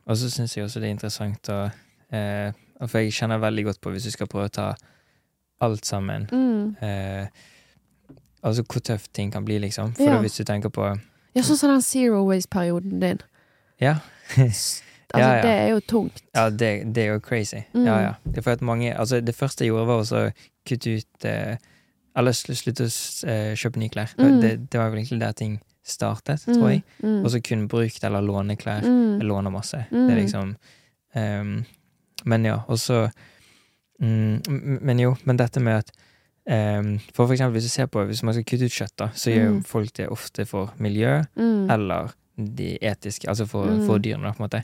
Og 0.05 0.18
så 0.18 0.30
syns 0.30 0.57
jeg 0.57 0.65
også 0.65 0.80
det 0.80 0.88
er 0.88 0.93
interessant 0.93 1.49
å 1.49 1.63
eh, 2.13 2.53
For 2.86 3.01
jeg 3.01 3.15
kjenner 3.18 3.41
veldig 3.41 3.63
godt 3.65 3.80
på 3.82 3.89
hvis 3.89 4.05
du 4.05 4.11
skal 4.13 4.30
prøve 4.30 4.51
å 4.51 4.53
ta 4.53 4.68
alt 5.65 5.86
sammen 5.89 6.28
mm. 6.30 6.76
eh, 6.86 7.26
Altså 8.45 8.61
hvor 8.61 8.84
tøft 8.86 9.09
ting 9.18 9.32
kan 9.34 9.45
bli, 9.45 9.57
liksom. 9.57 9.95
For 9.97 10.22
hvis 10.22 10.38
du 10.38 10.43
tenker 10.45 10.70
på 10.70 10.91
Ja, 11.38 11.45
sånn 11.45 11.59
som 11.59 11.71
den 11.71 11.85
zero 11.85 12.23
waste-perioden 12.27 12.99
din. 13.03 13.23
Ja, 13.83 13.99
Altså, 15.07 15.23
Ja, 15.23 15.35
ja. 15.38 15.41
det 15.45 15.51
er 15.55 15.69
jo 15.71 15.79
tungt. 15.88 16.17
ja 16.35 16.49
det, 16.51 16.69
det 16.95 17.03
er 17.05 17.13
jo 17.13 17.19
crazy. 17.23 17.61
Mm. 17.73 17.85
Ja, 17.88 17.93
ja. 18.01 18.13
Det 18.27 18.41
for 18.43 18.57
at 18.57 18.61
mange 18.61 18.89
Altså, 18.91 19.21
det 19.23 19.35
første 19.35 19.63
jeg 19.63 19.71
gjorde, 19.71 19.85
var 19.88 20.01
å 20.03 20.23
kutte 20.67 20.97
ut 20.99 21.25
eh, 21.29 21.55
Eller 22.17 22.35
slutte 22.35 22.83
å 22.83 22.89
eh, 23.31 23.53
kjøpe 23.55 23.79
nye 23.79 23.93
klær. 23.93 24.11
Mm. 24.19 24.41
Det, 24.41 24.51
det 24.67 24.81
var 24.81 24.89
vel 24.91 24.99
egentlig 24.99 25.21
der 25.21 25.31
ting 25.38 25.53
startet, 25.88 26.43
tror 26.43 26.73
jeg. 26.73 26.83
Mm. 26.99 27.21
Og 27.23 27.31
så 27.31 27.39
kun 27.39 27.67
brukt 27.71 28.03
eller 28.03 28.25
låne 28.25 28.57
klær. 28.59 28.83
Mm. 28.83 29.21
Jeg 29.21 29.29
låner 29.29 29.53
masse. 29.53 29.79
Mm. 29.91 30.01
Det 30.01 30.11
er 30.11 30.19
liksom 30.19 30.51
um, 31.15 31.53
men 32.25 32.45
ja, 32.49 32.57
og 32.67 32.79
så 32.81 33.05
mm, 34.01 34.81
Men 34.81 34.99
jo, 34.99 35.15
men 35.23 35.38
dette 35.39 35.61
med 35.63 35.85
at 35.85 35.91
ehm, 36.47 36.99
For 37.13 37.25
for 37.27 37.33
eksempel 37.33 37.51
hvis 37.57 37.63
du 37.63 37.69
ser 37.69 37.85
på 37.87 38.05
Hvis 38.07 38.23
man 38.23 38.33
skal 38.33 38.43
kutte 38.45 38.65
ut 38.65 38.71
kjøtt, 38.71 38.95
da, 38.97 39.07
så 39.13 39.31
gjør 39.33 39.49
Mm. 39.57 39.63
folk 39.65 39.93
det 39.93 40.07
ofte 40.09 40.45
for 40.45 40.73
miljø 40.79 41.23
Mm. 41.35 41.69
eller 41.71 42.13
de 42.37 42.77
etiske, 42.81 43.27
altså 43.29 43.45
for, 43.47 43.65
Mm. 43.65 43.85
for 43.85 43.97
dyrene, 43.97 44.23
da, 44.23 44.31
på 44.31 44.43
en 44.43 44.49
måte. 44.49 44.63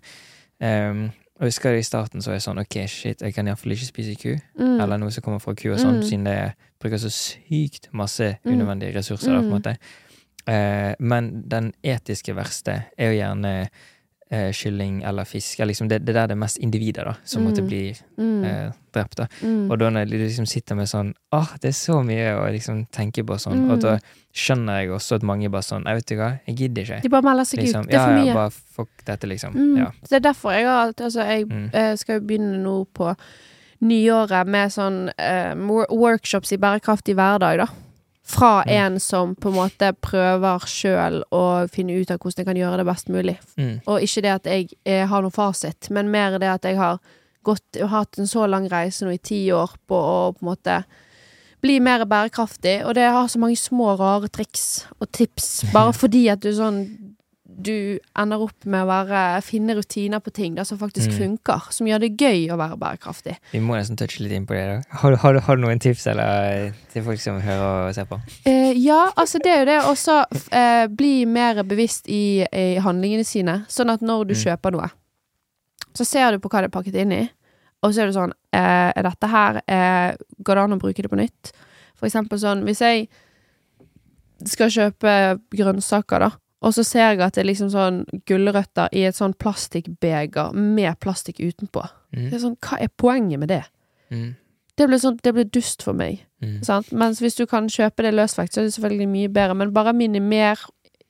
Um, 0.61 1.11
og 1.39 1.47
husker 1.47 1.71
det 1.71 1.79
i 1.79 1.89
starten 1.89 2.21
så 2.21 2.27
var 2.29 2.34
jeg 2.36 2.41
sånn 2.43 2.59
OK, 2.61 2.88
shit, 2.88 3.21
jeg 3.21 3.34
kan 3.34 3.47
iallfall 3.47 3.71
ikke 3.71 3.86
spise 3.91 4.15
ku, 4.21 4.36
Mm. 4.59 4.79
eller 4.81 4.97
noe 4.97 5.09
som 5.11 5.23
kommer 5.23 5.41
fra 5.41 5.53
ku 5.55 5.71
og 5.71 5.79
sånn, 5.79 5.99
Mm. 5.99 6.03
siden 6.03 6.23
det 6.25 6.53
bruker 6.79 6.97
så 6.97 7.09
sykt 7.09 7.88
masse 7.91 8.38
Mm. 8.45 8.51
unødvendige 8.61 8.95
ressurser, 8.95 9.31
da, 9.34 9.39
på 9.41 9.45
en 9.45 9.61
måte. 9.61 9.77
Uh, 10.47 10.93
men 10.99 11.43
den 11.47 11.73
etiske 11.84 12.36
verste 12.36 12.86
er 12.97 13.11
jo 13.11 13.19
gjerne 13.23 13.69
eh, 14.32 14.51
kylling 14.51 15.03
eller 15.03 15.24
fisk. 15.26 15.59
Liksom 15.59 15.88
det, 15.89 16.05
det 16.05 16.13
der 16.15 16.28
det 16.28 16.32
er 16.32 16.39
mest 16.41 16.57
individer 16.57 17.03
da, 17.05 17.13
som 17.24 17.41
Mm. 17.43 17.49
måtte 17.51 17.61
bli 17.67 17.95
Mm. 18.17 18.43
eh, 18.45 18.71
drept. 18.93 19.15
da. 19.17 19.28
Mm. 19.41 19.69
Og 19.71 19.80
da 19.80 19.89
når 19.89 19.99
jeg 20.09 20.19
liksom 20.21 20.45
sitter 20.47 20.76
med 20.76 20.88
sånn 20.88 21.13
Åh, 21.34 21.47
det 21.61 21.67
er 21.69 21.71
så 21.71 22.03
mye 22.05 22.36
å 22.38 22.51
liksom 22.51 22.88
tenke 22.91 23.24
på 23.26 23.36
sånn, 23.39 23.57
Mm. 23.65 23.71
og 23.71 23.80
da 23.82 23.99
skjønner 24.34 24.80
jeg 24.82 24.89
også 24.89 25.15
at 25.15 25.24
mange 25.24 25.49
bare 25.51 25.61
sånn 25.61 25.84
Jeg 25.86 25.95
vet 25.95 26.05
du 26.05 26.15
hva, 26.15 26.39
jeg 26.47 26.55
gidder 26.55 26.82
ikke. 26.84 27.01
De 27.01 27.09
bare 27.09 27.21
melder 27.24 27.43
seg 27.45 27.59
Liksom, 27.59 27.82
ut. 27.84 27.89
Det 27.89 27.95
er 27.95 28.05
for 28.05 28.13
mye. 28.13 28.26
ja, 28.28 28.34
bare 28.34 28.49
fuck 28.51 28.89
dette, 29.05 29.28
liksom. 29.28 29.53
Mm. 29.53 29.78
Ja. 29.78 29.86
Så 30.03 30.09
det 30.09 30.26
er 30.26 30.32
derfor 30.34 30.51
jeg 30.51 30.65
har 30.65 30.93
Altså, 30.93 31.26
jeg 31.28 31.47
Mm. 31.49 31.69
eh, 31.74 31.95
skal 31.95 32.19
jo 32.19 32.28
begynne 32.28 32.63
nå 32.63 32.88
på 32.93 33.15
nyåret 33.82 34.47
med 34.47 34.69
sånn 34.71 35.11
eh, 35.17 35.53
workshops 35.89 36.51
i 36.53 36.57
bærekraftig 36.57 37.15
hverdag, 37.15 37.57
da. 37.57 37.67
Fra 38.24 38.63
Mm. 38.63 38.69
en 38.69 38.99
som 38.99 39.36
på 39.36 39.49
en 39.49 39.55
måte 39.55 39.91
prøver 40.01 40.59
sjøl 40.65 41.24
å 41.32 41.67
finne 41.69 41.91
ut 41.99 42.09
av 42.11 42.19
hvordan 42.19 42.38
jeg 42.38 42.45
kan 42.45 42.55
gjøre 42.55 42.78
det 42.78 42.86
best 42.86 43.09
mulig. 43.09 43.38
Mm. 43.57 43.82
Og 43.86 43.99
ikke 44.01 44.21
det 44.21 44.32
at 44.32 44.45
jeg 44.45 44.69
jeg 44.86 45.07
har 45.07 45.21
noen 45.21 45.32
fasit, 45.32 45.89
men 45.89 46.09
mer 46.09 46.39
det 46.39 46.47
at 46.47 46.63
jeg 46.63 46.78
har 46.78 46.99
gått 47.43 47.82
og 47.82 47.89
hatt 47.89 48.17
en 48.17 48.26
så 48.28 48.47
lang 48.47 48.69
reise 48.71 49.03
nå 49.03 49.11
i 49.11 49.17
ti 49.17 49.51
år 49.51 49.76
på 49.88 49.95
å 49.95 50.32
på 50.34 50.39
en 50.41 50.55
måte 50.55 50.84
bli 51.61 51.80
mer 51.80 52.05
bærekraftig. 52.05 52.86
Og 52.86 52.95
det 52.95 53.11
har 53.11 53.28
så 53.28 53.39
mange 53.39 53.57
små, 53.57 53.97
rare 53.99 54.28
triks 54.30 54.86
og 54.99 55.11
tips, 55.11 55.65
bare 55.74 55.93
fordi 56.01 56.30
at 56.30 56.39
du 56.39 56.51
sånn 56.53 57.03
Du 57.56 57.99
ender 58.18 58.41
opp 58.41 58.66
med 58.66 58.82
å 58.84 58.88
være, 58.89 59.41
finne 59.45 59.76
rutiner 59.78 60.20
på 60.20 60.32
ting 60.34 60.56
da, 60.56 60.64
som 60.66 60.78
faktisk 60.80 61.12
Mm. 61.12 61.18
funker. 61.20 61.68
Som 61.72 61.88
gjør 61.88 61.99
det 62.01 62.18
gøy 62.18 62.47
å 62.49 62.58
være 62.58 62.78
bærekraftig. 62.82 63.36
Vi 63.51 63.60
må 63.60 63.76
nesten 63.78 63.95
touche 63.95 64.20
litt 64.24 64.32
inn 64.34 64.45
på 64.47 64.54
det. 64.58 64.64
da. 64.82 64.97
Har, 65.04 65.16
har, 65.22 65.39
har 65.39 65.56
du 65.56 65.62
noen 65.62 65.80
tips 65.80 66.08
eller, 66.08 66.66
eh, 66.68 66.72
til 66.93 67.04
folk 67.04 67.20
som 67.22 67.39
hører 67.41 67.88
og 67.89 67.93
ser 67.95 68.06
på? 68.06 68.20
Eh, 68.45 68.74
ja, 68.82 69.12
altså 69.16 69.39
det 69.43 69.51
er 69.51 69.60
jo 69.60 69.66
det. 69.66 69.78
Også 69.91 70.18
eh, 70.51 70.88
bli 70.88 71.26
mer 71.26 71.62
bevisst 71.64 72.08
i, 72.10 72.41
i 72.51 72.76
handlingene 72.80 73.24
sine. 73.26 73.66
Sånn 73.70 73.89
at 73.93 74.01
når 74.01 74.28
du 74.28 74.34
Mm. 74.34 74.43
kjøper 74.43 74.72
noe, 74.72 74.89
så 75.93 76.06
ser 76.06 76.32
du 76.32 76.39
på 76.39 76.49
hva 76.49 76.62
det 76.64 76.72
er 76.74 76.78
pakket 76.82 76.95
inn 76.95 77.12
i. 77.12 77.30
Og 77.84 77.91
så 77.93 78.01
er 78.01 78.06
det 78.08 78.16
sånn 78.16 78.34
eh, 78.54 78.93
dette 79.04 79.28
her 79.30 79.62
eh, 79.68 80.16
Går 80.41 80.56
det 80.56 80.64
an 80.64 80.74
å 80.74 80.80
bruke 80.80 81.01
det 81.04 81.10
på 81.12 81.18
nytt? 81.20 81.51
For 81.99 82.08
eksempel 82.08 82.39
sånn 82.39 82.64
Hvis 82.64 82.80
jeg 82.82 83.10
skal 84.45 84.70
kjøpe 84.74 85.39
grønnsaker, 85.56 86.20
da, 86.20 86.32
og 86.64 86.74
så 86.76 86.84
ser 86.88 87.09
jeg 87.11 87.22
at 87.22 87.36
det 87.36 87.43
er 87.43 87.49
liksom 87.49 87.72
sånn 87.74 88.03
gulrøtter 88.30 88.93
i 88.95 89.03
et 89.07 89.18
sånn 89.18 89.36
plastikkbeger 89.36 90.55
med 90.55 90.95
plastikk 91.03 91.41
utenpå. 91.43 91.84
Mm. 92.16 92.30
Det 92.30 92.38
er 92.38 92.43
sånn, 92.45 92.57
Hva 92.64 92.80
er 92.80 92.93
poenget 92.97 93.41
med 93.41 93.51
det? 93.51 93.64
Mm. 94.14 94.30
Det 94.80 94.88
blir, 94.89 95.01
sånn, 95.03 95.20
det 95.22 95.34
blir 95.36 95.49
dust 95.53 95.84
for 95.86 95.97
meg. 95.97 96.24
Mm. 96.41 96.61
Sant? 96.66 96.93
Mens 96.95 97.20
hvis 97.22 97.36
du 97.38 97.43
kan 97.49 97.68
kjøpe 97.70 98.05
det 98.05 98.14
løsvekt, 98.16 98.55
så 98.55 98.61
er 98.61 98.70
det 98.70 98.78
selvfølgelig 98.78 99.09
mye 99.11 99.34
bedre. 99.34 99.57
Men 99.59 99.74
bare 99.76 99.93
minimer 99.93 100.64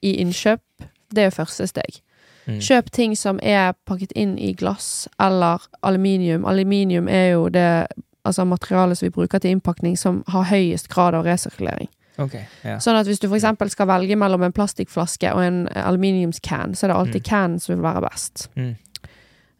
i 0.04 0.18
innkjøp. 0.24 0.90
Det 1.14 1.22
er 1.22 1.30
jo 1.30 1.38
første 1.38 1.68
steg. 1.70 2.02
Mm. 2.50 2.60
Kjøp 2.60 2.90
ting 2.92 3.14
som 3.16 3.40
er 3.40 3.76
pakket 3.88 4.12
inn 4.20 4.36
i 4.42 4.52
glass 4.58 5.08
eller 5.22 5.64
aluminium. 5.86 6.48
Aluminium 6.50 7.08
er 7.08 7.30
jo 7.38 7.48
det 7.54 7.86
altså 8.26 8.44
materialet 8.48 8.98
som 8.98 9.06
vi 9.06 9.16
bruker 9.16 9.40
til 9.40 9.56
innpakning, 9.56 9.98
som 10.00 10.24
har 10.28 10.50
høyest 10.50 10.90
grad 10.92 11.16
av 11.16 11.28
resirkulering. 11.28 11.92
Ok, 12.22 12.36
ja. 12.64 12.78
Sånn 12.84 12.98
at 13.00 13.08
hvis 13.10 13.22
du 13.22 13.28
eksempel 13.34 13.72
skal 13.74 13.90
velge 13.90 14.18
mellom 14.20 14.44
en 14.46 14.54
plastikkflaske 14.54 15.32
og 15.34 15.42
en 15.42 15.64
aluminiumscan, 15.74 16.76
så 16.78 16.86
er 16.86 16.94
det 16.94 16.98
alltid 16.98 17.22
Mm. 17.22 17.30
can 17.30 17.60
som 17.60 17.76
vil 17.76 17.84
være 17.84 18.04
best. 18.06 18.50
Mm. 18.56 18.76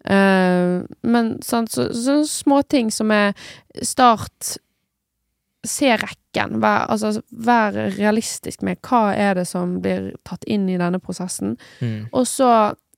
Uh, 0.04 0.84
men 1.02 1.38
sånn, 1.42 1.68
så, 1.72 1.88
så 1.96 2.20
småting 2.28 2.92
som 2.92 3.12
er 3.12 3.34
start 3.82 4.58
Se 5.64 5.94
rekken. 5.96 6.58
Vær, 6.60 6.90
altså, 6.92 7.22
vær 7.32 7.72
realistisk 7.96 8.66
med 8.68 8.82
hva 8.84 9.14
er 9.16 9.38
det 9.38 9.46
som 9.48 9.78
blir 9.80 10.10
tatt 10.28 10.44
inn 10.44 10.66
i 10.68 10.76
denne 10.76 11.00
prosessen. 11.00 11.54
Mm. 11.80 12.10
Og 12.12 12.28
så 12.28 12.50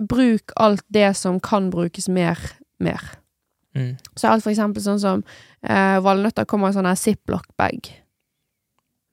bruk 0.01 0.49
alt 0.57 0.81
det 0.89 1.11
som 1.13 1.37
kan 1.39 1.69
brukes 1.69 2.09
mer, 2.09 2.41
mer. 2.81 3.05
Mm. 3.77 3.99
Så 4.15 4.31
alt 4.31 4.41
for 4.41 4.49
eksempel 4.49 4.81
sånn 4.81 4.97
som 5.03 5.21
uh, 5.21 6.01
valnøtter 6.01 6.49
kommer 6.49 6.73
i 6.73 6.73
sånn 6.73 6.89
ziplock-bag. 6.97 7.91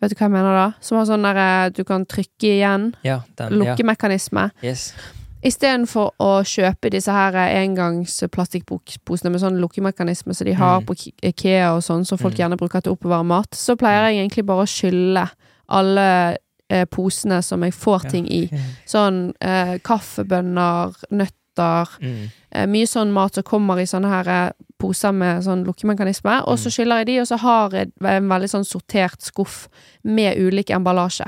Vet 0.03 0.11
du 0.11 0.16
hva 0.18 0.26
jeg 0.26 0.34
mener 0.34 0.57
da? 0.59 0.66
Som 0.82 0.98
har 0.98 1.07
sånn 1.07 1.22
der 1.22 1.38
eh, 1.38 1.70
du 1.70 1.84
kan 1.86 2.05
trykke 2.11 2.48
igjen. 2.59 2.88
Ja, 3.07 3.20
den. 3.38 3.53
Ja. 3.53 3.59
Lukkemekanisme. 3.72 4.48
Yes. 4.66 4.88
Istedenfor 5.42 6.12
å 6.22 6.30
kjøpe 6.46 6.90
disse 6.94 7.11
her 7.14 7.34
engangs 7.62 8.20
plastikkposene 8.30 9.30
med 9.32 9.40
sånn 9.42 9.57
lukkemekanisme 9.62 10.34
som 10.34 10.46
de 10.46 10.53
har 10.59 10.80
Mm. 10.80 10.86
på 10.86 10.94
Ikea 11.22 11.72
og 11.74 11.82
sånn, 11.82 12.05
som 12.07 12.18
folk 12.18 12.34
Mm. 12.34 12.38
gjerne 12.38 12.59
bruker 12.59 12.80
til 12.82 12.92
å 12.92 12.96
oppbevare 12.96 13.24
mat, 13.26 13.50
så 13.50 13.74
pleier 13.76 14.11
jeg 14.11 14.28
egentlig 14.28 14.46
bare 14.46 14.62
å 14.62 14.70
skylle 14.70 15.28
alle 15.68 16.36
eh, 16.70 16.84
posene 16.86 17.42
som 17.42 17.61
jeg 17.62 17.72
får 17.74 18.09
ting 18.11 18.26
i. 18.30 18.48
Sånn 18.86 19.34
eh, 19.40 19.78
kaffebønner, 19.84 20.94
nøtter 21.11 21.36
Mm. 21.57 22.30
eh, 22.53 22.66
Mye 22.66 22.86
sånn 22.86 23.12
mat 23.12 23.34
som 23.34 23.42
kommer 23.42 23.78
i 23.78 23.84
sånne 23.86 24.09
her 24.09 24.28
eh, 24.28 24.50
poser 24.78 25.12
med 25.12 25.42
sånn 25.44 25.64
lukkemekanisme. 25.66 26.42
Og 26.46 26.59
så 26.59 26.66
Mm. 26.68 26.72
skyller 26.72 26.96
jeg 26.98 27.07
de, 27.07 27.18
og 27.20 27.26
så 27.26 27.38
har 27.38 27.70
jeg 27.70 27.92
en 28.00 28.28
veldig 28.28 28.48
sånn 28.50 28.64
sortert 28.64 29.20
skuff 29.22 29.68
med 30.05 30.36
ulik 30.38 30.70
emballasje. 30.70 31.26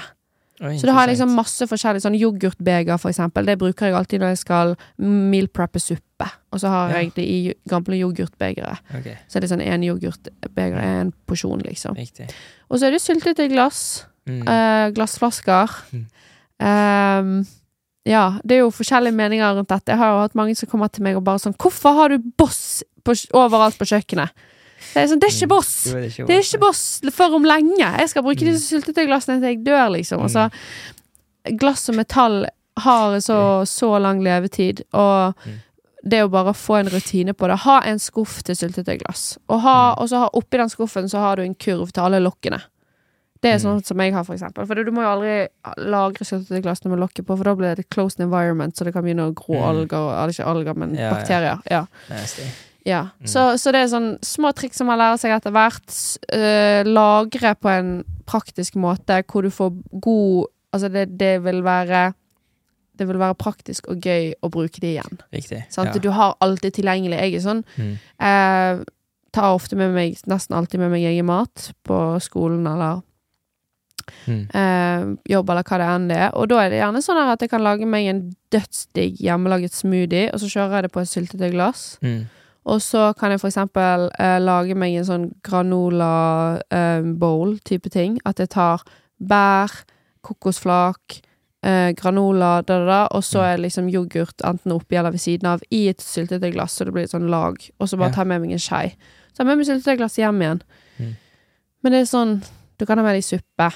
Oh, 0.62 0.70
Så 0.70 0.86
da 0.86 0.92
har 0.92 1.06
jeg 1.08 1.16
liksom 1.18 1.34
masse 1.34 1.66
forskjellig 1.66 2.00
sånn 2.00 2.14
yoghurtbeger, 2.18 2.96
for 2.98 3.10
eksempel. 3.10 3.44
Det 3.44 3.58
bruker 3.58 3.86
jeg 3.86 3.94
alltid 3.94 4.20
når 4.20 4.28
jeg 4.28 4.38
skal 4.38 4.76
meal 4.98 5.48
preppe 5.48 5.80
suppe. 5.80 6.30
Og 6.52 6.60
så 6.60 6.68
har 6.68 6.90
Ja. 6.90 6.98
jeg 7.02 7.14
det 7.14 7.24
i 7.24 7.54
gamle 7.68 7.98
yoghurtbegere. 7.98 8.78
Okay. 8.98 9.16
Så 9.28 9.36
er 9.36 9.40
det 9.40 9.50
sånn 9.50 9.60
én 9.66 9.82
yoghurtbeger 9.84 10.76
er 10.78 11.00
en 11.00 11.12
porsjon, 11.26 11.60
liksom. 11.62 11.94
riktig. 11.96 12.30
Og 12.70 12.78
så 12.78 12.86
er 12.86 12.90
det 12.92 13.00
syltete 13.02 13.48
glass. 13.50 14.04
Mm. 14.26 14.42
Uh, 14.48 14.90
glassflasker. 14.92 15.68
Mm. 15.92 16.06
Ehm, 16.60 17.46
ja, 18.06 18.38
det 18.44 18.56
er 18.56 18.60
jo 18.64 18.70
forskjellige 18.70 19.14
meninger 19.16 19.54
rundt 19.56 19.68
dette. 19.68 19.88
Jeg 19.92 19.98
har 19.98 20.10
jo 20.12 20.20
hatt 20.20 20.34
mange 20.34 20.56
som 20.56 20.68
kommer 20.68 20.88
til 20.92 21.02
meg 21.02 21.16
og 21.16 21.24
bare 21.24 21.38
sånn 21.38 21.56
'Hvorfor 21.56 21.94
har 21.94 22.08
du 22.08 22.18
Boss 22.38 22.82
på, 23.04 23.12
overalt 23.32 23.78
på 23.78 23.84
kjøkkenet?' 23.88 24.30
Det 24.94 25.02
er 25.02 25.06
sånn, 25.08 25.18
det 25.20 25.28
er 25.30 25.32
ikke 25.32 25.46
Mm. 25.46 25.48
Boss! 25.48 25.84
Det 25.84 25.94
er 25.94 26.04
ikke 26.08 26.26
Det 26.26 26.36
er 26.36 26.42
ikke 26.42 26.60
Boss 26.60 27.00
for 27.10 27.34
om 27.34 27.42
lenge. 27.42 27.78
Jeg 27.98 28.08
skal 28.08 28.22
bruke 28.22 28.42
Mm. 28.44 28.52
disse 28.52 28.68
syltetøyglassene 28.68 29.40
til 29.40 29.48
jeg 29.48 29.64
dør, 29.64 29.88
liksom. 29.96 30.20
Altså, 30.22 30.50
glass 31.58 31.88
og 31.88 31.96
metall 31.96 32.46
har 32.78 33.18
så, 33.20 33.64
så 33.66 33.98
lang 34.00 34.20
levetid, 34.22 34.82
og 34.92 35.34
Mm. 35.46 35.60
det 36.08 36.18
jo 36.20 36.28
bare 36.28 36.50
å 36.52 36.56
få 36.56 36.80
en 36.80 36.88
rutine 36.88 37.32
på 37.32 37.46
det. 37.48 37.58
Ha 37.60 37.80
en 37.84 37.98
skuff 37.98 38.42
til 38.42 38.54
syltetøyglass, 38.54 39.38
og, 39.48 39.60
ha, 39.62 39.94
Mm. 39.94 40.02
og 40.02 40.08
så 40.08 40.18
ha, 40.18 40.28
oppi 40.34 40.58
den 40.58 40.68
skuffen 40.68 41.08
så 41.08 41.18
har 41.18 41.36
du 41.36 41.42
en 41.42 41.54
kurv 41.54 41.90
til 41.92 42.02
alle 42.02 42.20
lokkene. 42.20 42.60
Det 43.44 43.50
er 43.52 43.58
Mm. 43.58 43.64
sånn 43.64 43.84
som 43.84 44.00
jeg 44.00 44.12
har, 44.14 44.24
for 44.24 44.34
eksempel. 44.34 44.66
For 44.66 44.74
du 44.74 44.90
må 44.90 45.02
jo 45.04 45.10
aldri 45.12 45.48
lagre 45.84 46.24
syltetøyglassene 46.24 46.88
med 46.94 46.98
lokket 47.02 47.26
på, 47.28 47.36
for 47.36 47.44
da 47.44 47.54
blir 47.54 47.76
det 47.76 47.90
closed 47.92 48.20
environment, 48.24 48.72
så 48.74 48.84
det 48.86 48.94
kan 48.94 49.04
begynne 49.04 49.26
å 49.28 49.34
gro 49.36 49.54
Mm. 49.54 49.68
alger, 49.68 50.06
eller 50.16 50.32
ikke 50.32 50.46
alger, 50.48 50.74
men 50.74 50.94
Ja, 50.96 51.10
bakterier. 51.12 51.60
Ja. 51.70 51.86
Nasty. 52.08 52.42
Ja, 52.86 53.02
Mm. 53.20 53.26
så, 53.28 53.54
så 53.60 53.72
det 53.72 53.80
er 53.84 53.86
sånn 53.92 54.18
små 54.20 54.52
triks 54.54 54.76
som 54.76 54.86
man 54.86 54.98
lærer 54.98 55.18
seg 55.18 55.30
etter 55.32 55.50
hvert. 55.52 56.18
Øh, 56.32 56.84
lagre 56.84 57.54
på 57.60 57.68
en 57.68 58.04
praktisk 58.26 58.74
måte 58.76 59.22
hvor 59.24 59.42
du 59.42 59.50
får 59.50 59.72
god 60.00 60.46
Altså, 60.74 60.88
det, 60.90 61.16
det 61.18 61.40
vil 61.44 61.62
være 61.62 62.14
Det 62.98 63.06
vil 63.06 63.16
være 63.18 63.34
praktisk 63.34 63.88
og 63.88 64.00
gøy 64.00 64.32
å 64.42 64.50
bruke 64.50 64.80
det 64.80 64.96
igjen. 64.98 65.18
Riktig. 65.32 65.64
Ja. 65.76 65.92
Du 65.92 66.10
har 66.10 66.34
alltid 66.40 66.72
tilgjengelig. 66.74 67.18
Jeg 67.20 67.34
er 67.34 67.40
sånn 67.40 67.64
Mm. 67.76 67.98
eh, 68.20 68.84
Tar 69.32 69.54
ofte 69.54 69.74
med 69.76 69.92
meg 69.94 70.14
Nesten 70.26 70.54
alltid 70.56 70.78
med 70.80 70.90
meg 70.92 71.02
egen 71.02 71.26
mat 71.26 71.72
på 71.84 72.20
skolen 72.22 72.66
eller 72.66 73.02
Mm. 74.26 74.48
eh, 74.54 75.04
jobb, 75.32 75.50
eller 75.50 75.62
hva 75.62 75.78
det 75.78 75.86
enn 75.94 76.08
det 76.08 76.16
er. 76.16 76.30
Og 76.34 76.48
da 76.48 76.56
er 76.64 76.70
det 76.70 76.80
gjerne 76.82 77.02
sånn 77.02 77.20
at 77.32 77.40
jeg 77.40 77.50
kan 77.50 77.62
lage 77.62 77.86
meg 77.86 78.06
en 78.06 78.22
dødsdigg 78.50 79.16
hjemmelaget 79.18 79.72
smoothie, 79.72 80.30
og 80.32 80.40
så 80.40 80.46
kjører 80.48 80.72
jeg 80.78 80.82
det 80.82 80.92
på 80.92 81.00
et 81.00 81.08
syltetøyglass. 81.08 81.98
Mm. 82.02 82.26
Og 82.66 82.80
så 82.80 83.12
kan 83.18 83.30
jeg 83.30 83.40
for 83.40 83.48
eksempel 83.48 84.10
eh, 84.18 84.38
lage 84.40 84.74
meg 84.74 84.94
en 84.96 85.04
sånn 85.04 85.26
granola-bowl-type 86.74 87.90
ting. 87.92 88.18
At 88.24 88.38
jeg 88.40 88.48
tar 88.54 88.82
bær, 89.20 89.70
kokosflak, 90.24 91.20
eh, 91.62 91.92
granola, 91.96 92.62
da, 92.64 92.78
da, 92.78 92.84
da, 92.86 93.06
og 93.12 93.22
så 93.22 93.38
Mm. 93.40 93.44
er 93.52 93.58
liksom 93.58 93.88
yoghurt 93.92 94.40
enten 94.44 94.72
oppi 94.72 94.96
eller 94.96 95.10
ved 95.10 95.20
siden 95.20 95.46
av 95.46 95.60
i 95.70 95.88
et 95.88 95.98
syltetøyglass, 96.00 96.72
så 96.78 96.84
det 96.84 96.92
blir 96.94 97.02
et 97.04 97.10
sånn 97.10 97.28
lag. 97.30 97.56
Og 97.80 97.88
så 97.88 97.96
bare 97.98 98.08
Ja. 98.08 98.14
tar 98.14 98.22
jeg 98.24 98.28
med 98.28 98.40
meg 98.40 98.50
en 98.52 98.58
skei. 98.58 98.94
Så 99.32 99.36
tar 99.36 99.44
jeg 99.44 99.46
med 99.46 99.58
meg 99.58 99.66
syltetøyglasset 99.66 100.16
hjem 100.24 100.40
igjen. 100.42 100.62
Mm. 101.00 101.16
Men 101.82 101.92
det 101.92 102.00
er 102.00 102.04
sånn 102.16 102.42
Du 102.76 102.84
kan 102.86 102.98
ha 102.98 103.04
med 103.04 103.14
deg 103.14 103.22
suppe. 103.22 103.72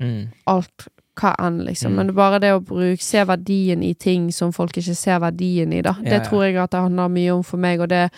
Mm. 0.00 0.28
Alt 0.46 0.88
hva 1.20 1.30
enn, 1.38 1.60
liksom. 1.64 1.92
Mm. 1.92 1.96
Men 1.96 2.06
det 2.06 2.14
bare 2.16 2.38
det 2.42 2.52
å 2.56 2.60
bruke, 2.64 3.02
se 3.02 3.22
verdien 3.24 3.82
i 3.86 3.92
ting 3.94 4.32
som 4.32 4.50
folk 4.52 4.76
ikke 4.76 4.94
ser 4.98 5.20
verdien 5.22 5.72
i, 5.72 5.80
da. 5.82 5.94
Ja, 6.02 6.10
det 6.18 6.24
tror 6.28 6.42
jeg 6.44 6.56
at 6.58 6.70
det 6.74 6.80
handler 6.80 7.08
mye 7.08 7.30
om 7.36 7.42
for 7.46 7.56
meg, 7.56 7.80
og 7.80 7.88
det 7.88 8.10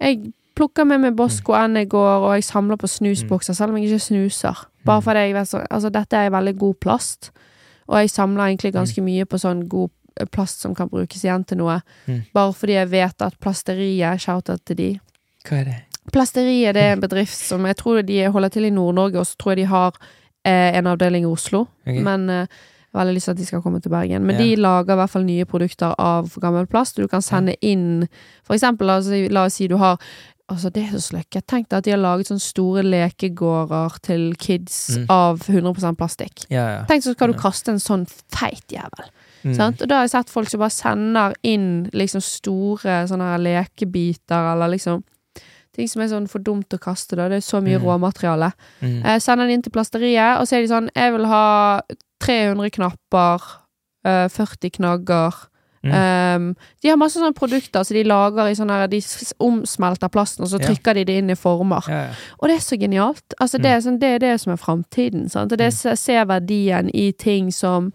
Jeg 0.00 0.32
plukker 0.56 0.84
med 0.86 1.00
meg 1.00 1.16
Bosco 1.16 1.52
Mm. 1.52 1.64
enn 1.64 1.76
jeg 1.76 1.88
går, 1.88 2.24
og 2.24 2.34
jeg 2.34 2.44
samler 2.44 2.76
på 2.76 2.88
snusbokser, 2.88 3.54
selv 3.54 3.70
om 3.70 3.76
jeg 3.76 3.90
ikke 3.90 4.00
snuser. 4.00 4.56
Bare 4.84 5.00
Mm. 5.00 5.04
fordi 5.04 5.18
jeg 5.26 5.34
vet 5.34 5.48
så 5.48 5.66
Altså, 5.70 5.90
dette 5.92 6.16
er 6.16 6.30
veldig 6.30 6.58
god 6.58 6.74
plast, 6.80 7.30
og 7.88 7.96
jeg 7.98 8.10
samler 8.10 8.44
egentlig 8.48 8.72
ganske 8.72 9.02
mye 9.02 9.24
på 9.26 9.36
sånn 9.38 9.68
god 9.68 9.90
eh, 10.16 10.24
plast 10.24 10.60
som 10.60 10.74
kan 10.74 10.88
brukes 10.88 11.22
igjen 11.24 11.44
til 11.46 11.58
noe. 11.58 11.82
Mm. 12.08 12.22
Bare 12.34 12.52
fordi 12.52 12.72
jeg 12.72 12.88
vet 12.90 13.22
at 13.22 13.34
Plasteriet, 13.40 14.18
shout-out 14.20 14.64
til 14.64 14.76
de 14.76 15.00
Hva 15.44 15.60
er 15.60 15.64
det? 15.64 15.76
Plasteriet 16.12 16.74
det 16.74 16.82
er 16.82 16.92
en 16.94 17.00
bedrift 17.00 17.36
som 17.36 17.64
jeg 17.66 17.76
tror 17.76 18.02
de 18.02 18.24
holder 18.24 18.48
til 18.48 18.64
i 18.64 18.70
Nord-Norge, 18.70 19.18
og 19.18 19.26
så 19.26 19.36
tror 19.36 19.50
jeg 19.54 19.56
de 19.58 19.66
har 19.66 19.92
eh, 20.44 20.76
en 20.78 20.86
avdeling 20.86 21.24
i 21.24 21.26
Oslo. 21.30 21.66
Okay. 21.86 22.02
Men 22.02 22.28
eh, 22.30 22.46
veldig 22.94 23.14
lyst 23.14 23.24
til 23.24 23.30
at 23.32 23.36
de 23.38 23.46
skal 23.46 23.62
komme 23.62 23.80
til 23.80 23.90
Bergen. 23.90 24.24
Men 24.26 24.36
Ja. 24.36 24.42
de 24.42 24.56
lager 24.56 24.92
i 24.92 24.96
hvert 24.96 25.10
fall 25.10 25.24
nye 25.24 25.44
produkter 25.44 25.94
av 25.98 26.28
gammel 26.40 26.66
plast. 26.66 26.96
Du 26.96 27.06
kan 27.08 27.22
sende 27.22 27.54
inn 27.62 28.08
For 28.42 28.54
eksempel, 28.54 28.90
si- 29.02 29.28
la 29.28 29.44
oss 29.44 29.54
si 29.54 29.68
du 29.68 29.76
har 29.76 29.98
Altså, 30.50 30.68
det 30.72 30.82
er 30.82 30.98
så 30.98 31.12
sløkket. 31.14 31.46
Tenk 31.46 31.68
deg 31.68 31.76
at 31.78 31.84
de 31.84 31.90
har 31.92 31.98
laget 32.02 32.26
sånne 32.26 32.40
store 32.42 32.82
lekegårder 32.82 34.00
til 34.02 34.34
kids 34.34 34.96
Mm. 34.98 35.06
av 35.08 35.38
100 35.46 35.94
plastikk. 35.96 36.44
Ja, 36.50 36.64
ja. 36.80 36.84
Tenk 36.86 37.04
så 37.04 37.12
skal 37.14 37.32
du 37.32 37.38
kaste 37.38 37.68
en 37.68 37.78
sånn 37.78 38.04
feit 38.34 38.66
jævel. 38.66 39.06
Mm. 39.44 39.54
Sant? 39.54 39.80
Og 39.82 39.88
da 39.88 39.94
har 39.94 40.02
jeg 40.08 40.10
sett 40.10 40.28
folk 40.28 40.48
som 40.48 40.58
bare 40.58 40.70
sender 40.70 41.34
inn 41.44 41.88
liksom 41.92 42.20
store 42.20 43.06
sånne 43.06 43.38
lekebiter, 43.40 44.52
eller 44.52 44.68
liksom 44.76 45.04
Ting 45.76 45.88
som 45.88 46.02
er 46.02 46.08
sånn 46.08 46.28
for 46.28 46.40
dumt 46.42 46.68
å 46.74 46.78
kaste, 46.82 47.14
da. 47.16 47.28
Det 47.28 47.36
er 47.36 47.46
så 47.46 47.60
mye 47.62 47.78
Mm. 47.78 47.84
råmateriale. 47.86 48.52
Mm. 48.82 49.04
Eh, 49.04 49.18
sender 49.18 49.46
den 49.46 49.54
inn 49.54 49.62
til 49.62 49.70
plasteriet, 49.72 50.40
og 50.40 50.46
så 50.46 50.56
er 50.56 50.62
de 50.62 50.68
sånn 50.68 50.90
Jeg 50.96 51.12
vil 51.12 51.26
ha 51.26 51.80
300 52.20 52.70
knapper, 52.70 53.40
eh, 54.04 54.28
40 54.28 54.70
knagger. 54.70 55.46
Mm. 55.82 55.94
Um, 55.94 56.56
de 56.82 56.88
har 56.90 56.96
masse 56.98 57.16
sånne 57.16 57.32
produkter 57.32 57.82
som 57.86 57.94
de 57.96 58.02
lager 58.04 58.50
i 58.50 58.52
sånne 58.52 58.90
De 58.90 58.98
omsmelter 59.40 60.10
plasten, 60.12 60.42
og 60.44 60.50
så 60.50 60.58
trykker 60.60 60.92
trykker 60.92 60.94
de 60.94 61.04
det 61.04 61.14
inn 61.22 61.30
i 61.30 61.34
former. 61.34 61.80
Yeah. 61.88 62.14
Og 62.38 62.48
det 62.48 62.56
er 62.58 62.60
så 62.60 62.76
genialt. 62.78 63.32
Altså, 63.40 63.56
det, 63.56 63.70
er 63.70 63.80
sånn, 63.80 63.98
det 63.98 64.10
er 64.14 64.18
det 64.18 64.40
som 64.42 64.52
er 64.52 64.56
framtiden. 64.60 65.30
Sant? 65.30 65.52
Og 65.52 65.56
det 65.56 65.72
Mm. 65.72 65.76
se- 65.78 65.96
se 65.96 66.12
verdien 66.12 66.90
i 66.92 67.12
ting 67.12 67.50
som 67.50 67.94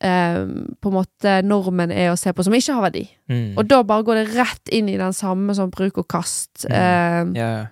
ehm, 0.00 0.74
på 0.80 0.88
en 0.90 0.94
måte 0.98 1.42
normen 1.44 1.90
er 1.92 2.10
å 2.12 2.18
se 2.18 2.32
på, 2.32 2.42
som 2.44 2.54
ikke 2.54 2.74
har 2.74 2.82
verdi. 2.90 3.08
Mm. 3.30 3.54
Og 3.58 3.68
da 3.68 3.82
bare 3.82 4.02
går 4.04 4.14
det 4.24 4.34
rett 4.36 4.68
inn 4.72 4.88
i 4.88 4.96
den 5.00 5.12
samme 5.12 5.54
sånn 5.54 5.70
bruk 5.70 5.98
og 5.98 6.08
kast-greien, 6.08 7.30
Mm. 7.30 7.36
yeah. 7.36 7.66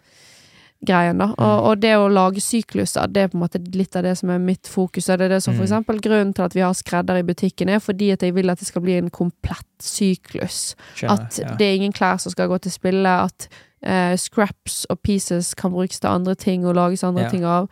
ja. 0.88 1.12
da. 1.12 1.28
Og, 1.38 1.66
og 1.70 1.80
det 1.80 1.92
å 1.96 2.08
lage 2.10 2.40
sykluser, 2.40 3.06
det 3.08 3.22
er 3.22 3.28
på 3.28 3.36
en 3.38 3.42
måte 3.44 3.60
litt 3.76 3.94
av 3.96 4.02
det 4.02 4.16
som 4.18 4.30
er 4.30 4.38
mitt 4.38 4.66
fokus. 4.66 5.08
Og 5.08 5.18
det 5.18 5.24
er 5.24 5.34
det 5.36 5.42
som 5.42 5.54
for 5.54 5.62
Mm. 5.64 5.68
eksempel 5.70 6.00
grunnen 6.00 6.34
til 6.34 6.42
at 6.44 6.54
vi 6.54 6.60
har 6.60 6.72
skredder 6.74 7.16
i 7.18 7.22
butikken, 7.22 7.68
er 7.68 7.78
fordi 7.78 8.12
at 8.12 8.20
jeg 8.22 8.34
vil 8.34 8.50
at 8.50 8.58
det 8.58 8.66
skal 8.68 8.82
bli 8.82 8.96
en 8.98 9.10
komplett 9.10 9.66
syklus. 9.80 10.74
Skjønner. 10.96 11.26
At 11.26 11.38
ja. 11.38 11.54
det 11.58 11.66
er 11.66 11.74
ingen 11.76 11.92
klær 11.92 12.18
som 12.20 12.32
skal 12.32 12.48
gå 12.48 12.58
til 12.60 12.72
spille, 12.72 13.08
at 13.08 13.48
eh, 13.82 14.16
scraps 14.16 14.84
og 14.90 15.00
pieces 15.02 15.54
kan 15.54 15.72
brukes 15.72 16.00
til 16.00 16.08
andre 16.10 16.34
ting 16.34 16.66
og 16.66 16.74
lages 16.74 17.02
andre 17.04 17.22
Ja. 17.22 17.30
ting 17.30 17.44
av. 17.44 17.68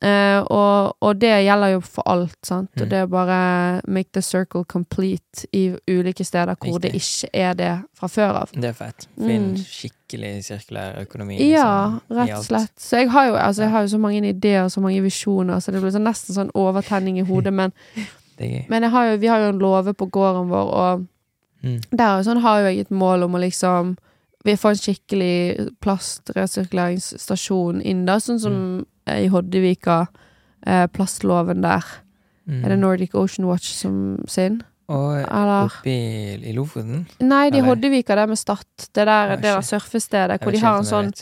Eh, 0.00 0.38
og, 0.54 0.96
og 1.02 1.16
det 1.18 1.32
gjelder 1.42 1.72
jo 1.72 1.80
for 1.82 2.02
alt, 2.06 2.36
sant. 2.46 2.70
Og 2.76 2.84
Mm. 2.86 2.88
det 2.90 2.98
er 2.98 3.06
bare 3.06 3.80
make 3.88 4.08
the 4.14 4.22
circle 4.22 4.64
complete 4.64 5.46
i 5.52 5.74
ulike 5.88 6.24
steder 6.24 6.54
hvor 6.54 6.78
det 6.78 6.92
ikke 6.94 7.28
er 7.34 7.54
det 7.54 7.72
fra 7.98 8.06
før 8.06 8.36
av. 8.44 8.50
Det 8.54 8.64
er 8.64 8.72
fett. 8.72 9.08
Finn 9.18 9.48
Mm. 9.52 9.56
skikkelig 9.56 10.44
sirkulær 10.44 11.00
økonomi. 11.02 11.38
Liksom, 11.38 11.50
ja, 11.50 11.98
rett 12.10 12.38
og 12.38 12.44
slett. 12.44 12.72
Så 12.78 12.96
jeg 13.02 13.10
har 13.10 13.26
jo, 13.26 13.34
altså, 13.34 13.62
jeg 13.62 13.70
har 13.70 13.80
jo 13.82 13.88
så 13.88 13.98
mange 13.98 14.28
ideer 14.28 14.62
og 14.64 14.70
så 14.70 14.80
mange 14.80 15.02
visjoner, 15.02 15.58
så 15.60 15.72
det 15.72 15.80
blir 15.82 15.90
så 15.90 15.98
nesten 16.02 16.34
sånn 16.34 16.50
overtenning 16.54 17.18
i 17.18 17.22
hodet. 17.26 17.52
Men, 17.52 17.72
men 18.68 18.82
har 18.82 19.04
jo, 19.10 19.16
vi 19.18 19.26
har 19.26 19.38
jo 19.40 19.48
en 19.48 19.58
låve 19.58 19.94
på 19.94 20.06
gården 20.10 20.48
vår, 20.48 20.74
og 20.74 21.06
Mm. 21.64 21.80
Der 21.90 22.18
og 22.18 22.24
sånn, 22.24 22.38
har 22.40 22.60
jo 22.60 22.66
jeg 22.70 22.78
et 22.78 22.90
mål 22.90 23.24
om 23.24 23.32
å 23.34 23.38
liksom 23.42 23.96
Vi 24.44 24.52
får 24.54 24.70
en 24.70 24.76
skikkelig 24.76 25.70
plastresirkuleringsstasjon 25.82 27.80
inn, 27.82 28.04
da, 28.06 28.16
sånn 28.22 28.38
som 28.40 28.54
eh, 28.80 28.84
i 29.16 29.28
Hoddevika. 29.32 30.06
Eh, 30.66 30.86
plastloven 30.92 31.62
der. 31.62 31.86
Mm. 32.48 32.64
Er 32.64 32.68
det 32.72 32.78
Nordic 32.78 33.14
Ocean 33.14 33.46
Watch 33.48 33.72
som 33.76 34.18
sin? 34.28 34.62
Og 34.88 35.18
Eller 35.20 35.66
oppe 35.68 35.90
i, 35.92 36.38
i 36.48 36.54
Lofoten? 36.56 37.04
Nei, 37.20 37.50
de 37.50 37.58
Eller? 37.58 37.68
Hoddevika, 37.68 38.16
det 38.16 38.28
med 38.30 38.40
Stad. 38.40 38.64
Det 38.94 39.04
der, 39.04 39.36
det 39.36 39.44
der 39.44 39.60
surfestedet 39.60 40.40
hvor 40.40 40.54
de 40.54 40.62
har 40.64 40.80
en 40.80 40.88
sånn. 40.88 41.12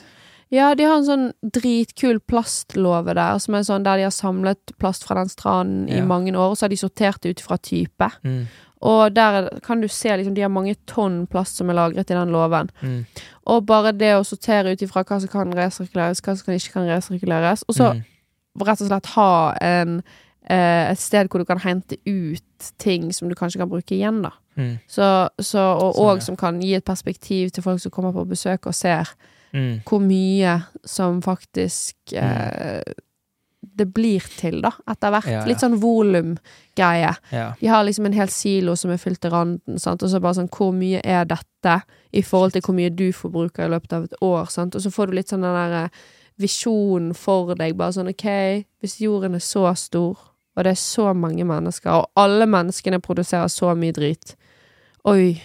Ja, 0.55 0.69
de 0.79 0.85
har 0.87 1.01
en 1.01 1.09
sånn 1.09 1.25
dritkul 1.43 2.21
plastlåve 2.23 3.17
der, 3.19 3.41
som 3.43 3.57
er 3.59 3.65
sånn 3.67 3.87
der 3.87 3.99
de 3.99 4.05
har 4.07 4.15
samlet 4.15 4.71
plast 4.79 5.03
fra 5.09 5.17
den 5.19 5.33
stranden 5.33 5.89
i 5.91 5.99
mange 6.07 6.31
år, 6.37 6.53
og 6.53 6.55
så 6.55 6.69
har 6.69 6.71
de 6.71 6.79
sortert 6.79 7.19
det 7.25 7.35
ut 7.35 7.43
fra 7.43 7.59
type. 7.59 8.11
Mm. 8.23 8.45
Og 8.83 9.15
der 9.15 9.49
kan 9.65 9.81
du 9.81 9.89
se 9.89 10.09
liksom, 10.17 10.35
de 10.35 10.43
har 10.45 10.49
mange 10.53 10.75
tonn 10.87 11.27
plast 11.27 11.57
som 11.57 11.71
er 11.71 11.75
lagret 11.79 12.11
i 12.11 12.15
den 12.15 12.29
låven. 12.35 12.69
Mm. 12.83 13.07
Og 13.47 13.65
bare 13.67 13.93
det 13.97 14.13
å 14.19 14.25
sortere 14.27 14.73
ut 14.75 14.83
ifra 14.85 15.03
hva 15.05 15.21
som 15.23 15.29
kan 15.33 15.55
resirkuleres, 15.57 16.21
hva 16.21 16.37
som 16.37 16.53
ikke 16.55 16.73
kan 16.75 16.87
resirkuleres. 16.91 17.65
Og 17.69 17.75
så 17.75 17.93
Mm. 17.95 18.05
rett 18.61 18.81
og 18.81 18.89
slett 18.89 19.07
ha 19.07 19.55
en, 19.61 20.03
eh, 20.51 20.91
et 20.91 20.99
sted 20.99 21.29
hvor 21.29 21.39
du 21.39 21.45
kan 21.45 21.59
hente 21.59 21.97
ut 22.07 22.43
ting 22.79 23.13
som 23.13 23.29
du 23.29 23.35
kanskje 23.35 23.59
kan 23.59 23.69
bruke 23.69 23.97
igjen, 23.97 24.23
da. 24.23 24.31
Mm. 24.57 24.79
Så, 24.89 25.29
så, 25.41 25.59
og 25.81 25.95
Sånn, 25.95 26.05
og 26.17 26.23
som 26.23 26.37
kan 26.37 26.61
gi 26.61 26.75
et 26.75 26.85
perspektiv 26.85 27.51
til 27.53 27.63
folk 27.63 27.81
som 27.81 27.91
kommer 27.91 28.13
på 28.13 28.27
besøk 28.29 28.67
og 28.67 28.75
ser 28.75 29.09
Mm. 29.55 29.81
hvor 29.85 30.01
mye 30.01 30.65
som 30.85 31.23
faktisk 31.23 31.95
eh, 32.13 32.83
det 33.77 33.87
blir 33.95 34.25
til, 34.39 34.61
da, 34.65 34.71
etter 34.89 35.11
hvert. 35.13 35.27
Ja, 35.29 35.41
ja. 35.41 35.47
Litt 35.47 35.61
sånn 35.61 35.75
volumgreie. 35.83 37.11
Ja. 37.33 37.47
De 37.61 37.67
har 37.71 37.85
liksom 37.85 38.07
en 38.09 38.17
hel 38.17 38.29
silo 38.33 38.75
som 38.77 38.91
er 38.95 39.01
fylt 39.03 39.21
til 39.21 39.31
randen, 39.35 39.79
sant? 39.83 40.03
og 40.03 40.11
så 40.11 40.21
bare 40.25 40.39
sånn 40.39 40.49
Hvor 40.53 40.73
mye 40.73 41.01
er 41.05 41.25
dette 41.29 41.75
i 42.17 42.23
forhold 42.23 42.53
til 42.57 42.63
hvor 42.65 42.75
mye 42.79 42.91
du 42.95 43.11
forbruker 43.13 43.67
i 43.67 43.73
løpet 43.75 43.93
av 43.93 44.05
et 44.09 44.15
år, 44.25 44.47
sant? 44.51 44.75
Og 44.75 44.83
så 44.85 44.91
får 44.95 45.07
du 45.13 45.17
litt 45.19 45.29
sånn 45.33 45.45
den 45.45 45.55
derre 45.57 45.91
visjonen 46.41 47.15
for 47.17 47.55
deg, 47.57 47.77
bare 47.79 47.95
sånn 47.97 48.11
OK, 48.13 48.27
hvis 48.85 48.99
jorden 49.01 49.35
er 49.39 49.45
så 49.45 49.67
stor, 49.77 50.17
og 50.57 50.65
det 50.65 50.73
er 50.75 50.81
så 50.81 51.11
mange 51.17 51.45
mennesker, 51.49 51.93
og 51.93 52.11
alle 52.21 52.47
menneskene 52.49 53.01
produserer 53.05 53.49
så 53.53 53.75
mye 53.77 53.93
drit 53.97 54.35
Oi. 55.07 55.37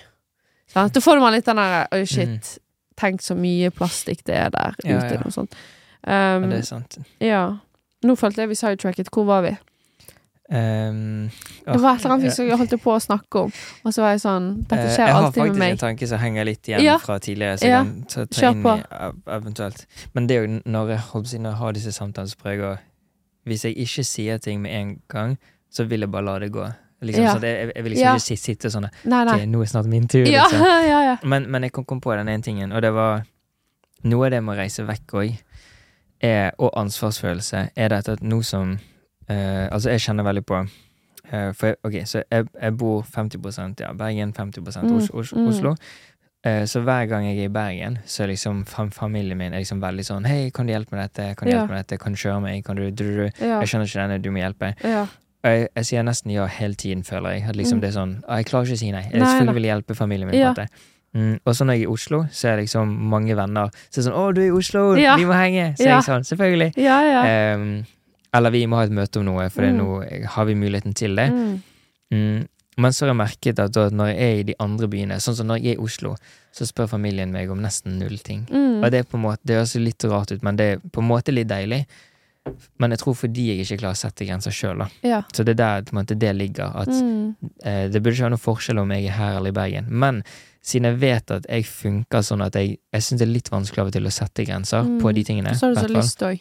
Sant? 0.71 0.93
Da 0.95 1.01
får 1.03 1.19
man 1.21 1.35
litt 1.35 1.45
den 1.45 1.59
derre 1.61 1.83
Oi, 1.93 2.05
shit. 2.09 2.55
Tenk 2.97 3.21
så 3.23 3.35
mye 3.37 3.69
plastikk 3.75 4.23
det 4.27 4.35
er 4.39 4.49
der 4.53 4.75
Ja, 4.85 4.97
ute, 4.97 5.13
ja. 5.15 5.21
Noe 5.25 5.31
sånt. 5.35 5.55
ja, 5.55 5.67
Um, 6.37 6.47
det 6.49 6.57
er 6.57 6.65
sant. 6.65 6.95
ja. 7.21 7.41
Nå 8.03 8.15
følte 8.17 8.41
jeg 8.41 8.49
vi 8.49 8.55
sidetracket. 8.55 9.09
Hvor 9.13 9.25
var 9.25 9.41
vi? 9.45 9.57
Um, 10.51 11.29
Det 11.65 11.79
var 11.79 11.95
et 11.95 12.01
eller 12.03 12.11
annet 12.17 12.33
så- 12.35 12.57
holdt 12.57 12.73
på 12.83 12.91
å 12.91 12.99
snakke 12.99 13.35
om, 13.39 13.51
og 13.85 13.93
så 13.93 14.01
var 14.01 14.09
jeg 14.11 14.19
sånn 14.19 14.67
Dette 14.67 14.89
skjer 14.97 15.07
alltid 15.07 15.43
med 15.43 15.55
meg. 15.55 15.69
jeg 15.69 15.69
har 15.71 15.71
faktisk 15.71 15.71
en 15.71 15.77
tanke 15.77 16.07
som 16.07 16.19
henger 16.19 16.45
litt 16.45 16.61
igjen 16.67 16.81
Ja. 16.83 16.97
fra 16.97 17.19
tidligere, 17.19 17.57
så 17.57 17.61
jeg 17.61 17.69
Ja. 17.71 17.83
kan 17.83 18.03
ta, 18.09 18.25
ta 18.25 18.51
inn 18.51 18.65
i 18.65 19.31
eventuelt. 19.31 19.85
Men 20.13 20.27
det 20.27 20.35
er 20.37 20.41
jo 20.47 20.61
når 20.65 20.87
jeg, 20.89 20.97
holdt 20.99 21.39
når 21.39 21.49
jeg 21.51 21.57
har 21.57 21.71
disse 21.73 21.91
samtalene, 21.93 22.29
så 22.29 22.35
prøver 22.37 22.57
jeg 22.57 22.77
å 22.77 22.79
Hvis 23.47 23.63
jeg 23.63 23.75
ikke 23.77 24.03
sier 24.05 24.37
ting 24.39 24.61
med 24.61 24.71
en 24.71 25.01
gang, 25.09 25.37
så 25.71 25.87
vil 25.87 26.01
jeg 26.01 26.11
bare 26.11 26.21
la 26.23 26.37
det 26.39 26.51
gå. 26.51 26.75
Liksom, 27.01 27.23
Ja. 27.23 27.33
jeg, 27.39 27.71
jeg 27.75 27.83
vil 27.83 27.93
liksom 27.93 28.15
ikke 28.15 28.37
sitte, 28.37 28.43
sitte 28.43 28.69
sånn 28.71 28.89
Nei, 29.05 29.23
nei. 29.25 29.45
nå 29.45 29.61
er 29.61 29.65
snart 29.65 29.85
min 29.87 30.07
tur. 30.07 30.25
Liksom. 30.27 31.17
Men, 31.23 31.49
men 31.49 31.61
jeg 31.63 31.71
kom, 31.71 31.83
kom 31.85 31.99
på 32.01 32.15
den 32.15 32.27
ene 32.27 32.43
tingen, 32.43 32.71
og 32.73 32.81
det 32.81 32.93
var 32.93 33.23
Noe 34.03 34.25
av 34.25 34.31
det 34.31 34.43
med 34.43 34.57
å 34.57 34.59
reise 34.59 34.85
vekk 34.85 35.07
òg, 35.13 35.37
og 36.57 36.69
ansvarsfølelse, 36.77 37.69
er 37.75 37.87
dette 37.89 38.11
at 38.11 38.21
nå 38.21 38.41
som 38.43 38.77
eh, 39.29 39.67
Altså, 39.71 39.89
jeg 39.89 39.99
kjenner 40.01 40.23
veldig 40.23 40.43
på 40.45 40.59
eh, 41.31 41.51
For 41.53 41.67
jeg, 41.71 41.75
ok, 41.83 41.95
så 42.05 42.23
jeg, 42.31 42.45
jeg 42.61 42.77
bor 42.77 43.01
50% 43.03 43.81
ja, 43.81 43.91
Bergen, 43.93 44.33
50 44.33 44.67
Os 44.67 44.77
Mm, 44.77 45.41
mm. 45.41 45.47
Oslo. 45.47 45.75
Eh, 46.45 46.65
så 46.65 46.81
hver 46.81 47.05
gang 47.05 47.25
jeg 47.27 47.37
er 47.37 47.43
i 47.49 47.53
Bergen, 47.53 47.97
så 48.05 48.23
er 48.23 48.27
liksom 48.33 48.63
fam 48.65 48.89
familien 48.91 49.37
min 49.37 49.53
er 49.53 49.59
liksom 49.61 49.81
veldig 49.81 50.05
sånn 50.07 50.25
Hei, 50.25 50.49
kan 50.49 50.65
du 50.65 50.73
hjelpe 50.73 50.95
med 50.95 51.03
dette? 51.09 51.35
Kan 51.37 51.47
du 51.47 51.53
Ja. 51.53 51.59
hjelpe 51.59 51.73
med 51.75 51.83
dette? 51.85 51.97
Kan 52.01 52.13
du 52.13 52.17
kjøre 52.17 52.41
meg? 52.41 52.63
Kan 52.65 52.75
du, 52.75 52.89
du, 52.91 53.03
du, 53.03 53.23
ja. 53.39 53.59
Jeg 53.61 53.67
skjønner 53.69 53.85
ikke 53.89 54.01
denne, 54.07 54.21
du 54.21 54.31
må 54.31 54.37
hjelpe. 54.41 54.73
ja. 54.83 55.07
Jeg, 55.43 55.69
jeg 55.75 55.85
sier 55.87 56.03
nesten 56.05 56.29
ja 56.35 56.43
hele 56.45 56.75
tiden, 56.77 56.99
føler 57.03 57.31
jeg. 57.33 57.43
At 57.49 57.55
liksom 57.55 57.77
Mm. 57.79 57.81
det 57.81 57.87
er 57.89 57.93
sånn 57.95 58.11
«Ah, 58.27 58.35
Jeg 58.37 58.45
klarer 58.45 58.65
ikke 58.67 58.75
å 58.75 58.77
si 58.77 58.91
nei. 58.91 59.01
Jeg 59.09 59.19
Nei, 59.21 59.25
selvfølgelig 59.25 59.55
vil 59.55 59.63
hjelpe 59.71 59.95
familien 59.97 60.29
min. 60.29 60.37
På 60.43 60.49
måte. 60.53 60.67
Mm, 61.13 61.39
og 61.45 61.53
så 61.55 61.65
når 61.65 61.73
jeg 61.75 61.81
er 61.81 61.89
i 61.89 61.91
Oslo, 61.91 62.23
så 62.31 62.47
er 62.53 62.61
liksom 62.61 62.87
mange 63.11 63.35
venner 63.35 63.69
som 63.89 63.99
er 64.01 64.05
sånn 64.09 64.15
'Å, 64.15 64.33
du 64.33 64.41
er 64.41 64.47
i 64.47 64.51
Oslo! 64.57 64.95
Ja. 64.95 65.15
Vi 65.17 65.25
må 65.25 65.33
henge!' 65.33 65.75
Så 65.77 65.83
Ja. 65.85 65.99
jeg 65.99 66.03
sånn 66.05 66.23
'Selvfølgelig'. 66.23 66.73
Ja, 66.77 67.01
ja. 67.03 67.55
Um, 67.55 67.85
eller 68.33 68.49
vi 68.51 68.65
må 68.65 68.75
ha 68.77 68.83
et 68.83 68.91
møte 68.91 69.17
om 69.19 69.25
noe, 69.25 69.49
for 69.49 69.61
Mm. 69.63 69.77
nå 69.77 70.25
har 70.29 70.45
vi 70.45 70.53
muligheten 70.55 70.93
til 70.95 71.15
det. 71.15 71.29
Mm. 71.31 71.61
Mm. 72.13 72.47
Men 72.77 72.91
så 72.91 73.05
har 73.05 73.13
jeg 73.13 73.17
merket 73.27 73.59
at 73.59 73.73
når 73.91 74.07
jeg 74.07 74.17
er 74.19 74.39
i 74.39 74.43
de 74.43 74.55
andre 74.59 74.87
byene, 74.87 75.15
sånn 75.19 75.35
som 75.35 75.47
når 75.47 75.61
jeg 75.61 75.75
er 75.75 75.79
i 75.81 75.83
Oslo, 75.83 76.15
så 76.53 76.65
spør 76.65 76.87
familien 76.87 77.29
meg 77.31 77.49
om 77.51 77.59
nesten 77.61 77.99
null 77.99 78.17
ting. 78.17 78.47
Mm. 78.49 78.81
Og 78.83 78.89
det 78.91 78.99
er 78.99 79.03
på 79.03 79.15
en 79.17 79.23
måte, 79.23 79.39
det 79.45 79.57
høres 79.57 79.75
litt 79.75 80.03
rart 80.05 80.31
ut, 80.31 80.41
men 80.41 80.55
det 80.55 80.63
er 80.77 80.89
på 80.89 81.01
en 81.01 81.07
måte 81.09 81.33
litt 81.33 81.47
deilig. 81.49 81.85
Men 82.79 82.89
jeg 82.91 82.99
tror 82.99 83.13
fordi 83.13 83.47
jeg 83.47 83.59
ikke 83.67 83.79
klarer 83.81 83.93
å 83.93 83.97
sette 84.09 84.25
grenser 84.25 84.51
sjøl, 84.51 84.79
da. 84.79 84.87
Ja. 85.03 85.21
Så 85.33 85.43
det 85.45 85.59
er 85.59 85.81
der 85.81 85.91
måte, 85.91 86.17
det 86.17 86.35
ligger. 86.35 86.71
At 86.75 86.87
Mm. 86.87 87.35
eh, 87.63 87.87
det 87.89 88.01
burde 88.01 88.15
ikke 88.15 88.23
være 88.23 88.37
noen 88.37 88.55
forskjell 88.55 88.79
om 88.79 88.89
jeg 88.89 89.05
er 89.05 89.11
her 89.11 89.37
eller 89.37 89.49
i 89.49 89.51
Bergen. 89.51 89.85
Men 89.89 90.23
siden 90.63 90.85
jeg 90.91 90.99
vet 91.01 91.31
at 91.31 91.45
jeg 91.49 91.65
funker 91.65 92.21
sånn 92.21 92.43
at 92.45 92.53
jeg, 92.55 92.77
jeg 92.93 93.01
syns 93.01 93.19
det 93.19 93.27
er 93.27 93.31
litt 93.33 93.49
vanskelig 93.51 93.81
av 93.81 93.87
og 93.87 93.93
til 93.93 94.05
å 94.05 94.11
sette 94.13 94.45
grenser 94.45 94.83
Mm. 94.83 94.99
på 95.01 95.13
de 95.13 95.23
tingene. 95.23 95.55
Så 95.57 95.67
har 95.67 95.73
du 95.73 95.81
så 95.81 95.87
lyst 95.97 96.21
òg. 96.21 96.39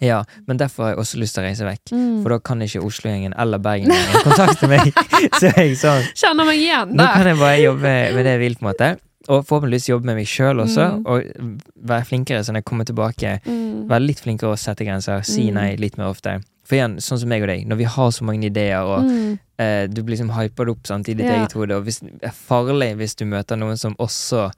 Ja, 0.00 0.22
men 0.46 0.56
derfor 0.56 0.82
har 0.84 0.90
jeg 0.94 0.98
også 0.98 1.18
lyst 1.20 1.34
til 1.34 1.42
å 1.44 1.46
reise 1.46 1.64
vekk. 1.64 1.90
Mm. 1.92 2.22
For 2.22 2.28
da 2.30 2.38
kan 2.40 2.60
ikke 2.64 2.80
Oslo-gjengen 2.80 3.34
eller 3.38 3.58
Bergen-gjengen 3.58 4.22
kontakte 4.24 4.68
meg. 4.68 4.92
Så 5.40 5.50
jeg 5.56 5.76
sånn 5.76 6.06
Kjenner 6.16 6.44
meg 6.48 6.56
igjen 6.58 6.94
Nå 6.96 7.04
kan 7.12 7.26
jeg 7.26 7.36
bare 7.38 7.58
jobbe 7.60 7.92
med 8.14 8.24
det 8.24 8.32
jeg 8.32 8.40
vil, 8.40 8.54
på 8.56 8.64
en 8.64 8.70
måte. 8.72 8.88
Og 9.28 9.44
forhåpentligvis 9.48 9.88
jobbe 9.88 10.04
med 10.08 10.16
meg 10.16 10.26
sjøl 10.28 10.60
også, 10.64 10.86
Mm. 10.98 11.04
og 11.06 11.60
være 11.88 12.04
flinkere 12.08 12.40
sånn 12.44 12.56
jeg 12.60 12.64
kommer 12.64 12.84
tilbake. 12.84 13.38
Mm. 13.46 13.86
Være 13.88 14.06
litt 14.06 14.20
flinkere 14.20 14.52
å 14.52 14.58
sette 14.60 14.84
grenser, 14.84 15.22
si 15.24 15.46
Mm. 15.50 15.54
nei 15.54 15.76
litt 15.76 15.96
mer 15.96 16.06
ofte. 16.12 16.42
For 16.64 16.76
igjen, 16.78 16.96
sånn 16.96 17.18
som 17.20 17.28
meg 17.28 17.42
og 17.44 17.48
deg, 17.48 17.66
når 17.68 17.76
vi 17.76 17.84
har 17.84 18.10
så 18.10 18.24
mange 18.24 18.46
ideer, 18.48 18.80
og 18.82 19.04
Mm. 19.04 19.38
eh, 19.58 19.86
du 19.86 20.02
blir 20.02 20.16
liksom 20.16 20.30
hypa 20.32 20.64
opp 20.70 20.86
sant, 20.86 21.08
i 21.08 21.14
ditt 21.14 21.26
Ja. 21.26 21.34
eget 21.44 21.52
hode, 21.52 21.76
og 21.76 21.84
hvis, 21.84 22.00
det 22.00 22.22
er 22.22 22.30
farlig 22.32 22.96
hvis 22.96 23.14
du 23.16 23.24
møter 23.26 23.56
noen 23.58 23.76
som 23.76 23.94
også 23.96 24.50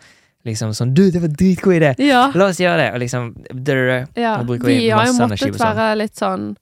liksom 0.46 0.70
sånn 0.70 0.94
Du, 0.94 1.10
det 1.10 1.20
var 1.20 1.28
dritgod 1.28 1.74
idé! 1.82 1.94
Ja. 1.98 2.30
La 2.34 2.46
oss 2.46 2.58
gjøre 2.58 2.78
det! 2.78 2.94
Og 2.94 3.00
liksom 3.00 3.34
drr, 3.64 4.06
ja. 4.16 4.36
og 4.38 4.46
bruker 4.46 4.66
vi 4.66 4.88
har 4.90 5.06
jo 5.06 5.12
måttet 5.14 5.38
sånn. 5.58 5.74
være 5.76 5.96
litt 5.98 6.14
sånn 6.14 6.56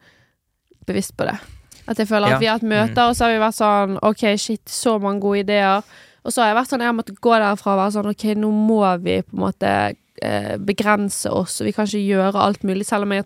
bevisst 0.87 1.15
på 1.17 1.25
det. 1.29 1.37
At 1.87 1.99
jeg 1.99 2.09
føler 2.09 2.29
Ja. 2.29 2.35
at 2.37 2.41
vi 2.41 2.47
har 2.47 2.59
hatt 2.59 2.63
møter, 2.63 3.03
og 3.11 3.15
så 3.15 3.25
har 3.27 3.33
vi 3.33 3.45
vært 3.45 3.61
sånn 3.61 3.99
OK, 4.03 4.37
shit, 4.39 4.65
så 4.65 4.99
mange 4.99 5.21
gode 5.21 5.41
ideer. 5.45 5.83
Og 6.25 6.33
så 6.33 6.41
har 6.41 6.55
jeg 6.55 6.57
vært 6.65 6.71
sånn, 6.73 6.81
jeg 6.81 6.89
har 6.89 6.97
måttet 6.97 7.21
gå 7.21 7.33
derfra 7.37 7.75
og 7.75 7.81
være 7.83 7.93
sånn 7.93 8.11
OK, 8.11 8.25
nå 8.41 8.51
må 8.51 9.03
vi 9.03 9.21
på 9.21 9.35
en 9.35 9.45
måte 9.53 9.97
eh, 10.23 10.57
begrense 10.57 11.27
oss, 11.31 11.61
og 11.61 11.67
vi 11.67 11.73
kan 11.73 11.85
ikke 11.85 12.09
gjøre 12.09 12.35
alt 12.41 12.63
mulig, 12.65 12.87
selv 12.87 13.03
om 13.03 13.11
jeg 13.13 13.25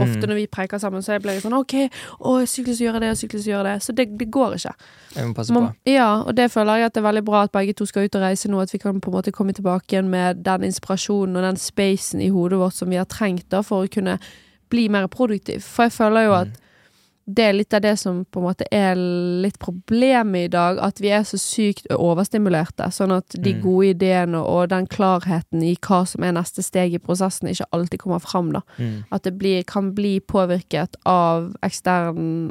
ofte 0.00 0.22
Mm. 0.22 0.28
når 0.28 0.34
vi 0.34 0.46
preker 0.46 0.78
sammen, 0.78 1.02
så 1.02 1.18
blir 1.20 1.32
jeg 1.32 1.42
sånn 1.42 1.52
OK, 1.58 1.74
å, 2.20 2.46
syklus 2.46 2.80
gjør 2.80 3.00
det, 3.00 3.10
og 3.10 3.16
syklus 3.16 3.44
gjør 3.46 3.62
det. 3.64 3.74
Så 3.82 3.92
det, 3.92 4.06
det 4.18 4.30
går 4.30 4.54
ikke. 4.56 4.72
Jeg 5.16 5.26
må 5.28 5.34
passe 5.34 5.52
på. 5.52 5.60
Man, 5.60 5.74
ja, 5.84 6.22
og 6.22 6.34
det 6.36 6.50
føler 6.50 6.76
jeg 6.80 6.86
at 6.86 6.94
det 6.94 7.02
er 7.04 7.08
veldig 7.12 7.24
bra 7.24 7.42
at 7.42 7.52
begge 7.52 7.74
to 7.76 7.84
skal 7.86 8.04
ut 8.08 8.14
og 8.16 8.22
reise 8.22 8.48
nå, 8.48 8.60
at 8.60 8.72
vi 8.72 8.78
kan 8.78 9.00
på 9.00 9.10
en 9.10 9.16
måte 9.18 9.32
komme 9.32 9.52
tilbake 9.52 9.92
igjen 9.92 10.08
med 10.08 10.42
den 10.44 10.64
inspirasjonen 10.64 11.36
og 11.36 11.42
den 11.42 11.56
spacen 11.60 12.20
i 12.24 12.28
hodet 12.32 12.58
vårt 12.58 12.74
som 12.74 12.88
vi 12.88 12.96
har 12.96 13.04
trengt 13.04 13.48
da, 13.50 13.60
for 13.62 13.84
å 13.84 13.90
kunne 13.92 14.18
bli 14.70 14.88
mer 14.88 15.06
produktiv. 15.12 15.60
For 15.62 15.84
jeg 15.84 15.92
føler 15.92 16.24
jo 16.24 16.32
at 16.40 16.48
Mm. 16.48 16.61
Det 17.34 17.44
er 17.48 17.52
litt 17.56 17.74
av 17.74 17.80
det 17.84 17.96
som 17.98 18.24
på 18.24 18.40
en 18.40 18.46
måte 18.46 18.66
er 18.72 18.94
litt 19.42 19.58
problemet 19.58 20.44
i 20.44 20.48
dag, 20.52 20.78
at 20.82 21.00
vi 21.00 21.08
er 21.14 21.22
så 21.28 21.38
sykt 21.40 21.86
overstimulerte, 21.90 22.88
sånn 22.92 23.12
at 23.16 23.28
de 23.38 23.54
Mm. 23.54 23.60
gode 23.62 23.86
ideene 23.94 24.38
og 24.42 24.68
den 24.68 24.86
klarheten 24.86 25.62
i 25.62 25.74
hva 25.76 26.06
som 26.06 26.24
er 26.24 26.32
neste 26.32 26.62
steg 26.62 26.94
i 26.94 26.98
prosessen, 26.98 27.48
ikke 27.48 27.66
alltid 27.72 28.00
kommer 28.00 28.20
fram, 28.20 28.52
da. 28.52 28.60
Mm. 28.78 29.04
At 29.12 29.22
det 29.22 29.36
blir, 29.38 29.62
kan 29.64 29.92
bli 29.94 30.20
påvirket 30.20 30.96
av 31.06 31.54
ekstern 31.62 32.50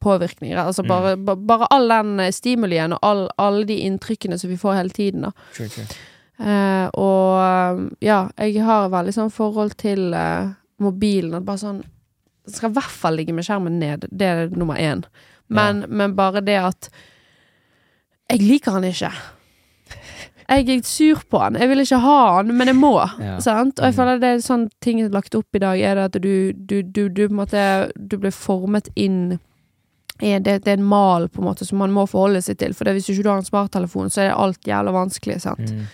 påvirkninger. 0.00 0.56
Altså 0.56 0.82
Mm. 0.82 0.88
bare, 0.88 1.16
ba, 1.16 1.34
bare 1.34 1.66
all 1.70 1.88
den 1.88 2.32
stimulien 2.32 2.92
og 2.92 2.98
all, 3.02 3.28
alle 3.38 3.64
de 3.64 3.80
inntrykkene 3.86 4.38
som 4.38 4.50
vi 4.50 4.56
får 4.56 4.74
hele 4.76 4.90
tiden, 4.90 5.20
da. 5.22 5.32
Sure, 5.52 5.68
sure. 5.68 5.86
Eh, 6.40 6.88
og 6.94 7.90
ja, 8.00 8.28
jeg 8.38 8.62
har 8.62 8.88
veldig 8.90 9.12
sånn 9.14 9.30
forhold 9.32 9.76
til 9.76 10.14
eh, 10.14 10.52
mobilen. 10.78 11.34
At 11.34 11.44
bare 11.44 11.58
sånn 11.58 11.82
skal 12.52 12.70
i 12.70 12.76
hvert 12.78 12.90
fall 12.90 13.16
ligge 13.18 13.34
med 13.36 13.44
skjermen 13.46 13.78
ned. 13.80 14.06
Det 14.10 14.26
er 14.26 14.48
nummer 14.56 14.76
én. 14.80 15.04
Men, 15.48 15.84
men 15.88 16.14
bare 16.16 16.40
det 16.44 16.58
at 16.60 16.90
Jeg 18.30 18.42
liker 18.44 18.72
han 18.76 18.84
ikke. 18.84 19.08
Jeg 20.48 20.68
er 20.68 20.82
sur 20.84 21.20
på 21.30 21.38
han. 21.42 21.56
Jeg 21.60 21.68
vil 21.68 21.80
ikke 21.80 21.98
ha 22.00 22.16
han, 22.38 22.52
men 22.56 22.68
jeg 22.70 22.76
må. 22.76 22.94
Ja. 23.20 23.38
Sant? 23.40 23.78
Og 23.80 23.84
jeg 23.84 23.92
Mhm. 23.94 23.96
føler 23.98 24.20
det 24.20 24.28
er 24.28 24.38
sånn 24.44 24.68
ting 24.80 25.00
lagt 25.12 25.34
opp 25.34 25.54
i 25.54 25.58
dag, 25.58 25.80
er 25.80 25.94
det 25.94 26.04
at 26.04 26.22
du, 26.22 26.52
du, 26.52 26.82
du, 26.82 27.08
du 27.08 27.28
måte 27.28 27.90
Du 28.08 28.16
blir 28.18 28.32
formet 28.32 28.88
inn 28.96 29.38
det, 30.20 30.64
det 30.64 30.66
er 30.68 30.76
en 30.78 30.82
mal 30.84 31.28
på 31.28 31.38
en 31.38 31.46
måte 31.46 31.64
som 31.64 31.78
man 31.78 31.92
må 31.92 32.02
forholde 32.08 32.40
seg 32.42 32.58
til. 32.58 32.72
For 32.74 32.84
det, 32.84 32.94
hvis 32.96 33.08
ikke 33.12 33.28
har 33.30 33.38
en 33.38 33.44
smarttelefon, 33.46 34.10
så 34.10 34.22
er 34.24 34.32
alt 34.34 34.58
jævla 34.66 34.90
vanskelig. 34.90 35.40
Sant? 35.40 35.70
Mm. 35.70 35.84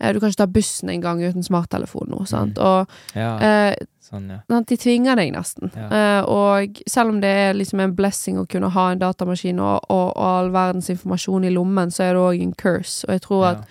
Eh, 0.00 0.12
Du 0.12 0.20
kan 0.20 0.30
ikke 0.30 0.42
ta 0.42 0.46
bussen 0.46 0.88
engang 0.88 1.22
uten 1.22 1.42
smarttelefon 1.44 2.08
nå. 2.08 2.24
Sant? 2.26 2.58
Og 2.58 2.88
Ja, 3.14 3.36
eh, 3.38 3.74
sånn, 4.00 4.28
ja. 4.30 4.60
de 4.60 4.76
tvinger 4.76 5.16
deg 5.16 5.32
nesten. 5.34 5.70
Ja. 5.76 5.88
Eh, 5.90 6.24
og 6.24 6.80
selv 6.88 7.10
om 7.10 7.20
det 7.20 7.28
er 7.28 7.54
liksom 7.54 7.80
en 7.80 7.94
blessing 7.94 8.38
å 8.38 8.48
kunne 8.48 8.70
ha 8.70 8.90
en 8.92 8.98
datamaskin 8.98 9.60
og, 9.60 9.84
og, 9.90 10.16
og 10.16 10.24
all 10.24 10.50
verdens 10.50 10.90
informasjon 10.90 11.44
i 11.44 11.50
lommen, 11.54 11.90
så 11.90 12.04
er 12.08 12.14
det 12.14 12.20
òg 12.24 12.42
en 12.42 12.54
curse. 12.54 13.04
Og 13.06 13.12
jeg 13.12 13.20
tror, 13.28 13.44
at, 13.52 13.64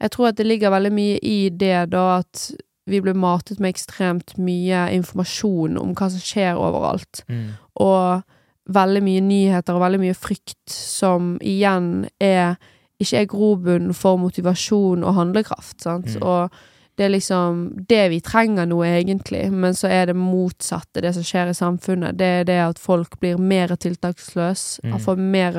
jeg 0.00 0.10
tror 0.10 0.28
at 0.28 0.36
det 0.36 0.46
ligger 0.46 0.70
veldig 0.70 0.92
mye 0.92 1.18
i 1.22 1.48
det, 1.50 1.90
da, 1.90 2.18
at 2.18 2.50
vi 2.88 3.00
blir 3.04 3.14
matet 3.14 3.60
med 3.60 3.74
ekstremt 3.74 4.36
mye 4.40 4.86
informasjon 4.96 5.76
om 5.76 5.94
hva 5.94 6.08
som 6.08 6.20
skjer 6.24 6.56
overalt. 6.56 7.22
Mm. 7.28 7.50
Og 7.84 8.22
veldig 8.68 9.02
mye 9.04 9.20
nyheter 9.24 9.76
og 9.76 9.82
veldig 9.84 10.00
mye 10.00 10.16
frykt 10.16 10.72
som 10.72 11.36
igjen 11.40 12.08
er 12.20 12.56
ikke 13.00 13.20
er 13.22 13.26
grobunn 13.30 13.92
for 13.94 14.18
motivasjon 14.18 15.04
og 15.06 15.14
handlekraft. 15.14 15.80
Sant? 15.82 16.06
Mm. 16.16 16.22
Og 16.22 16.50
det 16.98 17.04
er 17.06 17.12
liksom 17.14 17.58
det 17.86 18.00
vi 18.10 18.18
trenger 18.20 18.66
nå, 18.66 18.80
egentlig, 18.82 19.44
men 19.54 19.72
så 19.78 19.86
er 19.86 20.06
det 20.10 20.16
motsatte, 20.18 20.98
det 21.00 21.12
som 21.14 21.22
skjer 21.22 21.52
i 21.52 21.54
samfunnet. 21.54 22.16
Det 22.18 22.26
er 22.40 22.44
det 22.48 22.56
at 22.58 22.78
folk 22.82 23.20
blir 23.20 23.38
mer 23.38 23.68
tiltaksløse, 23.76 24.80
Mm. 24.82 24.98
får 24.98 25.16
mer 25.16 25.52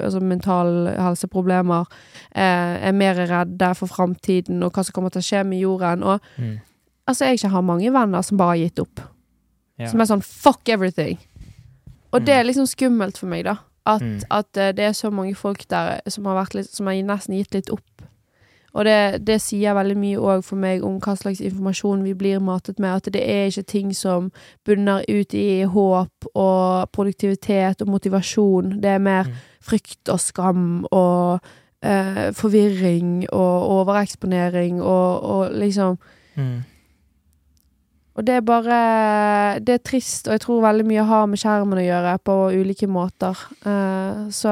altså, 0.00 0.20
mentale 0.20 0.94
helseproblemer, 0.96 1.84
eh, 2.34 2.88
er 2.88 2.92
mer 2.92 3.14
redde 3.14 3.74
for 3.76 3.86
framtiden 3.86 4.62
og 4.64 4.72
hva 4.72 4.82
som 4.84 4.92
kommer 4.96 5.10
til 5.12 5.20
å 5.20 5.28
skje 5.28 5.44
med 5.44 5.60
jorden. 5.60 6.02
Og 6.02 6.20
Mm. 6.38 6.58
altså, 7.06 7.24
jeg 7.36 7.50
har 7.50 7.60
mange 7.62 7.92
venner 7.92 8.22
som 8.22 8.38
bare 8.38 8.56
har 8.56 8.64
gitt 8.70 8.78
opp. 8.78 9.00
Yeah. 9.78 9.90
Som 9.90 10.00
er 10.00 10.04
sånn 10.06 10.24
fuck 10.24 10.68
everything. 10.68 11.18
Og 12.14 12.22
Mm. 12.22 12.24
det 12.24 12.34
er 12.34 12.44
liksom 12.44 12.66
skummelt 12.66 13.18
for 13.18 13.26
meg, 13.26 13.44
da. 13.44 13.58
At, 13.88 14.02
Mm. 14.04 14.18
at 14.30 14.56
eh, 14.60 14.72
det 14.76 14.84
er 14.84 14.92
så 14.92 15.10
mange 15.10 15.34
folk 15.34 15.64
der 15.70 16.00
som 16.08 16.26
har, 16.28 16.48
litt, 16.54 16.68
som 16.74 16.86
har 16.86 16.94
nesten 17.02 17.34
gitt 17.38 17.54
litt 17.54 17.70
opp. 17.72 17.82
Og 18.76 18.84
det, 18.84 19.24
det 19.26 19.38
sier 19.40 19.72
veldig 19.74 19.96
mye 19.96 20.18
òg 20.20 20.42
for 20.44 20.56
meg 20.60 20.84
om 20.84 20.98
hva 21.00 21.14
slags 21.16 21.40
informasjon 21.40 22.02
vi 22.04 22.12
blir 22.14 22.38
matet 22.44 22.78
med. 22.78 22.90
At 23.00 23.08
det 23.14 23.22
er 23.24 23.46
ikke 23.48 23.64
ting 23.66 23.94
som 23.96 24.28
bunner 24.68 25.02
ut 25.08 25.34
i 25.34 25.62
håp 25.64 26.28
og 26.34 26.90
produktivitet 26.92 27.80
og 27.82 27.88
motivasjon. 27.88 28.76
Det 28.82 28.90
er 28.92 28.98
mer 28.98 29.24
Mm. 29.24 29.32
frykt 29.62 30.08
og 30.12 30.20
skam 30.20 30.84
og 30.92 31.40
eh, 31.82 32.30
forvirring 32.34 33.26
og 33.32 33.68
overeksponering 33.80 34.82
og, 34.82 35.22
og 35.22 35.52
liksom 35.54 35.98
Mm. 36.36 36.62
Og 38.18 38.24
det 38.26 38.34
er 38.34 38.40
bare 38.42 39.60
Det 39.62 39.74
er 39.76 39.84
trist, 39.86 40.26
og 40.26 40.32
jeg 40.34 40.40
tror 40.42 40.62
veldig 40.64 40.84
mye 40.88 41.04
har 41.06 41.26
med 41.30 41.38
skjermen 41.38 41.78
å 41.78 41.84
gjøre 41.86 42.16
på 42.26 42.34
ulike 42.58 42.88
måter. 42.90 43.38
Uh, 43.64 44.26
så 44.34 44.50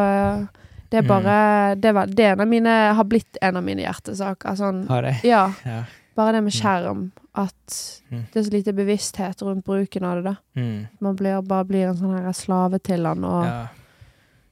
det 0.91 0.99
er 1.01 1.03
Mm. 1.03 1.09
bare 1.09 1.75
Det, 1.75 1.91
er, 1.91 2.07
det 2.07 2.25
er 2.25 2.33
en 2.33 2.41
av 2.41 2.49
mine, 2.49 2.95
har 2.95 3.05
blitt 3.05 3.37
en 3.43 3.57
av 3.57 3.65
mine 3.65 3.83
hjertesaker. 3.83 4.55
Sånn, 4.57 4.87
Har 4.89 5.03
det? 5.03 5.17
ja, 5.25 5.51
Ja. 5.65 5.83
bare 6.17 6.33
det 6.33 6.45
med 6.45 6.53
Mm. 6.53 6.61
skjerm. 6.63 7.11
At 7.35 8.01
Mm. 8.11 8.23
det 8.33 8.37
er 8.37 8.43
så 8.43 8.53
lite 8.53 8.73
bevissthet 8.73 9.43
rundt 9.43 9.65
bruken 9.65 10.05
av 10.05 10.23
det. 10.23 10.25
da 10.25 10.37
Mm. 10.61 10.87
Man 11.01 11.17
blir, 11.17 11.43
bare 11.43 11.65
blir 11.65 11.89
en 11.89 11.97
sånn 11.97 12.23
her 12.23 12.33
slave 12.33 12.79
til 12.83 13.05
han 13.05 13.25
og 13.25 13.45
ja. 13.45 13.67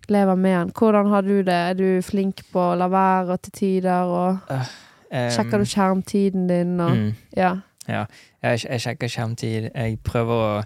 lever 0.09 0.37
med 0.37 0.57
han. 0.59 0.71
Hvordan 0.73 1.09
har 1.09 1.23
du 1.23 1.43
det? 1.43 1.49
Er 1.71 1.75
du 1.75 2.03
flink 2.03 2.43
på 2.53 2.59
å 2.75 2.77
la 2.79 2.89
være 2.89 3.31
og 3.33 3.43
til 3.43 3.53
tider? 3.53 4.03
Og 4.05 4.39
Um, 5.13 5.31
Sjekker 5.31 5.59
du 5.59 5.65
skjermtiden 5.65 6.49
din? 6.49 6.81
Og, 6.81 6.91
Mm. 6.91 7.15
Ja. 7.89 8.07
Jeg, 8.43 8.65
jeg 8.69 8.81
sjekker 8.81 9.09
skjermtid. 9.09 9.71
Jeg 9.75 9.99
prøver 10.05 10.35
å 10.35 10.65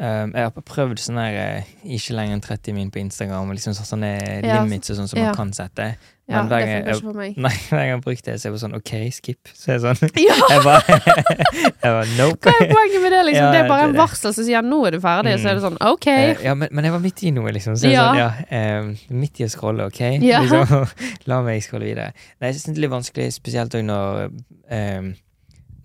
um, 0.00 0.32
Jeg 0.34 0.42
har 0.42 0.50
prøvd 0.66 0.98
sånn 0.98 1.18
her 1.22 1.34
eh, 1.38 1.62
ikke 1.84 2.14
lenger 2.18 2.34
enn 2.38 2.40
30 2.42 2.74
min 2.74 2.90
på 2.90 2.98
Instagram, 3.02 3.52
liksom 3.54 3.74
sånne 3.78 4.14
Ja, 4.42 4.62
limits 4.62 4.90
og 4.90 4.96
sånn 5.02 5.08
som 5.08 5.18
ja. 5.18 5.30
man 5.30 5.36
kan 5.38 5.52
sette. 5.54 5.94
ja 6.26 6.40
Men 6.42 6.48
hver 6.48 6.60
det 6.64 6.66
gang 6.66 6.86
jeg- 7.04 7.14
meg. 7.14 7.36
Nei, 7.44 7.52
hver 7.68 7.78
gang 7.78 7.86
jeg 7.90 7.94
har 7.96 8.02
brukt 8.02 8.24
det, 8.24 8.34
så 8.40 8.48
er 8.48 8.54
bare 8.54 8.62
sånn 8.64 8.74
OK, 8.78 8.92
skip. 9.12 9.50
Så 9.54 9.70
er 9.70 9.78
jeg 9.78 9.82
sånn 9.84 10.10
Ja! 10.28 10.36
Jeg 10.50 10.62
bare, 10.64 10.98
bare 11.84 12.06
Nope. 12.18 12.48
Hva 12.48 12.54
er 12.64 12.70
poenget 12.72 13.02
med 13.04 13.12
det? 13.14 13.22
liksom? 13.28 13.44
Ja, 13.44 13.50
det 13.54 13.60
er 13.64 13.68
bare 13.70 13.84
er 13.86 13.92
en 13.92 13.98
varsel 13.98 14.34
som 14.34 14.44
sier 14.48 14.62
'nå 14.64 14.78
er 14.88 14.96
du 14.96 15.00
ferdig', 15.04 15.36
så 15.42 15.50
er 15.52 15.58
det 15.58 15.62
sånn 15.66 15.78
OK. 15.80 16.06
Eh, 16.10 16.42
ja, 16.46 16.54
men, 16.58 16.68
men 16.72 16.84
jeg 16.88 16.92
var 16.96 17.02
midt 17.04 17.22
i 17.22 17.30
noe, 17.34 17.52
liksom. 17.54 17.76
Så 17.78 17.86
jeg 17.90 17.94
Ja. 17.98 18.06
sånn, 18.08 18.18
ja, 18.18 18.80
um, 18.80 18.96
midt 19.20 19.40
i 19.40 19.44
å 19.46 19.50
scrolle, 19.52 19.86
OK? 19.90 20.00
Ja. 20.24 20.40
Liksom, 20.42 20.88
la 21.30 21.42
meg 21.46 21.62
scrolle 21.62 21.86
videre. 21.92 22.10
Nei, 22.40 22.50
jeg 22.50 22.56
synes 22.58 22.72
det 22.74 22.78
er 22.80 22.86
litt 22.88 22.94
vanskelig, 22.96 23.28
spesielt 23.36 23.74
òg 23.78 23.84
når 23.84 24.32
um, 24.70 25.14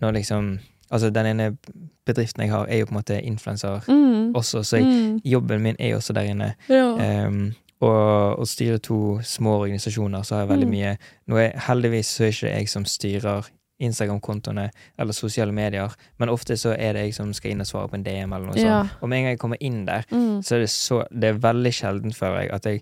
Når 0.02 0.12
liksom 0.14 0.60
Altså, 0.92 1.10
den 1.14 1.26
ene 1.26 1.58
bedriften 2.06 2.42
jeg 2.42 2.50
har, 2.50 2.66
er 2.66 2.80
jo 2.80 2.86
på 2.86 2.96
en 2.96 2.98
måte 2.98 3.22
influenser 3.24 3.80
Mm. 3.88 4.34
også, 4.34 4.64
så 4.66 4.78
jeg, 4.78 4.86
Mm. 4.86 5.22
jobben 5.26 5.62
min 5.62 5.76
er 5.80 5.90
jo 5.90 5.98
også 5.98 6.14
der 6.14 6.22
inne. 6.24 6.56
Ja. 6.68 7.28
Um, 7.28 7.54
og 7.82 8.40
å 8.40 8.46
styre 8.46 8.80
to 8.82 9.20
små 9.22 9.60
organisasjoner, 9.62 10.22
så 10.26 10.36
har 10.36 10.48
jeg 10.48 10.50
veldig 10.50 10.66
Mm. 10.68 10.72
mye 10.72 10.98
Nå 11.28 11.38
er 11.38 11.52
Heldigvis 11.60 12.06
så 12.08 12.24
er 12.24 12.28
ikke 12.32 12.56
jeg 12.58 12.70
som 12.70 12.86
styrer 12.86 13.46
Instagram-kontoene 13.80 14.70
eller 15.00 15.14
sosiale 15.14 15.52
medier, 15.54 15.94
men 16.20 16.30
ofte 16.30 16.58
så 16.58 16.74
er 16.78 16.94
det 16.94 17.02
jeg 17.06 17.14
som 17.14 17.34
skal 17.34 17.52
inn 17.52 17.62
og 17.62 17.68
svare 17.68 17.88
på 17.90 17.94
en 17.96 18.04
DM 18.04 18.34
eller 18.34 18.48
noe 18.48 18.56
Ja. 18.58 18.84
sånt. 18.84 18.92
Og 19.02 19.10
med 19.10 19.18
en 19.20 19.24
gang 19.26 19.32
jeg 19.34 19.40
kommer 19.40 19.58
inn 19.62 19.86
der, 19.86 20.04
Mm. 20.12 20.42
så 20.44 20.56
er 20.56 20.60
det 20.60 20.70
så 20.70 21.04
Det 21.14 21.24
er 21.36 21.40
veldig 21.40 21.72
sjelden 21.74 22.12
føler 22.14 22.42
jeg 22.42 22.52
at 22.54 22.64
jeg 22.66 22.82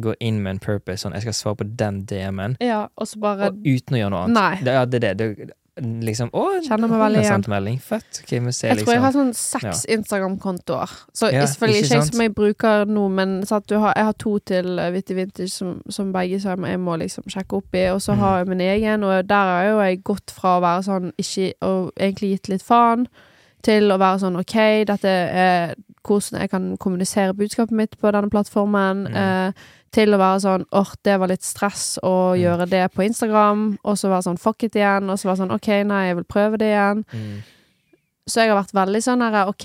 går 0.00 0.14
inn 0.20 0.42
med 0.42 0.50
en 0.50 0.58
purpose, 0.58 1.02
sånn 1.04 1.12
jeg 1.12 1.22
skal 1.22 1.32
svare 1.34 1.56
på 1.56 1.76
den 1.76 2.04
DM-en, 2.06 2.56
ja, 2.60 2.86
og 2.96 3.06
så 3.06 3.20
bare 3.20 3.48
og 3.48 3.56
uten 3.62 3.94
å 3.94 3.98
gjøre 3.98 4.10
noe 4.10 4.24
annet. 4.24 4.34
Nei. 4.34 4.56
Det, 4.64 4.72
ja, 4.72 4.84
det 4.86 5.00
det. 5.00 5.16
det 5.18 5.50
liksom 5.80 6.28
Å, 6.36 6.42
Kjenner 6.66 6.88
meg 6.90 7.00
veldig 7.00 7.20
igjen. 7.22 7.44
melding. 7.48 7.78
Fett. 7.80 8.20
Okay, 8.24 8.38
vi 8.44 8.52
ser 8.52 8.68
Jeg 8.74 8.82
tror 8.82 8.92
jeg 8.92 9.00
liksom 9.00 9.04
har 9.04 9.12
sånn 9.12 9.34
seks 9.34 9.84
Instagram-kontoer. 9.88 10.90
Så 11.16 11.30
Ja, 11.32 11.46
selvfølgelig 11.46 11.84
ikke 11.84 11.96
ikke 11.96 12.06
som 12.10 12.20
jeg 12.20 12.34
bruker 12.34 12.84
nå, 12.86 13.08
men 13.08 13.42
så 13.48 13.56
at 13.56 13.66
du 13.68 13.78
har, 13.78 13.94
jeg 13.96 14.04
har 14.04 14.12
to 14.20 14.38
til 14.38 14.78
uh, 14.78 14.90
Vitty 14.92 15.14
Vintage 15.16 15.50
som, 15.50 15.80
som 15.88 16.12
begge 16.12 16.40
som 16.40 16.64
jeg 16.68 16.78
må 16.80 16.96
liksom 17.00 17.24
sjekke 17.26 17.56
opp 17.56 17.74
i, 17.74 17.86
og 17.88 18.00
så 18.04 18.12
Mm. 18.12 18.18
har 18.18 18.38
jeg 18.38 18.48
min 18.48 18.60
egen, 18.60 19.04
og 19.04 19.28
der 19.28 19.34
har 19.54 19.64
jo 19.70 19.78
jeg 19.80 20.02
gått 20.04 20.30
fra 20.30 20.58
å 20.58 20.62
være 20.62 20.82
sånn 20.84 21.12
ikke 21.18 21.52
Og 21.62 21.92
egentlig 21.96 22.30
gitt 22.36 22.48
litt 22.48 22.62
faen, 22.62 23.06
til 23.62 23.88
å 23.92 23.98
være 23.98 24.18
sånn 24.20 24.36
OK, 24.40 24.84
dette 24.84 25.08
er 25.08 25.74
hvordan 26.06 26.40
jeg 26.40 26.50
kan 26.50 26.76
kommunisere 26.78 27.34
budskapet 27.34 27.72
mitt 27.72 27.98
på 28.00 28.10
denne 28.12 28.30
plattformen. 28.30 29.06
Mm. 29.08 29.16
Eh, 29.16 29.52
til 29.92 30.08
å 30.14 30.18
være 30.18 30.40
sånn 30.40 30.62
åh, 30.72 30.92
det 31.04 31.18
var 31.20 31.28
litt 31.28 31.42
stress 31.44 31.98
å 32.02 32.32
Mm. 32.32 32.38
gjøre 32.42 32.68
det 32.70 32.92
på 32.94 33.04
Instagram. 33.04 33.78
Og 33.84 33.96
så 33.96 34.08
være 34.08 34.22
sånn 34.24 34.38
fuck 34.40 34.62
it 34.64 34.72
igjen. 34.74 35.10
Og 35.10 35.18
så 35.18 35.28
være 35.28 35.36
sånn 35.42 35.52
OK, 35.54 35.68
nei, 35.84 36.06
jeg 36.08 36.16
vil 36.16 36.24
prøve 36.24 36.58
det 36.58 36.70
igjen. 36.72 37.04
Mm. 37.12 37.42
Så 38.26 38.40
jeg 38.40 38.48
har 38.50 38.62
vært 38.62 38.72
veldig 38.72 39.02
sånn 39.02 39.20
herre 39.20 39.48
OK, 39.48 39.64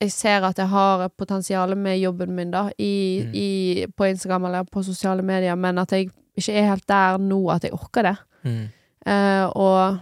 jeg 0.00 0.10
ser 0.12 0.44
at 0.44 0.56
jeg 0.56 0.68
har 0.68 1.08
potensial 1.10 1.74
med 1.76 1.98
jobben 2.00 2.30
min, 2.34 2.50
da, 2.50 2.70
i, 2.78 3.22
Mm. 3.26 3.34
i, 3.34 3.86
på 3.96 4.06
Instagram 4.08 4.44
eller 4.46 4.64
på 4.64 4.84
sosiale 4.84 5.22
medier, 5.22 5.56
men 5.56 5.78
at 5.78 5.90
jeg 5.90 6.10
ikke 6.38 6.54
er 6.54 6.68
helt 6.68 6.86
der 6.86 7.18
nå 7.18 7.50
at 7.52 7.62
jeg 7.62 7.72
orker 7.72 8.02
det. 8.02 8.16
Mm. 8.44 8.68
Eh, 9.06 9.46
og 9.56 9.98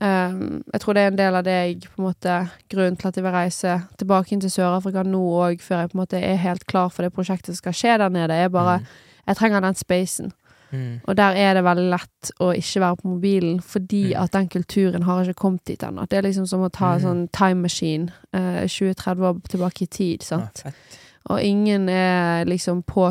eh, 0.00 0.32
jeg 0.72 0.80
tror 0.80 0.94
det 0.94 1.02
er 1.02 1.10
en 1.12 1.16
del 1.16 1.34
av 1.34 1.44
det 1.44 1.56
jeg 1.58 1.80
på 1.94 1.98
en 2.02 2.08
måte 2.08 2.34
Grunnen 2.70 2.96
til 2.96 3.08
at 3.08 3.16
jeg 3.16 3.24
vil 3.24 3.32
reise 3.32 3.76
tilbake 3.98 4.32
inn 4.32 4.40
til 4.40 4.50
Sør-Afrika 4.50 5.02
nå 5.06 5.22
òg, 5.42 5.60
før 5.60 5.80
jeg 5.84 5.90
på 5.90 5.98
en 5.98 6.02
måte 6.04 6.20
er 6.22 6.36
helt 6.36 6.66
klar 6.66 6.88
for 6.90 7.02
det 7.02 7.12
prosjektet 7.12 7.54
som 7.54 7.62
skal 7.62 7.72
skje 7.72 7.98
der 7.98 8.08
nede, 8.08 8.34
er 8.34 8.48
bare 8.48 8.80
Jeg 9.28 9.36
trenger 9.36 9.60
den 9.60 9.74
spacen. 9.74 10.32
Mm. 10.70 11.00
Og 11.04 11.16
der 11.16 11.32
er 11.36 11.54
det 11.54 11.64
veldig 11.64 11.90
lett 11.90 12.30
å 12.40 12.50
ikke 12.56 12.80
være 12.80 12.96
på 12.96 13.08
mobilen, 13.08 13.60
fordi 13.60 14.14
Mm. 14.14 14.22
at 14.22 14.32
den 14.32 14.48
kulturen 14.48 15.02
har 15.02 15.22
ikke 15.24 15.34
kommet 15.34 15.64
dit 15.64 15.80
ennå. 15.82 16.06
Det 16.08 16.18
er 16.18 16.22
liksom 16.22 16.46
som 16.46 16.60
å 16.60 16.68
ta 16.70 16.94
en 16.94 17.00
Mm. 17.00 17.04
sånn 17.04 17.28
time 17.32 17.62
machine 17.62 18.10
uh, 18.34 18.64
20-30 18.66 19.20
år 19.24 19.40
tilbake 19.48 19.82
i 19.82 19.86
tid, 19.86 20.22
sant. 20.22 20.62
Ja, 20.64 20.70
fett. 20.70 20.98
Og 21.28 21.42
ingen 21.44 21.88
er 21.92 22.48
liksom 22.48 22.82
på 22.88 23.10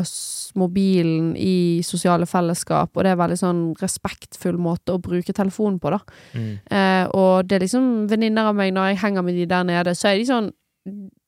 mobilen 0.58 1.32
i 1.38 1.80
sosiale 1.86 2.26
fellesskap, 2.26 2.90
og 2.96 3.04
det 3.04 3.12
er 3.12 3.20
veldig 3.20 3.38
sånn 3.38 3.62
respektfull 3.78 4.58
måte 4.58 4.96
å 4.96 5.02
bruke 5.02 5.34
telefonen 5.36 5.78
på, 5.82 5.92
da. 5.94 6.00
Mm. 6.34 6.52
Eh, 6.66 7.04
og 7.14 7.48
det 7.48 7.58
er 7.58 7.66
liksom 7.66 8.08
venninner 8.10 8.50
av 8.50 8.58
meg, 8.58 8.72
når 8.74 8.92
jeg 8.92 9.02
henger 9.04 9.26
med 9.26 9.38
de 9.38 9.46
der 9.50 9.66
nede, 9.68 9.94
så 9.94 10.12
er 10.12 10.18
de 10.20 10.28
sånn 10.28 10.54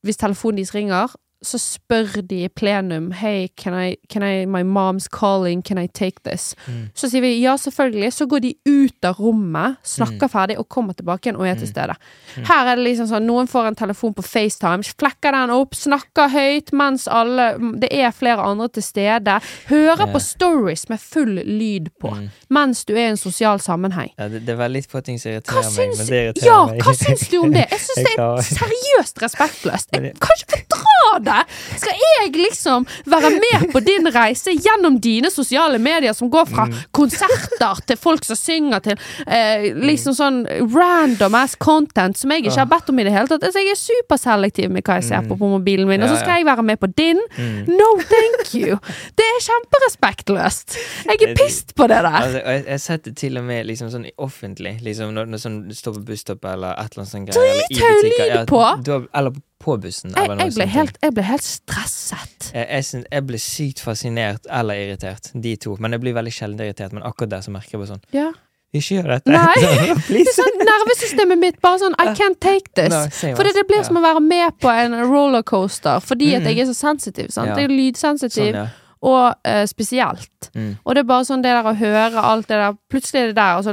Hvis 0.01 0.17
telefonen 0.17 0.57
deres 0.57 0.71
ringer, 0.73 1.13
så 1.43 1.59
spør 1.59 2.21
de 2.29 2.43
i 2.45 2.49
plenum 2.49 3.11
Hey, 3.17 3.49
can 3.57 3.75
I, 3.75 3.97
can 4.09 4.23
I 4.23 4.45
My 4.47 4.63
mom's 4.63 5.07
calling, 5.09 5.63
can 5.63 5.79
I 5.79 5.87
take 5.89 6.21
this? 6.25 6.55
Mm. 6.67 6.91
Så 6.95 7.09
sier 7.09 7.21
vi 7.25 7.31
ja, 7.43 7.55
selvfølgelig. 7.57 8.13
Så 8.13 8.27
går 8.27 8.39
de 8.45 8.55
ut 8.69 9.05
av 9.09 9.17
rommet, 9.21 9.77
snakker 9.87 10.29
ferdig 10.29 10.59
og 10.61 10.69
kommer 10.69 10.93
tilbake 10.99 11.29
igjen 11.31 11.39
og 11.41 11.47
er 11.49 11.55
til 11.55 11.67
Mm. 11.69 11.73
stede. 11.73 11.95
Mm. 12.37 12.45
Her 12.49 12.67
er 12.73 12.77
det 12.77 12.85
liksom 12.85 13.07
sånn 13.09 13.27
noen 13.27 13.49
får 13.49 13.67
en 13.71 13.75
telefon 13.81 14.15
på 14.15 14.23
FaceTime, 14.27 14.85
flekker 15.01 15.33
den 15.33 15.51
opp, 15.55 15.75
snakker 15.75 16.29
høyt 16.29 16.73
mens 16.77 17.07
alle 17.09 17.51
Det 17.81 17.89
er 17.93 18.11
flere 18.13 18.43
andre 18.45 18.69
til 18.69 18.83
stede. 18.83 19.39
Hører 19.69 20.05
yeah. 20.05 20.13
på 20.13 20.21
stories 20.21 20.89
med 20.89 21.01
full 21.01 21.41
lyd 21.47 21.89
på 22.01 22.11
Mm. 22.11 22.29
mens 22.51 22.85
du 22.85 22.93
er 22.95 23.07
i 23.07 23.11
en 23.11 23.17
sosial 23.17 23.59
sammenheng. 23.61 24.11
Ja, 24.19 24.29
det, 24.29 24.41
det 24.47 24.53
er 24.55 24.61
veldig 24.61 24.85
få 24.91 25.01
ting 25.05 25.19
som 25.21 25.31
Hva 25.31 25.39
irriterer 25.39 25.63
meg, 25.63 25.73
syns, 25.73 25.99
men 25.99 26.07
det 26.07 26.21
irriterer 26.25 26.47
ja, 26.53 26.67
meg. 26.67 26.83
hva 26.85 26.95
syns 26.95 27.29
du 27.31 27.37
om 27.39 27.53
det? 27.53 27.67
Jeg 27.71 27.81
syns 27.87 28.05
det 28.05 28.15
er 28.19 28.43
seriøst 28.51 29.23
respektløst. 29.23 29.89
Jeg 29.95 30.15
kan 30.21 30.37
ikke 30.43 30.61
fordra 30.69 30.90
det! 31.25 31.41
Skal 31.81 31.97
jeg 32.05 32.33
liksom 32.37 32.87
være 33.07 33.31
med 33.37 33.69
på 33.73 33.81
din 33.85 34.07
reise 34.15 34.53
gjennom 34.57 34.99
dine 35.03 35.31
sosiale 35.31 35.79
medier, 35.79 36.13
som 36.17 36.31
går 36.31 36.47
fra 36.51 36.67
Mm. 36.71 36.75
konserter 36.93 37.81
til 37.87 37.97
folk 37.97 38.25
som 38.25 38.37
synger, 38.37 38.81
til 38.85 38.97
eh, 39.27 39.71
liksom 39.75 40.15
sånn 40.15 40.41
random 40.75 41.35
ass 41.35 41.55
content 41.57 42.17
som 42.19 42.31
jeg 42.31 42.45
ikke 42.45 42.59
har 42.59 42.67
bedt 42.71 42.91
om 42.93 42.99
i 43.01 43.05
det 43.05 43.13
hele 43.15 43.27
tatt. 43.31 43.43
Altså, 43.49 43.63
jeg 43.65 43.73
er 43.73 43.81
superselektiv 43.81 44.71
med 44.71 44.83
hva 44.85 44.99
jeg 45.01 45.05
ser 45.09 45.21
Mm. 45.23 45.29
på 45.29 45.39
på 45.41 45.49
mobilen 45.49 45.89
min, 45.89 46.03
og 46.03 46.09
så 46.13 46.19
skal 46.21 46.37
jeg 46.41 46.47
være 46.47 46.63
med 46.63 46.79
på 46.81 46.87
din. 46.97 47.21
Mm. 47.39 47.65
No, 47.69 47.89
thank 47.99 48.55
you! 48.55 48.77
Det 49.17 49.25
er 49.25 49.41
kjemperespektløst. 49.49 50.77
Jeg 51.07 51.23
er 51.29 51.35
pissed 51.37 51.75
på 51.75 51.87
det 51.89 52.01
der. 52.05 52.17
Altså, 52.23 52.41
jeg, 52.45 52.65
jeg 52.69 52.81
setter 52.81 53.15
til 53.15 53.39
og 53.41 53.45
med 53.45 53.67
liksom 53.67 53.91
sånn 53.93 54.07
offentlig, 54.19 54.77
liksom 54.85 55.15
når, 55.17 55.31
når 55.33 55.43
sånn, 55.45 55.59
du 55.69 55.75
står 55.75 55.99
på 55.99 56.05
busstoppet 56.13 56.53
eller 56.53 56.75
et 56.77 56.93
eller 56.93 57.05
annet 57.05 57.13
sånt 57.15 57.31
greier. 57.31 57.63
Drithøy 57.71 58.11
lyd 58.11 58.47
på! 58.51 58.61
Har, 58.61 59.07
eller 59.15 59.31
på 59.37 59.43
bussen. 59.65 60.15
Jeg, 60.17 60.29
jeg, 60.41 60.53
ble 60.57 60.67
helt, 60.67 60.99
jeg 61.03 61.15
ble 61.15 61.23
helt 61.23 61.45
stresset. 61.45 62.51
Jeg, 62.55 62.85
jeg, 63.13 63.25
ble 63.29 63.39
sykt 63.39 63.81
fascinert 63.85 64.47
eller 64.51 64.75
irritert, 64.75 65.31
de 65.35 65.57
to. 65.57 65.77
Men 65.79 65.93
jeg 65.93 66.01
blir 66.01 66.17
veldig 66.17 66.33
sjelden 66.33 66.65
irritert. 66.65 66.95
Men 66.97 67.05
akkurat 67.07 67.31
der 67.37 67.45
så 67.47 67.53
merker 67.55 67.77
jeg 67.77 67.83
bare 67.85 67.93
sånn 67.95 68.07
Ja. 68.17 68.31
Ikke 68.71 69.01
gjør 69.01 69.09
dette! 69.17 69.33
Nei. 69.35 69.55
Det 70.15 70.21
er 70.21 70.35
sånn 70.37 70.61
nervesystemet 70.63 71.41
mitt 71.41 71.57
bare 71.63 71.81
sånn 71.83 71.97
I 71.99 72.13
can't 72.15 72.39
take 72.39 72.71
this. 72.79 72.93
No, 72.93 73.01
same 73.11 73.35
For 73.35 73.43
det, 73.47 73.65
blir 73.67 73.83
som 73.87 73.99
å 73.99 74.03
være 74.05 74.23
med 74.23 74.61
på 74.63 74.71
en 74.71 74.95
rollercoaster 75.11 75.99
fordi 76.07 76.37
at 76.37 76.45
Mhm. 76.45 76.51
jeg 76.53 76.59
er 76.63 76.71
så 76.71 76.77
sensitiv. 76.79 77.33
Sant? 77.35 77.51
Ja. 77.51 77.57
Jeg 77.59 77.71
er 77.71 77.75
lydsensitiv 77.75 78.53
Sånn, 78.55 78.55
ja. 78.55 78.69
Og 79.03 79.35
eh, 79.49 79.65
spesielt. 79.67 80.51
Mm. 80.55 80.75
Og 80.85 80.95
det 80.95 81.01
er 81.03 81.07
bare 81.09 81.25
sånn 81.25 81.41
det 81.45 81.53
der 81.55 81.65
å 81.71 81.73
høre 81.77 82.21
alt 82.21 82.49
det 82.51 82.59
der 82.61 82.75
Plutselig 82.91 83.21
er 83.23 83.27
det 83.31 83.37
der, 83.39 83.57
og 83.57 83.65
så 83.65 83.73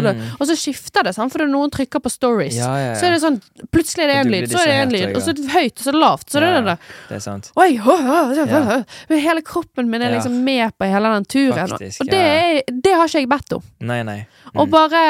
Mm. 0.00 0.20
Og 0.40 0.46
så 0.48 0.54
skifter 0.58 1.04
det, 1.06 1.14
sant? 1.14 1.32
for 1.32 1.46
noen 1.46 1.70
trykker 1.72 2.02
på 2.02 2.10
stories. 2.10 2.56
Ja, 2.58 2.68
ja, 2.76 2.86
ja. 2.90 2.94
Så 2.98 3.06
er 3.06 3.14
det 3.14 3.20
sånn 3.22 3.38
Plutselig 3.72 4.04
er 4.04 4.08
det 4.10 4.16
én 4.20 4.30
lyd, 4.32 4.48
så 4.50 4.60
er 4.60 4.66
det 4.66 4.76
en 4.80 4.92
lyd, 4.94 5.16
og 5.16 5.22
så 5.22 5.30
er 5.30 5.38
det 5.38 5.46
høyt, 5.54 5.72
og 5.78 5.82
så 5.84 5.88
er 5.88 5.96
det 5.96 6.02
lavt. 6.02 6.26
Så 6.30 6.40
det 6.42 6.48
er 6.50 6.66
det. 6.66 6.76
Det 7.08 7.16
er 7.16 7.22
sant. 7.24 7.50
Oi, 7.56 7.70
å, 7.78 7.96
å, 7.96 8.18
å. 8.34 8.78
Hele 9.14 9.44
kroppen 9.46 9.90
min 9.90 10.02
er 10.02 10.14
liksom 10.16 10.36
med 10.44 10.74
på 10.76 10.88
hele 10.90 11.14
den 11.14 11.24
turen. 11.30 11.70
Faktisk, 11.70 12.02
og 12.04 12.10
det, 12.10 12.20
er, 12.20 12.60
det 12.72 12.94
har 12.96 13.08
ikke 13.08 13.22
jeg 13.24 13.30
bedt 13.30 13.56
om. 13.56 13.64
Nei, 13.80 14.02
nei. 14.06 14.18
Og 14.54 14.66
Mm. 14.66 14.70
bare 14.72 15.00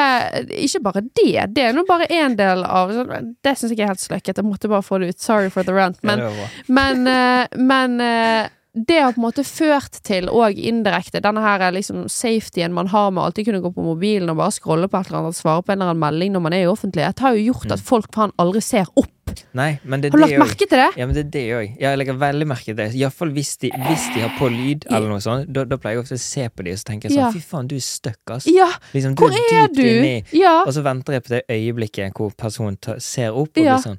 Ikke 0.60 0.82
bare 0.84 1.00
det, 1.00 1.54
det 1.54 1.62
er 1.64 1.72
nå 1.72 1.86
bare 1.88 2.06
én 2.12 2.34
del 2.36 2.62
av 2.64 2.90
Det 2.92 3.54
syns 3.56 3.72
jeg 3.72 3.80
er 3.80 3.88
helt 3.94 4.02
sløkket. 4.02 4.36
Jeg 4.36 4.44
måtte 4.44 4.68
bare 4.68 4.84
få 4.84 4.98
det 5.00 5.08
ut. 5.14 5.20
Sorry 5.20 5.48
for 5.48 5.62
the 5.64 5.72
rant. 5.72 5.96
Men, 6.04 6.20
men, 6.68 7.06
eh, 7.08 7.46
men 7.56 8.00
eh, 8.04 8.48
det 8.74 9.00
har 9.02 9.12
på 9.12 9.18
en 9.18 9.24
måte 9.26 9.42
ført 9.44 9.96
til, 10.06 10.28
og 10.30 10.52
indirekte, 10.54 11.20
denne 11.20 11.40
her 11.42 11.60
er 11.60 11.72
liksom 11.74 12.04
safetyen 12.08 12.70
man 12.72 12.86
har 12.92 13.10
med 13.10 13.24
alltid 13.24 13.46
kunne 13.48 13.60
gå 13.64 13.72
på 13.74 13.82
mobilen 13.82 14.30
og 14.30 14.36
bare 14.38 14.52
scrolle 14.54 14.86
på 14.88 15.00
et 15.00 15.08
eller 15.10 15.24
annet 15.24 15.34
svare 15.34 15.62
på 15.66 15.72
en 15.72 15.80
eller 15.82 15.90
annen 15.90 16.04
melding 16.04 16.32
når 16.32 16.40
man 16.44 16.52
er 16.52 16.62
i 16.62 16.70
offentlighet, 16.70 17.18
har 17.18 17.34
jo 17.34 17.52
gjort 17.52 17.66
Mm. 17.66 17.72
at 17.72 17.80
folk 17.80 18.12
faen 18.14 18.32
aldri 18.38 18.60
ser 18.62 18.86
opp. 18.96 19.10
Nei, 19.54 19.78
men 19.84 20.00
det 20.00 20.10
Har 20.12 20.18
du 20.18 20.24
lagt 20.26 20.38
merke 20.38 20.66
til 20.68 20.78
det? 20.78 20.88
Ja, 20.96 21.06
men 21.06 21.14
det 21.14 21.26
er 21.26 21.30
det 21.30 21.42
òg. 21.54 21.76
Jeg 21.80 21.98
legger 21.98 22.14
veldig 22.18 22.46
merke 22.50 22.64
til 22.64 22.74
det. 22.76 22.94
Iallfall 22.94 23.30
hvis, 23.30 23.56
de- 23.58 23.70
hvis 23.70 24.06
de 24.14 24.20
har 24.20 24.32
på 24.38 24.48
lyd, 24.50 24.86
eller 24.90 25.08
noe 25.08 25.20
sånt. 25.20 25.52
Da, 25.52 25.64
da 25.64 25.76
pleier 25.76 25.98
jeg 25.98 26.02
ofte 26.04 26.14
å 26.14 26.18
se 26.18 26.48
på 26.48 26.64
dem 26.64 26.72
og 26.72 26.78
så 26.78 26.84
tenker 26.84 27.08
jeg 27.10 27.18
sånn 27.18 27.26
Ja. 27.26 27.30
Fy 27.30 27.40
faen, 27.40 27.68
du 27.68 27.74
er 27.76 27.80
stuck, 27.80 28.18
ass. 28.30 28.46
Ja, 28.46 28.70
Liksom, 28.92 29.14
hvor 29.14 29.30
er 29.30 29.64
er 29.64 29.68
du? 29.68 29.82
inni. 29.82 30.24
Ja, 30.32 30.62
Og 30.66 30.72
så 30.74 30.82
venter 30.82 31.12
jeg 31.12 31.22
på 31.24 31.28
det 31.28 31.42
øyeblikket 31.48 32.12
hvor 32.14 32.30
personen 32.36 32.76
ta, 32.80 32.98
ser 32.98 33.30
opp 33.30 33.50
og 33.56 33.64
Ja. 33.64 33.76
blir 33.78 33.82
sånn 33.86 33.98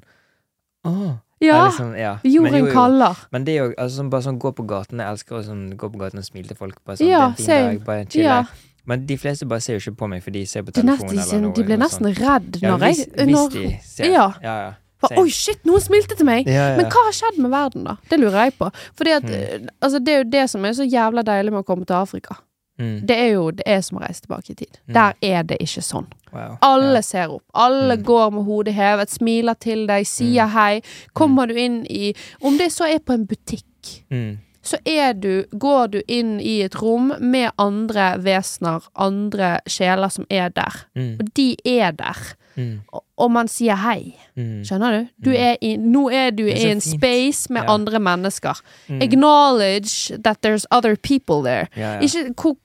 Åh. 0.84 1.18
Ja. 1.42 1.60
Liksom, 1.68 1.94
ja. 1.98 2.12
Men 2.22 2.32
jo, 2.32 2.42
Jorden 2.46 2.66
jo. 2.66 2.72
kaller. 2.72 3.22
Men 3.32 3.44
det 3.46 3.54
er 3.56 3.58
jo 3.64 3.70
altså, 3.76 3.96
sånn, 4.00 4.10
bare 4.10 4.22
sånn 4.26 4.38
gå 4.42 4.52
på 4.58 4.66
gaten. 4.70 4.98
Jeg 5.02 5.08
elsker 5.16 5.38
å 5.38 5.42
sånn, 5.46 5.64
gå 5.76 5.90
på 5.92 5.98
gaten 6.02 6.18
og 6.22 6.24
smile 6.28 6.48
til 6.52 6.56
folk. 6.60 6.78
Bare 6.84 6.96
sånn, 7.00 7.08
Ja, 7.10 7.24
det 7.36 7.48
er 7.48 7.52
en 7.52 7.68
fin 7.70 7.78
dag, 7.78 7.86
bare 7.86 8.06
chill 8.10 8.22
Ja. 8.28 8.44
Men 8.84 9.06
de 9.06 9.14
fleste 9.16 9.46
bare 9.46 9.60
ser 9.62 9.76
jo 9.78 9.82
ikke 9.84 9.98
på 10.00 10.08
meg, 10.10 10.22
for 10.24 10.34
de 10.34 10.40
ser 10.46 10.62
på 10.66 10.72
telefonen 10.74 11.14
de, 11.14 11.20
eller 11.22 11.40
noe. 11.44 11.52
de 11.54 11.62
blir 11.68 11.78
nesten 11.78 12.06
sånt. 12.08 12.18
redd 12.18 12.56
ja, 12.62 12.72
når 12.72 12.86
jeg 12.88 12.96
hvis 13.14 13.30
når, 13.30 13.50
de 13.52 13.66
ser. 13.86 14.08
Ja. 14.10 14.24
ja, 14.42 14.54
ja. 14.66 14.72
Oi, 15.18 15.28
shit, 15.34 15.58
noen 15.66 15.80
smilte 15.82 16.14
til 16.18 16.26
meg! 16.26 16.46
Ja, 16.46 16.68
ja, 16.72 16.76
Men 16.78 16.86
hva 16.90 17.00
har 17.08 17.14
skjedd 17.14 17.38
med 17.42 17.50
verden, 17.50 17.84
da? 17.88 17.96
Det 18.10 18.18
lurer 18.22 18.44
jeg 18.46 18.54
på. 18.58 18.68
Fordi 18.98 19.10
at, 19.16 19.22
Mm. 19.26 19.68
altså, 19.82 19.98
det 20.02 20.12
er 20.14 20.18
jo 20.24 20.28
det 20.30 20.44
som 20.50 20.64
er 20.64 20.72
så 20.78 20.86
jævla 20.86 21.22
deilig 21.26 21.50
med 21.54 21.62
å 21.62 21.66
komme 21.66 21.84
til 21.86 21.96
Afrika. 21.98 22.36
Mm. 22.78 23.06
Det 23.06 23.16
er 23.18 23.28
jo 23.34 23.50
det 23.50 23.62
er 23.66 23.80
som 23.80 23.98
å 23.98 24.02
reise 24.02 24.22
tilbake 24.22 24.50
i 24.50 24.54
tid. 24.54 24.78
Mm. 24.88 24.94
Der 24.94 25.12
er 25.22 25.42
det 25.42 25.58
ikke 25.60 25.82
sånn. 25.82 26.06
Wow. 26.32 26.58
Alle 26.62 26.94
Ja. 26.94 27.00
ser 27.02 27.30
opp. 27.30 27.42
Alle 27.54 27.96
Mm. 27.96 28.02
går 28.04 28.30
med 28.32 28.44
hodet 28.44 28.74
hevet, 28.74 29.10
smiler 29.10 29.54
til 29.60 29.86
deg, 29.86 30.06
sier 30.06 30.46
hei. 30.48 30.82
Kommer 31.14 31.46
du 31.48 31.54
inn 31.54 31.86
i 31.90 32.14
Om 32.42 32.56
det 32.58 32.72
så 32.72 32.84
er 32.92 32.98
på 32.98 33.12
en 33.12 33.26
butikk, 33.26 34.02
Mm. 34.10 34.38
så 34.62 34.76
er 34.86 35.12
du 35.12 35.44
Går 35.52 35.90
du 35.90 36.02
inn 36.08 36.40
i 36.40 36.62
et 36.62 36.74
rom 36.80 37.12
med 37.20 37.50
andre 37.58 38.16
vesener, 38.18 38.82
andre 38.96 39.60
sjeler 39.66 40.08
som 40.10 40.26
er 40.30 40.48
der. 40.48 40.72
Mm. 40.96 41.16
Og 41.20 41.34
de 41.34 41.56
er 41.66 41.92
der. 41.92 42.16
Mm. 42.56 42.80
Og, 42.92 43.02
og 43.18 43.30
man 43.30 43.48
sier 43.48 43.76
hei. 43.76 44.14
Mm. 44.36 44.62
Skjønner 44.64 44.92
du? 44.98 45.08
du 45.24 45.30
Mm. 45.30 45.36
er 45.36 45.56
i, 45.62 45.76
nå 45.76 46.02
er 46.12 46.30
du 46.30 46.44
er 46.46 46.56
i 46.56 46.70
en 46.70 46.80
fint. 46.80 47.00
space 47.00 47.50
med 47.52 47.62
Ja. 47.64 47.72
andre 47.74 47.98
mennesker. 48.00 48.60
Mm. 48.88 49.02
Acknowledge 49.02 50.22
that 50.22 50.38
there's 50.42 50.66
other 50.70 50.96
people 50.96 51.42
there. 51.42 51.68
Ja, 51.76 51.94
ja. 51.94 52.00
Ikke, 52.00 52.34
hvor, 52.34 52.56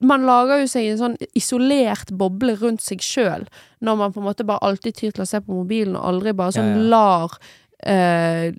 man 0.00 0.22
lager 0.24 0.60
jo 0.62 0.66
seg 0.66 0.86
en 0.92 0.98
sånn 0.98 1.16
isolert 1.36 2.12
boble 2.16 2.54
rundt 2.60 2.80
seg 2.82 3.02
sjøl, 3.04 3.46
når 3.82 3.96
man 3.96 4.12
på 4.12 4.20
en 4.22 4.26
måte 4.30 4.46
bare 4.46 4.62
alltid 4.62 4.94
tyr 4.94 5.10
til 5.12 5.22
å 5.22 5.28
se 5.28 5.40
på 5.40 5.52
mobilen, 5.52 5.96
og 5.96 6.04
aldri 6.14 6.32
bare 6.32 6.52
sånn 6.56 6.88
lar 6.88 7.36
eh, 7.84 8.52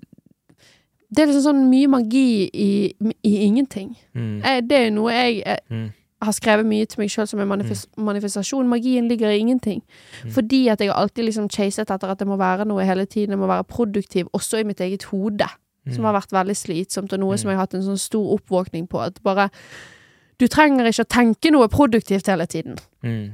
Det 1.12 1.22
er 1.22 1.26
liksom 1.28 1.42
sånn 1.44 1.64
mye 1.68 1.88
magi 1.92 2.48
i, 2.54 2.94
i 3.22 3.32
ingenting. 3.44 3.90
Mm. 4.16 4.38
Eh, 4.44 4.60
det 4.64 4.78
er 4.86 4.90
noe 4.90 5.12
jeg 5.12 5.42
eh, 5.46 5.58
Mm. 5.70 5.90
Har 6.22 6.32
skrevet 6.32 6.66
mye 6.66 6.86
til 6.86 7.00
meg 7.02 7.10
sjøl 7.10 7.26
som 7.26 7.40
en 7.40 7.48
manifes 7.48 7.86
manifestasjon. 7.98 8.68
Magien 8.68 9.08
ligger 9.08 9.28
i 9.30 9.38
ingenting. 9.42 9.82
Mm. 10.24 10.30
Fordi 10.30 10.68
at 10.68 10.80
jeg 10.80 10.88
har 10.92 11.00
alltid 11.02 11.24
liksom 11.24 11.48
chaset 11.50 11.90
etter 11.90 12.08
at 12.10 12.18
det 12.18 12.26
må 12.28 12.36
være 12.36 12.64
noe 12.64 12.84
hele 12.84 13.04
tiden. 13.06 13.30
Jeg 13.34 13.38
må 13.38 13.46
være 13.50 13.64
produktiv, 13.64 14.26
også 14.32 14.60
i 14.60 14.64
mitt 14.64 14.80
eget 14.80 15.04
hode. 15.10 15.48
Som 15.90 16.04
har 16.04 16.14
vært 16.14 16.30
veldig 16.30 16.54
slitsomt, 16.56 17.12
og 17.12 17.18
noe 17.18 17.34
Mm. 17.34 17.38
som 17.38 17.48
jeg 17.50 17.56
har 17.56 17.62
hatt 17.66 17.74
en 17.74 17.82
sånn 17.82 17.98
stor 17.98 18.38
oppvåkning 18.38 18.86
på. 18.88 19.00
At 19.02 19.18
bare 19.22 19.50
Du 20.38 20.46
trenger 20.48 20.84
ikke 20.86 21.04
å 21.04 21.08
tenke 21.08 21.50
noe 21.52 21.68
produktivt 21.68 22.26
hele 22.26 22.46
tiden. 22.46 22.76
Mm. 23.04 23.32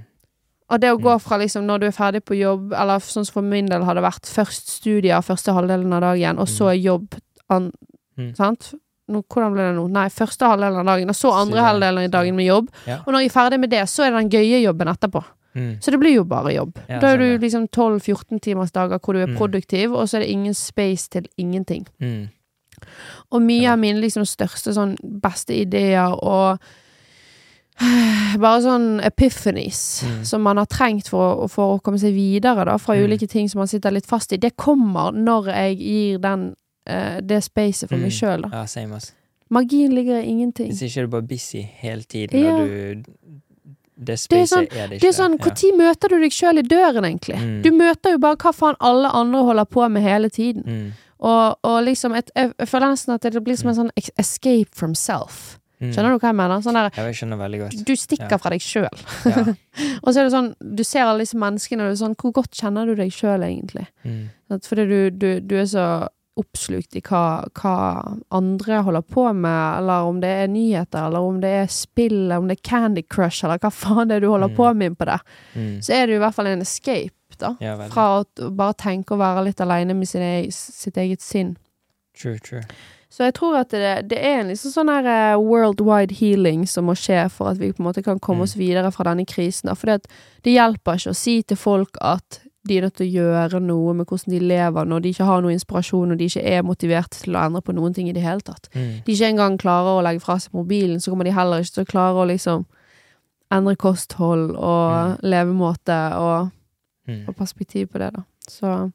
Og 0.70 0.81
det 0.81 0.90
å 0.93 0.98
gå 1.01 1.15
Mm. 1.15 1.20
fra 1.20 1.39
liksom 1.39 1.65
når 1.65 1.78
du 1.81 1.86
er 1.86 1.90
ferdig 1.93 2.20
på 2.24 2.36
jobb, 2.36 2.73
eller 2.73 2.98
sånn 2.98 3.24
som 3.24 3.32
for 3.32 3.43
min 3.43 3.66
del 3.66 3.82
har 3.85 3.94
det 3.94 4.02
vært 4.02 4.27
først 4.27 4.69
studier 4.69 5.20
første 5.23 5.52
halvdelen 5.52 5.93
av 5.93 6.01
dagen, 6.02 6.39
og 6.39 6.47
så 6.48 6.73
jobb 6.82 7.15
an, 7.48 7.73
Mm. 8.19 8.35
Sant? 8.36 8.74
Nå, 9.09 9.22
hvordan 9.28 9.52
ble 9.55 9.62
det 9.70 9.74
nå? 9.78 9.86
Nei, 9.90 10.09
første 10.12 10.44
halvdelen 10.44 10.78
av 10.82 10.85
dagen, 10.86 11.09
og 11.09 11.16
så 11.16 11.30
andre 11.32 11.62
halvdelen 11.64 12.05
av 12.05 12.10
dagen 12.10 12.36
med 12.36 12.44
jobb. 12.47 12.68
Ja. 12.86 12.98
Og 13.06 13.12
når 13.14 13.20
jeg 13.24 13.30
er 13.30 13.36
ferdig 13.40 13.60
med 13.60 13.70
det, 13.70 13.82
så 13.89 14.05
er 14.05 14.10
det 14.12 14.20
den 14.20 14.30
gøye 14.36 14.62
jobben 14.62 14.89
etterpå. 14.93 15.24
Mm. 15.55 15.70
Så 15.80 15.90
det 15.90 15.98
blir 15.98 16.12
jo 16.14 16.24
bare 16.28 16.52
jobb. 16.55 16.76
Ja, 16.89 16.98
da 17.01 17.09
er 17.14 17.16
sånn, 17.18 17.39
du 17.40 17.47
liksom 17.47 17.68
12-14 17.72 18.40
timers 18.44 18.70
dager 18.70 18.98
hvor 19.01 19.14
du 19.14 19.20
er 19.22 19.26
Mm. 19.32 19.36
produktiv, 19.39 19.94
og 19.97 20.06
så 20.09 20.16
er 20.18 20.20
det 20.20 20.28
ingen 20.30 20.55
space 20.55 21.09
til 21.09 21.26
ingenting. 21.39 21.86
Mm. 22.01 22.28
Og 23.32 23.40
mye 23.43 23.62
Ja. 23.62 23.72
av 23.72 23.78
mine 23.78 23.98
liksom 24.01 24.22
største 24.24 24.72
sånn 24.76 24.97
beste 25.02 25.55
ideer 25.56 26.12
og 26.22 26.59
bare 28.39 28.60
sånn 28.62 29.01
epiphanies 29.06 30.02
Mm. 30.05 30.24
som 30.26 30.43
man 30.43 30.56
har 30.59 30.66
trengt 30.66 31.09
for, 31.09 31.47
for 31.48 31.76
å 31.78 31.82
komme 31.82 31.98
seg 31.98 32.12
videre 32.14 32.64
da, 32.66 32.76
fra 32.78 32.94
Mm. 32.94 33.05
ulike 33.09 33.28
ting 33.28 33.48
som 33.48 33.60
man 33.60 33.68
sitter 33.68 33.90
litt 33.90 34.06
fast 34.06 34.32
i, 34.32 34.36
det 34.36 34.56
kommer 34.56 35.12
når 35.12 35.47
jeg 35.47 35.78
gir 35.78 36.18
den, 36.18 36.55
eh, 36.89 37.20
det 37.20 37.43
spacet 37.44 37.89
for 37.90 37.97
meg 38.01 38.10
sjøl, 38.15 38.43
da. 38.47 38.51
Ja, 38.60 38.65
same, 38.66 38.97
ass. 38.97 39.12
Magien 39.51 39.94
ligger 39.97 40.19
i 40.20 40.27
ingenting. 40.28 40.69
Hvis 40.73 40.82
ikke 40.85 41.06
du 41.06 41.12
bare 41.15 41.23
busy 41.31 41.62
hele 41.81 42.02
tiden, 42.02 42.43
Ja. 42.43 42.55
og 42.56 42.69
du 42.69 43.05
Det 44.01 44.15
Det 44.31 44.39
er 44.39 44.44
sånn- 44.47 44.69
er 44.77 44.86
det. 44.89 45.01
Det 45.01 45.09
er 45.09 45.12
sånn, 45.12 45.35
ja. 45.40 45.77
Møter 45.77 46.09
du 46.09 46.20
deg 46.20 46.31
sjøl 46.31 46.59
i 46.59 46.62
døren, 46.62 47.02
egentlig? 47.05 47.35
Mm. 47.36 47.62
Du 47.62 47.70
møter 47.73 48.12
jo 48.12 48.19
bare 48.19 48.36
hva 48.36 48.52
faen 48.55 48.77
alle 48.81 49.09
andre 49.10 49.40
holder 49.43 49.65
på 49.65 49.90
med 49.90 50.02
hele 50.05 50.28
tiden. 50.31 50.62
Mm. 50.65 50.93
Og, 51.19 51.59
og 51.65 51.85
liksom 51.85 52.15
et, 52.15 52.31
jeg, 52.36 52.52
føler 52.60 52.93
nesten 52.93 53.15
at 53.15 53.23
det 53.23 53.43
blir 53.43 53.56
som 53.59 53.70
en 53.70 53.74
sånn 53.74 53.90
escape 54.16 54.70
from 54.73 54.94
self. 54.94 55.59
Mm. 55.81 55.90
Skjønner 55.93 56.15
du 56.15 56.19
hva 56.19 56.28
jeg 56.31 56.36
mener? 56.39 56.62
Sånn 56.62 56.74
der, 56.78 56.90
jeg 56.94 57.15
skjønner 57.19 57.39
veldig 57.39 57.59
godt. 57.65 57.85
du 57.86 57.93
stikker 57.97 58.31
Ja. 58.31 58.39
fra 58.39 58.51
deg 58.51 58.60
sjøl. 58.60 59.02
Ja. 59.27 59.43
Og 60.05 60.15
så 60.15 60.20
er 60.20 60.28
det 60.28 60.32
sånn, 60.32 60.55
du 60.77 60.85
ser 60.85 61.02
alle 61.02 61.19
disse 61.27 61.35
menneskene, 61.39 61.82
og 61.82 61.90
det 61.90 61.98
er 62.01 62.05
sånn, 62.06 62.15
hvor 62.16 62.32
godt 62.39 62.51
kjenner 62.55 62.86
du 62.86 62.94
deg 62.94 63.10
sjøl, 63.10 63.43
egentlig? 63.43 63.86
Mm. 64.05 64.31
Fordi 64.62 64.86
du, 64.89 65.10
du, 65.10 65.40
du 65.40 65.56
er 65.59 65.66
så 65.66 65.85
oppslukt 66.39 66.97
i 66.97 67.02
hva, 67.05 67.23
hva 67.59 67.74
andre 68.31 68.81
holder 68.86 69.02
på 69.02 69.27
med, 69.35 69.78
eller 69.81 70.09
om 70.09 70.20
det 70.23 70.31
er 70.44 70.48
nyheter, 70.52 71.06
eller 71.09 71.20
om 71.28 71.40
det 71.43 71.51
er 71.62 71.66
spill, 71.73 72.16
eller 72.27 72.39
om 72.43 72.48
det 72.48 72.59
er 72.59 72.69
Candy 72.70 73.02
Crush, 73.10 73.44
eller 73.44 73.59
hva 73.62 73.70
faen 73.74 74.09
det 74.09 74.16
er 74.16 74.20
du 74.27 74.28
holder 74.32 74.48
Mm. 74.52 74.56
på 74.56 74.74
med 74.77 74.98
på 74.98 75.05
det, 75.06 75.20
Mm. 75.55 75.78
Så 75.82 75.93
er 75.94 76.06
det 76.06 76.15
jo 76.15 76.20
i 76.20 76.24
hvert 76.24 76.35
fall 76.35 76.47
en 76.47 76.62
escape, 76.62 77.12
da. 77.39 77.56
Ja. 77.60 77.77
Fra 77.89 78.23
å 78.24 78.51
bare 78.56 78.74
tenke 78.74 79.15
å 79.15 79.19
være 79.19 79.44
litt 79.44 79.60
aleine 79.60 79.94
med 79.94 80.09
sin 80.09 80.23
sitt 80.51 80.97
eget 80.97 81.20
sinn. 81.20 81.56
True, 82.16 82.39
true. 82.39 82.62
Så 83.10 83.24
jeg 83.24 83.35
tror 83.35 83.56
at 83.56 83.70
det, 83.70 84.09
det 84.09 84.19
er 84.19 84.40
en 84.40 84.48
liksom 84.48 84.70
sånn 84.70 84.89
her 84.93 85.06
eh, 85.32 85.36
worldwide 85.40 86.12
healing 86.12 86.66
som 86.69 86.85
må 86.86 86.93
skje 86.94 87.31
for 87.31 87.48
at 87.51 87.56
vi 87.59 87.70
på 87.73 87.81
en 87.81 87.86
måte 87.86 88.02
kan 88.05 88.19
komme 88.20 88.40
Mm. 88.40 88.43
oss 88.43 88.55
videre 88.56 88.90
fra 88.93 89.05
denne 89.05 89.24
krisen. 89.27 89.74
For 89.77 89.86
det 89.86 90.02
hjelper 90.44 90.94
ikke 90.98 91.10
å 91.15 91.16
si 91.16 91.43
til 91.43 91.56
folk 91.56 91.97
at 92.02 92.40
de 92.69 92.77
er 92.78 92.85
nødt 92.86 92.95
til 93.01 93.07
å 93.09 93.12
gjøre 93.19 93.61
noe 93.65 93.95
med 93.99 94.07
hvordan 94.11 94.32
de 94.35 94.39
lever, 94.45 94.85
når 94.90 95.03
de 95.05 95.09
ikke 95.15 95.24
har 95.28 95.40
noe 95.45 95.53
inspirasjon, 95.57 96.12
og 96.15 96.19
de 96.20 96.28
ikke 96.31 96.43
er 96.47 96.62
motivert 96.66 97.11
til 97.23 97.36
å 97.36 97.43
endre 97.47 97.62
på 97.65 97.74
noen 97.77 97.95
ting 97.97 98.09
i 98.11 98.15
det 98.16 98.23
hele 98.24 98.45
tatt. 98.45 98.69
Mm. 98.74 99.01
De 99.07 99.12
ikke 99.16 99.31
engang 99.32 99.57
klarer 99.61 99.99
å 99.99 100.05
legge 100.05 100.20
fra 100.24 100.36
seg 100.43 100.53
mobilen, 100.57 101.01
så 101.01 101.11
kommer 101.15 101.24
de 101.28 101.32
heller 101.36 101.65
ikke 101.65 101.78
til 101.81 101.86
å 101.86 101.90
klare 101.95 102.23
å 102.23 102.28
liksom 102.28 102.66
endre 103.57 103.77
kosthold 103.81 104.55
og 104.57 105.19
levemåte 105.24 105.99
og, 106.20 106.51
Mm. 107.09 107.23
og 107.28 107.36
perspektiv 107.36 107.86
på 107.89 107.99
det, 108.03 108.11
da. 108.12 108.23
Så 108.49 108.93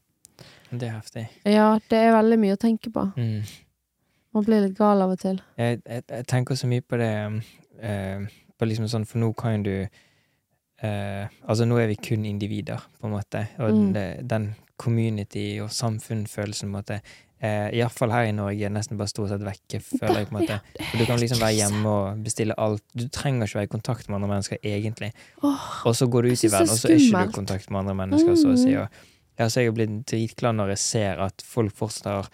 Det 0.71 0.83
er 0.87 0.91
heftig. 0.99 1.27
ja, 1.45 1.79
det 1.89 1.97
er 1.97 2.11
veldig 2.13 2.37
mye 2.39 2.53
å 2.53 2.59
tenke 2.61 2.91
på. 2.93 3.07
Mm. 3.17 3.41
Man 4.33 4.43
blir 4.45 4.61
litt 4.67 4.77
gal 4.77 5.01
av 5.01 5.09
og 5.15 5.19
til. 5.19 5.39
Jeg, 5.57 5.81
jeg, 5.89 6.03
jeg 6.09 6.27
tenker 6.27 6.55
så 6.55 6.67
mye 6.69 6.81
på 6.81 6.97
det 6.97 7.41
eh, 7.81 8.19
På 8.59 8.65
liksom 8.69 8.85
sånn, 8.87 9.05
For 9.07 9.17
nå 9.19 9.31
kan 9.35 9.63
du 9.63 9.87
eh, 10.83 11.27
Altså, 11.47 11.65
nå 11.65 11.77
er 11.81 11.87
vi 11.87 11.95
kun 11.95 12.25
individer, 12.25 12.81
på 13.01 13.07
en 13.07 13.13
måte. 13.17 13.47
Og 13.59 13.73
Mm. 13.73 13.93
den, 13.93 14.27
den 14.27 14.55
community- 14.77 15.61
og 15.63 15.69
samfunnsfølelsen, 15.71 16.67
på 16.69 16.71
en 16.71 16.83
måte 16.83 17.01
eh, 17.43 17.69
Iallfall 17.75 18.11
her 18.11 18.23
i 18.29 18.31
Norge 18.31 18.63
er 18.65 18.69
nesten 18.71 18.97
bare 18.97 19.07
stort 19.11 19.29
sett 19.29 19.41
vekke, 19.43 19.81
føler 19.83 20.21
jeg. 20.21 20.27
på 20.29 20.37
en 20.37 20.41
måte. 20.41 20.59
For 20.91 20.97
du 20.97 21.05
kan 21.05 21.19
liksom 21.19 21.41
være 21.41 21.57
hjemme 21.57 21.89
og 21.89 22.23
bestille 22.23 22.55
alt. 22.57 22.83
Du 22.95 23.07
trenger 23.09 23.47
ikke 23.47 23.59
være 23.59 23.67
i 23.67 23.73
kontakt 23.73 24.07
med 24.09 24.15
andre 24.15 24.29
mennesker, 24.35 24.57
egentlig. 24.63 25.11
Og 25.43 25.95
så 25.95 26.07
går 26.07 26.21
du 26.21 26.29
ut 26.31 26.43
i 26.43 26.47
det 26.47 26.53
er 26.53 26.57
verden, 26.59 26.69
og 26.71 26.77
så 26.79 26.87
er 26.87 26.95
ikke 26.95 27.23
du 27.25 27.29
i 27.29 27.35
kontakt 27.35 27.69
med 27.71 27.79
andre 27.79 27.95
mennesker, 27.95 28.35
så 28.39 28.53
å 28.53 28.57
si. 28.57 28.71
Mhm. 28.71 28.81
Og, 28.81 28.87
ja, 29.39 29.49
så 29.49 29.59
jeg 29.59 29.67
er 29.67 29.75
blitt 29.75 30.05
dritglad 30.07 30.55
når 30.55 30.67
jeg 30.75 30.77
ser 30.77 31.19
at 31.25 31.41
folk 31.41 31.75
fortsatt 31.75 32.05
har 32.13 32.27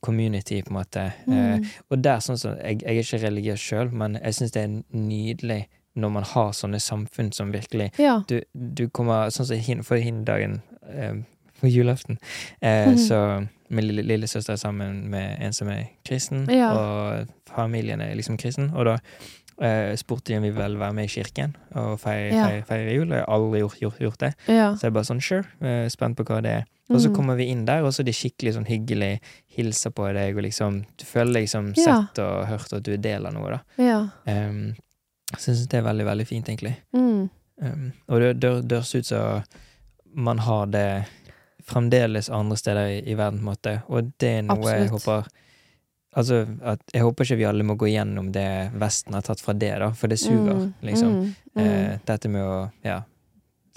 community, 0.00 0.62
på 0.62 0.70
en 0.70 0.76
måte. 0.76 1.04
Eh, 1.26 1.58
mm. 1.58 1.64
og 1.90 2.02
der, 2.04 2.20
sånn 2.24 2.38
som, 2.38 2.54
jeg, 2.62 2.82
jeg 2.82 2.96
er 2.96 3.02
ikke 3.04 3.20
religiøs 3.26 3.64
sjøl, 3.64 3.90
men 3.92 4.18
jeg 4.22 4.36
syns 4.38 4.54
det 4.54 4.62
er 4.62 4.76
nydelig 4.94 5.60
når 5.98 6.12
man 6.14 6.22
har 6.24 6.52
sånne 6.56 6.80
samfunn 6.80 7.32
som 7.34 7.52
virkelig 7.52 7.90
Ja. 7.98 8.22
Du, 8.28 8.40
du 8.54 8.88
kommer 8.88 9.28
Sånn 9.34 9.46
som 9.50 9.58
hin, 9.58 9.82
for 9.82 9.96
hindagen 9.98 10.60
eh, 10.88 11.14
på 11.60 11.66
julaften, 11.72 12.18
eh, 12.62 12.86
Mhm. 12.86 12.98
så 13.08 13.48
min 13.70 13.84
lille, 13.84 14.02
lillesøster 14.06 14.52
er 14.54 14.56
sammen 14.62 15.08
med 15.10 15.36
en 15.42 15.52
som 15.52 15.68
er 15.68 15.88
kristen, 16.06 16.46
Ja. 16.48 16.70
og 16.72 17.28
familien 17.50 18.00
er 18.00 18.14
liksom 18.14 18.38
kristen, 18.38 18.70
og 18.74 18.84
da 18.86 18.98
eh, 19.60 19.96
spurte 19.96 20.26
de 20.30 20.36
om 20.36 20.42
vi 20.44 20.50
ville 20.54 20.78
være 20.78 20.94
med 20.94 21.04
i 21.04 21.08
kirken 21.08 21.56
og 21.74 21.98
feire, 21.98 22.30
Ja. 22.32 22.44
feire, 22.46 22.62
feire 22.62 22.94
jul, 22.94 23.08
jeg 23.08 23.24
har 23.26 23.34
aldri 23.34 23.58
gjort, 23.60 23.78
gjort, 23.80 23.98
gjort 23.98 24.18
det. 24.18 24.34
ja. 24.46 24.72
Så 24.74 24.82
jeg 24.82 24.90
er 24.92 24.94
bare 24.94 25.04
sånn 25.04 25.20
sure, 25.20 25.44
eh, 25.60 25.88
spent 25.88 26.16
på 26.16 26.24
hva 26.24 26.40
det 26.42 26.50
er. 26.52 26.64
Og 26.90 27.00
så 27.00 27.08
Mm. 27.10 27.14
kommer 27.16 27.36
vi 27.36 27.50
inn 27.50 27.64
der, 27.66 27.82
og 27.84 27.92
så 27.92 28.00
er 28.00 28.04
de 28.04 28.12
skikkelig 28.12 28.54
sånn 28.54 28.66
hyggelig, 28.68 29.18
hilser 29.58 29.90
på 29.90 30.12
deg, 30.14 30.36
og 30.36 30.42
liksom 30.44 30.84
Du 30.96 31.04
føler 31.04 31.32
deg 31.34 31.42
liksom 31.42 31.74
sett 31.74 32.18
og 32.20 32.46
hørt, 32.46 32.72
og 32.72 32.76
at 32.78 32.82
du 32.84 32.92
er 32.92 32.96
del 32.98 33.26
av 33.26 33.32
noe, 33.34 33.50
da. 33.50 33.60
Ja. 33.82 34.08
Um, 34.26 34.76
så 35.36 35.50
jeg 35.50 35.56
syns 35.58 35.68
det 35.68 35.78
er 35.80 35.86
veldig, 35.88 36.06
veldig 36.08 36.26
fint, 36.26 36.48
egentlig. 36.48 36.76
Mm. 36.96 37.28
Um, 37.60 37.88
og 38.08 38.20
det 38.40 38.52
dørs 38.70 38.94
ut 38.94 39.06
som 39.06 39.42
man 40.14 40.38
har 40.38 40.66
det 40.72 41.04
fremdeles 41.68 42.30
andre 42.30 42.56
steder 42.56 42.86
i, 42.94 43.00
i 43.12 43.14
verden, 43.18 43.38
på 43.42 43.44
en 43.44 43.50
måte. 43.50 43.74
Og 43.92 44.12
det 44.20 44.30
er 44.38 44.42
noe 44.48 44.72
jeg 44.72 44.88
håper 44.94 45.28
Altså, 46.18 46.38
at 46.64 46.80
jeg 46.94 47.04
håper 47.04 47.24
ikke 47.26 47.36
vi 47.36 47.44
alle 47.46 47.62
må 47.68 47.74
gå 47.78 47.90
gjennom 47.92 48.30
det 48.32 48.72
Vesten 48.80 49.12
har 49.14 49.22
tatt 49.22 49.42
fra 49.44 49.52
det, 49.54 49.74
da, 49.78 49.90
for 49.94 50.08
det 50.08 50.16
suger, 50.18 50.54
Mm. 50.56 50.70
liksom. 50.88 51.10
Mm. 51.12 51.34
Mm. 51.54 51.60
Eh, 51.66 51.98
dette 52.08 52.28
med 52.32 52.42
å 52.42 52.70
Ja, 52.82 53.02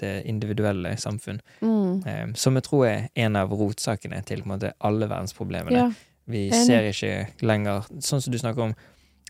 det 0.00 0.22
individuelle 0.26 0.96
samfunn. 0.96 1.40
Mm. 1.60 2.06
Eh, 2.06 2.32
som 2.34 2.54
jeg 2.56 2.64
tror 2.64 2.86
er 2.88 3.08
en 3.14 3.36
av 3.36 3.50
rotsakene 3.52 4.24
til 4.24 4.42
måte, 4.48 4.72
alle 4.80 5.06
verdensproblemene. 5.06 5.76
Ja. 5.76 5.90
Vi 6.26 6.50
ser 6.50 6.88
ikke 6.88 7.28
lenger 7.42 7.84
Sånn 8.00 8.22
som 8.22 8.32
du 8.32 8.38
snakker 8.38 8.62
om 8.62 8.74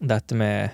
dette 0.01 0.35
med 0.35 0.71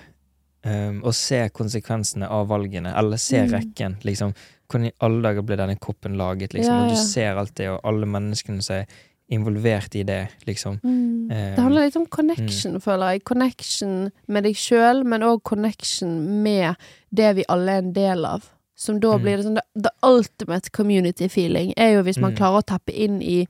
um, 0.69 1.01
og 1.03 1.13
se 1.13 1.49
konsekvensene 1.49 2.27
av 2.29 2.47
valgene, 2.47 2.93
eller 2.97 3.17
se 3.17 3.41
Mm. 3.45 3.51
rekken, 3.51 3.97
liksom. 4.03 4.33
Hvordan 4.69 4.85
i 4.87 4.91
alle 5.01 5.21
dager 5.23 5.41
ble 5.41 5.55
denne 5.57 5.75
koppen 5.79 6.15
laget, 6.17 6.53
liksom? 6.53 6.75
Ja, 6.75 6.83
Og 6.83 6.89
du 6.89 6.95
ser 6.95 7.35
alt 7.37 7.55
det, 7.55 7.69
og 7.69 7.79
alle 7.83 8.05
menneskene 8.05 8.61
som 8.63 8.75
er 8.75 8.85
involvert 9.31 9.95
i 9.95 10.03
det, 10.03 10.27
liksom. 10.47 10.79
Mm. 10.83 11.23
Um, 11.23 11.27
Det 11.29 11.59
handler 11.59 11.83
litt 11.85 11.95
om 11.95 12.05
connection, 12.07 12.79
føler 12.81 13.11
jeg. 13.11 13.23
Connection 13.23 14.11
med 14.27 14.43
deg 14.43 14.55
sjøl, 14.55 15.03
men 15.05 15.21
òg 15.21 15.43
connection 15.43 16.43
med 16.43 16.75
det 17.13 17.35
vi 17.35 17.43
alle 17.49 17.71
er 17.71 17.77
en 17.77 17.93
del 17.93 18.25
av. 18.25 18.49
Som 18.75 18.99
da 18.99 19.17
Mm. 19.17 19.21
blir 19.21 19.37
det 19.37 19.45
sånn 19.45 19.55
the, 19.55 19.81
the 19.83 19.91
ultimate 20.03 20.71
community 20.71 21.27
feeling, 21.27 21.73
er 21.77 21.93
jo 21.97 22.03
hvis 22.03 22.17
man 22.17 22.31
Mm. 22.31 22.37
klarer 22.37 22.61
å 22.61 22.65
tappe 22.65 22.93
inn 22.95 23.21
i 23.21 23.47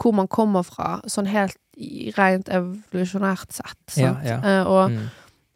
hvor 0.00 0.12
man 0.14 0.28
kommer 0.28 0.62
fra, 0.64 1.00
sånn 1.06 1.26
helt 1.26 1.56
rent 2.16 2.48
evolusjonært 2.48 3.52
sett. 3.52 3.76
Sant? 3.88 4.24
ja. 4.24 4.40
Eh, 4.42 4.64
og, 4.66 4.90
mm, 4.90 5.10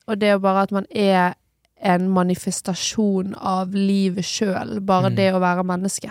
og 0.07 0.19
det 0.21 0.29
er 0.29 0.33
jo 0.33 0.39
bare 0.39 0.63
at 0.63 0.73
man 0.73 0.87
er 0.91 1.35
en 1.83 2.09
manifestasjon 2.11 3.35
av 3.39 3.73
livet 3.75 4.25
sjøl, 4.25 4.81
bare 4.81 5.11
Mm. 5.11 5.17
det 5.17 5.33
å 5.35 5.41
være 5.41 5.65
menneske. 5.65 6.11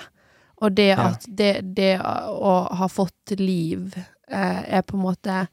Og 0.62 0.76
det 0.78 0.90
Ja. 0.98 1.08
at 1.10 1.26
det, 1.38 1.76
det 1.76 2.00
å 2.02 2.68
ha 2.76 2.88
fått 2.88 3.32
liv 3.40 3.96
eh, 4.28 4.64
er 4.78 4.82
på 4.82 4.98
en 4.98 5.04
måte 5.04 5.48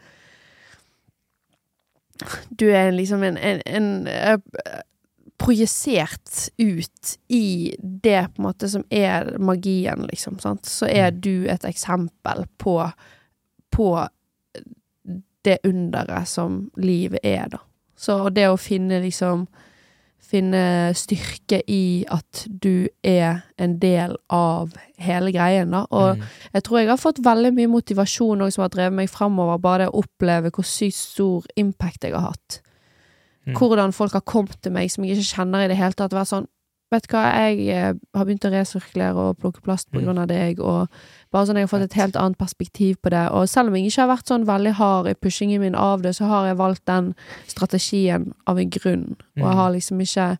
Du 2.58 2.66
er 2.70 2.90
liksom 2.90 3.22
en, 3.22 3.36
en, 3.36 3.60
en 3.66 4.06
eh, 4.08 4.38
projisert 5.38 6.48
ut 6.58 7.12
i 7.28 7.74
det 7.78 8.24
på 8.34 8.42
en 8.42 8.46
måte 8.48 8.68
som 8.68 8.82
er 8.90 9.36
magien, 9.38 10.02
liksom. 10.10 10.38
Sant? 10.42 10.66
Så 10.66 10.86
er 10.90 11.10
Mm. 11.12 11.20
du 11.20 11.46
et 11.48 11.64
eksempel 11.64 12.46
på, 12.58 12.90
på 13.70 14.08
det 15.44 15.58
underet 15.64 16.26
som 16.28 16.70
livet 16.76 17.20
er, 17.22 17.48
da. 17.48 17.58
Så 17.98 18.28
det 18.34 18.48
å 18.50 18.60
finne 18.60 19.02
liksom 19.04 19.48
Finne 20.28 20.90
styrke 20.98 21.62
i 21.72 22.04
at 22.12 22.42
du 22.50 22.90
er 23.06 23.46
en 23.56 23.78
del 23.80 24.12
av 24.34 24.74
hele 25.00 25.30
greien, 25.32 25.70
da. 25.72 25.86
Og 25.88 26.18
mm, 26.18 26.26
jeg 26.52 26.64
tror 26.66 26.78
jeg 26.78 26.90
har 26.90 27.00
fått 27.00 27.22
veldig 27.24 27.52
mye 27.56 27.70
motivasjon 27.72 28.42
òg, 28.44 28.50
som 28.52 28.66
har 28.66 28.74
drevet 28.74 28.96
meg 28.98 29.08
fremover, 29.08 29.62
bare 29.62 29.86
det 29.86 29.94
å 29.94 30.02
oppleve 30.02 30.50
hvor 30.52 30.68
sykt 30.68 30.98
stor 30.98 31.46
impact 31.56 32.04
jeg 32.04 32.12
har 32.12 32.26
hatt. 32.26 32.58
mm. 33.46 33.56
Hvordan 33.56 33.96
folk 33.96 34.18
har 34.18 34.26
kommet 34.28 34.58
til 34.60 34.74
meg 34.76 34.92
som 34.92 35.06
jeg 35.06 35.16
ikke 35.16 35.38
kjenner 35.38 35.64
i 35.64 35.72
det 35.72 35.80
hele 35.80 35.96
tatt. 35.96 36.12
Vært 36.12 36.32
sånn 36.34 36.50
Vet 36.90 37.04
du 37.04 37.12
hva, 37.12 37.22
jeg 37.36 37.68
eh, 37.68 37.92
har 38.16 38.24
begynt 38.24 38.46
å 38.48 38.50
resirkulere 38.50 39.14
og 39.16 39.36
plukke 39.38 39.60
plast 39.60 39.90
på 39.90 39.98
Mm. 40.00 40.04
grunn 40.06 40.18
av 40.22 40.28
deg, 40.28 40.58
og 40.60 40.88
bare 41.30 41.44
sånn 41.46 41.56
jeg 41.60 41.68
har 41.68 41.78
fått 41.78 41.82
et 41.84 41.92
helt 42.00 42.16
annet 42.16 42.38
perspektiv 42.38 42.96
på 43.02 43.10
det. 43.10 43.30
Og 43.30 43.46
selv 43.48 43.68
om 43.68 43.74
jeg 43.76 43.86
ikke 43.90 44.06
har 44.06 44.16
vært 44.16 44.26
sånn 44.26 44.46
veldig 44.46 44.72
hard 44.72 45.06
i 45.08 45.14
pushingen 45.14 45.60
min 45.60 45.74
av 45.74 46.00
det, 46.02 46.14
så 46.16 46.24
har 46.28 46.46
jeg 46.46 46.56
valgt 46.56 46.84
den 46.86 47.14
strategien 47.46 48.32
av 48.46 48.58
en 48.58 48.70
grunn, 48.70 49.16
og 49.36 49.44
jeg 49.44 49.44
Mm. 49.44 49.56
har 49.56 49.70
liksom 49.72 50.00
ikke 50.00 50.38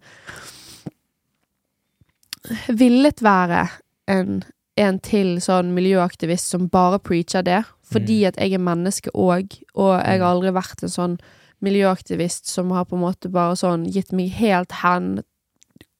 villet 2.78 3.20
være 3.22 3.68
en, 4.08 4.42
en 4.78 4.98
til 5.04 5.36
sånn 5.42 5.74
miljøaktivist 5.76 6.48
som 6.54 6.68
bare 6.68 6.98
preacher 6.98 7.42
det, 7.42 7.64
fordi 7.92 8.20
Mm. 8.22 8.28
at 8.28 8.36
jeg 8.36 8.52
er 8.54 8.58
menneske 8.58 9.10
òg, 9.14 9.60
og 9.74 10.00
jeg 10.04 10.20
har 10.20 10.34
aldri 10.34 10.52
vært 10.52 10.82
en 10.82 10.88
sånn 10.88 11.18
miljøaktivist 11.62 12.46
som 12.46 12.70
har 12.70 12.84
på 12.84 12.94
en 12.96 13.02
måte 13.02 13.30
bare 13.30 13.54
sånn 13.56 13.90
gitt 13.92 14.12
meg 14.12 14.30
helt 14.30 14.72
hen 14.72 15.22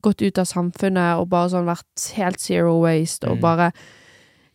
gått 0.02 0.22
ut 0.22 0.38
av 0.38 0.44
samfunnet 0.46 1.18
og 1.18 1.28
bare 1.28 1.48
sånn 1.50 1.66
vært 1.68 2.12
helt 2.16 2.40
zero 2.40 2.80
waste, 2.82 3.24
og 3.28 3.38
Mm. 3.38 3.40
bare 3.42 3.72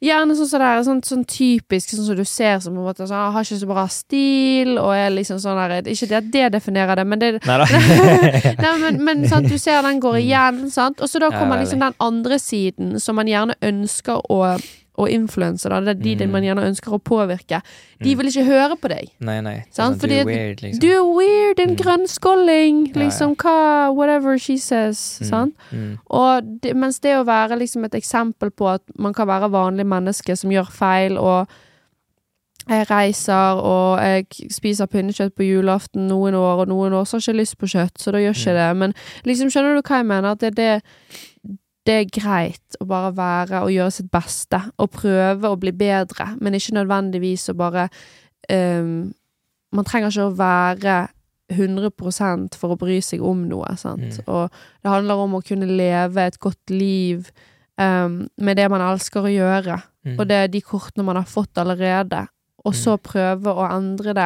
Gjerne 0.04 0.36
sånn 0.36 0.48
som 0.50 0.60
det 0.60 0.68
er, 0.68 0.82
sånn, 0.84 1.02
sånn 1.02 1.22
typisk, 1.26 1.94
sånn 1.96 2.06
som 2.06 2.16
du 2.18 2.26
ser 2.26 2.60
som 2.60 2.74
på 2.76 2.80
en 2.82 2.88
måte 2.90 3.06
sånn, 3.08 3.16
ah, 3.16 3.32
har 3.32 3.46
ikke 3.46 3.56
så 3.62 3.68
bra 3.70 3.86
stil, 3.88 4.74
og 4.78 4.92
er 4.92 5.10
liksom 5.16 5.38
sånn 5.40 5.56
der 5.56 5.88
Ikke 5.88 6.10
det 6.10 6.18
at 6.18 6.32
det 6.34 6.52
definerer 6.52 6.96
det, 6.98 7.06
men 7.08 7.20
det 7.20 7.30
Nei 7.46 8.74
men, 8.84 9.00
men 9.06 9.24
sant, 9.30 9.48
du 9.48 9.58
ser 9.58 9.82
den 9.82 10.02
går 10.04 10.18
igjen, 10.20 10.70
sant? 10.70 11.00
Og 11.00 11.08
så 11.08 11.20
da 11.24 11.30
Mm. 11.32 11.40
Kommer 11.40 11.58
liksom 11.64 11.80
den 11.80 11.94
andre 12.02 12.36
siden 12.38 13.00
som 13.00 13.16
man 13.16 13.28
gjerne 13.28 13.56
ønsker 13.62 14.20
å, 14.30 14.60
å 14.98 15.08
influensere. 15.10 15.80
Det 15.84 15.90
er 15.90 16.16
de 16.16 16.16
Mm. 16.26 16.32
man 16.32 16.44
gjerne 16.44 16.64
ønsker 16.70 16.92
å 16.94 17.00
påvirke. 17.02 17.62
De 18.00 18.14
Mm. 18.14 18.18
vil 18.18 18.26
ikke 18.28 18.46
høre 18.46 18.76
på 18.80 18.90
deg. 18.90 19.10
Nei, 19.20 19.42
nei. 19.42 19.66
Sånn, 19.72 19.98
du 20.00 20.08
er 20.08 20.24
weird, 20.26 20.62
liksom. 20.62 20.80
Du 20.80 20.88
er 20.88 21.04
weird, 21.18 21.60
en 21.60 21.76
Mm. 21.76 21.78
grønnskåling, 21.78 22.88
Ja, 22.96 23.02
ja. 23.02 23.08
liksom 23.10 23.36
hva 23.36 23.94
Whatever 23.96 24.38
she 24.38 24.58
says, 24.58 25.20
Mm, 25.22 25.30
Sånn? 25.30 25.98
Og 26.12 26.62
det, 26.62 26.76
mens 26.76 27.00
det 27.00 27.16
å 27.18 27.26
være 27.26 27.58
liksom 27.58 27.84
et 27.86 27.94
eksempel 27.94 28.52
på 28.52 28.72
at 28.72 28.82
man 28.98 29.14
kan 29.14 29.28
være 29.28 29.50
vanlig 29.50 29.86
menneske 29.86 30.38
som 30.38 30.52
gjør 30.52 30.70
feil, 30.72 31.18
og 31.18 31.48
jeg 32.70 32.88
reiser, 32.88 33.58
og 33.62 34.00
jeg 34.00 34.26
spiser 34.50 34.86
pinnekjøtt 34.88 35.34
på 35.36 35.44
julaften 35.44 36.08
noen 36.08 36.34
år, 36.34 36.62
og 36.62 36.68
noen 36.70 36.94
år 36.94 37.04
så 37.04 37.14
har 37.18 37.20
jeg 37.20 37.36
ikke 37.36 37.42
lyst 37.42 37.58
på 37.58 37.68
kjøtt, 37.68 37.98
så 37.98 38.12
da 38.12 38.20
gjør 38.20 38.32
ikke 38.32 38.54
Mm. 38.54 38.70
det. 38.70 38.78
Men 38.78 38.94
liksom, 39.26 39.48
skjønner 39.50 39.76
du 39.76 39.82
hva 39.82 39.98
jeg 39.98 40.06
mener? 40.06 40.32
At 40.32 40.40
det, 40.40 40.56
det, 40.56 40.82
det 41.88 41.94
er 42.00 42.12
greit 42.16 42.78
å 42.80 42.86
bare 42.88 43.12
være 43.18 43.64
og 43.66 43.72
gjøre 43.74 43.92
sitt 43.92 44.12
beste, 44.14 44.60
og 44.80 44.92
prøve 44.96 45.50
å 45.52 45.58
bli 45.60 45.74
bedre, 45.76 46.30
men 46.40 46.56
ikke 46.56 46.78
nødvendigvis 46.78 47.50
å 47.52 47.58
bare 47.60 47.90
um, 48.52 49.12
Man 49.74 49.86
trenger 49.90 50.12
ikke 50.12 50.28
å 50.30 50.36
være 50.38 50.96
100% 51.54 52.56
for 52.62 52.74
å 52.74 52.78
bry 52.78 53.00
seg 53.02 53.24
om 53.26 53.40
noe, 53.50 53.72
sant. 53.78 54.20
Mm. 54.20 54.28
Og 54.30 54.54
det 54.84 54.92
handler 54.92 55.24
om 55.24 55.34
å 55.40 55.42
kunne 55.46 55.66
leve 55.66 56.28
et 56.30 56.38
godt 56.42 56.70
liv 56.70 57.32
um, 57.82 58.20
med 58.38 58.60
det 58.62 58.68
man 58.72 58.86
elsker 58.92 59.26
å 59.26 59.34
gjøre, 59.34 59.82
Mm. 60.04 60.18
og 60.20 60.26
det 60.28 60.36
er 60.36 60.48
de 60.52 60.60
kortene 60.60 61.06
man 61.08 61.16
har 61.16 61.24
fått 61.24 61.56
allerede, 61.62 62.26
og 62.68 62.74
så 62.76 62.98
prøve 63.00 63.54
å 63.56 63.64
endre 63.72 64.12
det 64.14 64.26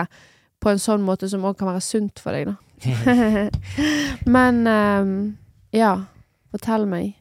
på 0.60 0.72
en 0.72 0.80
sånn 0.82 1.04
måte 1.06 1.30
som 1.30 1.46
òg 1.46 1.54
kan 1.60 1.70
være 1.70 1.84
sunt 1.86 2.18
for 2.18 2.34
deg, 2.34 2.50
da. 2.50 2.56
Men 4.36 4.64
um, 4.66 5.12
ja, 5.70 5.92
fortell 6.50 6.88
meg. 6.90 7.14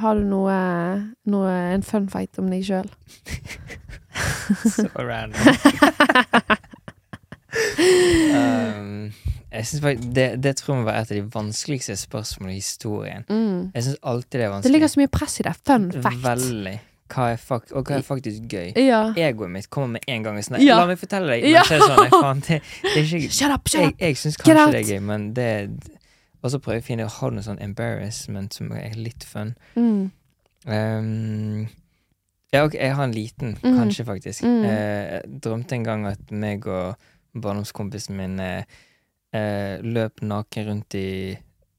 Har 0.00 0.16
du 0.16 0.24
noe, 0.24 0.56
noe 1.28 1.52
en 1.74 1.82
fun 1.86 2.08
fight 2.12 2.38
om 2.40 2.48
deg 2.52 2.64
sjøl? 2.66 2.88
Så 4.74 4.86
random. 4.96 5.38
um, 8.34 9.12
jeg 9.52 9.66
synes 9.66 9.82
faktisk, 9.82 10.14
det, 10.14 10.26
det 10.44 10.56
tror 10.56 10.74
jeg 10.74 10.82
må 10.82 10.86
være 10.90 11.00
et 11.02 11.10
av 11.10 11.16
de 11.18 11.24
vanskeligste 11.34 11.96
spørsmålene 11.98 12.54
i 12.54 12.60
historien. 12.60 13.24
Mm. 13.28 13.70
Jeg 13.74 13.82
synes 13.82 13.98
alltid 14.02 14.38
det 14.38 14.44
er 14.46 14.52
vanskelig 14.54 14.68
Det 14.68 14.76
ligger 14.76 14.92
så 14.94 15.00
mye 15.00 15.12
press 15.18 15.40
i 15.40 15.46
det. 15.46 15.54
Fun 15.66 15.90
fact. 15.92 16.22
Veldig. 16.24 16.76
Hva 17.10 17.24
er 17.32 17.40
fak 17.42 17.72
og 17.74 17.88
hva 17.88 17.96
er 17.98 18.04
faktisk 18.06 18.44
gøy? 18.46 18.68
Ja. 18.78 19.00
Egoet 19.18 19.50
mitt 19.50 19.66
kommer 19.74 19.96
med 19.96 20.04
en 20.06 20.22
gang 20.26 20.36
og 20.38 20.44
sånn 20.46 20.60
Ja. 20.62 20.76
La 20.78 20.86
meg 20.86 21.00
fortelle 21.00 21.26
deg. 21.32 21.42
Men 21.42 21.56
Ja. 21.56 21.64
så 21.66 21.74
er 21.74 21.80
det 21.80 21.88
sånn, 21.88 21.96
nei, 22.04 22.10
faen, 22.14 22.42
det, 22.46 22.60
det 22.84 22.92
er 23.00 23.14
ikke 23.18 23.32
Shut 23.40 23.54
up, 23.56 23.72
shut 23.72 23.88
up! 23.88 24.04
jeg 24.06 24.20
syns 24.20 24.38
kanskje 24.38 24.68
det 24.70 24.82
er 24.84 24.92
gøy, 24.94 25.00
men 25.08 25.26
det 25.34 25.48
Og 26.40 26.52
så 26.52 26.58
prøver 26.58 26.78
jeg 26.78 26.84
å 26.84 26.88
finne 26.88 27.06
å 27.08 27.12
ha 27.18 27.30
noe 27.30 27.44
sånn 27.44 27.60
embarrassment 27.62 28.56
som 28.56 28.72
er 28.72 28.96
litt 28.96 29.26
fun? 29.28 29.54
Mm. 29.76 30.10
Um, 30.66 31.68
ja, 32.52 32.64
ok, 32.64 32.74
jeg 32.74 32.94
har 32.96 33.04
en 33.04 33.14
liten, 33.14 33.58
mm. 33.62 33.76
kanskje, 33.76 34.04
faktisk. 34.08 34.42
Mm. 34.42 34.64
Eh, 34.66 35.20
drømte 35.44 35.76
en 35.76 35.84
gang 35.86 36.06
at 36.10 36.32
meg 36.32 36.66
og 36.66 36.96
barndomskompisen 37.38 38.16
min 38.18 38.40
eh, 38.42 38.64
eh, 39.36 39.78
løp 39.84 40.24
naken 40.26 40.66
rundt 40.66 40.96
i 40.98 41.36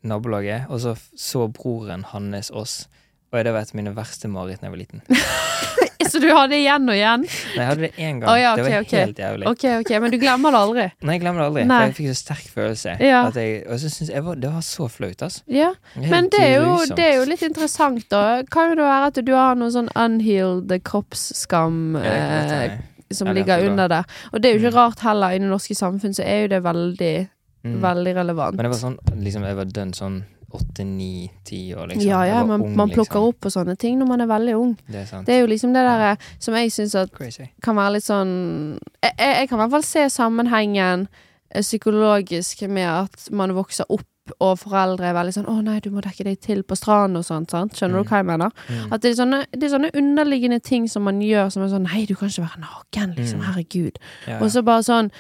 nabolaget, 0.07 0.69
og 0.69 0.79
så 0.81 0.95
så 1.17 1.47
broren 1.51 2.05
hans 2.13 2.51
oss. 2.55 2.85
Og 3.31 3.43
det 3.45 3.53
var 3.55 3.61
et 3.63 3.69
av 3.71 3.75
mine 3.79 3.93
verste 3.95 4.27
mareritt 4.27 4.59
da 4.61 4.67
jeg 4.67 4.73
var 4.73 4.81
liten. 4.81 5.01
Så 6.11 6.19
du 6.19 6.25
hadde 6.33 6.49
det 6.51 6.57
igjen 6.65 6.89
og 6.91 6.95
igjen? 6.97 7.21
Nei, 7.23 7.55
jeg 7.61 7.67
hadde 7.69 7.81
det 7.85 7.89
én 8.03 8.17
gang. 8.19 8.27
Oh, 8.27 8.35
ja, 8.35 8.49
det 8.57 8.63
var 8.65 8.73
ok, 8.81 8.87
ok. 8.89 8.95
helt 8.99 9.19
jævlig. 9.21 9.45
Ok, 9.47 9.61
ok, 9.79 9.91
men 10.03 10.11
du 10.11 10.17
glemmer 10.19 10.51
det 10.51 10.59
aldri? 10.59 10.85
Nei, 11.07 11.13
jeg 11.15 11.21
glemmer 11.23 11.39
det 11.39 11.45
aldri, 11.47 11.63
Nei. 11.69 11.77
for 11.77 11.85
jeg 11.87 11.95
fikk 11.99 12.09
så 12.09 12.15
sterk 12.19 12.49
følelse. 12.51 12.95
Ja. 12.99 13.21
Jeg, 13.37 13.61
og 13.71 13.79
så 13.79 13.91
synes 13.93 14.09
jeg 14.11 14.25
var, 14.25 14.35
Det 14.41 14.51
var 14.51 14.65
så 14.67 14.87
flaut, 14.91 15.21
altså. 15.23 15.43
Ja. 15.47 15.69
Men 15.95 16.27
det 16.33 16.41
er, 16.43 16.55
jo, 16.65 16.73
det 16.97 17.05
er 17.05 17.15
jo 17.21 17.29
litt 17.29 17.45
interessant, 17.47 18.03
da. 18.11 18.23
Kan 18.51 18.73
jo 18.73 18.79
det 18.81 18.89
være 18.89 19.07
at 19.13 19.21
du 19.23 19.31
har 19.37 19.55
noe 19.61 19.71
sånn 19.71 19.87
unhealed 19.95 20.75
kroppsskam 20.89 21.79
Ja, 22.01 22.17
eh, 22.65 22.75
som 23.15 23.27
jeg 23.31 23.39
ligger 23.41 23.61
er 23.61 23.69
under 23.71 23.87
der. 23.91 24.11
Og 24.33 24.41
det 24.43 24.49
er 24.51 24.57
jo 24.57 24.65
ikke 24.65 24.73
Mm. 24.75 24.81
rart 24.81 24.99
heller, 25.07 25.31
i 25.31 25.39
det 25.39 25.47
norske 25.53 25.75
samfunn 25.79 26.13
så 26.17 26.23
er 26.27 26.41
jo 26.43 26.47
det 26.57 26.61
veldig, 26.63 27.15
Mm. 27.63 27.79
veldig 27.87 28.15
relevant. 28.15 28.55
Men 28.57 28.65
det 28.67 28.71
var 28.75 28.79
sånn, 28.89 28.97
liksom, 29.23 29.43
jeg 29.47 29.55
var 29.55 29.65
dønn 29.65 29.91
sånn 29.93 30.23
åtte, 30.53 30.84
ni, 30.86 31.32
ti 31.44 31.73
år, 31.76 31.88
liksom. 31.88 32.07
ja, 32.10 32.22
ja, 32.26 32.44
man, 32.45 32.61
ung, 32.61 32.76
man 32.76 32.90
plukker 32.90 33.19
liksom. 33.19 33.28
opp 33.30 33.40
på 33.41 33.49
sånne 33.52 33.78
ting 33.78 33.98
når 33.99 34.07
man 34.07 34.22
er 34.22 34.28
veldig 34.28 34.56
ung. 34.57 34.78
Det 34.88 35.02
er 35.02 35.06
sant. 35.06 35.26
Det 35.26 35.36
er 35.36 35.40
jo 35.41 35.48
liksom 35.48 35.73
det 35.73 35.84
der 35.88 36.18
som 36.40 36.53
jeg 36.56 36.72
syns 36.72 36.95
at 36.95 37.11
Crazy. 37.11 37.48
kan 37.61 37.76
være 37.76 37.94
litt 37.94 38.03
sånn 38.07 38.80
Jeg, 39.03 39.14
jeg 39.18 39.36
jeg 39.41 39.49
kan 39.49 39.57
i 39.60 39.61
hvert 39.64 39.72
fall 39.72 39.84
se 39.84 40.10
sammenhengen 40.10 41.07
eh, 41.53 41.61
psykologisk 41.61 42.61
med 42.69 42.88
at 42.88 43.30
man 43.32 43.53
vokser 43.56 43.86
opp, 43.90 44.07
og 44.40 44.60
foreldre 44.61 45.07
er 45.10 45.14
veldig 45.18 45.34
sånn 45.34 45.48
'Å 45.49 45.64
nei, 45.65 45.80
du 45.80 45.90
må 45.90 45.99
dekke 46.02 46.23
deg 46.23 46.40
til 46.40 46.61
på 46.64 46.76
stranden', 46.78 47.18
og 47.18 47.26
sånt. 47.26 47.49
sant? 47.52 47.73
Skjønner 47.73 47.98
Mm. 47.99 48.03
du 48.03 48.10
hva 48.10 48.18
jeg 48.18 48.26
mener? 48.26 48.52
Mm. 48.69 48.94
At 48.94 49.02
det 49.02 49.11
er, 49.11 49.15
sånne, 49.23 49.45
det 49.52 49.64
er 49.64 49.78
sånne 49.78 49.91
underliggende 49.98 50.61
ting 50.61 50.88
som 50.88 51.03
man 51.03 51.19
gjør 51.19 51.52
som 51.52 51.64
er 51.64 51.68
sånn 51.68 51.84
'Nei, 51.84 52.06
du 52.06 52.15
kan 52.15 52.30
ikke 52.30 52.44
være 52.48 52.61
naken', 52.61 53.15
liksom. 53.18 53.40
Mm. 53.40 53.45
Herregud. 53.45 53.95
Ja, 54.28 54.40
Og 54.40 54.52
så 54.52 54.61
bare 54.64 54.84
sånn 54.84 55.11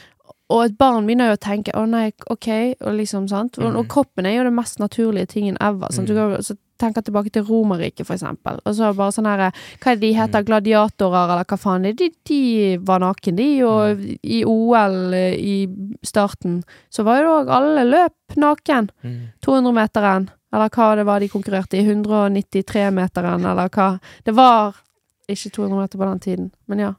Og 0.51 0.65
et 0.65 0.73
barn 0.77 1.05
begynner 1.07 1.29
jo 1.31 1.37
å 1.37 1.43
tenke 1.45 1.71
'Å 1.73 1.85
nei, 1.89 2.11
OK', 2.29 2.75
og 2.81 2.93
liksom, 2.97 3.29
sant. 3.29 3.57
Og, 3.57 3.71
Mm. 3.71 3.77
og 3.79 3.87
kroppen 3.87 4.25
er 4.25 4.35
jo 4.37 4.43
det 4.43 4.53
mest 4.53 4.79
naturlige 4.79 5.27
tingen 5.27 5.57
ever. 5.61 5.87
Sant? 5.91 6.07
Du 6.07 6.13
Mm. 6.13 6.33
kan, 6.35 6.43
så 6.43 6.57
tenker 6.79 7.01
tilbake 7.03 7.31
til 7.31 7.43
Romerriket, 7.43 8.05
for 8.07 8.15
eksempel. 8.15 8.59
Og 8.65 8.73
så 8.75 8.93
bare 8.95 9.11
sånn 9.11 9.25
her 9.27 9.51
Hva 9.79 9.91
er 9.91 9.95
det 9.95 10.01
de 10.01 10.13
heter? 10.13 10.43
Gladiatorer, 10.43 11.29
eller 11.31 11.43
hva 11.45 11.57
faen? 11.59 11.83
det? 11.83 11.95
De, 11.97 12.09
de 12.25 12.77
var 12.77 12.99
naken, 12.99 13.35
de. 13.35 13.61
Og 13.63 13.99
i 14.23 14.43
OL 14.43 15.13
eh, 15.13 15.35
i 15.37 15.67
starten 16.03 16.63
så 16.91 17.03
var 17.05 17.21
jo 17.21 17.29
òg 17.43 17.49
Alle 17.49 17.85
løp 17.89 18.35
naken. 18.35 18.89
Mm. 19.03 19.27
200-meteren, 19.41 20.29
eller 20.53 20.69
hva 20.69 20.95
det 20.95 21.05
var 21.05 21.19
de 21.19 21.27
konkurrerte 21.29 21.77
i. 21.77 21.83
193-meteren, 21.85 23.45
eller 23.45 23.69
hva. 23.69 23.99
Det 24.25 24.33
var 24.35 24.75
ikke 25.29 25.51
200 25.51 25.77
meter 25.81 25.97
på 25.99 26.09
den 26.09 26.19
tiden, 26.19 26.51
men 26.67 26.79
ja. 26.79 26.93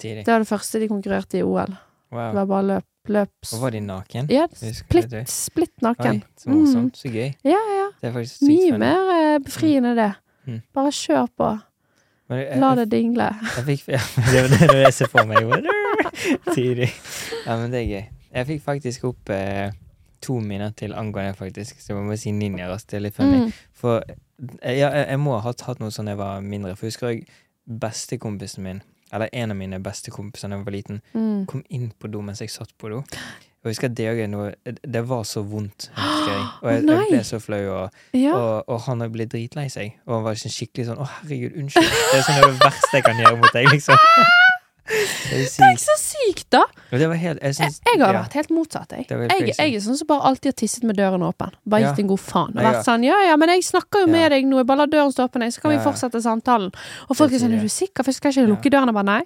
Det 0.00 0.26
var 0.26 0.38
det 0.40 0.48
første 0.48 0.80
de 0.80 0.88
konkurrerte 0.88 1.38
i 1.38 1.42
OL. 1.42 1.76
Det 2.12 2.34
var 2.36 2.46
bare 2.50 2.66
løp. 2.68 2.86
løp. 3.08 3.32
Og 3.54 3.60
var 3.64 3.74
de 3.74 3.80
naken? 3.80 4.28
Ja, 4.30 4.46
splitt, 4.52 5.14
splitt 5.32 5.82
naken. 5.82 6.20
Oi, 6.22 6.38
så 6.38 6.50
morsomt. 6.52 6.96
Så 7.00 7.10
gøy. 7.10 7.32
Ja, 7.48 7.58
ja. 7.72 7.88
Det 8.00 8.10
er 8.10 8.14
faktisk 8.14 8.42
sykt 8.42 8.48
Mye 8.52 8.78
mer 8.78 9.12
eh, 9.16 9.36
befriende 9.42 9.94
det. 9.98 10.10
Mm. 10.46 10.60
Bare 10.76 10.92
kjør 10.94 11.28
på. 11.38 11.50
Men 12.30 12.38
jeg, 12.42 12.58
La 12.62 12.72
det 12.78 12.86
dingle. 12.92 13.28
jeg 13.56 13.64
fikk 13.66 13.88
ja, 13.92 14.00
Det 14.30 14.42
var 14.44 14.72
det 14.72 14.82
jeg 14.84 14.94
ser 15.00 15.10
for 15.12 15.28
meg. 15.28 15.42
Jeg 15.42 15.62
Tidlig. 16.56 16.90
Ja, 17.46 17.56
men 17.58 17.72
det 17.72 17.82
er 17.82 17.88
gøy. 17.90 18.04
Jeg 18.32 18.48
fikk 18.52 18.62
faktisk 18.64 19.04
opp 19.10 19.32
eh, 19.34 19.72
to 20.22 20.38
minner 20.40 20.70
til 20.78 20.94
angående, 20.94 21.34
faktisk. 21.36 21.80
Så 21.82 21.92
jeg 21.92 22.04
må 22.06 22.16
si 22.20 22.30
ninja 22.32 22.68
raskt. 22.70 22.90
Det 22.92 23.00
er 23.00 23.06
litt 23.08 23.16
funny. 23.18 23.46
Mm. 23.46 23.52
For 23.76 24.00
eh, 24.06 24.76
ja, 24.78 24.92
jeg, 24.92 25.06
jeg 25.10 25.20
må 25.20 25.34
ha 25.36 25.42
hatt, 25.48 25.64
hatt 25.66 25.82
noe 25.82 25.90
sånn 25.94 26.12
jeg 26.12 26.20
var 26.20 26.40
mindre. 26.44 26.76
For 26.76 26.86
jeg 26.88 26.94
husker 26.94 27.12
jeg 27.12 27.26
bestekompisen 27.82 28.64
min, 28.66 28.80
eller 29.12 29.28
en 29.32 29.50
av 29.50 29.56
mine 29.56 29.78
beste 29.82 30.10
kompiser 30.10 30.48
da 30.48 30.56
jeg 30.56 30.64
var 30.64 30.72
liten, 30.72 31.00
Mm. 31.14 31.46
kom 31.46 31.64
inn 31.70 31.92
på 32.00 32.10
do 32.10 32.20
mens 32.22 32.40
jeg 32.40 32.50
satt 32.50 32.72
på 32.78 32.88
do. 32.88 32.96
Og 33.62 33.68
jeg 33.70 33.76
husker 33.76 33.90
at 33.90 33.94
det, 33.94 34.06
er 34.08 34.26
noe, 34.26 34.54
det 34.64 35.08
var 35.08 35.22
så 35.22 35.42
vondt, 35.46 35.90
jeg. 35.94 36.46
Og 36.62 36.70
jeg, 36.72 36.82
jeg 36.88 37.06
ble 37.10 37.20
så 37.24 37.38
flau, 37.38 37.60
og, 37.70 37.90
Ja. 38.12 38.34
og, 38.34 38.64
og 38.68 38.80
han 38.88 39.04
ble 39.12 39.24
dritlei 39.26 39.68
seg. 39.70 39.92
Og 40.06 40.14
han 40.16 40.24
var 40.24 40.34
sånn 40.34 40.50
skikkelig 40.50 40.86
sånn 40.88 40.98
'Å, 40.98 41.06
herregud, 41.20 41.52
unnskyld'. 41.62 41.92
Det 42.10 42.18
er 42.18 42.22
sånn 42.26 42.40
det 42.42 42.58
verste 42.58 42.92
jeg 42.96 43.04
kan 43.04 43.16
gjøre 43.22 43.36
mot 43.38 43.52
deg, 43.52 43.66
liksom. 43.70 43.96
Det 44.82 45.38
er 45.38 45.72
ikke 45.72 45.78
så 45.84 45.94
sykt, 46.00 46.48
da! 46.50 46.62
Det 46.90 47.06
var 47.08 47.14
helt 47.16 47.38
Jeg, 47.42 47.52
Jeg, 47.52 47.54
synes, 47.54 47.76
jeg 47.86 48.00
har 48.02 48.14
ja, 48.14 48.22
vært 48.22 48.34
helt 48.40 48.50
motsatt, 48.50 48.94
jeg. 48.96 49.06
Jeg, 49.08 49.52
jeg 49.56 49.74
er 49.76 49.84
sånn 49.84 49.96
som 50.00 50.08
bare 50.10 50.26
alltid 50.30 50.50
har 50.52 50.56
tisset 50.58 50.86
med 50.88 50.96
døren 50.98 51.22
åpen. 51.22 51.52
Bare 51.64 51.80
Ja. 51.84 51.92
gitt 51.92 52.02
en 52.02 52.08
god 52.10 52.20
faen. 52.20 52.56
Og 52.56 52.64
vært 52.66 52.84
sånn 52.88 53.04
ja 53.06 53.20
ja, 53.28 53.36
men 53.38 53.48
jeg 53.54 53.62
snakker 53.68 54.02
jo 54.04 54.10
med 54.10 54.30
deg 54.34 54.44
nå, 54.48 54.58
jeg 54.58 54.66
bare 54.66 54.82
lar 54.82 54.90
døren 54.90 55.12
stå 55.14 55.28
åpen, 55.28 55.46
så 55.54 55.60
kan 55.62 55.70
vi 55.70 55.78
fortsette 55.84 56.22
samtalen. 56.22 56.72
Og 57.08 57.16
folk 57.16 57.32
er 57.32 57.38
sånn 57.38 57.54
er 57.54 57.62
du 57.62 57.68
sikker, 57.70 58.02
for 58.04 58.12
skal 58.12 58.30
ikke 58.34 58.40
jeg 58.42 58.48
Ja. 58.48 58.54
lukke 58.56 58.70
døren? 58.74 58.90
Jeg 58.90 58.94
bare 58.94 59.10
nei. 59.12 59.22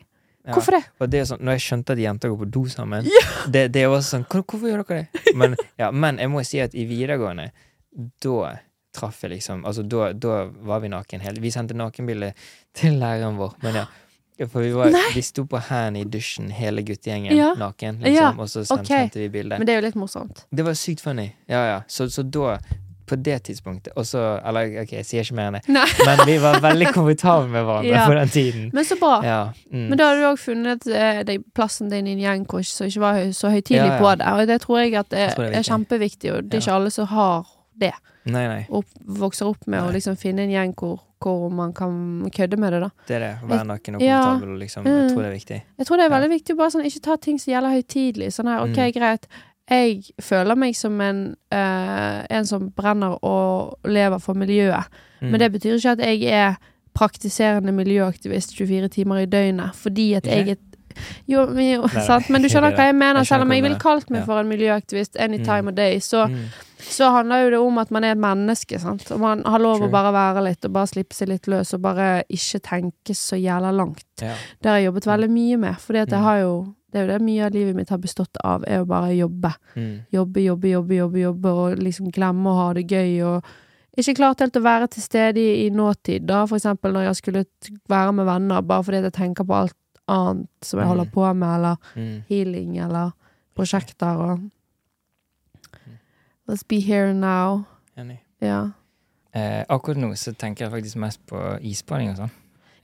Hvorfor 0.47 0.77
det? 0.77 1.11
Det 1.11 1.25
sånn, 1.27 1.41
når 1.43 1.57
jeg 1.59 1.65
skjønte 1.65 1.91
at 1.97 1.99
jenter 1.99 2.29
går 2.31 2.39
på 2.45 2.51
do 2.55 2.65
sammen 2.71 3.03
det, 3.51 3.73
det 3.73 3.89
var 3.91 3.99
sånn 3.99 4.25
Hvorfor 4.31 4.69
gjør 4.71 4.85
dere 4.87 5.09
det? 5.11 5.35
Men, 5.35 5.57
ja, 5.83 5.91
men 5.91 6.19
jeg 6.23 6.31
må 6.31 6.45
si 6.47 6.61
at 6.63 6.75
i 6.75 6.85
videregående, 6.87 7.51
da 8.23 8.53
traff 8.95 9.23
jeg 9.25 9.33
liksom 9.33 9.65
Altså, 9.67 9.83
da, 9.83 10.13
da 10.13 10.45
var 10.47 10.81
vi 10.85 10.89
naken 10.93 11.21
hele 11.21 11.41
Vi 11.43 11.51
sendte 11.51 11.75
nakenbilde 11.75 12.33
til 12.77 12.95
læreren 13.01 13.37
vår, 13.41 13.57
men 13.65 13.75
ja. 13.83 13.85
For 14.51 14.61
vi, 14.61 14.71
var, 14.77 14.93
vi 15.15 15.23
sto 15.25 15.45
på 15.49 15.57
hendene 15.71 16.01
i 16.05 16.05
dusjen, 16.05 16.51
hele 16.53 16.83
guttegjengen, 16.85 17.33
Ja. 17.37 17.55
naken, 17.57 18.01
Ja, 18.05 18.09
liksom, 18.09 18.41
og 18.41 18.49
så 18.53 18.65
sendte, 18.69 18.83
okay. 18.85 19.09
vi 19.15 19.29
bilde. 19.29 19.59
Men 19.59 19.67
det 19.67 19.73
er 19.75 19.81
jo 19.81 19.87
litt 19.87 19.95
morsomt. 19.97 20.45
Det 20.53 20.65
var 20.67 20.75
sykt 20.77 21.01
funny. 21.01 21.31
Ja, 21.49 21.63
ja. 21.67 21.79
Så, 21.89 22.11
så 22.13 22.23
da, 22.23 22.59
på 23.07 23.15
det 23.23 23.37
tidspunktet 23.47 23.93
Og 23.97 24.03
så 24.05 24.19
Eller, 24.45 24.81
OK, 24.83 24.91
jeg 24.93 25.05
sier 25.07 25.23
ikke 25.23 25.37
mer 25.39 25.47
enn 25.53 25.55
det. 25.61 25.69
Nei. 25.71 25.87
Men 26.05 26.23
vi 26.27 26.37
var 26.43 26.57
veldig 26.61 26.89
komfortable 26.93 27.49
med 27.49 27.63
hverandre 27.65 27.93
Ja. 28.01 28.07
på 28.11 28.15
den 28.19 28.29
tiden. 28.35 28.71
Men 28.75 28.85
så 28.85 28.97
bra. 28.99 29.21
Ja. 29.25 29.39
Mm. 29.73 29.85
Men 29.93 29.97
da 30.01 30.09
hadde 30.11 30.21
du 30.21 30.27
òg 30.33 30.41
funnet 30.43 30.87
eh, 30.91 31.37
plassen 31.55 31.89
din 31.89 32.07
i 32.11 32.17
en 32.17 32.25
gjeng 32.25 32.47
som 32.67 32.87
ikke 32.91 33.01
var 33.05 33.15
høy- 33.21 33.33
så 33.33 33.49
høytidelig 33.55 33.87
Ja, 33.87 33.95
ja. 33.95 34.01
på 34.03 34.15
det. 34.19 34.27
Og 34.35 34.47
det 34.51 34.61
tror 34.67 34.83
jeg 34.83 34.95
at 34.99 35.09
det 35.15 35.19
Jeg 35.23 35.39
er 35.39 35.59
er 35.63 35.63
kjempeviktig, 35.71 36.33
og 36.35 36.51
det 36.51 36.59
er 36.59 36.59
Ja. 36.59 36.65
ikke 36.67 36.75
alle 36.81 36.91
som 36.91 37.07
har 37.07 37.47
det. 37.79 37.93
Nei, 38.27 38.47
nei. 38.49 38.67
Og 38.75 38.85
vokser 39.07 39.47
opp 39.47 39.69
med 39.71 39.81
å 39.87 39.93
liksom 39.95 40.17
finne 40.19 40.43
en 40.43 40.51
gjeng 40.51 40.75
hvor, 40.75 40.99
hvor 41.21 41.49
man 41.51 41.73
kan 41.73 42.31
kødde 42.31 42.57
med 42.57 42.73
det, 42.73 42.81
da. 42.83 42.89
Det 43.09 43.17
er 43.17 43.19
det. 43.21 43.33
Å 43.43 43.49
være 43.49 43.67
naken 43.67 43.95
og 43.97 44.03
Ja. 44.03 44.21
komfortabel. 44.23 44.53
og 44.55 44.59
Liksom, 44.61 44.85
jeg 44.85 44.93
Mm. 44.95 45.09
tror 45.15 45.23
det 45.23 45.27
er 45.31 45.39
viktig. 45.39 45.63
Jeg 45.79 45.87
tror 45.87 45.97
det 45.97 46.05
er 46.05 46.11
Ja. 46.11 46.21
veldig 46.21 46.31
viktig 46.31 46.55
å 46.55 46.57
bare 46.57 46.71
sånn, 46.71 46.85
ikke 46.87 47.03
ta 47.03 47.17
ting 47.17 47.39
som 47.39 47.53
gjelder 47.55 47.71
høytidelig. 47.83 48.29
Sånn 48.33 48.47
her, 48.47 48.61
ok, 48.61 48.77
Mm. 48.77 48.93
greit. 48.93 49.27
Jeg 49.69 50.05
føler 50.21 50.55
meg 50.57 50.77
som 50.77 51.01
en, 51.01 51.37
uh, 51.53 52.23
en 52.31 52.45
som 52.47 52.71
brenner 52.71 53.19
og 53.25 53.79
lever 53.85 54.19
for 54.21 54.35
miljøet. 54.35 54.85
Mm. 55.21 55.31
Men 55.31 55.41
det 55.41 55.53
betyr 55.53 55.75
ikke 55.75 55.93
at 55.93 55.99
jeg 55.99 56.23
er 56.25 56.57
praktiserende 56.95 57.73
miljøaktivist 57.73 58.55
24 58.57 58.89
timer 58.89 59.17
i 59.23 59.27
døgnet. 59.27 59.75
Fordi 59.75 60.15
at 60.15 60.25
jeg 60.25 60.49
er 60.49 60.57
jo, 61.29 61.47
jo, 61.61 61.89
sant? 61.89 62.29
men 62.31 62.43
du 62.43 62.49
skjønner 62.49 62.75
hva 62.77 62.87
jeg 62.91 62.95
mener. 62.95 63.25
Selv 63.25 63.43
om 63.47 63.53
jeg 63.53 63.63
ville 63.63 63.79
kalt 63.83 64.11
meg 64.11 64.25
for 64.27 64.39
en 64.41 64.49
miljøaktivist 64.49 65.17
any 65.19 65.39
time 65.45 65.63
Mm. 65.67 65.69
of 65.69 65.75
day, 65.75 65.99
så, 65.99 66.27
Mm. 66.29 66.45
så 66.79 67.11
handler 67.13 67.45
jo 67.45 67.51
det 67.51 67.59
om 67.59 67.79
at 67.79 67.91
man 67.91 68.05
er 68.05 68.13
et 68.13 68.19
menneske. 68.19 68.79
Sant? 68.81 69.11
Og 69.11 69.21
man 69.21 69.43
har 69.45 69.59
lov 69.59 69.79
True. 69.79 69.89
å 69.89 69.91
bare 69.93 70.13
være 70.13 70.45
litt, 70.45 70.65
og 70.65 70.73
bare 70.73 70.87
slippe 70.87 71.15
seg 71.15 71.29
litt 71.29 71.47
løs, 71.47 71.75
og 71.75 71.83
bare 71.83 72.23
ikke 72.31 72.61
tenke 72.63 73.15
så 73.15 73.37
jævla 73.41 73.73
langt. 73.75 74.05
Ja. 74.21 74.35
Det 74.63 74.69
har 74.71 74.79
jeg 74.79 74.87
jobbet 74.93 75.07
veldig 75.07 75.31
mye 75.31 75.57
med, 75.59 75.75
fordi 75.81 75.99
at 76.03 76.09
jeg 76.11 76.19
Mm. 76.21 76.25
har 76.25 76.39
jo 76.41 76.75
Det 76.93 77.03
er 77.03 77.07
jo 77.09 77.19
det 77.19 77.23
mye 77.27 77.45
av 77.45 77.53
livet 77.53 77.75
mitt 77.77 77.89
har 77.91 77.99
bestått 77.99 78.37
av, 78.43 78.65
er 78.67 78.81
å 78.83 78.87
bare 78.87 79.11
jobbe. 79.13 79.53
Mm. 79.77 80.07
Jobbe, 80.15 80.41
jobbe, 80.41 80.69
jobbe, 80.71 80.95
jobbe, 80.97 81.19
jobbe, 81.21 81.45
og 81.53 81.77
liksom 81.79 82.11
glemme 82.11 82.47
å 82.47 82.55
ha 82.57 82.73
det 82.73 82.87
gøy, 82.89 83.21
og 83.27 83.45
ikke 83.99 84.15
klart 84.17 84.39
helt 84.41 84.57
å 84.57 84.63
være 84.63 84.89
til 84.89 85.03
stede 85.03 85.37
i, 85.37 85.67
i 85.67 85.71
nåtid, 85.71 86.25
da, 86.25 86.47
for 86.47 86.57
eksempel 86.57 86.93
når 86.93 87.05
jeg 87.09 87.17
skulle 87.17 87.45
være 87.89 88.13
med 88.15 88.25
venner, 88.25 88.63
bare 88.63 88.83
fordi 88.83 89.03
jeg 89.03 89.13
tenker 89.13 89.45
på 89.45 89.55
alt 89.55 89.75
annet 90.09 90.49
som 90.63 90.79
jeg 90.81 90.87
Mm. 90.87 90.91
holder 90.97 91.11
på 91.13 91.35
med, 91.37 91.55
eller 91.55 91.77
Mm. 91.97 92.23
healing, 92.29 92.79
eller 92.79 93.13
prosjekter, 93.57 94.17
og 94.17 94.39
Mm. 94.39 95.99
Let's 96.49 96.63
be 96.69 96.81
here 96.81 97.13
now. 97.15 97.65
Enig. 97.97 98.19
Ja. 98.41 98.71
Eh, 99.33 99.65
akkurat 99.69 99.97
nå 99.99 100.13
så 100.17 100.33
tenker 100.35 100.65
jeg 100.65 100.73
faktisk 100.73 100.97
mest 100.97 101.21
på 101.27 101.59
isbading 101.63 102.11
og 102.11 102.17
sånn. 102.17 102.31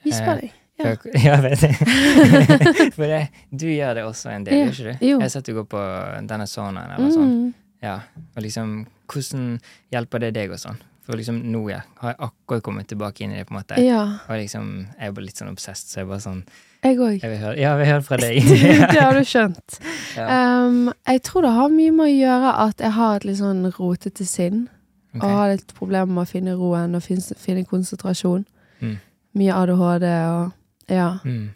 Isbading. 0.05 0.51
Ja. 0.51 0.95
For- 0.97 1.11
Ja, 1.15 1.37
jeg 1.37 1.43
vet 1.43 1.61
det. 1.61 2.95
For 2.97 3.07
det, 3.07 3.29
du 3.55 3.67
gjør 3.67 3.95
det 3.95 4.05
også 4.05 4.31
en 4.33 4.45
del, 4.45 4.55
Ja. 4.55 4.65
ikke 4.73 4.77
du? 4.99 5.07
Jo. 5.07 5.19
Jeg 5.19 5.21
har 5.21 5.29
sett 5.29 5.45
du 5.47 5.55
går 5.55 5.65
på 5.71 5.83
denne 6.27 6.47
saunaen 6.51 6.91
eller 6.97 7.07
mm. 7.07 7.13
sånt. 7.13 7.37
Mm. 7.37 7.55
Ja. 7.83 8.01
Og 8.37 8.43
liksom, 8.43 8.87
hvordan 9.07 9.61
hjelper 9.93 10.19
det 10.21 10.33
deg 10.35 10.51
og 10.51 10.59
sånn? 10.59 10.81
For 11.07 11.17
liksom 11.19 11.41
nå 11.53 11.69
ja, 11.71 11.81
har 12.01 12.13
jeg 12.15 12.19
akkurat 12.29 12.63
kommet 12.63 12.87
tilbake 12.89 13.21
inn 13.23 13.33
i 13.33 13.37
det, 13.41 13.47
på 13.47 13.55
en 13.55 13.61
måte. 13.63 13.79
Ja. 13.83 14.03
Og 14.29 14.37
liksom, 14.39 14.89
jeg 14.99 15.09
er 15.09 15.13
bare 15.13 15.25
litt 15.25 15.39
sånn 15.39 15.51
obsessed, 15.51 15.89
så 15.91 16.01
jeg 16.03 16.09
bare 16.09 16.21
sånn 16.23 16.45
Jeg 16.83 16.99
òg. 16.99 17.23
Ja, 17.23 17.53
jeg 17.55 17.79
vil 17.79 17.87
høre 17.87 18.03
fra 18.03 18.17
deg. 18.19 18.43
det 18.93 18.99
har 18.99 19.15
du 19.15 19.23
skjønt. 19.33 19.79
ja. 20.17 20.27
Um, 20.67 20.89
jeg 21.07 21.23
tror 21.29 21.47
det 21.47 21.53
har 21.55 21.69
mye 21.71 21.95
med 21.95 22.09
å 22.09 22.13
gjøre 22.13 22.55
at 22.67 22.83
jeg 22.83 22.95
har 22.97 23.17
et 23.21 23.27
litt 23.29 23.39
sånn 23.39 23.63
rotete 23.77 24.27
sinn. 24.27 24.65
Okay. 25.13 25.21
Og 25.29 25.37
har 25.39 25.53
litt 25.53 25.75
problemer 25.77 26.11
med 26.11 26.25
å 26.25 26.31
finne 26.31 26.57
roen 26.59 26.97
og 26.99 27.05
finne, 27.05 27.37
finne 27.39 27.67
konsentrasjon. 27.69 28.47
Mm. 28.81 28.97
Mye 29.39 29.59
ADHD 29.63 30.09
og 30.33 30.91
Ja. 30.91 31.19
Mm. 31.25 31.53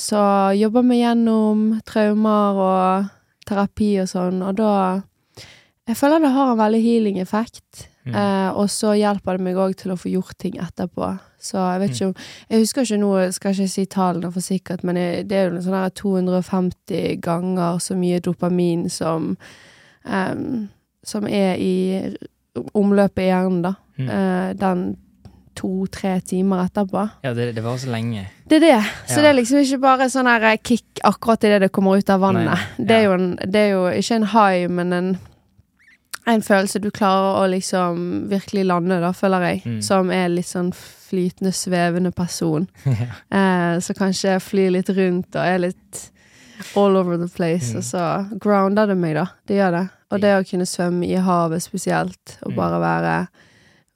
Så 0.00 0.18
jobber 0.56 0.82
vi 0.88 1.00
gjennom 1.02 1.80
traumer 1.84 2.58
og 2.64 3.08
terapi 3.46 3.90
og 4.00 4.08
sånn, 4.08 4.40
og 4.46 4.56
da 4.56 4.74
Jeg 5.90 5.96
føler 5.98 6.22
det 6.22 6.30
har 6.30 6.52
en 6.52 6.58
veldig 6.60 6.80
healing 6.84 7.16
effekt. 7.18 7.88
Mm. 8.06 8.14
Eh, 8.14 8.50
og 8.54 8.68
så 8.70 8.92
hjelper 8.94 9.36
det 9.36 9.44
meg 9.44 9.56
òg 9.58 9.74
til 9.76 9.90
å 9.90 9.96
få 9.98 10.12
gjort 10.12 10.36
ting 10.38 10.54
etterpå. 10.62 11.08
Så 11.40 11.56
jeg 11.58 11.80
vet 11.80 11.90
ikke 11.94 12.06
om 12.10 12.14
Jeg 12.50 12.58
husker 12.60 12.82
ikke 12.82 13.00
noe, 13.00 13.32
skal 13.32 13.54
ikke 13.54 13.68
si 13.72 13.84
tallene 13.86 14.32
for 14.32 14.40
sikkert, 14.44 14.84
men 14.84 14.94
det 15.28 15.32
er 15.32 15.50
jo 15.50 15.62
sånn 15.64 15.78
her 15.78 15.88
250 15.96 17.20
ganger 17.24 17.78
så 17.80 17.96
mye 17.96 18.20
dopamin 18.20 18.88
som 18.92 19.36
um, 20.04 20.68
Som 21.04 21.26
er 21.26 21.54
i 21.56 22.16
omløpet 22.76 23.22
i 23.24 23.30
hjernen, 23.30 23.62
da. 23.64 23.74
Mm. 23.96 24.08
Uh, 24.10 24.50
den 24.60 24.82
to-tre 25.56 26.20
timer 26.24 26.64
etterpå. 26.66 27.02
Ja, 27.24 27.32
det, 27.34 27.50
det 27.56 27.62
var 27.64 27.76
så 27.80 27.90
lenge. 27.92 28.26
Det 28.48 28.56
er 28.60 28.66
det. 28.66 28.84
Så 29.06 29.18
Ja. 29.18 29.22
det 29.24 29.28
er 29.30 29.34
liksom 29.38 29.58
ikke 29.60 29.80
bare 29.82 30.06
sånn 30.12 30.28
her 30.30 30.56
kick 30.56 31.00
akkurat 31.04 31.44
idet 31.44 31.60
det 31.64 31.72
kommer 31.72 31.98
ut 31.98 32.10
av 32.10 32.20
vannet. 32.22 32.46
Nei, 32.78 32.86
Det, 32.86 32.96
er 32.96 33.14
en, 33.14 33.26
det 33.36 33.60
er 33.60 33.70
jo 33.74 33.82
ikke 33.90 34.14
en 34.20 34.28
high, 34.34 34.68
men 34.70 34.92
en, 34.92 35.10
en 36.26 36.42
følelse 36.42 36.78
du 36.82 36.90
klarer 36.90 37.40
å 37.40 37.46
liksom 37.50 38.28
virkelig 38.30 38.66
lande, 38.66 39.00
da, 39.00 39.12
føler 39.16 39.40
jeg. 39.48 39.62
Mm. 39.66 39.82
Som 39.82 40.10
er 40.14 40.28
litt 40.28 40.46
sånn 40.50 40.72
flytende, 40.76 41.52
svevende 41.56 42.12
person. 42.12 42.68
ja. 42.84 43.08
Eh, 43.30 43.80
så 43.80 43.94
kanskje 43.98 44.38
flyr 44.40 44.70
litt 44.76 44.90
rundt 44.94 45.34
og 45.34 45.42
er 45.46 45.58
litt 45.58 46.10
all 46.76 46.96
over 47.00 47.16
the 47.16 47.28
place. 47.28 47.72
Mm. 47.72 47.80
Og 47.80 47.84
så 47.88 48.04
grounder 48.40 48.86
det 48.86 48.98
meg, 49.00 49.16
da. 49.16 49.26
Det 49.48 49.56
gjør 49.56 49.76
det. 49.78 49.86
Og 50.10 50.20
det 50.20 50.34
å 50.36 50.46
kunne 50.46 50.66
svømme 50.66 51.06
i 51.06 51.14
havet 51.22 51.62
spesielt, 51.62 52.36
og 52.42 52.52
Mm. 52.52 52.56
bare 52.56 52.80
være 52.80 53.28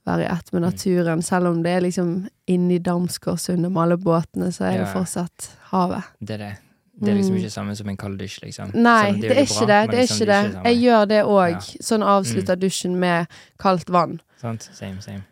være 0.05 0.21
i 0.21 0.25
ett 0.29 0.51
med 0.53 0.61
naturen. 0.61 1.21
Selv 1.25 1.47
om 1.47 1.63
det 1.63 1.71
er 1.71 1.81
liksom 1.81 2.27
inni 2.47 2.77
Damsgårdsundet 2.79 3.71
med 3.71 3.81
alle 3.81 3.97
båtene, 3.97 4.51
så 4.53 4.67
er 4.69 4.77
det 4.83 4.91
fortsatt 4.93 5.49
havet. 5.71 6.03
Det 6.21 6.35
er 6.35 6.37
det. 6.37 6.51
Det 6.97 7.09
er 7.11 7.15
liksom 7.17 7.33
Mm. 7.35 7.39
ikke 7.41 7.51
samme 7.51 7.75
som 7.75 7.89
en 7.89 7.97
kald 7.97 8.19
dusj, 8.19 8.39
liksom. 8.43 8.71
Nei, 8.73 9.09
om 9.09 9.19
det 9.19 9.31
er 9.31 9.41
ikke 9.43 9.65
bra, 9.65 9.65
det. 9.67 9.89
Det 9.91 9.97
er 9.97 10.01
liksom, 10.01 10.15
ikke 10.21 10.25
det. 10.31 10.53
samme. 10.53 10.63
Jeg 10.65 10.77
gjør 10.83 11.07
det 11.07 11.21
òg. 11.25 11.51
Ja. 11.51 11.83
Sånn 11.83 12.03
avslutter 12.03 12.55
dusjen 12.55 12.95
med 12.99 13.27
kaldt 13.59 13.89
vann. 13.89 14.21
Sant? 14.41 14.69
Same, 14.73 15.01
same. 15.01 15.23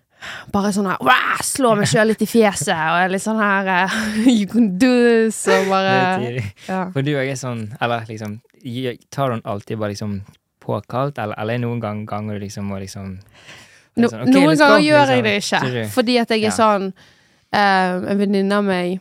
Bare 0.51 0.71
sånn 0.71 0.85
her 0.87 0.97
«Wah!» 1.01 1.37
Slå 1.43 1.75
meg 1.75 1.87
sjøl 1.87 2.07
litt 2.07 2.21
i 2.21 2.25
fjeset, 2.25 2.69
og 2.71 2.99
er 3.03 3.09
litt 3.09 3.21
sånn 3.21 3.37
her 3.39 3.89
You 4.25 4.45
can 4.47 4.77
do 4.77 4.87
this, 5.25 5.45
og 5.47 5.53
Det 5.53 5.69
bare 5.69 5.95
er 6.29 6.53
ja. 6.67 6.89
For 6.91 7.01
du 7.01 7.11
òg 7.11 7.27
er 7.31 7.35
sånn 7.35 7.75
Eller 7.81 8.05
liksom 8.07 8.39
Tar 9.11 9.27
du 9.29 9.33
den 9.35 9.41
alltid 9.43 9.77
bare 9.79 9.89
liksom 9.91 10.21
påkalt, 10.63 11.17
eller, 11.19 11.35
eller 11.37 11.53
er 11.53 11.59
noen 11.59 11.81
gang, 11.81 12.05
ganger 12.07 12.39
du 12.39 12.45
liksom 12.45 12.63
må 12.71 12.79
liksom 12.79 13.17
sånn, 13.99 14.21
okay, 14.21 14.31
noen 14.31 14.57
ganger 14.57 14.79
gjør 14.79 15.01
liksom. 15.03 15.15
jeg 15.15 15.23
det 15.23 15.35
ikke, 15.43 15.89
fordi 15.91 16.17
at 16.21 16.29
jeg 16.29 16.41
Ja. 16.41 16.47
er 16.47 16.51
sånn 16.55 16.93
uh, 17.53 18.09
En 18.11 18.17
venninne 18.17 18.51
av 18.55 18.63
meg 18.63 18.99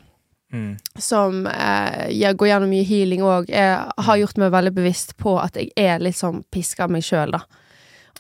mm. 0.52 0.76
som 0.98 1.46
eh, 1.46 2.08
jeg 2.12 2.36
går 2.36 2.48
gjennom 2.52 2.70
mye 2.70 2.84
healing 2.88 3.22
òg, 3.26 3.50
har 3.52 4.16
gjort 4.20 4.38
meg 4.38 4.52
veldig 4.52 4.74
bevisst 4.76 5.16
på 5.16 5.38
at 5.40 5.56
jeg 5.56 5.72
er 5.76 5.98
litt 6.04 6.16
sånn 6.20 6.44
piska 6.52 6.84
av 6.84 6.90
meg 6.94 7.02
sjøl, 7.02 7.32
da. 7.32 7.42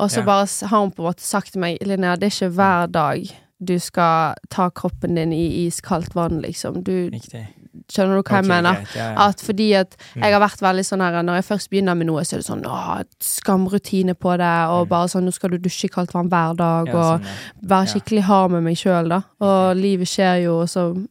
Og 0.00 0.08
så 0.10 0.22
yeah. 0.22 0.26
bare 0.26 0.68
har 0.70 0.80
hun 0.80 0.90
på 0.90 1.02
en 1.02 1.10
måte 1.10 1.22
sagt 1.22 1.52
til 1.52 1.60
meg 1.60 1.78
Linnea, 1.84 2.16
det 2.16 2.30
er 2.30 2.36
ikke 2.36 2.54
hver 2.56 2.86
dag 2.88 3.32
du 3.62 3.78
skal 3.78 4.34
ta 4.50 4.70
kroppen 4.74 5.14
din 5.14 5.32
i 5.32 5.66
iskaldt 5.68 6.14
vann, 6.16 6.40
liksom. 6.42 6.80
Du, 6.82 7.10
Riktig. 7.12 7.44
skjønner 7.92 8.16
du 8.18 8.22
hva 8.26 8.40
jeg 8.40 8.48
mener? 8.48 8.80
greit, 8.80 8.96
ja, 8.96 9.04
ja. 9.12 9.28
At 9.28 9.44
fordi 9.44 9.68
at 9.78 9.94
Mm. 10.16 10.22
jeg 10.24 10.32
har 10.32 10.40
vært 10.42 10.60
veldig 10.64 10.84
sånn 10.88 11.00
her 11.04 11.22
Når 11.22 11.34
jeg 11.38 11.44
først 11.44 11.70
begynner 11.70 11.94
med 11.94 12.06
noe, 12.08 12.24
så 12.24 12.34
er 12.34 12.38
det 12.42 12.48
sånn 12.48 12.64
åh, 12.66 13.04
skamrutine 13.22 14.14
på 14.14 14.34
det, 14.36 14.68
og 14.72 14.86
Mm. 14.86 14.88
bare 14.88 15.08
sånn 15.08 15.24
nå 15.28 15.32
skal 15.32 15.50
du 15.50 15.58
dusje 15.58 15.84
i 15.84 15.88
kaldt 15.88 16.12
vann 16.14 16.28
hver 16.28 16.56
dag, 16.56 16.86
Ja, 16.88 16.96
og 16.96 17.20
sånn, 17.20 17.26
være 17.62 17.86
skikkelig 17.92 18.22
hard 18.22 18.50
med 18.50 18.62
meg 18.64 18.76
sjøl, 18.76 19.08
da. 19.08 19.22
Og 19.40 19.76
livet 19.76 20.08
skjer 20.08 20.42
jo, 20.44 20.60
og 20.62 20.68
så 20.68 21.06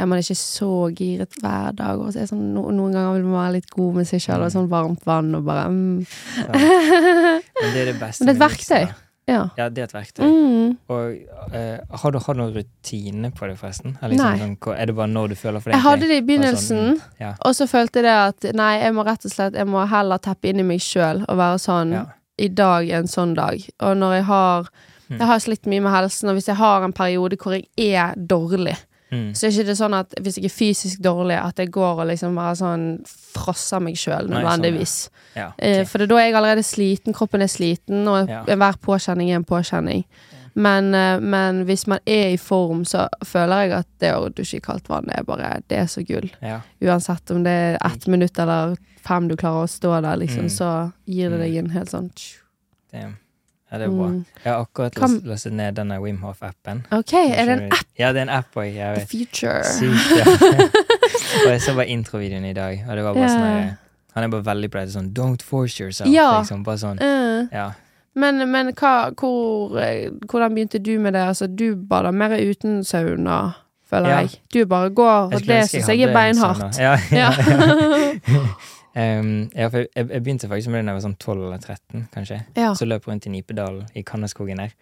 er 0.00 0.06
man 0.06 0.18
ikke 0.18 0.36
så 0.38 0.70
giret 0.96 1.36
hver 1.42 1.72
dag. 1.78 2.00
Og 2.00 2.12
så 2.14 2.22
er 2.22 2.26
sånn, 2.30 2.48
no, 2.54 2.64
noen 2.74 2.92
ganger 2.96 3.12
vil 3.18 3.24
man 3.28 3.38
være 3.44 3.52
litt 3.60 3.70
god 3.70 3.94
med 4.00 4.08
seg 4.08 4.20
sjøl, 4.24 4.40
og 4.42 4.48
Mm. 4.50 4.54
sånn 4.56 4.68
varmt 4.72 5.04
vann, 5.06 5.34
og 5.34 5.44
bare 5.44 5.68
mm. 5.68 6.06
Ja. 6.42 6.52
Men 7.62 7.72
det 7.74 7.80
er 7.82 7.88
det 7.92 8.00
beste. 8.00 8.24
Men 8.24 8.34
det 8.34 8.34
er 8.34 8.36
et 8.36 8.44
verktøy. 8.50 8.94
Ja. 9.30 9.42
Ja, 9.56 9.68
det 9.70 9.78
er 9.78 9.84
et 9.86 9.92
verktøy. 9.94 10.24
Mm. 10.26 10.72
Og 10.90 11.54
eh, 11.54 11.78
har 12.02 12.10
du 12.10 12.18
hatt 12.18 12.36
noen 12.40 12.54
rutine 12.56 13.30
på 13.30 13.46
det, 13.46 13.54
forresten? 13.60 13.94
Eller 14.02 14.16
liksom 14.16 14.32
Nei. 14.32 14.38
Sånn, 14.58 14.74
er 14.74 14.86
det 14.90 14.96
bare 14.98 15.12
når 15.12 15.28
du 15.30 15.34
føler 15.38 15.62
for 15.62 15.70
det? 15.70 15.76
Jeg 15.78 15.84
hadde 15.86 16.08
det 16.10 16.16
i 16.18 16.24
begynnelsen, 16.26 16.80
Sånn, 16.98 17.20
ja. 17.22 17.30
og 17.46 17.54
så 17.54 17.68
følte 17.70 18.02
jeg 18.02 18.08
det 18.08 18.16
at 18.18 18.48
nei, 18.58 18.72
jeg 18.82 18.96
må 18.96 19.04
rett 19.06 19.24
og 19.28 19.30
slett 19.36 19.54
Jeg 19.54 19.68
må 19.70 19.84
heller 19.88 20.18
teppe 20.18 20.50
inn 20.50 20.58
i 20.64 20.66
meg 20.66 20.82
sjøl 20.82 21.22
og 21.28 21.38
være 21.38 21.60
sånn 21.62 21.92
ja. 21.94 22.02
I 22.42 22.48
dag 22.48 22.88
er 22.90 22.98
en 23.04 23.12
sånn 23.12 23.36
dag. 23.38 23.62
Og 23.84 23.94
når 24.02 24.14
jeg 24.18 24.24
har 24.32 24.72
Mm. 25.12 25.18
Jeg 25.18 25.26
har 25.28 25.40
slitt 25.44 25.66
mye 25.68 25.80
med 25.82 25.92
helsen, 25.92 26.28
og 26.30 26.36
hvis 26.38 26.46
jeg 26.48 26.56
har 26.56 26.84
en 26.86 26.92
periode 26.96 27.36
hvor 27.36 27.52
jeg 27.52 27.66
er 27.76 28.14
dårlig, 28.16 28.78
Mm. 29.12 29.34
så 29.36 29.46
er 29.46 29.50
ikke 29.52 29.66
det 29.68 29.76
sånn 29.76 29.94
at 29.94 30.14
hvis 30.24 30.36
jeg 30.40 30.44
er 30.48 30.54
fysisk 30.56 31.02
dårlig, 31.04 31.36
at 31.36 31.58
jeg 31.60 31.70
går 31.70 32.00
og 32.00 32.06
liksom 32.08 32.34
bare 32.34 32.54
sånn 32.56 32.84
frosser 33.06 33.80
meg 33.84 33.94
sjøl, 34.00 34.26
nødvendigvis. 34.32 34.94
sånn, 35.04 35.12
ja. 35.36 35.42
ja. 35.42 35.48
okay. 35.52 35.84
For 35.84 36.06
da 36.06 36.16
er 36.16 36.26
jeg 36.30 36.34
allerede 36.40 36.64
sliten, 36.64 37.12
kroppen 37.12 37.42
er 37.42 37.52
sliten, 37.52 38.06
og 38.08 38.28
Ja. 38.28 38.42
enhver 38.48 38.78
påkjenning 38.80 39.30
er 39.30 39.36
en 39.36 39.44
påkjenning. 39.44 40.04
Men, 40.54 40.94
eh, 40.94 41.18
men 41.20 41.64
hvis 41.64 41.86
man 41.86 41.98
er 42.06 42.32
i 42.34 42.36
form, 42.36 42.84
så 42.84 43.06
føler 43.24 43.62
jeg 43.62 43.72
at 43.72 43.86
det 44.00 44.10
å 44.14 44.28
dusje 44.28 44.56
i 44.56 44.60
kaldt 44.60 44.88
vann 44.88 45.08
er 45.08 45.22
bare 45.24 45.62
Det 45.68 45.78
er 45.78 45.86
så 45.86 46.02
gull. 46.06 46.30
ja. 46.42 46.60
Uansett 46.82 47.30
om 47.30 47.42
det 47.44 47.50
er 47.52 47.78
ett 47.84 48.06
minutt 48.06 48.38
eller 48.38 48.76
fem 49.02 49.28
du 49.28 49.36
klarer 49.36 49.64
å 49.64 49.68
stå 49.68 50.00
der, 50.02 50.16
liksom, 50.16 50.44
Mm. 50.44 50.50
så 50.50 50.92
gir 51.06 51.30
det 51.30 51.40
deg 51.40 51.56
en 51.56 51.70
helt 51.70 51.88
sånn 51.90 52.10
Det, 52.92 53.14
ja, 53.72 53.78
det 53.78 53.86
er 53.86 53.90
bra. 53.90 54.06
mm. 54.08 54.24
Jeg 54.44 54.52
har 54.52 54.60
akkurat 54.66 54.94
Kom. 54.94 55.10
last- 55.14 55.26
lastet 55.26 55.52
ned 55.52 55.74
denne 55.74 56.00
Wim 56.02 56.18
Hof-appen. 56.22 56.82
OK, 56.92 57.12
er 57.14 57.44
det 57.46 57.52
en 57.58 57.62
app? 57.72 57.86
Ja, 57.98 58.12
det 58.12 58.18
er 58.18 58.22
en 58.22 58.28
app 58.28 58.56
òg. 58.56 58.68
Jeg 58.74 58.96
The 58.98 59.06
future. 59.06 59.64
Sykt, 59.64 60.10
ja. 60.18 60.24
og 61.46 61.50
jeg 61.50 61.62
så 61.62 61.74
bare 61.74 61.86
introvideoen 61.88 62.44
i 62.44 62.52
dag, 62.52 62.84
og 62.88 62.96
det 62.96 63.04
var 63.04 63.14
bare 63.14 63.24
yeah. 63.30 63.64
sånn 63.70 63.78
Han 64.14 64.24
er 64.24 64.28
bare 64.28 64.44
veldig 64.44 64.70
på 64.70 64.78
det 64.78 64.92
sånn 64.92 65.08
Don't 65.16 65.42
force 65.42 65.80
yourself. 65.80 66.10
Ja. 66.12 66.40
Liksom, 66.40 66.62
bare 66.64 66.76
sånn. 66.78 67.00
uh. 67.00 67.48
Ja. 67.52 67.70
men 68.14 68.42
men 68.50 68.74
hva, 68.76 69.08
hvor, 69.16 69.78
eh, 69.80 70.10
hvordan 70.28 70.52
begynte 70.54 70.78
du 70.84 70.98
med 71.00 71.14
det? 71.14 71.22
Altså, 71.30 71.46
du 71.48 71.74
bader 71.76 72.10
mer 72.12 72.36
uten 72.36 72.84
sauna, 72.84 73.54
føler 73.88 74.08
Ja. 74.08 74.18
jeg. 74.20 74.30
Du 74.52 74.66
bare 74.66 74.90
går, 74.90 75.32
og 75.32 75.46
det 75.46 75.64
syns 75.70 75.88
jeg 75.88 76.00
er 76.02 76.08
sånn, 76.08 76.14
beinhardt. 76.14 76.78
Ja, 76.78 76.98
Ja. 77.10 77.32
Ja. 77.32 77.32
Um, 78.94 79.50
ja, 79.56 79.68
jeg, 79.72 79.88
jeg 79.96 80.22
begynte 80.22 80.48
faktisk 80.50 80.68
med 80.68 80.82
det 80.82 80.86
da 80.86 80.92
jeg 80.92 81.00
var 81.00 81.06
sånn 81.08 81.18
12 81.18 81.44
eller 81.46 81.58
13, 81.64 82.08
kanskje. 82.12 82.40
Ja. 82.58 82.72
Så 82.76 82.84
løp 82.88 83.06
rundt 83.08 83.26
i 83.26 83.30
Nipedalen, 83.32 83.86
i 83.96 84.02
Kanneskogen 84.04 84.60
der. 84.60 84.74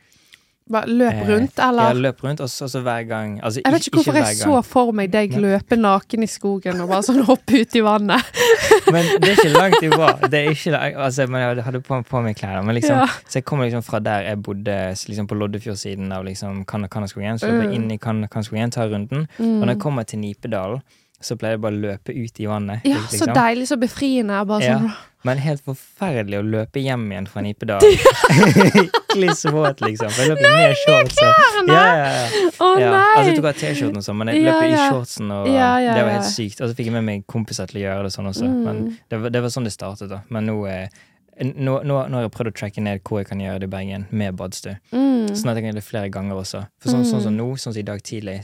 Bare 0.71 0.87
løp 0.87 1.25
rundt, 1.27 1.57
eller? 1.59 1.89
Ja, 1.91 1.95
løp 1.99 2.21
rundt, 2.23 2.41
og 2.45 2.51
så 2.53 2.69
hver 2.85 3.03
gang 3.09 3.41
altså, 3.43 3.59
Jeg 3.65 3.73
vet 3.75 3.87
ikke 3.89 3.97
hvorfor 3.99 4.15
hver 4.15 4.27
jeg 4.29 4.37
så 4.39 4.59
for 4.63 4.93
meg 4.95 5.09
deg 5.11 5.33
løpe 5.43 5.75
naken 5.75 6.23
i 6.23 6.29
skogen 6.31 6.79
og 6.85 6.93
bare 6.93 7.03
sånn 7.09 7.25
hoppe 7.27 7.59
ut 7.65 7.75
i 7.75 7.83
vannet. 7.83 8.29
Men 8.95 9.09
det 9.19 9.33
er 9.33 9.35
ikke 9.35 9.51
langt 9.57 9.83
ifra. 9.83 10.13
Det 10.31 10.39
er 10.45 10.51
ikke, 10.55 10.79
altså, 10.95 11.27
men 11.27 11.43
jeg 11.43 11.65
hadde 11.67 11.81
på, 11.87 11.99
på 12.07 12.23
meg 12.23 12.39
klær. 12.39 12.61
Men 12.67 12.75
liksom, 12.79 13.01
Ja. 13.03 13.09
Så 13.27 13.41
jeg 13.41 13.45
kom 13.51 13.63
liksom 13.65 13.83
fra 13.87 13.99
der 14.03 14.29
jeg 14.31 14.43
bodde, 14.47 14.77
liksom 15.11 15.27
på 15.31 15.39
Loddefjordsiden 15.41 16.13
av 16.15 16.25
liksom 16.29 16.63
Kann- 16.71 16.87
Kannaskogen. 16.91 17.39
Så 17.43 17.51
løp 17.51 17.65
jeg 17.65 17.71
Mm. 17.73 17.75
inn 17.81 17.91
i 17.91 17.99
Kann- 17.99 18.29
Kannaskogen, 18.31 18.71
tar 18.71 18.91
runden. 18.95 19.27
Og 19.39 19.59
når 19.65 19.75
jeg 19.75 19.81
kommer 19.83 20.03
til 20.07 20.19
Nipedalen, 20.23 20.83
så 21.21 21.37
pleier 21.37 21.59
jeg 21.59 21.61
bare 21.67 21.77
å 21.77 21.83
løpe 21.83 22.15
ut 22.17 22.41
i 22.41 22.47
vannet. 22.49 22.85
Ja, 22.89 22.99
liksom. 23.05 23.29
så 23.29 23.35
deilig, 23.37 23.69
så 23.69 23.77
befriende. 23.81 24.41
Ja. 24.65 24.79
sånn 24.79 24.91
Men 25.29 25.41
helt 25.45 25.61
forferdelig 25.61 26.39
å 26.41 26.45
løpe 26.47 26.81
hjem 26.81 27.03
igjen 27.13 27.27
fra 27.29 27.43
Nipedalen. 27.45 28.89
Kliss 29.13 29.45
våt, 29.53 29.83
liksom. 29.85 30.09
For 30.15 30.25
jeg 30.25 30.33
løper 30.33 30.55
med 30.55 30.79
shorts. 30.81 31.19
klærne! 31.19 31.75
Ja, 31.75 31.83
ja, 31.99 32.07
ja. 32.15 32.47
Å 32.57 32.71
nei! 32.79 33.03
Altså, 33.03 33.27
jeg 33.27 33.37
tok 33.37 33.49
av 33.51 33.59
T-skjorten 33.61 34.01
og 34.01 34.07
sånn, 34.07 34.19
men 34.23 34.33
jeg 34.33 34.47
løper 34.47 34.71
i 34.71 34.79
shortsen, 34.79 35.35
og 35.37 35.51
det 35.51 35.61
var 35.61 36.11
helt 36.15 36.31
sykt. 36.31 36.65
Og 36.65 36.73
så 36.73 36.79
fikk 36.79 36.89
jeg 36.89 36.97
med 36.97 37.05
meg 37.11 37.27
kompiser 37.29 37.69
til 37.69 37.83
å 37.83 37.85
gjøre 37.85 38.07
det 38.09 38.15
sånn 38.17 38.31
også. 38.33 38.49
Mm. 38.49 38.63
Men 38.65 38.81
det 39.13 39.21
var, 39.21 39.35
det 39.37 39.43
var 39.45 39.53
sånn 39.53 39.69
det 39.69 39.75
startet, 39.77 40.09
da. 40.15 40.23
Men 40.33 40.49
nå, 40.49 40.57
nå, 40.65 41.77
nå, 41.85 42.01
nå 42.01 42.17
har 42.17 42.25
jeg 42.25 42.33
prøvd 42.39 42.53
å 42.55 42.57
tracke 42.63 42.87
ned 42.87 43.05
hvor 43.05 43.21
jeg 43.21 43.29
kan 43.29 43.45
gjøre 43.45 43.61
det 43.61 43.69
i 43.69 43.75
Bergen 43.77 44.09
med 44.09 44.41
badstue. 44.41 44.79
Mm. 44.95 45.29
Sånn 45.37 45.53
at 45.53 45.61
jeg 45.61 45.67
kan 45.67 45.71
gjøre 45.75 45.83
det 45.83 45.85
flere 45.91 46.15
ganger 46.17 46.41
også. 46.41 46.65
For 46.81 46.95
sånn, 46.95 47.05
sånn 47.09 47.27
som 47.29 47.37
nå, 47.37 47.51
sånn 47.61 47.77
som 47.77 47.83
i 47.83 47.87
dag 47.93 48.01
tidlig, 48.09 48.39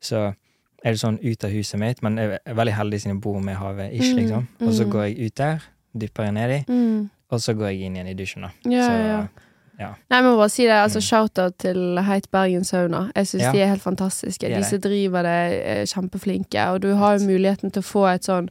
så 0.00 0.30
er 0.84 0.92
det 0.92 1.00
sånn 1.00 1.18
ut 1.22 1.44
av 1.44 1.50
huset 1.50 1.80
mitt, 1.80 2.02
men 2.02 2.16
jeg 2.20 2.38
er 2.44 2.54
veldig 2.58 2.74
heldig 2.76 3.00
siden 3.00 3.14
jeg 3.16 3.20
bor 3.24 3.40
med 3.40 3.56
havet, 3.56 3.92
ish, 3.96 4.12
Mm, 4.12 4.16
liksom. 4.20 4.46
Og 4.60 4.72
så 4.74 4.84
mm. 4.84 4.90
går 4.92 5.02
jeg 5.08 5.26
ut 5.26 5.34
der, 5.40 5.62
dypper 5.96 6.24
jeg 6.24 6.34
nedi, 6.34 6.64
Mm. 6.68 7.10
og 7.30 7.40
så 7.40 7.54
går 7.56 7.66
jeg 7.72 7.80
inn 7.86 7.96
igjen 7.96 8.08
i 8.08 8.14
dusjen, 8.14 8.42
da. 8.42 8.50
Ja, 8.68 8.84
så, 8.86 8.92
ja. 9.06 9.26
ja. 9.80 9.88
Nei, 10.10 10.18
jeg 10.20 10.24
må 10.24 10.36
bare 10.36 10.48
si 10.50 10.62
det. 10.64 10.72
altså 10.72 10.98
Mm. 11.00 11.08
Shout-out 11.08 11.58
til 11.58 11.98
Heit 12.02 12.30
Bergen 12.30 12.64
Sauna. 12.64 13.10
Jeg 13.16 13.26
syns 13.26 13.42
Ja. 13.42 13.52
de 13.52 13.58
er 13.62 13.66
helt 13.68 13.82
fantastiske. 13.82 14.48
De 14.48 14.62
som 14.64 14.78
driver 14.80 15.22
det, 15.22 15.66
er 15.66 15.84
kjempeflinke. 15.86 16.68
Og 16.74 16.80
du 16.82 16.94
har 16.94 17.18
jo 17.18 17.26
muligheten 17.26 17.72
til 17.72 17.80
å 17.82 17.86
få 17.86 18.14
et 18.14 18.22
sånn 18.24 18.48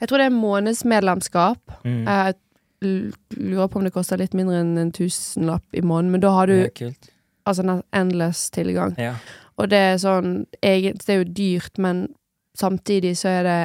Jeg 0.00 0.08
tror 0.08 0.18
det 0.18 0.26
er 0.26 0.36
månedsmedlemskap. 0.36 1.58
Mm. 1.84 2.04
Jeg 2.04 2.34
lurer 3.32 3.68
på 3.68 3.76
om 3.76 3.84
det 3.84 3.92
koster 3.94 4.18
litt 4.18 4.34
mindre 4.34 4.60
enn 4.60 4.76
en 4.78 4.92
tusenlapp 4.92 5.62
i 5.72 5.80
måneden, 5.80 6.10
men 6.10 6.20
da 6.20 6.30
har 6.30 6.46
du 6.46 6.70
altså 7.46 7.82
endless 7.92 8.50
tilgang. 8.50 8.94
Ja. 8.98 9.14
Og 9.58 9.68
det 9.72 9.78
er 9.78 9.96
sånn 9.96 10.46
Det 10.62 11.08
er 11.08 11.22
jo 11.22 11.24
dyrt, 11.24 11.78
men 11.78 12.06
samtidig 12.56 13.14
så 13.16 13.28
er 13.28 13.42
det 13.46 13.58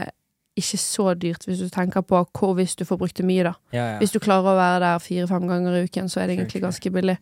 ikke 0.60 0.78
så 0.78 1.14
dyrt 1.16 1.46
hvis 1.48 1.62
du 1.64 1.70
tenker 1.72 2.04
på 2.04 2.20
hvor 2.38 2.54
hvis 2.58 2.76
du 2.76 2.84
får 2.86 2.98
brukt 3.00 3.16
det 3.18 3.26
mye, 3.26 3.44
da. 3.48 3.54
Ja, 3.72 3.86
ja. 3.94 3.98
Hvis 4.02 4.12
du 4.12 4.20
klarer 4.20 4.52
å 4.52 4.56
være 4.58 4.82
der 4.84 5.00
fire-fem 5.00 5.48
ganger 5.48 5.78
i 5.80 5.84
uken, 5.88 6.10
så 6.12 6.20
er 6.22 6.28
det 6.28 6.38
egentlig 6.38 6.62
ganske 6.66 6.92
billig. 6.92 7.16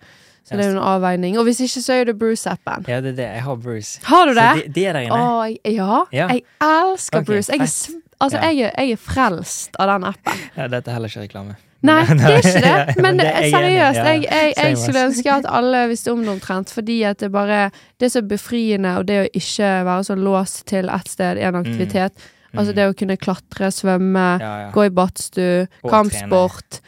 Så 0.44 0.58
det 0.58 0.66
er 0.66 0.72
jo 0.72 0.78
en 0.80 0.88
avveining. 0.90 1.38
Og 1.38 1.46
hvis 1.46 1.60
ikke, 1.62 1.82
så 1.86 1.94
er 1.94 2.06
det 2.10 2.16
Bruce-appen. 2.18 2.88
ja, 2.90 2.98
det 3.06 3.12
er 3.14 3.18
det. 3.20 3.28
Jeg 3.36 3.44
har 3.46 3.56
Bruce. 3.62 4.00
Har 4.04 4.26
du 4.26 4.34
det? 4.34 4.48
Så 4.50 4.64
de, 4.64 4.74
de 4.74 4.86
er 4.90 4.94
der 4.98 5.06
inne. 5.06 5.20
Å, 5.20 5.44
jeg- 5.46 5.76
ja. 5.78 6.00
Ja. 6.12 6.28
Jeg 6.34 6.44
elsker 6.60 7.20
okay, 7.22 7.26
Bruce. 7.30 7.52
Jeg 7.54 7.62
er, 7.62 8.02
altså, 8.20 8.38
jeg, 8.42 8.60
er, 8.66 8.72
jeg 8.82 8.92
er 8.92 8.96
frelst 8.98 9.78
av 9.80 9.88
den 9.94 10.04
appen. 10.10 10.40
Ja, 10.58 10.68
dette 10.68 10.90
er 10.90 10.98
heller 10.98 11.08
ikke 11.14 11.28
reklame. 11.28 11.56
Nei, 11.82 12.02
det 12.10 12.26
er 12.28 12.38
ikke 12.42 12.62
det. 12.64 12.96
Men 13.06 13.20
i. 13.24 13.28
seriøst, 13.54 14.00
jeg, 14.04 14.24
jeg, 14.26 14.54
jeg 14.58 14.78
skulle 14.78 15.04
ønske 15.08 15.32
at 15.32 15.46
alle 15.48 15.86
visste 15.88 16.12
om 16.12 16.20
det 16.26 16.34
omtrent, 16.34 16.70
fordi 16.76 16.98
at 17.08 17.20
det 17.24 17.30
bare 17.32 17.70
Det 18.00 18.10
er 18.10 18.14
så 18.18 18.22
befriende, 18.28 18.98
og 19.00 19.08
det 19.08 19.20
å 19.22 19.30
ikke 19.34 19.70
være 19.88 20.04
så 20.10 20.16
låst 20.20 20.66
til 20.68 20.90
ett 20.92 21.08
sted, 21.08 21.38
en 21.38 21.56
aktivitet. 21.56 22.14
Altså 22.54 22.72
Mm. 22.72 22.76
det 22.76 22.86
å 22.90 22.94
kunne 22.98 23.16
klatre, 23.22 23.68
svømme, 23.72 24.28
gå 24.74 24.86
i 24.86 24.90
badstue, 24.90 25.68
kampsport, 25.88 26.80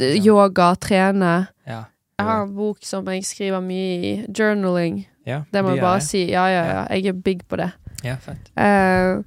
yoga, 0.00 0.74
trene. 0.80 1.48
Jeg 1.66 2.26
har 2.26 2.42
en 2.44 2.54
bok 2.54 2.78
som 2.82 3.04
jeg 3.06 3.24
skriver 3.26 3.60
mye 3.62 3.98
i. 4.02 4.12
Journaling. 4.34 5.04
Det 5.26 5.62
må 5.62 5.74
jeg 5.74 5.80
bare 5.82 6.00
si. 6.00 6.24
Ja, 6.32 6.46
ja, 6.50 6.64
ja. 6.66 6.86
Jeg 6.94 7.06
er 7.06 7.12
big 7.12 7.44
på 7.48 7.56
det. 7.60 7.68
Ja, 8.04 8.14
fett. 8.22 8.48
Eh, 8.56 9.18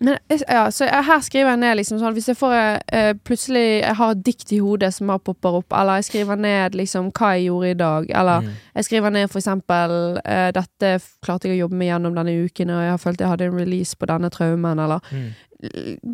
men 0.00 0.18
ja, 0.48 0.70
så 0.74 0.84
her 0.90 1.20
skriver 1.22 1.50
jeg 1.54 1.58
ned 1.62 1.76
liksom 1.78 1.98
sånn 2.00 2.12
Hvis 2.16 2.26
jeg 2.28 2.36
får 2.36 2.54
eh, 2.92 3.12
plutselig 3.24 3.80
Jeg 3.80 3.94
har 3.96 4.10
et 4.10 4.24
dikt 4.26 4.52
i 4.52 4.58
hodet 4.58 4.90
som 4.94 5.08
har 5.08 5.18
popper 5.22 5.60
opp, 5.60 5.72
eller 5.72 6.00
jeg 6.00 6.04
skriver 6.08 6.36
ned 6.36 6.74
liksom 6.74 7.12
hva 7.14 7.30
jeg 7.36 7.46
gjorde 7.46 7.70
i 7.70 7.74
dag, 7.78 8.10
eller 8.10 8.40
Mm. 8.42 8.50
jeg 8.74 8.84
skriver 8.84 9.10
ned 9.14 9.30
for 9.30 9.38
eksempel 9.38 10.20
eh, 10.24 10.50
Dette 10.52 10.90
klarte 11.22 11.48
jeg 11.48 11.56
å 11.56 11.62
jobbe 11.68 11.76
med 11.78 11.88
gjennom 11.92 12.14
denne 12.18 12.34
uken, 12.44 12.70
og 12.70 12.82
jeg 12.82 12.90
har 12.90 12.98
følt 12.98 13.20
jeg 13.20 13.28
hadde 13.28 13.44
en 13.44 13.58
release 13.58 13.96
på 13.96 14.06
denne 14.06 14.30
traumen, 14.30 14.78
eller 14.78 15.00
Mm. 15.12 15.30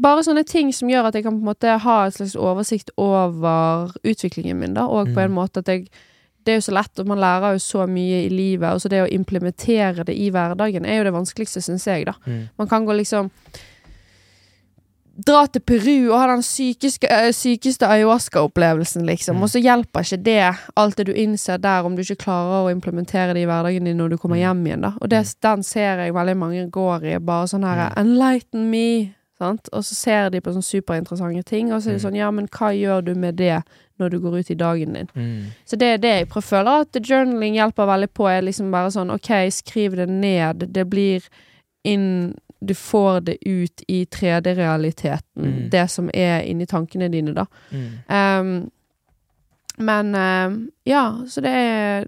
Bare 0.01 0.23
sånne 0.23 0.44
ting 0.47 0.70
som 0.73 0.89
gjør 0.89 1.09
at 1.09 1.15
jeg 1.15 1.24
kan 1.24 1.32
på 1.35 1.43
en 1.43 1.48
måte 1.48 1.78
ha 1.82 2.07
et 2.07 2.15
slags 2.15 2.36
oversikt 2.39 2.90
over 2.97 3.90
utviklingen 4.07 4.57
min, 4.61 4.74
da, 4.74 4.85
og 4.86 5.09
på 5.09 5.16
Mm. 5.19 5.24
en 5.24 5.35
måte 5.35 5.59
at 5.59 5.66
jeg 5.66 5.89
det 6.47 6.52
er 6.52 6.57
jo 6.57 6.70
så 6.70 6.73
lett, 6.73 6.98
og 6.98 7.07
man 7.07 7.19
lærer 7.19 7.52
jo 7.52 7.59
så 7.59 7.86
mye 7.86 8.24
i 8.24 8.28
livet, 8.31 8.73
og 8.73 8.81
så 8.81 8.89
det 8.89 9.02
å 9.05 9.11
implementere 9.12 10.05
det 10.07 10.15
i 10.16 10.31
hverdagen 10.31 10.86
er 10.86 10.97
jo 10.98 11.05
det 11.05 11.12
vanskeligste, 11.12 11.61
syns 11.61 11.85
jeg, 11.86 12.07
da. 12.07 12.15
Mm. 12.27 12.48
Man 12.59 12.69
kan 12.69 12.86
gå 12.86 12.94
liksom 12.97 13.31
Dra 15.27 15.47
til 15.47 15.61
Peru 15.67 16.13
og 16.13 16.21
ha 16.21 16.27
den 16.31 16.43
sykeste, 16.43 17.09
øh, 17.11 17.33
sykeste 17.35 17.87
ayahuasca-opplevelsen, 17.87 19.05
liksom. 19.05 19.37
Mm. 19.37 19.43
Og 19.43 19.51
så 19.51 19.61
hjelper 19.61 20.01
ikke 20.07 20.23
det 20.25 20.57
alt 20.77 20.97
det 20.97 21.07
du 21.07 21.13
innser 21.13 21.59
der, 21.59 21.83
om 21.85 21.97
du 21.97 22.03
ikke 22.03 22.17
klarer 22.25 22.65
å 22.67 22.71
implementere 22.73 23.35
det 23.35 23.43
i 23.43 23.47
hverdagen 23.51 23.85
din 23.85 23.97
når 23.99 24.11
du 24.11 24.17
kommer 24.19 24.37
Mm. 24.37 24.43
hjem 24.45 24.67
igjen, 24.67 24.81
da. 24.83 24.93
Og 25.01 25.09
det, 25.11 25.35
den 25.43 25.63
ser 25.63 25.99
jeg 25.99 26.15
veldig 26.15 26.37
mange 26.37 26.71
går 26.71 27.05
i, 27.05 27.19
bare 27.19 27.47
sånn 27.47 27.65
her 27.65 27.91
Mm. 27.91 27.97
Enlighten 28.05 28.71
me! 28.71 29.15
Sant? 29.41 29.69
Og 29.73 29.83
så 29.83 29.95
ser 29.95 30.31
de 30.31 30.41
på 30.41 30.53
sånne 30.53 30.63
superinteressante 30.63 31.43
ting, 31.45 31.73
og 31.73 31.81
så 31.83 31.89
er 31.89 31.93
det 31.95 32.03
Mm. 32.03 32.11
sånn 32.11 32.17
Ja, 32.17 32.31
men 32.31 32.47
hva 32.49 32.73
gjør 32.77 33.05
du 33.05 33.15
med 33.15 33.37
det 33.37 33.63
når 33.99 34.11
du 34.11 34.19
går 34.21 34.39
ut 34.41 34.51
i 34.51 34.55
dagen 34.55 34.93
din? 34.93 35.09
Mm. 35.17 35.45
Så 35.67 35.79
det 35.79 35.87
er 35.95 35.97
det 35.97 36.19
jeg 36.19 36.29
prøver. 36.29 36.43
føler 36.65 36.81
at 36.81 36.93
journaling 37.03 37.55
hjelper 37.55 37.87
veldig 37.87 38.09
på. 38.15 38.29
Er 38.29 38.43
liksom 38.43 38.71
bare 38.71 38.91
sånn 38.91 39.11
OK, 39.11 39.51
skriv 39.51 39.97
det 39.97 40.09
ned. 40.09 40.73
Det 40.73 40.85
blir 40.91 41.23
inn 41.85 42.35
Du 42.61 42.74
får 42.74 43.20
det 43.20 43.37
ut 43.49 43.82
i 43.89 44.05
3D-realiteten. 44.05 45.45
Mm. 45.45 45.70
Det 45.70 45.87
som 45.91 46.11
er 46.15 46.45
inni 46.49 46.66
tankene 46.66 47.09
dine, 47.09 47.35
da. 47.35 47.47
Mm. 47.70 47.89
Um, 48.09 48.70
men 49.81 50.15
uh, 50.15 50.59
ja, 50.85 51.05
så 51.28 51.41
det 51.41 51.51
er 51.57 52.05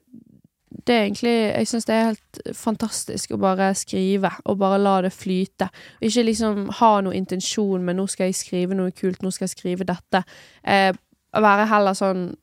det 0.86 0.94
er 0.94 1.02
egentlig 1.02 1.30
Jeg 1.30 1.68
syns 1.68 1.84
det 1.84 1.94
er 1.94 2.06
helt 2.10 2.40
fantastisk 2.56 3.34
å 3.34 3.40
bare 3.40 3.74
skrive, 3.76 4.30
og 4.44 4.58
bare 4.58 4.80
la 4.80 4.96
det 5.04 5.12
flyte. 5.12 5.68
Ikke 6.00 6.24
liksom 6.26 6.68
ha 6.80 6.92
noen 7.00 7.16
intensjon 7.16 7.84
med 7.84 7.96
'nå 7.96 8.06
skal 8.06 8.30
jeg 8.30 8.34
skrive 8.40 8.74
noe 8.74 8.90
kult', 8.90 9.22
'nå 9.22 9.30
skal 9.30 9.44
jeg 9.44 9.56
skrive 9.56 9.84
dette'. 9.84 10.24
Eh, 10.64 10.92
være 11.32 11.66
heller 11.66 11.94
sånn 11.94 12.34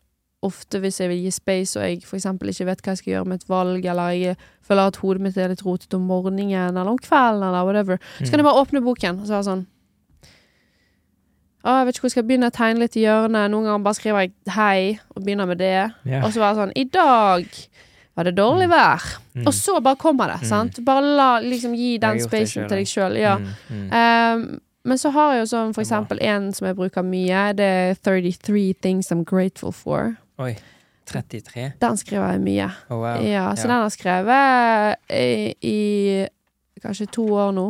ofte 0.46 0.80
hvis 0.80 1.02
jeg 1.02 1.10
vil 1.12 1.26
gi 1.26 1.32
space, 1.36 1.80
og 1.80 1.84
jeg 1.84 2.04
eksempel 2.16 2.52
ikke 2.52 2.70
vet 2.70 2.82
hva 2.84 2.94
jeg 2.94 3.02
skal 3.02 3.14
gjøre 3.14 3.28
med 3.28 3.42
et 3.42 3.50
valg, 3.50 3.86
eller 3.92 4.14
jeg 4.16 4.38
føler 4.64 4.92
at 4.92 5.00
hodet 5.02 5.26
mitt 5.26 5.38
er 5.38 5.52
litt 5.52 5.66
rotete 5.66 5.98
om 6.00 6.08
morgenen, 6.08 6.54
eller 6.54 6.94
om 6.94 6.98
kvelden, 6.98 7.44
eller 7.44 7.68
whatever, 7.68 8.00
så 8.20 8.30
kan 8.30 8.40
jeg 8.40 8.48
bare 8.48 8.64
åpne 8.64 8.84
boken 8.86 9.20
og 9.20 9.28
så 9.28 9.40
være 9.40 9.50
sånn 9.50 9.68
å, 11.60 11.74
jeg 11.76 11.88
vet 11.88 11.98
ikke 11.98 12.06
hvor 12.06 12.08
jeg 12.08 12.16
skal 12.16 12.28
begynne 12.30 12.48
å 12.48 12.56
tegne 12.56 12.80
litt 12.86 12.96
i 12.96 13.04
hjørnet. 13.04 13.52
Noen 13.52 13.68
ganger 13.68 13.84
bare 13.84 13.98
skriver 13.98 14.22
jeg 14.24 14.32
'hei' 14.56 15.00
og 15.16 15.24
begynner 15.26 15.50
med 15.50 15.60
det. 15.60 15.92
Yeah. 16.08 16.24
Og 16.24 16.32
så 16.32 16.40
være 16.40 16.56
sånn 16.56 16.72
'I 16.72 16.86
dag 16.88 17.46
var 18.16 18.24
det 18.24 18.36
dårlig 18.38 18.70
vær'. 18.72 19.10
Mm. 19.36 19.48
Og 19.48 19.54
så 19.54 19.82
bare 19.84 20.00
kommer 20.00 20.32
det. 20.32 20.40
Mm. 20.44 20.48
sant? 20.48 20.80
Bare 20.86 21.02
la, 21.04 21.40
liksom 21.40 21.76
gi 21.76 21.98
den 21.98 22.20
spacen 22.20 22.68
til 22.68 22.78
deg 22.78 22.88
sjøl. 22.88 23.20
Ja. 23.20 23.36
Mm. 23.38 23.52
Mm. 23.70 23.92
Ehm, 23.92 24.60
men 24.86 24.98
så 24.98 25.12
har 25.12 25.34
jeg 25.34 25.44
jo 25.44 25.52
sånn 25.52 25.74
for 25.76 25.84
eksempel 25.84 26.18
en 26.22 26.54
som 26.54 26.68
jeg 26.68 26.76
bruker 26.76 27.04
mye. 27.04 27.54
Det 27.54 27.66
er 27.66 27.96
33 27.96 28.74
Things 28.82 29.12
I'm 29.12 29.26
Grateful 29.26 29.72
For. 29.72 30.16
Oi. 30.40 30.54
33? 31.10 31.72
Den 31.82 31.98
skriver 31.98 32.32
jeg 32.36 32.42
mye. 32.46 32.68
Å, 32.90 32.96
wow. 33.02 33.24
Ja, 33.26 33.48
så 33.58 33.66
Ja. 33.66 33.72
den 33.72 33.82
har 33.82 33.90
skrevet 33.90 34.96
i, 35.10 35.56
i 35.66 36.80
kanskje 36.84 37.08
to 37.12 37.26
år 37.34 37.52
nå. 37.56 37.68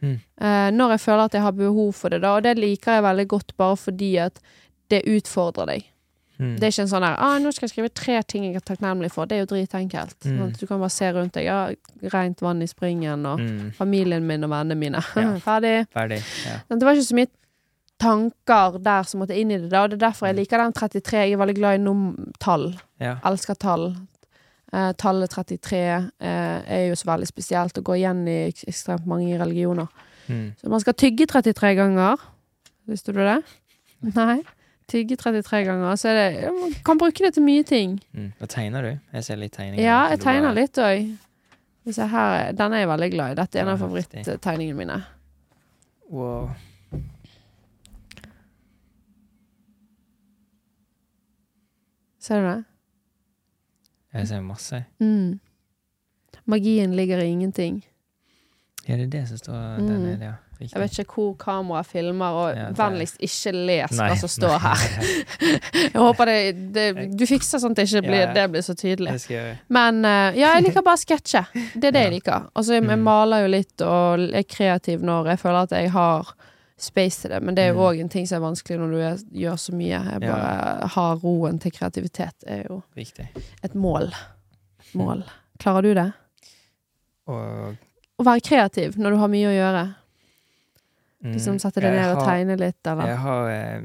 Mm. 0.00 0.14
Eh, 0.40 0.70
når 0.72 0.94
jeg 0.96 1.00
føler 1.04 1.24
at 1.28 1.32
jeg 1.36 1.42
har 1.44 1.52
behov 1.52 1.92
for 1.94 2.08
det, 2.08 2.22
da. 2.22 2.36
Og 2.38 2.42
det 2.42 2.56
liker 2.58 2.92
jeg 2.98 3.04
veldig 3.04 3.26
godt 3.28 3.56
bare 3.60 3.76
fordi 3.76 4.14
at 4.18 4.40
det 4.90 5.02
utfordrer 5.06 5.66
deg. 5.74 5.84
Mm. 6.40 6.54
Det 6.56 6.64
er 6.64 6.72
ikke 6.72 6.82
en 6.86 6.88
sånn 6.88 7.04
der 7.04 7.16
ah, 7.20 7.34
'Nå 7.38 7.50
skal 7.52 7.68
jeg 7.68 7.70
skrive 7.74 7.88
tre 7.92 8.22
ting 8.22 8.44
jeg 8.46 8.56
er 8.56 8.60
takknemlig 8.64 9.10
for'. 9.12 9.28
Det 9.28 9.36
er 9.36 9.44
jo 9.44 9.50
dritenkelt. 9.52 10.16
Mm. 10.24 10.38
Sånn 10.38 10.56
Du 10.58 10.66
kan 10.66 10.80
bare 10.80 10.88
se 10.90 11.12
rundt 11.12 11.34
deg. 11.34 11.44
Ja, 11.44 11.68
rent 12.14 12.40
vann 12.40 12.62
i 12.62 12.66
springen, 12.66 13.26
og 13.26 13.38
Mm. 13.40 13.72
familien 13.76 14.22
min 14.26 14.42
og 14.44 14.50
vennene 14.50 14.74
mine. 14.74 15.04
Ja. 15.16 15.36
Ferdig. 15.48 15.86
Ferdig. 15.92 16.22
Ja. 16.46 16.60
Men 16.70 16.78
Det 16.78 16.86
var 16.86 16.94
ikke 16.94 17.12
så 17.12 17.14
mye 17.14 17.26
tanker 18.00 18.78
der 18.82 19.08
som 19.08 19.22
måtte 19.22 19.36
inn 19.36 19.52
i 19.52 19.58
det. 19.60 19.70
da 19.72 19.84
Og 19.84 19.92
det 19.92 20.00
er 20.00 20.06
derfor 20.08 20.30
jeg 20.30 20.40
liker 20.40 20.62
den 20.62 20.76
33. 20.76 21.24
Jeg 21.24 21.34
er 21.36 21.42
veldig 21.42 21.56
glad 21.58 21.78
i 21.78 21.82
num 21.84 22.32
tall. 22.40 22.72
ja. 23.00 23.18
Elsker 23.24 23.58
tall. 23.60 23.92
Eh, 24.72 24.92
tallet 24.92 25.30
33 25.30 25.78
eh, 25.82 26.60
er 26.70 26.84
jo 26.86 26.94
så 26.94 27.08
veldig 27.08 27.26
spesielt 27.26 27.78
og 27.80 27.88
går 27.88 27.96
igjen 27.98 28.20
i 28.30 28.38
ekstremt 28.70 29.06
mange 29.10 29.34
religioner. 29.40 29.88
Mm. 30.28 30.52
Så 30.60 30.70
man 30.70 30.80
skal 30.80 30.94
tygge 30.94 31.26
33 31.26 31.74
ganger. 31.74 32.22
Visste 32.86 33.12
du 33.12 33.18
det? 33.18 33.40
Nei. 34.14 34.40
Tygge 34.90 35.16
33 35.18 35.64
ganger. 35.66 35.96
Så 35.98 36.14
det, 36.14 36.52
man 36.54 36.76
kan 36.86 36.98
bruke 37.02 37.24
det 37.24 37.34
til 37.34 37.46
mye 37.46 37.66
ting. 37.66 37.98
Mm. 38.14 38.30
Hva 38.38 38.50
tegner 38.50 38.86
du? 38.86 38.92
Jeg 39.18 39.26
ser 39.26 39.42
litt 39.42 39.56
tegninger. 39.58 39.82
Ja, 39.82 40.04
jeg 40.14 40.22
tegner 40.22 40.54
litt 40.54 40.78
òg. 40.78 41.10
Den 41.90 42.72
er 42.72 42.84
jeg 42.84 42.90
veldig 42.94 43.10
glad 43.16 43.34
i. 43.34 43.38
Dette 43.40 43.58
er 43.58 43.66
en 43.66 43.74
av 43.74 43.82
favoritttegningene 43.82 44.78
mine. 44.78 45.02
Wow. 46.10 46.50
Ser 52.20 52.40
du 52.42 52.48
det? 52.50 52.64
Jeg 54.14 54.28
ser 54.28 54.40
masse. 54.42 54.84
Mm. 55.00 55.38
Magien 56.50 56.94
ligger 56.96 57.18
i 57.22 57.28
ingenting. 57.30 57.82
Ja, 58.88 58.96
det 58.96 59.02
er 59.04 59.10
det 59.12 59.28
som 59.28 59.38
står 59.38 59.52
der 59.52 59.78
Mm. 59.78 59.86
nede, 59.86 60.18
ja. 60.24 60.32
Riktig. 60.60 60.74
Jeg 60.76 60.80
vet 60.82 60.98
ikke 60.98 61.14
hvor 61.14 61.34
kameraet 61.40 61.86
filmer, 61.86 62.26
og 62.36 62.56
Ja, 62.56 62.66
vennligst 62.76 63.16
ikke 63.20 63.52
les 63.54 63.90
hva 63.96 64.16
som 64.18 64.28
står 64.28 64.58
her. 64.60 64.82
Jeg 65.94 66.00
håper 66.00 66.24
det, 66.28 66.74
det 66.74 67.16
Du 67.18 67.24
fikser 67.26 67.58
sånn 67.62 67.70
at 67.72 67.76
det 67.76 67.86
ikke 67.88 68.02
blir, 68.04 68.20
Ja, 68.26 68.32
det 68.34 68.50
blir 68.52 68.60
så 68.66 68.74
tydelig. 68.76 69.14
Men 69.68 70.04
eh, 70.04 70.36
ja, 70.36 70.50
jeg 70.56 70.64
liker 70.66 70.82
bare 70.82 70.98
å 70.98 71.00
sketsje. 71.00 71.46
Det 71.80 71.84
er 71.88 71.90
det 71.96 72.02
jeg 72.06 72.12
liker. 72.18 72.50
Altså, 72.54 72.72
jeg, 72.76 72.82
jeg 72.84 72.98
Mm. 72.98 73.02
maler 73.08 73.40
jo 73.46 73.48
litt 73.48 73.80
og 73.80 74.20
er 74.34 74.42
kreativ 74.42 75.00
når 75.00 75.26
jeg 75.32 75.38
føler 75.38 75.62
at 75.62 75.70
jeg 75.70 75.90
har 75.90 76.34
space 76.82 77.20
til 77.22 77.30
det, 77.30 77.42
men 77.42 77.54
det 77.54 77.64
er 77.64 77.72
jo 77.74 77.80
Mm. 77.92 78.00
en 78.00 78.08
ting 78.08 78.26
som 78.26 78.42
er 78.42 78.46
vanskelig 78.48 78.78
når 78.78 78.90
du 78.90 78.96
er, 79.00 79.16
gjør 79.44 79.56
så 79.58 79.72
mye. 79.72 79.88
Jeg 80.12 80.22
Ja. 80.22 80.32
bare 80.32 80.88
har 80.88 81.16
roen 81.16 81.58
til 81.60 81.70
kreativitet, 81.72 82.34
er 82.46 82.62
jo 82.68 82.82
Viktig. 82.96 83.28
et 83.62 83.74
mål. 83.74 84.12
Mål. 84.94 85.24
Klarer 85.58 85.82
du 85.82 85.94
det? 85.94 86.12
Og 87.26 87.76
Å 88.20 88.24
være 88.26 88.40
kreativ 88.44 88.96
når 88.98 89.10
du 89.10 89.16
har 89.16 89.28
mye 89.28 89.48
å 89.48 89.56
gjøre? 89.56 89.84
mm, 91.24 91.32
Liksom 91.34 91.58
sette 91.60 91.80
deg 91.80 91.92
ned 91.94 92.16
og 92.16 92.24
tegne 92.26 92.56
litt, 92.60 92.80
eller? 92.86 93.06
Jeg 93.06 93.16
har 93.18 93.50
eh, 93.50 93.82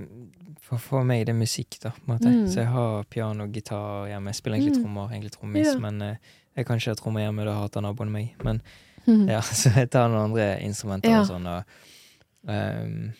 For, 0.66 0.78
for 0.82 1.04
meg 1.06 1.28
det 1.28 1.36
er 1.36 1.38
musikk, 1.38 1.76
da. 1.80 1.92
På 1.92 2.10
en 2.10 2.18
måte. 2.18 2.26
Mm. 2.32 2.48
Så 2.50 2.56
jeg 2.64 2.66
har 2.74 3.04
piano 3.04 3.44
og 3.44 3.52
gitar 3.54 4.08
hjemme. 4.10 4.32
Jeg 4.32 4.36
spiller 4.40 4.58
egentlig 4.58 4.78
Mm. 4.80 4.84
trommer, 4.84 5.10
egentlig 5.12 5.32
trommis, 5.36 5.68
Ja. 5.68 5.78
men 5.80 6.02
eh, 6.02 6.16
jeg 6.58 6.66
kan 6.66 6.78
ikke 6.80 6.90
ha 6.90 6.96
trommer 6.96 7.22
hjemme, 7.22 7.46
da 7.46 7.54
hater 7.62 7.82
naboen 7.82 8.10
meg. 8.12 8.34
Men 8.44 8.62
ja, 9.30 9.42
så 9.46 9.70
jeg 9.76 9.92
tar 9.92 10.10
noen 10.10 10.24
andre 10.32 10.60
instrumenter 10.66 11.10
Ja. 11.12 11.20
og 11.22 11.28
sånn. 11.28 11.46
Og, 11.46 11.64
ehm, 12.50 13.14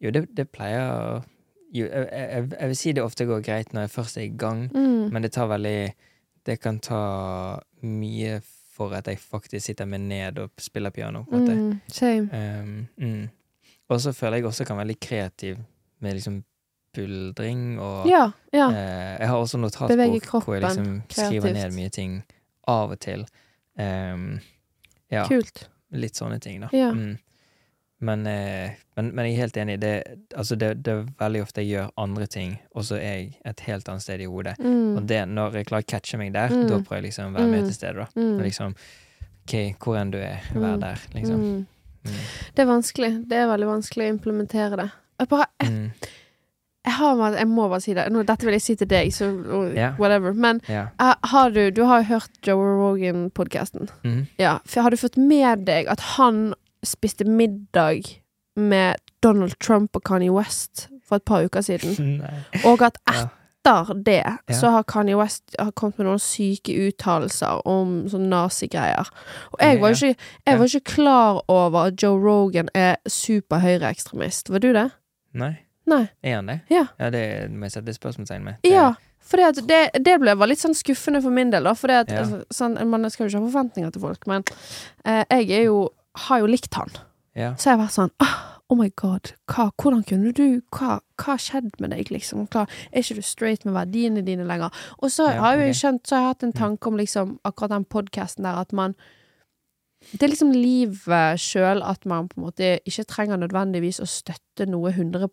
jo, 0.00 0.10
det, 0.10 0.28
det 0.36 0.48
pleier 0.50 1.22
jo, 1.74 1.84
jeg, 1.86 2.08
jeg, 2.12 2.50
jeg 2.60 2.68
vil 2.68 2.76
si 2.76 2.92
det 2.92 3.02
ofte 3.02 3.24
går 3.26 3.40
greit 3.42 3.72
når 3.74 3.80
jeg 3.86 3.90
først 3.90 4.16
er 4.16 4.22
i 4.28 4.34
gang, 4.38 4.68
Mm. 4.74 5.08
men 5.12 5.22
det 5.22 5.32
tar 5.32 5.46
veldig 5.48 5.92
Det 6.46 6.58
kan 6.60 6.78
ta 6.78 7.58
mye 7.82 8.40
for 8.74 8.92
at 8.92 9.06
jeg 9.08 9.18
faktisk 9.18 9.64
sitter 9.66 9.86
meg 9.86 10.00
ned 10.00 10.38
og 10.38 10.50
spiller 10.58 10.90
piano. 10.90 11.22
på 11.24 11.36
en 11.36 11.40
måte. 11.40 11.54
Mm. 11.54 12.28
Um, 12.34 12.88
mm. 12.98 13.28
Og 13.88 14.00
så 14.00 14.12
føler 14.12 14.36
jeg 14.36 14.44
også 14.46 14.64
kan 14.66 14.76
være 14.76 14.86
litt 14.86 15.00
kreativ 15.00 15.56
med 16.00 16.12
liksom 16.14 16.42
buldring 16.94 17.78
og 17.80 18.06
Ja. 18.06 18.30
ja. 18.52 18.66
Uh, 18.68 19.20
Jeg 19.20 19.28
har 19.28 19.36
også 19.36 19.58
notatbok 19.58 20.44
hvor 20.44 20.54
jeg 20.54 20.62
liksom 20.62 21.02
skriver 21.08 21.40
kreativt. 21.40 21.54
ned 21.54 21.72
mye 21.72 21.88
ting 21.90 22.22
av 22.68 22.90
og 22.90 23.00
til. 23.00 23.26
Um, 23.78 24.40
ja, 25.10 25.24
Kult. 25.28 25.68
litt 25.92 26.14
sånne 26.16 26.40
ting, 26.40 26.60
da. 26.60 26.68
Ja. 26.72 26.90
Men, 28.04 28.26
eh, 28.28 28.74
men, 28.98 29.08
men 29.16 29.26
jeg 29.26 29.34
er 29.34 29.40
helt 29.44 29.56
enig. 29.62 29.76
Det, 29.80 29.92
altså 30.36 30.56
det, 30.60 30.68
det 30.84 30.92
er 30.92 31.04
veldig 31.22 31.42
ofte 31.44 31.62
jeg 31.64 31.70
gjør 31.72 31.92
andre 32.04 32.26
ting, 32.30 32.56
og 32.76 32.84
så 32.84 32.98
er 33.00 33.14
jeg 33.16 33.30
et 33.48 33.60
helt 33.68 33.88
annet 33.88 34.04
sted 34.04 34.20
i 34.20 34.28
hodet. 34.30 34.56
Mm. 34.60 34.96
Og 34.98 35.06
det, 35.10 35.22
når 35.30 35.56
jeg 35.60 35.66
klarer 35.70 35.86
å 35.86 35.90
catche 35.94 36.18
meg 36.20 36.32
der, 36.36 36.48
Mm. 36.54 36.66
da 36.68 36.78
prøver 36.82 37.00
jeg 37.00 37.06
liksom 37.08 37.30
å 37.32 37.38
være 37.38 37.50
med 37.50 37.62
Mm. 37.62 37.68
til 37.70 37.74
stede. 37.78 37.94
da. 37.94 38.06
Mm. 38.20 38.42
Liksom 38.44 38.74
OK, 39.44 39.54
hvor 39.84 39.96
enn 40.00 40.10
du 40.12 40.18
er, 40.18 40.40
vær 40.54 40.74
Mm. 40.76 40.80
der, 40.80 41.00
liksom. 41.14 41.40
Mm. 41.40 41.66
Det 42.54 42.62
er 42.62 42.66
vanskelig. 42.68 43.12
Det 43.28 43.36
er 43.38 43.46
veldig 43.48 43.66
vanskelig 43.66 44.04
å 44.10 44.12
implementere 44.18 44.76
det. 44.76 44.90
Jeg 45.20 45.28
bare 45.28 45.46
Mm. 45.62 45.90
Jeg, 46.84 46.92
har, 46.98 47.32
jeg 47.32 47.46
må 47.48 47.68
bare 47.70 47.80
si 47.80 47.94
det. 47.96 48.10
Nå, 48.12 48.22
dette 48.28 48.44
vil 48.44 48.52
jeg 48.58 48.60
si 48.62 48.74
til 48.76 48.86
deg, 48.86 49.08
så 49.16 49.24
yeah. 49.74 49.94
Whatever. 49.98 50.34
Men 50.34 50.60
yeah. 50.68 50.88
har 51.24 51.48
du 51.50 51.70
Du 51.70 51.84
har 51.88 52.02
hørt 52.02 52.28
Joe 52.46 52.60
Rogan-podkasten. 52.60 53.88
Ja. 54.38 54.58
Har 54.76 54.90
du 54.90 54.96
fått 54.96 55.16
med 55.16 55.64
deg 55.64 55.86
at 55.88 56.00
han 56.18 56.52
spiste 56.86 57.24
middag 57.24 58.02
med 58.56 58.94
Donald 59.22 59.56
Trump 59.60 59.96
og 59.96 60.02
Kanye 60.04 60.30
West 60.32 60.88
for 61.06 61.16
et 61.16 61.24
par 61.24 61.44
uker 61.44 61.60
siden? 61.64 62.22
Og 62.68 62.82
at 62.82 62.98
etter 63.10 63.94
det 64.04 64.22
så 64.52 64.70
har 64.70 64.82
Kanye 64.84 65.16
West 65.16 65.54
har 65.58 65.70
kommet 65.72 65.98
med 65.98 66.06
noen 66.06 66.20
syke 66.20 66.74
uttalelser 66.86 67.62
om 67.66 68.02
sånn 68.12 68.28
nazigreier. 68.28 69.08
Og 69.52 69.60
jeg 69.64 69.80
var 69.80 69.96
ikke, 69.96 70.14
jeg 70.46 70.58
var 70.60 70.66
ikke 70.68 70.90
klar 70.94 71.40
over 71.48 71.88
at 71.88 72.02
Joe 72.02 72.20
Rogan 72.20 72.68
er 72.76 72.96
superhøyreekstremist. 73.08 74.50
Var 74.52 74.58
du 74.60 74.72
det? 74.76 74.90
Nei. 75.34 75.54
Nei. 75.86 76.04
Er 76.24 76.36
han 76.38 76.46
det? 76.48 76.60
Ja. 76.72 76.86
Ja, 77.00 77.10
det 77.12 77.24
må 77.52 77.66
jeg 77.68 77.72
sette 77.78 77.92
spørsmålstegn 77.96 78.44
med. 78.44 78.54
Det- 78.62 78.72
Ja. 78.72 78.92
For 79.24 79.38
det, 79.38 79.90
det 80.04 80.20
ble 80.20 80.34
var 80.36 80.46
litt 80.46 80.58
sånn 80.60 80.74
skuffende 80.76 81.22
for 81.22 81.30
min 81.30 81.48
del, 81.50 81.64
da. 81.64 81.72
For 81.74 81.88
Ja. 81.88 82.02
altså, 82.04 82.44
sånn, 82.52 82.76
man 82.86 83.08
skal 83.10 83.26
jo 83.26 83.30
ikke 83.38 83.40
ha 83.44 83.50
forventninger 83.50 83.90
til 83.92 84.00
folk, 84.02 84.26
men 84.26 84.44
eh, 85.06 85.24
jeg 85.30 85.50
er 85.50 85.64
jo 85.64 85.88
har 86.16 86.38
jo 86.42 86.46
likt 86.46 86.74
han. 86.74 86.90
Ja. 87.34 87.54
Så 87.58 87.70
jeg 87.70 87.78
har 87.78 87.86
vært 87.86 87.96
sånn 87.96 88.12
Oh 88.72 88.76
my 88.78 88.86
god, 88.96 89.34
hva, 89.50 89.66
hvordan 89.76 90.04
kunne 90.08 90.30
du 90.32 90.62
Hva 90.72 91.00
har 91.26 91.40
skjedd 91.42 91.74
med 91.82 91.90
deg, 91.92 92.08
liksom? 92.14 92.46
Klar, 92.48 92.70
er 92.92 93.02
ikke 93.02 93.18
du 93.18 93.22
straight 93.22 93.66
med 93.66 93.74
verdiene 93.76 94.22
dine 94.24 94.46
lenger? 94.48 94.72
Og 95.02 95.10
så 95.12 95.26
Ja, 95.28 95.40
har 95.42 95.56
jeg 95.58 95.74
jo 95.74 95.80
skjønt, 95.82 96.06
så 96.08 96.16
har 96.16 96.22
jeg 96.22 96.30
hatt 96.32 96.46
en 96.48 96.52
tanke 96.56 96.86
om 96.88 96.96
liksom 96.96 97.34
akkurat 97.44 97.74
den 97.74 97.84
podkasten 97.84 98.44
der, 98.46 98.56
at 98.62 98.72
man 98.72 98.94
Det 100.12 100.22
er 100.22 100.28
liksom 100.32 100.52
livet 100.52 101.40
sjøl 101.40 101.82
at 101.82 102.04
man 102.06 102.28
på 102.28 102.36
en 102.40 102.44
måte 102.46 102.78
ikke 102.84 103.04
trenger 103.08 103.36
nødvendigvis 103.40 104.00
å 104.00 104.06
støtte 104.08 104.66
noe 104.68 104.90
100 104.92 105.28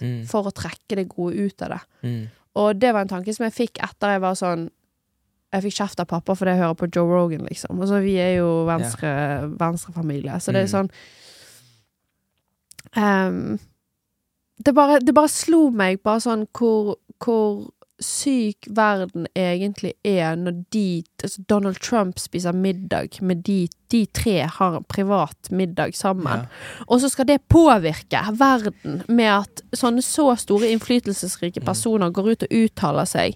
Mm. 0.00 0.26
for 0.26 0.44
å 0.44 0.52
trekke 0.52 0.96
det 0.96 1.08
gode 1.08 1.36
ut 1.36 1.62
av 1.62 1.68
det. 1.70 1.80
Mm. 2.02 2.28
Og 2.56 2.80
det 2.80 2.92
var 2.94 3.00
en 3.02 3.08
tanke 3.08 3.34
som 3.34 3.44
jeg 3.44 3.52
fikk 3.52 3.82
etter 3.84 4.08
jeg 4.16 4.20
var 4.20 4.34
sånn 4.34 4.70
Jeg 5.52 5.62
fikk 5.64 5.76
kjeft 5.78 6.00
av 6.00 6.06
pappa 6.10 6.34
fordi 6.36 6.52
jeg 6.52 6.60
hører 6.60 6.74
på 6.76 6.88
Joe 6.94 7.08
Rogan, 7.08 7.46
liksom. 7.48 7.80
Altså, 7.80 8.00
vi 8.04 8.16
er 8.20 8.34
jo 8.38 8.48
venstre, 8.68 9.08
venstrefamilie, 9.58 10.36
så 10.40 10.52
det 10.52 10.60
er 10.66 10.68
Mm. 10.68 10.74
sånn 10.74 10.90
um, 12.96 13.58
det, 14.64 14.72
bare, 14.74 14.98
det 15.00 15.14
bare 15.14 15.28
slo 15.32 15.68
meg 15.70 16.00
bare 16.02 16.20
sånn 16.24 16.46
hvor, 16.56 16.96
hvor 17.22 17.68
syk 18.02 18.68
verden 18.70 19.26
egentlig 19.34 19.92
er 20.06 20.36
når 20.38 20.60
de 20.70 21.02
altså 21.24 21.42
Donald 21.50 21.80
Trump 21.82 22.20
spiser 22.22 22.54
middag 22.54 23.16
med 23.22 23.42
de 23.46 23.64
De 23.90 24.04
tre 24.12 24.42
har 24.52 24.74
en 24.76 24.84
privat 24.84 25.48
middag 25.50 25.94
sammen. 25.96 26.42
Ja. 26.44 26.82
Og 26.92 27.00
så 27.00 27.08
skal 27.08 27.24
det 27.24 27.38
påvirke 27.48 28.20
verden 28.36 28.98
med 29.08 29.30
at 29.32 29.62
sånne 29.72 30.02
så 30.04 30.26
store 30.36 30.68
innflytelsesrike 30.74 31.62
Mm. 31.62 31.64
personer 31.64 32.10
går 32.12 32.28
ut 32.34 32.42
og 32.44 32.52
uttaler 32.52 33.06
seg 33.08 33.34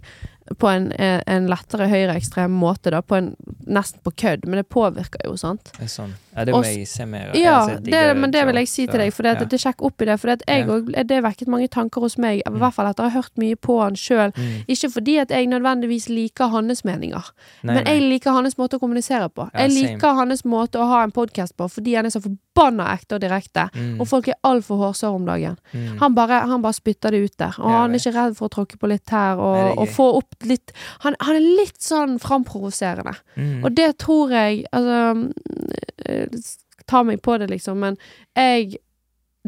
på 0.59 0.69
en, 0.69 0.91
eh, 0.93 1.21
en 1.27 1.47
lettere 1.51 1.89
høyreekstrem 1.91 2.55
måte, 2.57 2.91
da, 2.95 3.03
på 3.03 3.19
en, 3.19 3.33
nesten 3.67 4.03
på 4.05 4.15
kødd, 4.25 4.47
men 4.47 4.61
det 4.61 4.69
påvirker 4.73 5.27
jo, 5.29 5.37
sant? 5.41 5.73
Det 5.77 5.87
er 5.87 5.93
sånn. 5.93 6.15
Ja, 6.37 6.45
det 6.45 6.55
må 6.55 6.59
Og- 6.59 6.65
jeg 6.65 6.87
se 6.89 7.05
mer 7.07 7.29
av. 7.31 7.37
Ja, 7.37 7.67
det, 7.77 8.17
men 8.17 8.31
det 8.31 8.47
vil 8.47 8.55
jeg 8.57 8.69
si 8.69 8.87
så, 8.87 8.91
til 8.93 9.01
deg, 9.01 9.13
for 9.13 9.23
det, 9.23 9.35
ja. 9.39 9.45
det 9.45 9.61
sjekk 9.61 9.83
opp 9.85 10.01
i 10.01 10.05
det. 10.09 10.19
For 10.21 10.29
jeg, 10.37 10.69
og, 10.69 10.87
det 11.07 11.23
vekket 11.23 11.49
mange 11.49 11.69
tanker 11.69 12.01
hos 12.01 12.17
meg, 12.19 12.39
i 12.41 12.51
Mm. 12.51 12.59
hvert 12.59 12.75
fall 12.75 12.87
etter 12.89 13.05
å 13.05 13.11
ha 13.11 13.21
hørt 13.21 13.37
mye 13.37 13.55
på 13.57 13.81
han 13.83 13.95
sjøl. 13.95 14.33
Mm. 14.33 14.65
Ikke 14.69 14.89
fordi 14.93 15.19
at 15.21 15.29
jeg 15.29 15.47
nødvendigvis 15.49 16.09
liker 16.09 16.49
hans 16.49 16.83
meninger, 16.85 17.23
Nei, 17.63 17.75
men 17.75 17.85
nei. 17.85 17.93
jeg 17.99 18.03
liker 18.09 18.33
hans 18.33 18.57
måte 18.57 18.79
å 18.79 18.81
kommunisere 18.81 19.29
på. 19.29 19.51
Ja, 19.53 19.61
jeg 19.67 19.73
same. 19.73 19.93
liker 19.97 20.15
hans 20.15 20.43
måte 20.45 20.81
å 20.81 20.87
ha 20.89 21.03
en 21.05 21.11
podkast 21.13 21.57
på, 21.57 21.69
fordi 21.71 21.97
han 21.97 22.07
er 22.07 22.11
så 22.11 22.23
forbanna 22.23 22.89
ekte 22.97 23.15
og 23.17 23.21
direkte. 23.21 23.69
Mm. 23.75 24.01
Og 24.01 24.09
folk 24.09 24.29
er 24.29 24.35
altfor 24.45 24.79
hårsåre 24.79 25.15
om 25.15 25.27
dagen. 25.27 25.59
Mm. 25.75 25.99
Han 25.99 26.15
bare, 26.15 26.41
han 26.49 26.63
bare 26.63 26.73
spytter 26.75 27.11
det 27.11 27.25
ut 27.25 27.37
der. 27.37 27.55
Og 27.59 27.71
han 27.71 27.93
er 27.95 27.99
ikke 27.99 28.15
redd 28.15 28.37
for 28.37 28.49
å 28.49 28.53
tråkke 28.57 28.79
på 28.79 28.89
litt 28.89 29.09
her, 29.11 29.37
og, 29.37 29.57
Nei, 29.57 29.75
og 29.77 29.89
få 29.89 30.17
opp 30.17 30.35
litt 30.45 30.73
han, 31.01 31.15
han 31.21 31.37
er 31.37 31.41
litt 31.61 31.79
sånn 31.81 32.19
framprovoserende. 32.19 33.15
Mm. 33.37 33.65
Og 33.65 33.75
det 33.75 33.99
tror 33.99 34.31
jeg 34.31 34.65
Altså 34.73 35.19
Ta 36.87 37.03
meg 37.03 37.21
på 37.23 37.39
det, 37.39 37.49
liksom, 37.51 37.77
men 37.79 37.97
jeg 38.37 38.77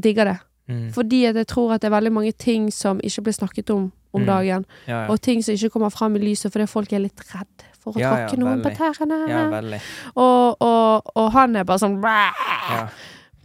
digger 0.01 0.25
det. 0.25 0.37
Mm. 0.69 0.93
Fordi 0.95 1.23
jeg 1.27 1.47
tror 1.47 1.75
at 1.75 1.81
det 1.83 1.89
er 1.91 1.97
veldig 2.01 2.13
mange 2.13 2.33
ting 2.33 2.71
som 2.73 3.01
ikke 3.05 3.23
blir 3.27 3.33
snakket 3.37 3.71
om 3.71 3.93
om 4.15 4.21
Mm. 4.23 4.27
dagen. 4.27 4.65
Ja, 4.87 4.93
ja. 5.03 5.07
Og 5.11 5.21
ting 5.21 5.43
som 5.43 5.55
ikke 5.55 5.71
kommer 5.71 5.91
fram 5.91 6.15
i 6.17 6.21
lyset 6.21 6.53
fordi 6.53 6.67
folk 6.71 6.93
er 6.93 7.01
litt 7.03 7.19
redd 7.35 7.65
for 7.81 7.93
å 7.93 7.99
Ja, 7.99 8.13
tråkke 8.15 8.39
noen 8.39 8.63
på 8.63 8.71
veldig. 8.71 8.77
tærne. 8.79 9.29
ja, 9.29 9.51
veldig. 9.51 9.81
og, 10.15 10.57
og, 10.63 11.03
og 11.17 11.33
han 11.33 11.57
er 11.57 11.65
bare 11.65 11.79
sånn 11.79 12.01
Ja. 12.03 12.89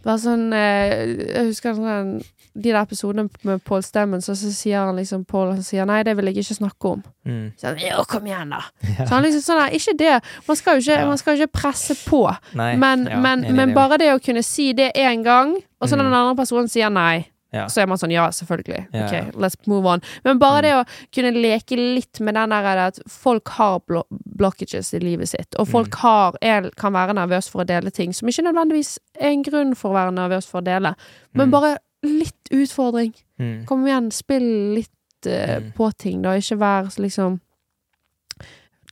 Bare 0.04 0.18
sånn 0.18 0.52
eh, 0.54 1.06
Jeg 1.34 1.46
husker 1.50 1.74
sånn 1.74 2.22
de 2.54 2.72
der 2.72 2.82
episodene 2.82 3.28
med 3.44 3.62
Pål 3.64 3.82
Stemmen, 3.82 4.20
så, 4.20 4.34
så 4.34 4.50
sier 4.52 4.84
han 4.86 4.96
liksom 4.96 5.24
Pål 5.24 5.56
sier 5.62 5.86
nei, 5.86 6.02
det 6.02 6.16
vil 6.16 6.26
jeg 6.26 6.36
ikke 6.42 6.56
snakke 6.58 6.84
om. 6.90 7.02
Mm. 7.26 7.52
Så 7.56 7.66
han, 7.68 7.78
jo, 7.78 8.04
kom 8.10 8.26
igjen, 8.26 8.50
da! 8.50 8.62
Så 9.06 9.08
han 9.14 9.22
liksom 9.22 9.42
sånn 9.46 9.60
nei, 9.62 9.70
ikke 9.78 9.96
det. 9.98 10.20
Man 10.48 10.56
skal 10.56 10.78
jo 10.80 10.84
ikke, 10.86 11.00
Ja. 11.00 11.06
man 11.06 11.18
skal 11.18 11.36
ikke 11.38 11.52
presse 11.60 11.94
på. 12.08 12.22
Nei, 12.54 12.76
Men, 12.76 13.06
ja, 13.06 13.20
men, 13.20 13.44
enig 13.44 13.54
men 13.54 13.74
bare 13.74 13.98
det 13.98 14.08
å 14.14 14.20
kunne 14.22 14.42
si 14.42 14.72
det 14.72 14.92
én 14.96 15.22
gang, 15.24 15.56
og 15.80 15.88
så 15.88 15.94
Mm. 15.96 16.04
den 16.04 16.12
andre 16.14 16.36
personen 16.42 16.68
sier 16.68 16.90
nei, 16.90 17.26
Ja. 17.52 17.64
så 17.66 17.82
er 17.82 17.86
man 17.86 17.98
sånn 17.98 18.12
ja, 18.12 18.28
selvfølgelig. 18.30 18.86
Ja, 18.94 19.04
Ok, 19.06 19.12
ja. 19.12 19.22
let's 19.34 19.56
move 19.66 19.84
on. 19.86 20.00
Men 20.24 20.38
bare 20.38 20.60
Mm. 20.60 20.62
det 20.62 20.72
å 20.74 20.86
kunne 21.12 21.32
leke 21.42 21.76
litt 21.76 22.20
med 22.20 22.34
den 22.34 22.50
der 22.50 22.78
at 22.78 22.98
folk 23.08 23.48
har 23.48 23.80
blo 23.80 24.04
blockages 24.38 24.94
i 24.94 24.98
livet 25.00 25.28
sitt, 25.28 25.54
og 25.58 25.66
folk 25.68 25.90
Mm. 25.90 25.98
har, 26.00 26.32
er, 26.42 26.70
kan 26.76 26.92
være 26.92 27.12
nervøs 27.14 27.48
for 27.50 27.62
å 27.62 27.66
dele 27.66 27.90
ting 27.90 28.12
som 28.12 28.28
ikke 28.28 28.44
nødvendigvis 28.44 28.98
er 29.20 29.30
en 29.32 29.42
grunn 29.42 29.74
for 29.76 29.90
å 29.90 29.94
være 29.94 30.14
nervøs 30.14 30.46
for 30.46 30.60
å 30.60 30.64
dele, 30.64 30.94
men 31.34 31.48
Mm. 31.48 31.50
bare 31.50 31.78
litt 32.02 32.50
utfordring. 32.52 33.14
Mm. 33.38 33.64
Kom 33.66 33.86
igjen, 33.86 34.10
spill 34.12 34.48
litt 34.78 34.90
uh, 35.26 35.58
Mm. 35.60 35.72
på 35.76 35.90
ting, 35.98 36.22
da. 36.22 36.30
Ikke 36.40 36.56
vær 36.58 36.88
liksom 36.96 37.40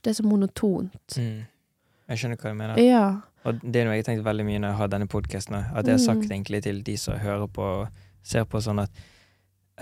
Det 0.03 0.11
er 0.11 0.13
så 0.13 0.23
monotont. 0.23 1.17
Mm. 1.17 1.41
Jeg 2.09 2.17
skjønner 2.21 2.37
hva 2.39 2.49
du 2.53 2.55
mener. 2.55 2.77
Ja. 2.79 3.21
Og 3.45 3.59
det 3.61 3.81
er 3.81 3.85
noe 3.87 3.95
jeg 3.97 4.03
har 4.05 4.13
tenkt 4.13 4.23
veldig 4.25 4.45
mye 4.47 4.59
når 4.59 4.69
jeg 4.69 4.77
har 4.77 4.87
denne 4.93 5.07
podkasten, 5.11 5.55
at 5.75 5.85
jeg 5.87 5.93
har 5.93 6.03
sagt 6.05 6.23
Mm. 6.25 6.31
egentlig 6.31 6.63
til 6.63 6.81
de 6.83 6.95
som 6.97 7.17
hører 7.19 7.47
på 7.47 7.61
og 7.61 7.87
ser 8.23 8.43
på 8.45 8.61
sånn 8.61 8.79
at 8.83 8.89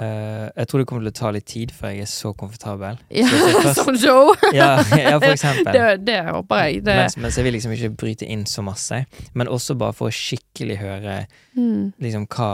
eh, 0.02 0.50
Jeg 0.58 0.68
tror 0.70 0.82
det 0.82 0.88
kommer 0.90 1.04
til 1.08 1.12
å 1.12 1.18
ta 1.20 1.32
litt 1.36 1.46
tid 1.50 1.72
før 1.76 1.94
jeg 1.94 2.02
er 2.06 2.12
så 2.12 2.34
komfortabel. 2.38 2.98
Ja, 3.22 3.28
Så 3.64 3.74
sånn 3.84 3.98
show! 4.02 4.34
Ja, 4.54 4.70
ja 4.98 5.16
for 5.20 5.32
eksempel. 5.34 5.72
Det, 5.78 5.86
det 6.08 6.20
håper 6.30 6.64
jeg. 6.68 6.84
Det, 6.86 6.96
Mens, 7.02 7.18
mens 7.18 7.38
jeg 7.40 7.48
vil 7.48 7.58
liksom 7.58 7.74
ikke 7.78 7.90
bryte 7.98 8.26
inn 8.30 8.46
så 8.50 8.64
masse. 8.66 9.04
Men 9.34 9.48
også 9.52 9.76
bare 9.80 9.94
for 9.98 10.10
å 10.12 10.14
skikkelig 10.16 10.78
høre 10.82 11.18
mm, 11.58 11.94
liksom 12.04 12.28
hva 12.30 12.52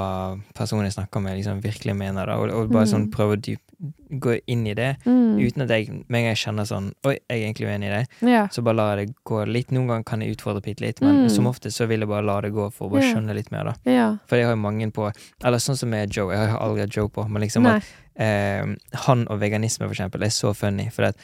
personen 0.56 0.88
jeg 0.88 0.96
snakker 0.98 1.24
med, 1.24 1.38
liksom 1.42 1.62
virkelig 1.64 1.96
mener. 2.00 2.26
da 2.32 2.40
Og, 2.40 2.50
og 2.54 2.72
bare 2.74 2.88
sånn 2.90 3.08
Mm. 3.08 3.12
prøve 3.12 3.36
å 3.36 3.42
dyp, 3.44 3.60
gå 4.10 4.40
inn 4.48 4.68
i 4.68 4.74
det. 4.74 4.98
mm, 5.06 5.38
Uten 5.40 5.62
at 5.64 5.70
jeg 5.70 5.90
med 6.08 6.20
en 6.20 6.26
gang 6.30 6.36
kjenner 6.36 6.66
sånn 6.70 6.92
Oi, 7.06 7.18
jeg 7.30 7.42
er 7.42 7.46
egentlig 7.48 7.68
uenig 7.68 7.88
i 7.90 7.94
det. 7.96 8.08
ja. 8.32 8.48
Så 8.48 8.64
bare 8.64 8.76
lar 8.76 8.98
jeg 8.98 9.08
det 9.08 9.16
gå 9.26 9.46
litt. 9.48 9.72
Noen 9.72 9.88
ganger 9.88 10.04
kan 10.06 10.22
jeg 10.22 10.36
utfordre 10.38 10.62
bitte 10.62 10.82
litt, 10.86 11.02
men 11.02 11.24
Mm. 11.26 11.30
som 11.30 11.46
ofte 11.48 11.72
så 11.72 11.88
vil 11.88 12.00
jeg 12.00 12.10
bare 12.10 12.24
la 12.26 12.42
det 12.42 12.52
gå 12.54 12.72
for 12.72 12.88
å 12.88 12.92
bare 12.92 13.02
skjønne 13.14 13.34
litt 13.34 13.52
mer, 13.52 13.64
da. 13.64 13.74
ja. 13.92 14.18
For 14.28 14.36
jeg 14.38 14.46
har 14.46 14.56
jo 14.56 14.62
mange 14.62 14.92
på 14.92 15.12
Eller 15.44 15.58
sånn 15.58 15.78
som 15.78 15.90
med 15.90 16.12
Joe, 16.16 16.32
jeg 16.32 16.50
har 16.50 16.60
aldri 16.60 16.82
hatt 16.82 16.96
Joe 16.96 17.08
på, 17.10 17.28
men 17.30 17.42
liksom 17.42 17.64
Nei. 17.64 17.78
at 17.78 17.84
eh, 18.16 18.66
han 19.08 19.28
og 19.30 19.40
veganisme, 19.40 19.88
for 19.88 19.94
eksempel, 19.94 20.24
er 20.24 20.30
så 20.30 20.54
funny, 20.56 20.90
for 20.92 21.04
at 21.04 21.16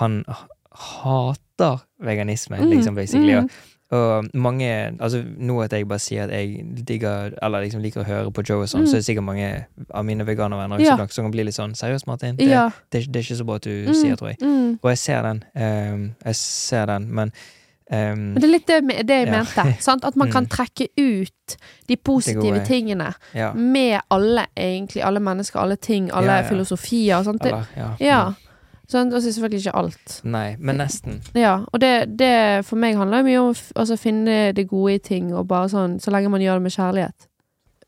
han 0.00 0.24
hater 0.72 1.80
veganisme, 2.00 2.56
Mm, 2.58 2.70
liksom, 2.70 2.94
basically. 2.94 3.32
mm. 3.34 3.44
Og, 3.44 3.50
og 3.90 4.24
mange 4.34 4.68
Altså, 5.00 5.24
nå 5.38 5.62
at 5.64 5.72
jeg 5.72 5.86
bare 5.88 5.98
sier 5.98 6.24
at 6.24 6.30
jeg 6.30 6.64
digger 6.86 7.32
Eller 7.42 7.60
liksom 7.64 7.80
liker 7.80 8.02
å 8.02 8.04
høre 8.04 8.30
på 8.30 8.42
Joe 8.48 8.62
og 8.62 8.68
sånn, 8.68 8.82
Mm. 8.82 8.86
så 8.86 8.96
er 8.96 8.98
det 9.00 9.06
sikkert 9.06 9.24
mange 9.24 9.64
av 9.94 10.04
mine 10.04 10.24
veganervenner 10.26 10.78
Ja. 10.80 10.96
som 11.08 11.24
kan 11.24 11.30
bli 11.30 11.44
litt 11.44 11.54
sånn 11.54 11.72
Seriøst, 11.74 12.06
Martin? 12.06 12.36
Det, 12.36 12.46
Ja. 12.48 12.70
det, 12.90 13.06
det 13.12 13.16
er 13.16 13.22
ikke 13.24 13.38
så 13.40 13.46
bra 13.46 13.54
at 13.54 13.62
du 13.62 13.86
Mm, 13.88 13.94
sier, 13.94 14.16
tror 14.16 14.28
jeg. 14.28 14.38
Mm. 14.42 14.78
Og 14.82 14.90
jeg 14.90 14.98
ser 14.98 15.22
den. 15.22 15.44
Um, 15.56 16.14
jeg 16.24 16.34
ser 16.36 16.86
den, 16.86 17.08
men 17.14 17.32
um, 17.90 18.18
Men 18.18 18.34
det 18.34 18.44
er 18.44 18.52
litt 18.52 18.66
det, 18.66 19.06
det 19.06 19.08
jeg 19.08 19.26
Ja. 19.28 19.32
mente. 19.38 19.76
Sant? 19.88 20.04
At 20.04 20.16
man 20.16 20.30
kan 20.30 20.44
Mm. 20.44 20.48
trekke 20.50 20.88
ut 20.98 21.56
de 21.88 21.96
positive 21.96 22.60
tingene 22.66 23.14
med 23.54 24.00
alle, 24.10 24.46
egentlig. 24.56 25.02
Alle 25.02 25.20
mennesker, 25.20 25.58
alle 25.60 25.76
ting, 25.76 26.10
alle 26.12 26.44
filosofier. 26.44 27.22
Sant? 27.24 27.42
Eller, 27.46 27.64
ja. 28.00 28.32
Sånn, 28.88 29.10
og 29.12 29.20
så 29.20 29.28
selvfølgelig 29.28 29.66
ikke 29.66 29.76
alt. 29.76 30.18
Nei, 30.24 30.46
men 30.56 30.78
nesten. 30.80 31.18
Ja, 31.36 31.58
og 31.68 31.82
det, 31.82 31.92
det 32.16 32.64
for 32.64 32.80
meg 32.80 32.96
handler 32.96 33.26
mye 33.26 33.40
om 33.42 33.50
å 33.52 33.56
altså, 33.82 33.98
finne 34.00 34.54
det 34.56 34.64
gode 34.70 34.94
i 34.96 35.02
ting, 35.04 35.34
og 35.36 35.50
bare 35.50 35.68
sånn, 35.68 35.98
så 36.00 36.14
lenge 36.14 36.32
man 36.32 36.44
gjør 36.44 36.56
det 36.56 36.64
med 36.64 36.76
kjærlighet. 36.76 37.28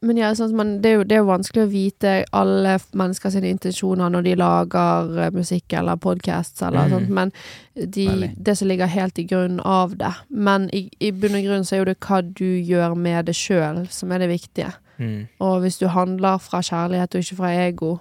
Men 0.00 0.16
ja, 0.16 0.30
sånn, 0.32 0.54
man, 0.56 0.70
det, 0.80 0.90
er 0.90 0.94
jo, 0.96 1.02
det 1.04 1.16
er 1.16 1.20
jo 1.20 1.28
vanskelig 1.28 1.62
å 1.66 1.70
vite 1.72 2.12
alle 2.32 2.78
menneskers 2.78 3.00
mennesker 3.00 3.32
sine 3.34 3.50
intensjoner 3.52 4.12
når 4.12 4.24
de 4.24 4.36
lager 4.40 5.10
eh, 5.20 5.32
musikk 5.34 5.74
eller 5.76 6.00
podcasts 6.00 6.64
eller 6.64 6.88
mm. 6.88 6.94
sånt, 6.94 7.10
men 7.18 7.32
de, 7.76 8.06
det 8.36 8.54
som 8.56 8.70
ligger 8.70 8.88
helt 8.88 9.20
i 9.20 9.26
grunnen 9.28 9.60
av 9.60 9.98
det. 10.00 10.12
Men 10.28 10.70
i, 10.76 10.86
i 11.04 11.12
bunn 11.12 11.36
og 11.36 11.44
grunn 11.44 11.68
så 11.68 11.76
er 11.76 11.82
jo 11.82 11.90
det 11.90 11.98
hva 12.00 12.22
du 12.24 12.48
gjør 12.48 12.96
med 12.96 13.28
det 13.28 13.36
sjøl, 13.36 13.82
som 13.92 14.12
er 14.12 14.24
det 14.24 14.30
viktige. 14.32 14.72
Mm. 15.00 15.28
Og 15.44 15.60
hvis 15.64 15.76
du 15.80 15.90
handler 15.92 16.40
fra 16.44 16.62
kjærlighet 16.64 17.16
og 17.16 17.26
ikke 17.26 17.40
fra 17.42 17.52
ego, 17.66 17.98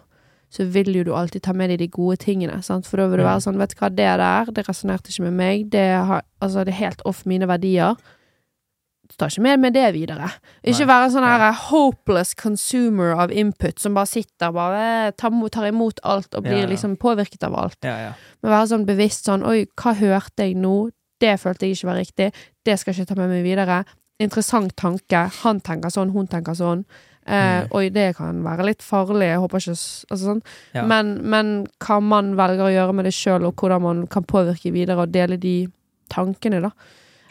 så 0.50 0.66
vil 0.66 0.94
jo 0.98 1.04
du 1.06 1.12
alltid 1.14 1.44
ta 1.46 1.54
med 1.54 1.70
deg 1.70 1.80
de 1.84 1.88
gode 1.94 2.18
tingene. 2.24 2.62
Sant? 2.66 2.88
For 2.90 2.98
da 2.98 3.06
vil 3.12 3.22
du 3.22 3.26
være 3.28 3.42
sånn 3.46 3.58
Vet 3.62 3.76
du 3.76 3.82
hva, 3.84 3.90
det 3.94 4.08
der, 4.18 4.50
det 4.56 4.64
resonnerte 4.68 5.12
ikke 5.14 5.28
med 5.28 5.36
meg. 5.38 5.68
Det, 5.70 5.84
har, 6.10 6.24
altså, 6.42 6.64
det 6.66 6.74
er 6.74 6.80
helt 6.88 7.04
off 7.06 7.26
mine 7.30 7.46
verdier. 7.50 8.00
Du 9.10 9.16
tar 9.18 9.32
ikke 9.34 9.42
med 9.46 9.64
deg 9.64 9.74
det 9.74 9.86
videre. 9.96 10.28
Ikke 10.62 10.86
Nei. 10.86 10.90
være 10.92 11.06
en 11.08 11.14
sånn 11.16 11.26
Ja. 11.26 11.38
her 11.42 11.54
hopeless 11.70 12.34
consumer 12.38 13.16
av 13.18 13.32
input 13.32 13.80
som 13.80 13.94
bare 13.98 14.06
sitter 14.10 14.52
bare 14.54 14.82
eh, 15.08 15.12
tar, 15.18 15.32
imot 15.68 16.00
alt 16.04 16.34
og 16.36 16.46
Ja, 16.46 16.50
blir 16.52 16.62
ja. 16.66 16.70
liksom 16.70 16.96
påvirket 16.98 17.44
av 17.44 17.56
alt. 17.58 17.78
Ja, 17.84 17.96
ja. 17.98 18.12
Men 18.44 18.52
være 18.52 18.68
sånn 18.74 18.86
bevisst 18.86 19.26
sånn 19.26 19.46
Oi, 19.46 19.66
hva 19.76 19.96
hørte 19.98 20.46
jeg 20.46 20.56
nå? 20.58 20.92
Det 21.20 21.40
følte 21.40 21.66
jeg 21.68 21.76
ikke 21.78 21.90
var 21.90 21.98
riktig. 22.00 22.34
Det 22.66 22.78
skal 22.80 22.94
jeg 22.94 23.02
ikke 23.04 23.16
ta 23.16 23.20
med 23.22 23.30
meg 23.30 23.44
videre. 23.44 23.84
Interessant 24.20 24.76
tanke. 24.76 25.26
Han 25.44 25.60
tenker 25.60 25.90
sånn, 25.90 26.12
hun 26.12 26.28
tenker 26.28 26.54
sånn. 26.56 26.86
Eh, 27.30 27.62
Mm. 27.64 27.68
Oi, 27.78 27.90
det 27.94 28.16
kan 28.18 28.44
være 28.44 28.66
litt 28.66 28.82
farlig. 28.82 29.28
Jeg 29.30 29.40
håper 29.44 29.62
ikke 29.62 29.76
altså 30.10 30.24
sånn. 30.26 30.42
Ja. 30.74 30.84
Men, 30.90 31.12
men 31.30 31.52
hva 31.80 32.00
man 32.02 32.32
velger 32.40 32.66
å 32.66 32.72
gjøre 32.74 32.96
med 32.98 33.06
det 33.06 33.14
sjøl, 33.14 33.46
og 33.46 33.56
hvordan 33.56 33.82
man 33.86 34.08
kan 34.08 34.24
påvirke 34.26 34.72
videre 34.74 35.04
og 35.06 35.12
dele 35.14 35.38
de 35.38 35.68
tankene, 36.10 36.62
da. 36.62 36.72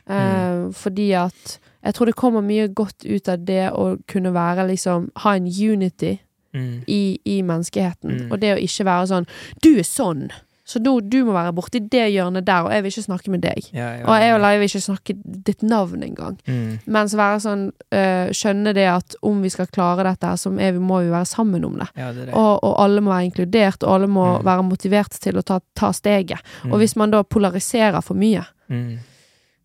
Eh, 0.09 0.15
Mm. 0.15 0.73
Fordi 0.75 1.13
at 1.19 1.59
jeg 1.85 1.95
tror 1.95 2.07
det 2.07 2.15
kommer 2.17 2.41
mye 2.43 2.69
godt 2.75 3.05
ut 3.05 3.29
av 3.29 3.45
det 3.45 3.71
å 3.73 3.99
kunne 4.09 4.33
være 4.33 4.65
liksom 4.71 5.11
Ha 5.25 5.35
en 5.37 5.47
unity 5.47 6.19
Mm. 6.55 6.83
i, 6.89 7.19
i 7.27 7.43
menneskeheten. 7.43 8.11
Mm. 8.11 8.33
Og 8.33 8.41
det 8.41 8.55
å 8.57 8.59
ikke 8.63 8.85
være 8.87 9.07
sånn 9.07 9.27
Du 9.63 9.77
er 9.79 9.83
sånn! 9.85 10.31
Så 10.69 10.83
du, 10.85 10.91
du 11.01 11.23
må 11.25 11.33
være 11.33 11.55
borti 11.57 11.81
det 11.81 12.11
hjørnet 12.13 12.45
der, 12.45 12.67
og 12.67 12.73
jeg 12.75 12.83
vil 12.85 12.93
ikke 12.93 13.03
snakke 13.07 13.31
med 13.33 13.41
deg. 13.41 13.71
Ja, 13.73 13.87
ja, 13.97 14.03
Og 14.05 14.19
jeg 14.21 14.35
og 14.35 14.41
Leia 14.43 14.59
Leif 14.59 14.61
vil 14.61 14.69
ikke 14.69 14.83
snakke 14.85 15.15
ditt 15.47 15.63
navn 15.65 16.03
engang. 16.05 16.35
Mm. 16.45 16.75
Mens 16.93 17.15
være 17.17 17.39
sånn 17.41 17.63
øh, 17.73 18.29
Skjønne 18.37 18.75
det 18.77 18.85
at 18.93 19.17
om 19.25 19.41
vi 19.41 19.49
skal 19.55 19.71
klare 19.73 20.05
dette, 20.05 20.35
så 20.37 20.53
er 20.61 20.75
vi, 20.77 20.83
må 20.85 21.01
vi 21.07 21.09
være 21.15 21.25
sammen 21.31 21.65
om 21.65 21.79
det. 21.81 21.89
Ja, 21.97 22.11
det 22.13 22.27
det. 22.29 22.35
Og, 22.37 22.61
og 22.69 22.77
alle 22.85 23.01
må 23.01 23.15
være 23.15 23.31
inkludert, 23.31 23.81
og 23.83 23.95
alle 23.97 24.11
må 24.13 24.27
Mm. 24.39 24.45
være 24.45 24.63
motivert 24.69 25.17
til 25.25 25.41
å 25.41 25.43
ta, 25.43 25.57
ta 25.75 25.89
steget. 25.97 26.45
Mm. 26.65 26.73
Og 26.73 26.79
hvis 26.85 26.97
man 27.01 27.11
da 27.17 27.23
polariserer 27.25 28.01
for 28.05 28.15
mye, 28.21 28.45
mm. 28.69 28.99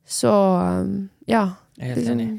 så 0.08 0.32
øh, 0.64 0.96
ja. 1.28 1.44
Jeg 1.78 1.90
er 1.90 1.96
helt 2.00 2.10
enig. 2.16 2.30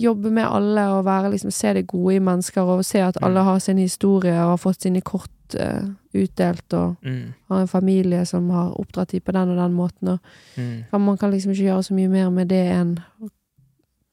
Jobbe 0.00 0.30
med 0.32 0.46
alle 0.48 0.80
og 0.96 1.04
være, 1.04 1.30
liksom, 1.30 1.50
se 1.52 1.72
det 1.74 1.86
gode 1.86 2.14
i 2.14 2.18
mennesker, 2.24 2.62
og 2.62 2.84
se 2.84 2.98
at 3.04 3.18
alle 3.22 3.40
Mm. 3.40 3.44
har 3.44 3.58
sin 3.58 3.78
historie 3.78 4.32
og 4.32 4.48
har 4.54 4.56
fått 4.56 4.80
sine 4.82 5.00
kort 5.02 5.30
uh, 5.60 5.88
utdelt, 6.14 6.72
og 6.74 6.96
Mm. 7.02 7.34
har 7.48 7.60
en 7.60 7.68
familie 7.68 8.24
som 8.26 8.48
har 8.50 8.72
oppdratt 8.80 9.08
dem 9.12 9.20
på 9.20 9.32
den 9.32 9.48
og 9.50 9.56
den 9.56 9.72
måten. 9.76 10.08
Og 10.08 10.20
Mm. 10.56 11.00
man 11.04 11.18
kan 11.18 11.30
liksom 11.30 11.52
ikke 11.52 11.64
gjøre 11.68 11.82
så 11.84 11.94
mye 11.94 12.08
mer 12.08 12.30
med 12.30 12.48
det 12.48 12.66
enn 12.72 12.98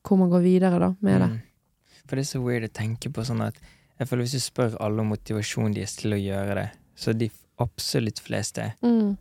hvor 0.03 0.18
man 0.18 0.30
går 0.30 0.41
videre 0.41 0.80
da, 0.80 0.94
med 1.02 1.22
det. 1.22 1.30
Mm. 1.30 1.41
For 2.07 2.15
det 2.15 2.26
er 2.26 2.38
så 2.40 2.44
weird 2.44 2.64
å 2.64 2.73
tenke 2.73 3.10
på 3.11 3.22
sånn 3.26 3.41
at 3.41 3.56
Jeg 3.98 4.07
føler 4.10 4.23
Hvis 4.23 4.32
du 4.32 4.40
spør 4.40 4.76
alle 4.82 4.99
om 4.99 5.07
motivasjonen 5.10 5.73
deres 5.73 5.95
til 5.95 6.11
å 6.11 6.18
gjøre 6.19 6.56
det, 6.56 6.69
så 6.98 7.18
de 7.18 7.32
absolutt 7.60 8.19
fleste 8.19 8.73
Mm. 8.84 9.18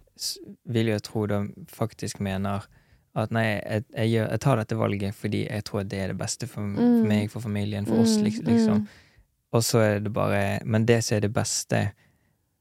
vil 0.66 0.86
jo 0.86 0.98
tro 0.98 1.26
de 1.26 1.48
faktisk 1.68 2.18
mener 2.20 2.62
at 3.14 3.30
nei, 3.30 3.44
jeg, 3.62 3.84
jeg, 3.94 4.10
jeg 4.30 4.40
tar 4.40 4.56
dette 4.56 4.76
valget 4.76 5.14
fordi 5.14 5.44
jeg 5.46 5.64
tror 5.64 5.84
det 5.86 5.98
er 6.02 6.08
det 6.08 6.18
beste 6.18 6.46
for, 6.50 6.60
Mm. 6.62 6.76
for 6.76 7.06
meg, 7.08 7.30
for 7.30 7.40
familien, 7.40 7.86
for 7.86 8.00
oss, 8.02 8.16
Mm, 8.18 8.24
liksom. 8.24 8.44
liksom. 8.46 8.74
mm. 8.74 8.88
Og 9.52 9.62
så 9.62 9.78
er 9.78 9.98
det 10.00 10.12
bare 10.12 10.60
Men 10.64 10.84
det 10.86 11.04
som 11.04 11.16
er 11.16 11.20
det 11.20 11.32
beste, 11.32 11.92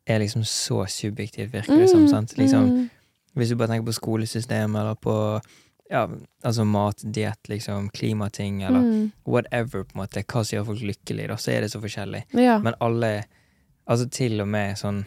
er 0.08 0.20
liksom 0.20 0.44
så 0.44 0.86
subjektivt, 0.88 1.52
virker 1.54 1.78
det 1.80 1.90
som. 1.90 2.08
sant? 2.08 2.38
Liksom, 2.38 2.64
mm. 2.70 2.90
Hvis 3.36 3.50
du 3.50 3.56
bare 3.56 3.68
tenker 3.70 3.86
på 3.86 3.94
skolesystemet, 3.98 4.80
eller 4.80 4.96
på 4.96 5.42
ja, 5.92 6.08
altså 6.44 6.64
mat, 6.66 7.02
diett, 7.14 7.50
liksom, 7.50 7.90
klimating, 7.90 8.62
eller 8.64 8.80
Mm. 8.82 9.12
whatever, 9.26 9.84
på 9.84 9.96
en 9.96 10.02
måte, 10.06 10.24
hva 10.24 10.44
som 10.46 10.58
gjør 10.60 10.66
folk 10.66 10.82
lykkelige, 10.82 11.28
da, 11.28 11.36
så 11.36 11.52
er 11.52 11.62
det 11.62 11.72
så 11.72 11.82
forskjellig. 11.82 12.24
Ja. 12.34 12.60
Men 12.60 12.74
alle 12.82 13.24
Altså 13.88 14.10
til 14.10 14.40
og 14.42 14.48
med 14.48 14.76
sånn 14.78 15.06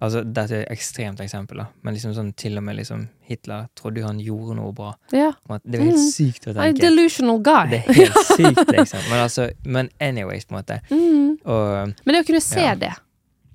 Altså, 0.00 0.22
dette 0.24 0.54
er 0.56 0.62
et 0.62 0.70
ekstremt 0.72 1.20
eksempel, 1.20 1.58
da, 1.58 1.66
men 1.82 1.92
liksom 1.94 2.14
sånn 2.16 2.30
til 2.34 2.56
og 2.56 2.62
med 2.64 2.76
liksom 2.78 3.02
Hitler 3.28 3.66
trodde 3.76 4.00
jo 4.00 4.06
han 4.06 4.18
gjorde 4.18 4.54
noe 4.56 4.72
bra. 4.72 4.94
ja. 5.12 5.32
Det 5.64 5.74
er 5.74 5.84
jo 5.84 5.90
helt 5.90 5.98
Mm. 6.00 6.10
sykt 6.14 6.46
å 6.48 6.54
tenke. 6.54 6.68
A 6.68 6.72
delusional 6.72 7.38
guy. 7.42 7.66
Det 7.70 7.82
er 7.84 7.92
helt 7.98 8.14
sykt, 8.38 8.70
liksom. 8.72 9.00
Men 9.10 9.18
altså, 9.26 9.50
men 9.64 9.90
anyways, 10.00 10.44
på 10.46 10.54
en 10.56 10.62
måte. 10.62 10.80
Mm. 10.90 11.38
Og 11.44 11.92
Men 12.06 12.14
det 12.14 12.22
å 12.24 12.26
kunne 12.26 12.40
se 12.40 12.60
Ja. 12.64 12.74
det, 12.74 12.92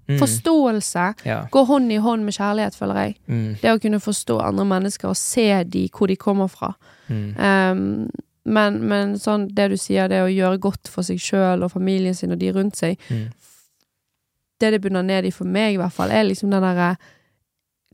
mm, 0.07 0.19
forståelse, 0.19 1.25
Ja. 1.25 1.47
gå 1.51 1.65
hånd 1.65 1.91
i 1.91 1.97
hånd 1.97 2.23
med 2.25 2.33
kjærlighet, 2.33 2.75
føler 2.77 2.95
jeg. 2.95 3.15
Mm, 3.27 3.57
Det 3.61 3.71
å 3.73 3.79
kunne 3.81 3.99
forstå 3.99 4.39
andre 4.45 4.65
mennesker 4.65 5.09
og 5.09 5.17
se 5.17 5.63
de 5.63 5.89
hvor 5.89 6.07
de 6.07 6.15
kommer 6.15 6.47
fra. 6.47 6.75
mm, 7.09 7.35
Um, 7.39 8.09
men, 8.45 8.87
men 8.87 9.15
sånn, 9.15 9.47
det 9.53 9.69
du 9.71 9.75
sier, 9.77 10.07
det 10.07 10.21
å 10.21 10.29
gjøre 10.29 10.59
godt 10.59 10.87
for 10.87 11.01
seg 11.01 11.17
sjøl 11.17 11.63
og 11.63 11.71
familien 11.71 12.13
sin 12.15 12.31
og 12.31 12.37
de 12.39 12.51
rundt 12.51 12.75
seg, 12.75 12.97
mm, 13.09 13.31
det 14.65 14.71
det 14.75 14.81
bunner 14.83 15.05
ned 15.05 15.25
i 15.29 15.31
for 15.33 15.45
meg, 15.49 15.75
i 15.75 15.79
hvert 15.81 15.93
fall, 15.95 16.11
er 16.11 16.25
liksom 16.27 16.51
den 16.53 16.65
derre 16.65 16.95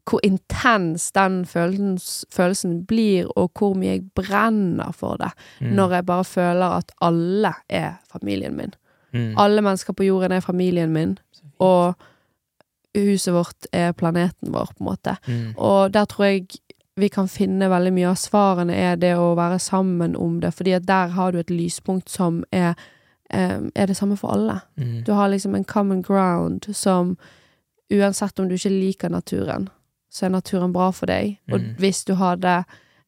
Hvor 0.09 0.19
intens 0.25 1.11
den 1.13 1.43
følelsen, 1.45 1.99
følelsen 2.33 2.85
blir, 2.89 3.27
og 3.37 3.51
hvor 3.53 3.75
mye 3.77 3.91
jeg 3.91 4.07
brenner 4.17 4.91
for 4.97 5.15
det. 5.21 5.29
mm, 5.61 5.75
Når 5.77 5.91
jeg 5.93 6.05
bare 6.05 6.23
føler 6.25 6.77
at 6.77 6.91
alle 7.01 7.51
er 7.69 7.99
familien 8.11 8.55
min. 8.57 8.73
mm. 9.13 9.35
Alle 9.37 9.61
mennesker 9.61 9.93
på 9.93 10.03
jorden 10.03 10.31
er 10.31 10.39
familien 10.41 10.89
min, 10.93 11.17
og 11.59 11.93
huset 12.97 13.33
vårt 13.33 13.67
er 13.71 13.91
planeten 13.91 14.51
vår, 14.53 14.65
på 14.77 14.81
en 14.83 14.85
måte. 14.89 15.15
Mm, 15.27 15.53
Og 15.57 15.93
der 15.93 16.05
tror 16.05 16.25
jeg 16.25 16.47
vi 16.97 17.07
kan 17.07 17.27
finne 17.27 17.69
veldig 17.69 17.93
mye 17.93 18.09
av 18.09 18.15
svarene 18.19 18.73
er 18.75 18.95
det 18.95 19.13
å 19.17 19.35
være 19.35 19.59
sammen 19.59 20.15
om 20.15 20.39
det, 20.41 20.53
fordi 20.53 20.71
at 20.75 20.87
der 20.87 21.07
har 21.07 21.31
du 21.31 21.37
et 21.39 21.49
lyspunkt 21.49 22.09
som 22.09 22.43
er, 22.51 22.73
eh, 23.33 23.59
er 23.75 23.85
det 23.87 23.95
samme 23.97 24.17
for 24.17 24.31
alle. 24.33 24.59
mm, 24.77 25.03
Du 25.05 25.13
har 25.13 25.29
liksom 25.29 25.55
en 25.55 25.63
common 25.65 26.01
ground 26.01 26.65
som 26.75 27.17
uansett 27.91 28.39
om 28.39 28.47
du 28.49 28.55
ikke 28.55 28.69
liker 28.69 29.09
naturen, 29.09 29.69
så 30.11 30.25
er 30.25 30.29
naturen 30.29 30.73
bra 30.73 30.91
for 30.91 31.05
deg. 31.07 31.37
Og 31.51 31.59
Mm. 31.59 31.75
hvis 31.77 32.03
du 32.05 32.13
hadde 32.15 32.63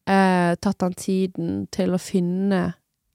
eh, 0.06 0.54
tatt 0.60 0.78
den 0.80 0.92
tiden 0.94 1.66
til 1.72 1.90
å 1.94 1.98
finne 1.98 2.74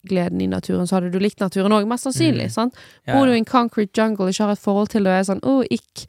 gleden 0.10 0.42
i 0.42 0.48
naturen, 0.48 0.88
så 0.88 0.96
hadde 0.96 1.12
du 1.12 1.20
likt 1.20 1.40
naturen 1.40 1.72
òg, 1.72 1.86
mest 1.88 2.04
sannsynlig. 2.08 2.46
Mm. 2.46 2.50
sant? 2.52 2.74
ja, 3.08 3.14
Bor 3.14 3.26
du 3.26 3.32
i 3.34 3.38
en 3.38 3.46
concrete 3.46 3.94
jungle 3.98 4.24
og 4.26 4.30
ikke 4.30 4.44
har 4.46 4.52
et 4.52 4.58
forhold 4.60 4.88
til 4.90 5.04
det, 5.04 5.12
og 5.12 5.20
er 5.20 5.24
sånn 5.34 5.42
'Å, 5.42 5.64
ikk', 5.72 6.08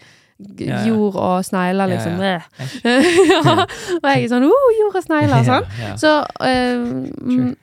Ja, 0.58 0.66
ja. 0.66 0.86
jord 0.88 1.16
og 1.16 1.44
snegler, 1.44 1.86
liksom. 1.86 2.18
ja. 2.18 2.40
Ja. 2.84 3.66
Og 4.02 4.06
jeg 4.08 4.24
er 4.24 4.28
sånn 4.28 4.46
'Å, 4.48 4.60
jord 4.80 4.96
og 4.96 5.04
snegler', 5.04 5.44
sånn. 5.44 5.66
Ja, 5.80 5.88
ja. 5.88 5.96
Så 5.96 6.24
eh, 6.40 6.76
Sure. 7.20 7.44
mm, 7.44 7.56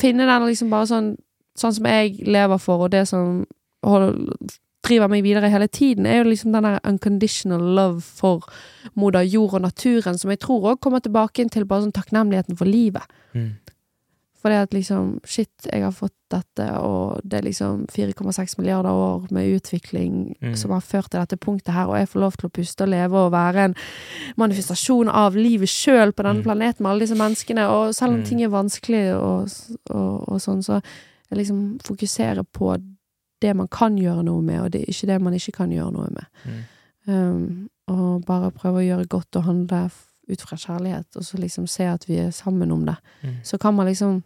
finne 0.00 0.26
den 0.26 0.42
liksom 0.48 0.70
bare 0.70 0.86
sånn 0.86 1.16
Sånn 1.56 1.72
som 1.76 1.86
jeg 1.86 2.16
lever 2.26 2.58
for, 2.58 2.84
og 2.86 2.90
det 2.90 3.06
som 3.08 3.44
holder, 3.84 4.36
driver 4.84 5.08
meg 5.08 5.22
videre 5.24 5.48
hele 5.48 5.68
tiden, 5.68 6.04
er 6.06 6.18
jo 6.22 6.30
liksom 6.30 6.52
den 6.52 6.62
der 6.66 6.80
unconditional 6.84 7.60
love 7.76 8.00
for 8.02 8.44
moder 8.94 9.22
jord 9.22 9.54
og 9.54 9.62
naturen, 9.62 10.18
som 10.18 10.30
jeg 10.30 10.40
tror 10.40 10.74
òg 10.74 10.80
kommer 10.80 11.00
tilbake 11.00 11.40
inn 11.40 11.48
til 11.48 11.64
bare 11.64 11.86
sånn 11.86 11.92
takknemligheten 11.94 12.56
for 12.58 12.66
livet. 12.68 13.02
Mm. 13.34 13.52
For 14.44 14.50
det 14.52 14.58
at 14.60 14.74
liksom, 14.76 15.20
shit, 15.24 15.48
jeg 15.72 15.80
har 15.80 15.92
fått 15.96 16.12
dette, 16.28 16.66
og 16.76 17.20
det 17.24 17.38
er 17.38 17.46
liksom 17.46 17.86
4,6 17.88 18.58
milliarder 18.58 18.90
år 18.92 19.30
med 19.32 19.54
utvikling 19.56 20.34
Mm. 20.42 20.54
som 20.56 20.70
har 20.70 20.80
ført 20.84 21.08
til 21.10 21.20
dette 21.20 21.38
punktet 21.40 21.72
her, 21.72 21.86
og 21.88 21.96
jeg 21.96 22.08
får 22.08 22.20
lov 22.20 22.32
til 22.36 22.48
å 22.50 22.52
puste 22.52 22.82
og 22.82 22.88
leve 22.90 23.14
og 23.16 23.32
være 23.32 23.64
en 23.64 23.74
manifestasjon 24.36 25.08
av 25.08 25.34
livet 25.34 25.68
sjøl 25.68 26.12
på 26.12 26.22
denne 26.24 26.42
Mm. 26.42 26.44
planeten 26.44 26.82
med 26.82 26.90
alle 26.90 27.00
disse 27.06 27.16
menneskene, 27.16 27.68
og 27.70 27.94
selv 27.94 28.12
om 28.12 28.18
Mm. 28.20 28.24
ting 28.26 28.42
er 28.42 28.48
vanskelig 28.48 29.14
og, 29.14 29.48
og, 29.90 30.28
og 30.28 30.40
sånn, 30.40 30.62
så 30.62 30.82
liksom 31.30 31.78
fokuserer 31.84 32.42
på 32.42 32.76
det 33.42 33.56
man 33.56 33.68
kan 33.68 33.96
gjøre 33.98 34.22
noe 34.24 34.42
med, 34.42 34.60
og 34.60 34.70
det 34.72 34.84
ikke 34.88 35.06
det 35.06 35.20
man 35.22 35.34
ikke 35.34 35.52
kan 35.52 35.70
gjøre 35.72 35.92
noe 35.92 36.10
med. 36.10 36.24
Mm. 36.44 36.60
Um, 37.06 37.68
og 37.88 38.24
bare 38.24 38.50
prøve 38.50 38.80
å 38.80 38.84
gjøre 38.86 39.06
godt 39.06 39.36
og 39.36 39.42
handle 39.44 39.90
ut 40.30 40.40
fra 40.40 40.56
kjærlighet, 40.56 41.16
og 41.16 41.24
så 41.24 41.36
liksom 41.38 41.66
se 41.68 41.84
at 41.84 42.06
vi 42.08 42.16
er 42.22 42.30
sammen 42.30 42.70
om 42.72 42.86
det. 42.86 42.94
Mm. 43.22 43.34
Så 43.44 43.58
kan 43.58 43.74
man 43.76 43.86
liksom 43.86 44.22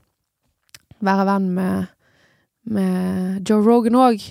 være 1.03 1.25
venn 1.27 1.49
med, 1.55 1.87
med 2.65 3.49
Joe 3.51 3.63
Rogan 3.67 3.95
òg. 3.99 4.23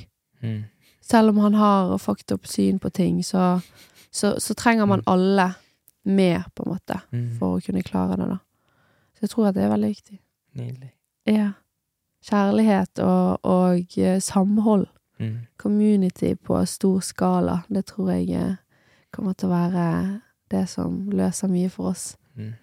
Mm. 0.44 0.64
Selv 1.02 1.30
om 1.30 1.38
han 1.44 1.54
har 1.54 1.98
fucked 1.98 2.32
up 2.32 2.48
syn 2.48 2.80
på 2.80 2.90
ting, 2.90 3.24
så, 3.26 3.60
så, 4.12 4.36
så 4.40 4.54
trenger 4.54 4.86
man 4.86 5.00
Mm. 5.00 5.08
alle 5.08 5.54
med, 6.06 6.44
på 6.56 6.64
en 6.64 6.72
måte, 6.72 7.02
Mm. 7.12 7.38
for 7.40 7.58
å 7.58 7.62
kunne 7.66 7.84
klare 7.84 8.16
det, 8.18 8.28
da. 8.30 8.38
Så 9.16 9.20
jeg 9.22 9.30
tror 9.30 9.48
at 9.48 9.56
det 9.56 9.64
er 9.64 9.70
veldig 9.76 9.90
viktig. 9.90 10.20
Nydelig. 10.56 10.92
Ja. 11.26 11.52
Kjærlighet 12.28 13.00
og, 13.00 13.40
og 13.46 13.98
eh, 13.98 14.20
samhold. 14.22 14.88
Mm. 15.20 15.38
Community 15.58 16.34
på 16.36 16.60
stor 16.66 17.00
skala. 17.00 17.60
Det 17.70 17.86
tror 17.86 18.12
jeg 18.12 18.30
eh, 18.36 18.56
kommer 19.12 19.34
til 19.34 19.48
å 19.50 19.56
være 19.56 19.86
det 20.52 20.66
som 20.70 21.10
løser 21.10 21.48
mye 21.52 21.70
for 21.74 21.90
oss. 21.94 22.18
Mm. 22.36 22.54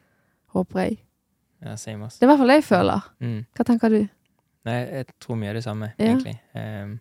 Håper 0.55 0.81
jeg. 0.85 0.99
Ja, 1.65 1.77
same. 1.81 2.07
Det 2.13 2.23
er 2.23 2.27
i 2.27 2.31
hvert 2.31 2.39
fall 2.43 2.53
det 2.53 2.59
jeg 2.61 2.65
føler. 2.69 3.09
Mm. 3.25 3.41
Hva 3.57 3.65
tenker 3.67 3.89
du? 3.95 4.03
Nei, 4.65 4.77
jeg 5.01 5.07
tror 5.21 5.37
mye 5.41 5.49
av 5.51 5.55
det 5.59 5.65
samme, 5.65 5.89
Ja. 5.99 6.05
egentlig. 6.13 6.37
Um, 6.55 7.01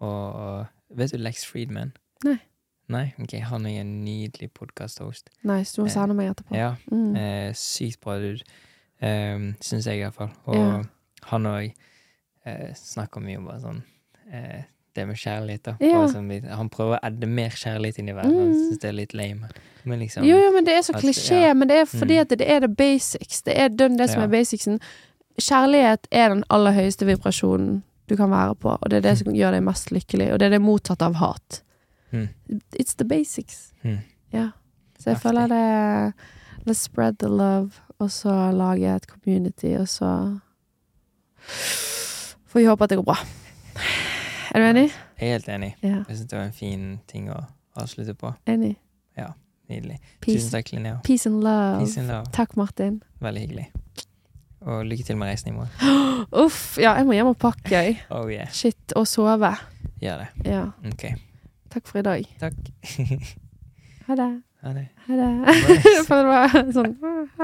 og, 0.00 0.34
og 0.34 0.96
vet 0.96 1.12
du 1.12 1.18
Lex 1.20 1.42
Friedman? 1.48 1.90
Nei. 2.24 2.36
Nei? 2.88 3.06
Ok, 3.20 3.34
han 3.44 3.66
er 3.68 3.80
en 3.82 3.90
nydelig 4.04 4.48
podkast-host. 4.56 5.28
Nice, 5.44 5.74
du 5.76 5.82
må 5.82 5.88
Eh, 5.88 5.92
sende 5.92 6.14
meg 6.16 6.30
etterpå. 6.30 6.54
Ja, 6.56 6.74
Mm. 6.92 7.16
eh, 7.16 7.50
sykt 7.52 8.00
bra 8.00 8.16
dude. 8.18 8.44
Um, 9.02 9.54
Syns 9.60 9.86
jeg, 9.86 10.00
iallfall. 10.00 10.30
Og 10.46 10.54
Ja. 10.56 10.82
Han 11.30 11.46
òg 11.46 11.72
eh, 12.46 12.74
snakker 12.74 13.20
mye 13.24 13.38
om 13.38 13.46
bare 13.48 13.60
sånn 13.60 13.82
eh, 14.32 14.62
det 14.94 15.06
med 15.06 15.16
kjærlighet, 15.20 15.62
da. 15.62 15.74
Ja. 15.80 15.98
Bare 16.00 16.12
sånn 16.12 16.30
han 16.48 16.68
prøver 16.72 16.96
å 16.96 17.00
adde 17.06 17.26
mer 17.30 17.50
kjærlighet 17.54 17.98
inn 18.00 18.08
i 18.08 18.12
verden. 18.16 18.38
Han 18.38 18.48
Mm. 18.52 18.54
syns 18.62 18.80
det 18.82 18.88
er 18.88 18.92
litt 18.96 19.12
lame. 19.14 19.48
Men 19.84 20.00
liksom 20.00 20.24
Jo, 20.26 20.36
jo, 20.38 20.52
men 20.52 20.64
det 20.64 20.74
er 20.74 20.82
så 20.82 20.92
klisjé, 20.98 21.42
ja. 21.46 21.54
men 21.54 21.68
det 21.68 21.76
er 21.76 21.84
fordi 21.86 22.14
Mm. 22.16 22.20
at 22.20 22.28
det 22.38 22.48
er 22.50 22.60
the 22.60 22.68
basics. 22.68 23.42
Det 23.42 23.54
er 23.58 23.68
den, 23.68 23.96
det 23.96 24.08
som 24.10 24.20
Ja. 24.20 24.24
er 24.26 24.30
basicsen. 24.30 24.80
Kjærlighet 25.40 26.06
er 26.10 26.28
den 26.30 26.44
aller 26.50 26.72
høyeste 26.72 27.06
vibrasjonen 27.06 27.82
du 28.08 28.16
kan 28.16 28.30
være 28.30 28.54
på, 28.56 28.70
og 28.82 28.90
det 28.90 28.96
er 28.96 29.00
det 29.10 29.18
som 29.18 29.32
gjør 29.34 29.52
deg 29.52 29.62
mest 29.62 29.90
lykkelig, 29.92 30.32
og 30.32 30.38
det 30.40 30.46
er 30.46 30.50
det 30.50 30.62
motsatt 30.62 31.02
av 31.02 31.14
hat. 31.14 31.62
Mm. 32.12 32.28
It's 32.72 32.94
the 32.96 33.04
basics. 33.04 33.72
Mm. 33.84 33.98
Ja. 34.32 34.50
Så 34.98 35.04
jeg 35.12 35.14
Heftig. 35.16 35.22
føler 35.22 35.48
det 35.48 36.14
Let's 36.66 36.82
spread 36.82 37.18
the 37.18 37.28
love, 37.28 37.70
og 38.00 38.08
så 38.10 38.50
lage 38.52 38.96
et 38.96 39.06
community, 39.06 39.76
og 39.78 39.86
så 39.88 40.40
får 41.48 42.60
vi 42.60 42.66
håpe 42.68 42.84
at 42.84 42.90
det 42.92 42.98
går 43.00 43.06
bra. 43.08 43.16
Er 44.54 44.60
du 44.62 44.66
enig? 44.68 44.86
Jeg 45.18 45.28
er 45.28 45.32
helt 45.38 45.48
enig. 45.52 45.70
Ja. 45.82 46.02
Jeg 46.08 46.16
syns 46.16 46.30
det 46.30 46.38
var 46.38 46.44
en 46.46 46.52
fin 46.56 46.84
ting 47.10 47.28
å 47.32 47.40
avslutte 47.78 48.14
på. 48.18 48.32
Enig. 48.48 48.76
Ja, 49.18 49.32
Nydelig. 49.68 49.98
Tusen 50.24 50.50
takk, 50.54 50.70
Linnea. 50.72 51.00
peace 51.04 51.26
and 51.28 51.42
love. 51.44 51.80
Peace 51.82 51.98
and 52.00 52.08
love. 52.08 52.30
Takk, 52.32 52.56
Martin. 52.56 53.02
Veldig 53.20 53.42
hyggelig. 53.42 53.66
Og 54.64 54.86
lykke 54.88 55.04
til 55.04 55.16
med 55.20 55.28
reisen 55.28 55.52
i 55.52 55.56
morgen. 55.56 56.24
Uff, 56.44 56.78
ja, 56.80 56.94
jeg 56.96 57.06
må 57.06 57.12
hjem 57.18 57.28
og 57.34 57.36
pakke, 57.38 57.68
jeg. 57.76 57.98
Oh 58.10 58.24
yeah. 58.32 58.48
Shit, 58.52 58.94
og 58.96 59.04
sove. 59.06 59.52
Gjør 60.00 60.24
det. 60.24 60.28
Ja. 60.48 60.62
Ok. 60.88 61.04
Takk 61.70 61.86
for 61.90 62.00
i 62.00 62.06
dag. 62.08 62.30
Takk. 62.40 62.56
Ha 64.08 64.14
det. 64.16 64.26
Ha 64.64 64.70
det. 64.72 64.86
Ha 65.04 65.16
det. 65.18 65.24
Nice. 65.44 65.90
For 66.08 66.16
det 66.16 66.30
var 66.30 66.54
sånn 66.72 66.94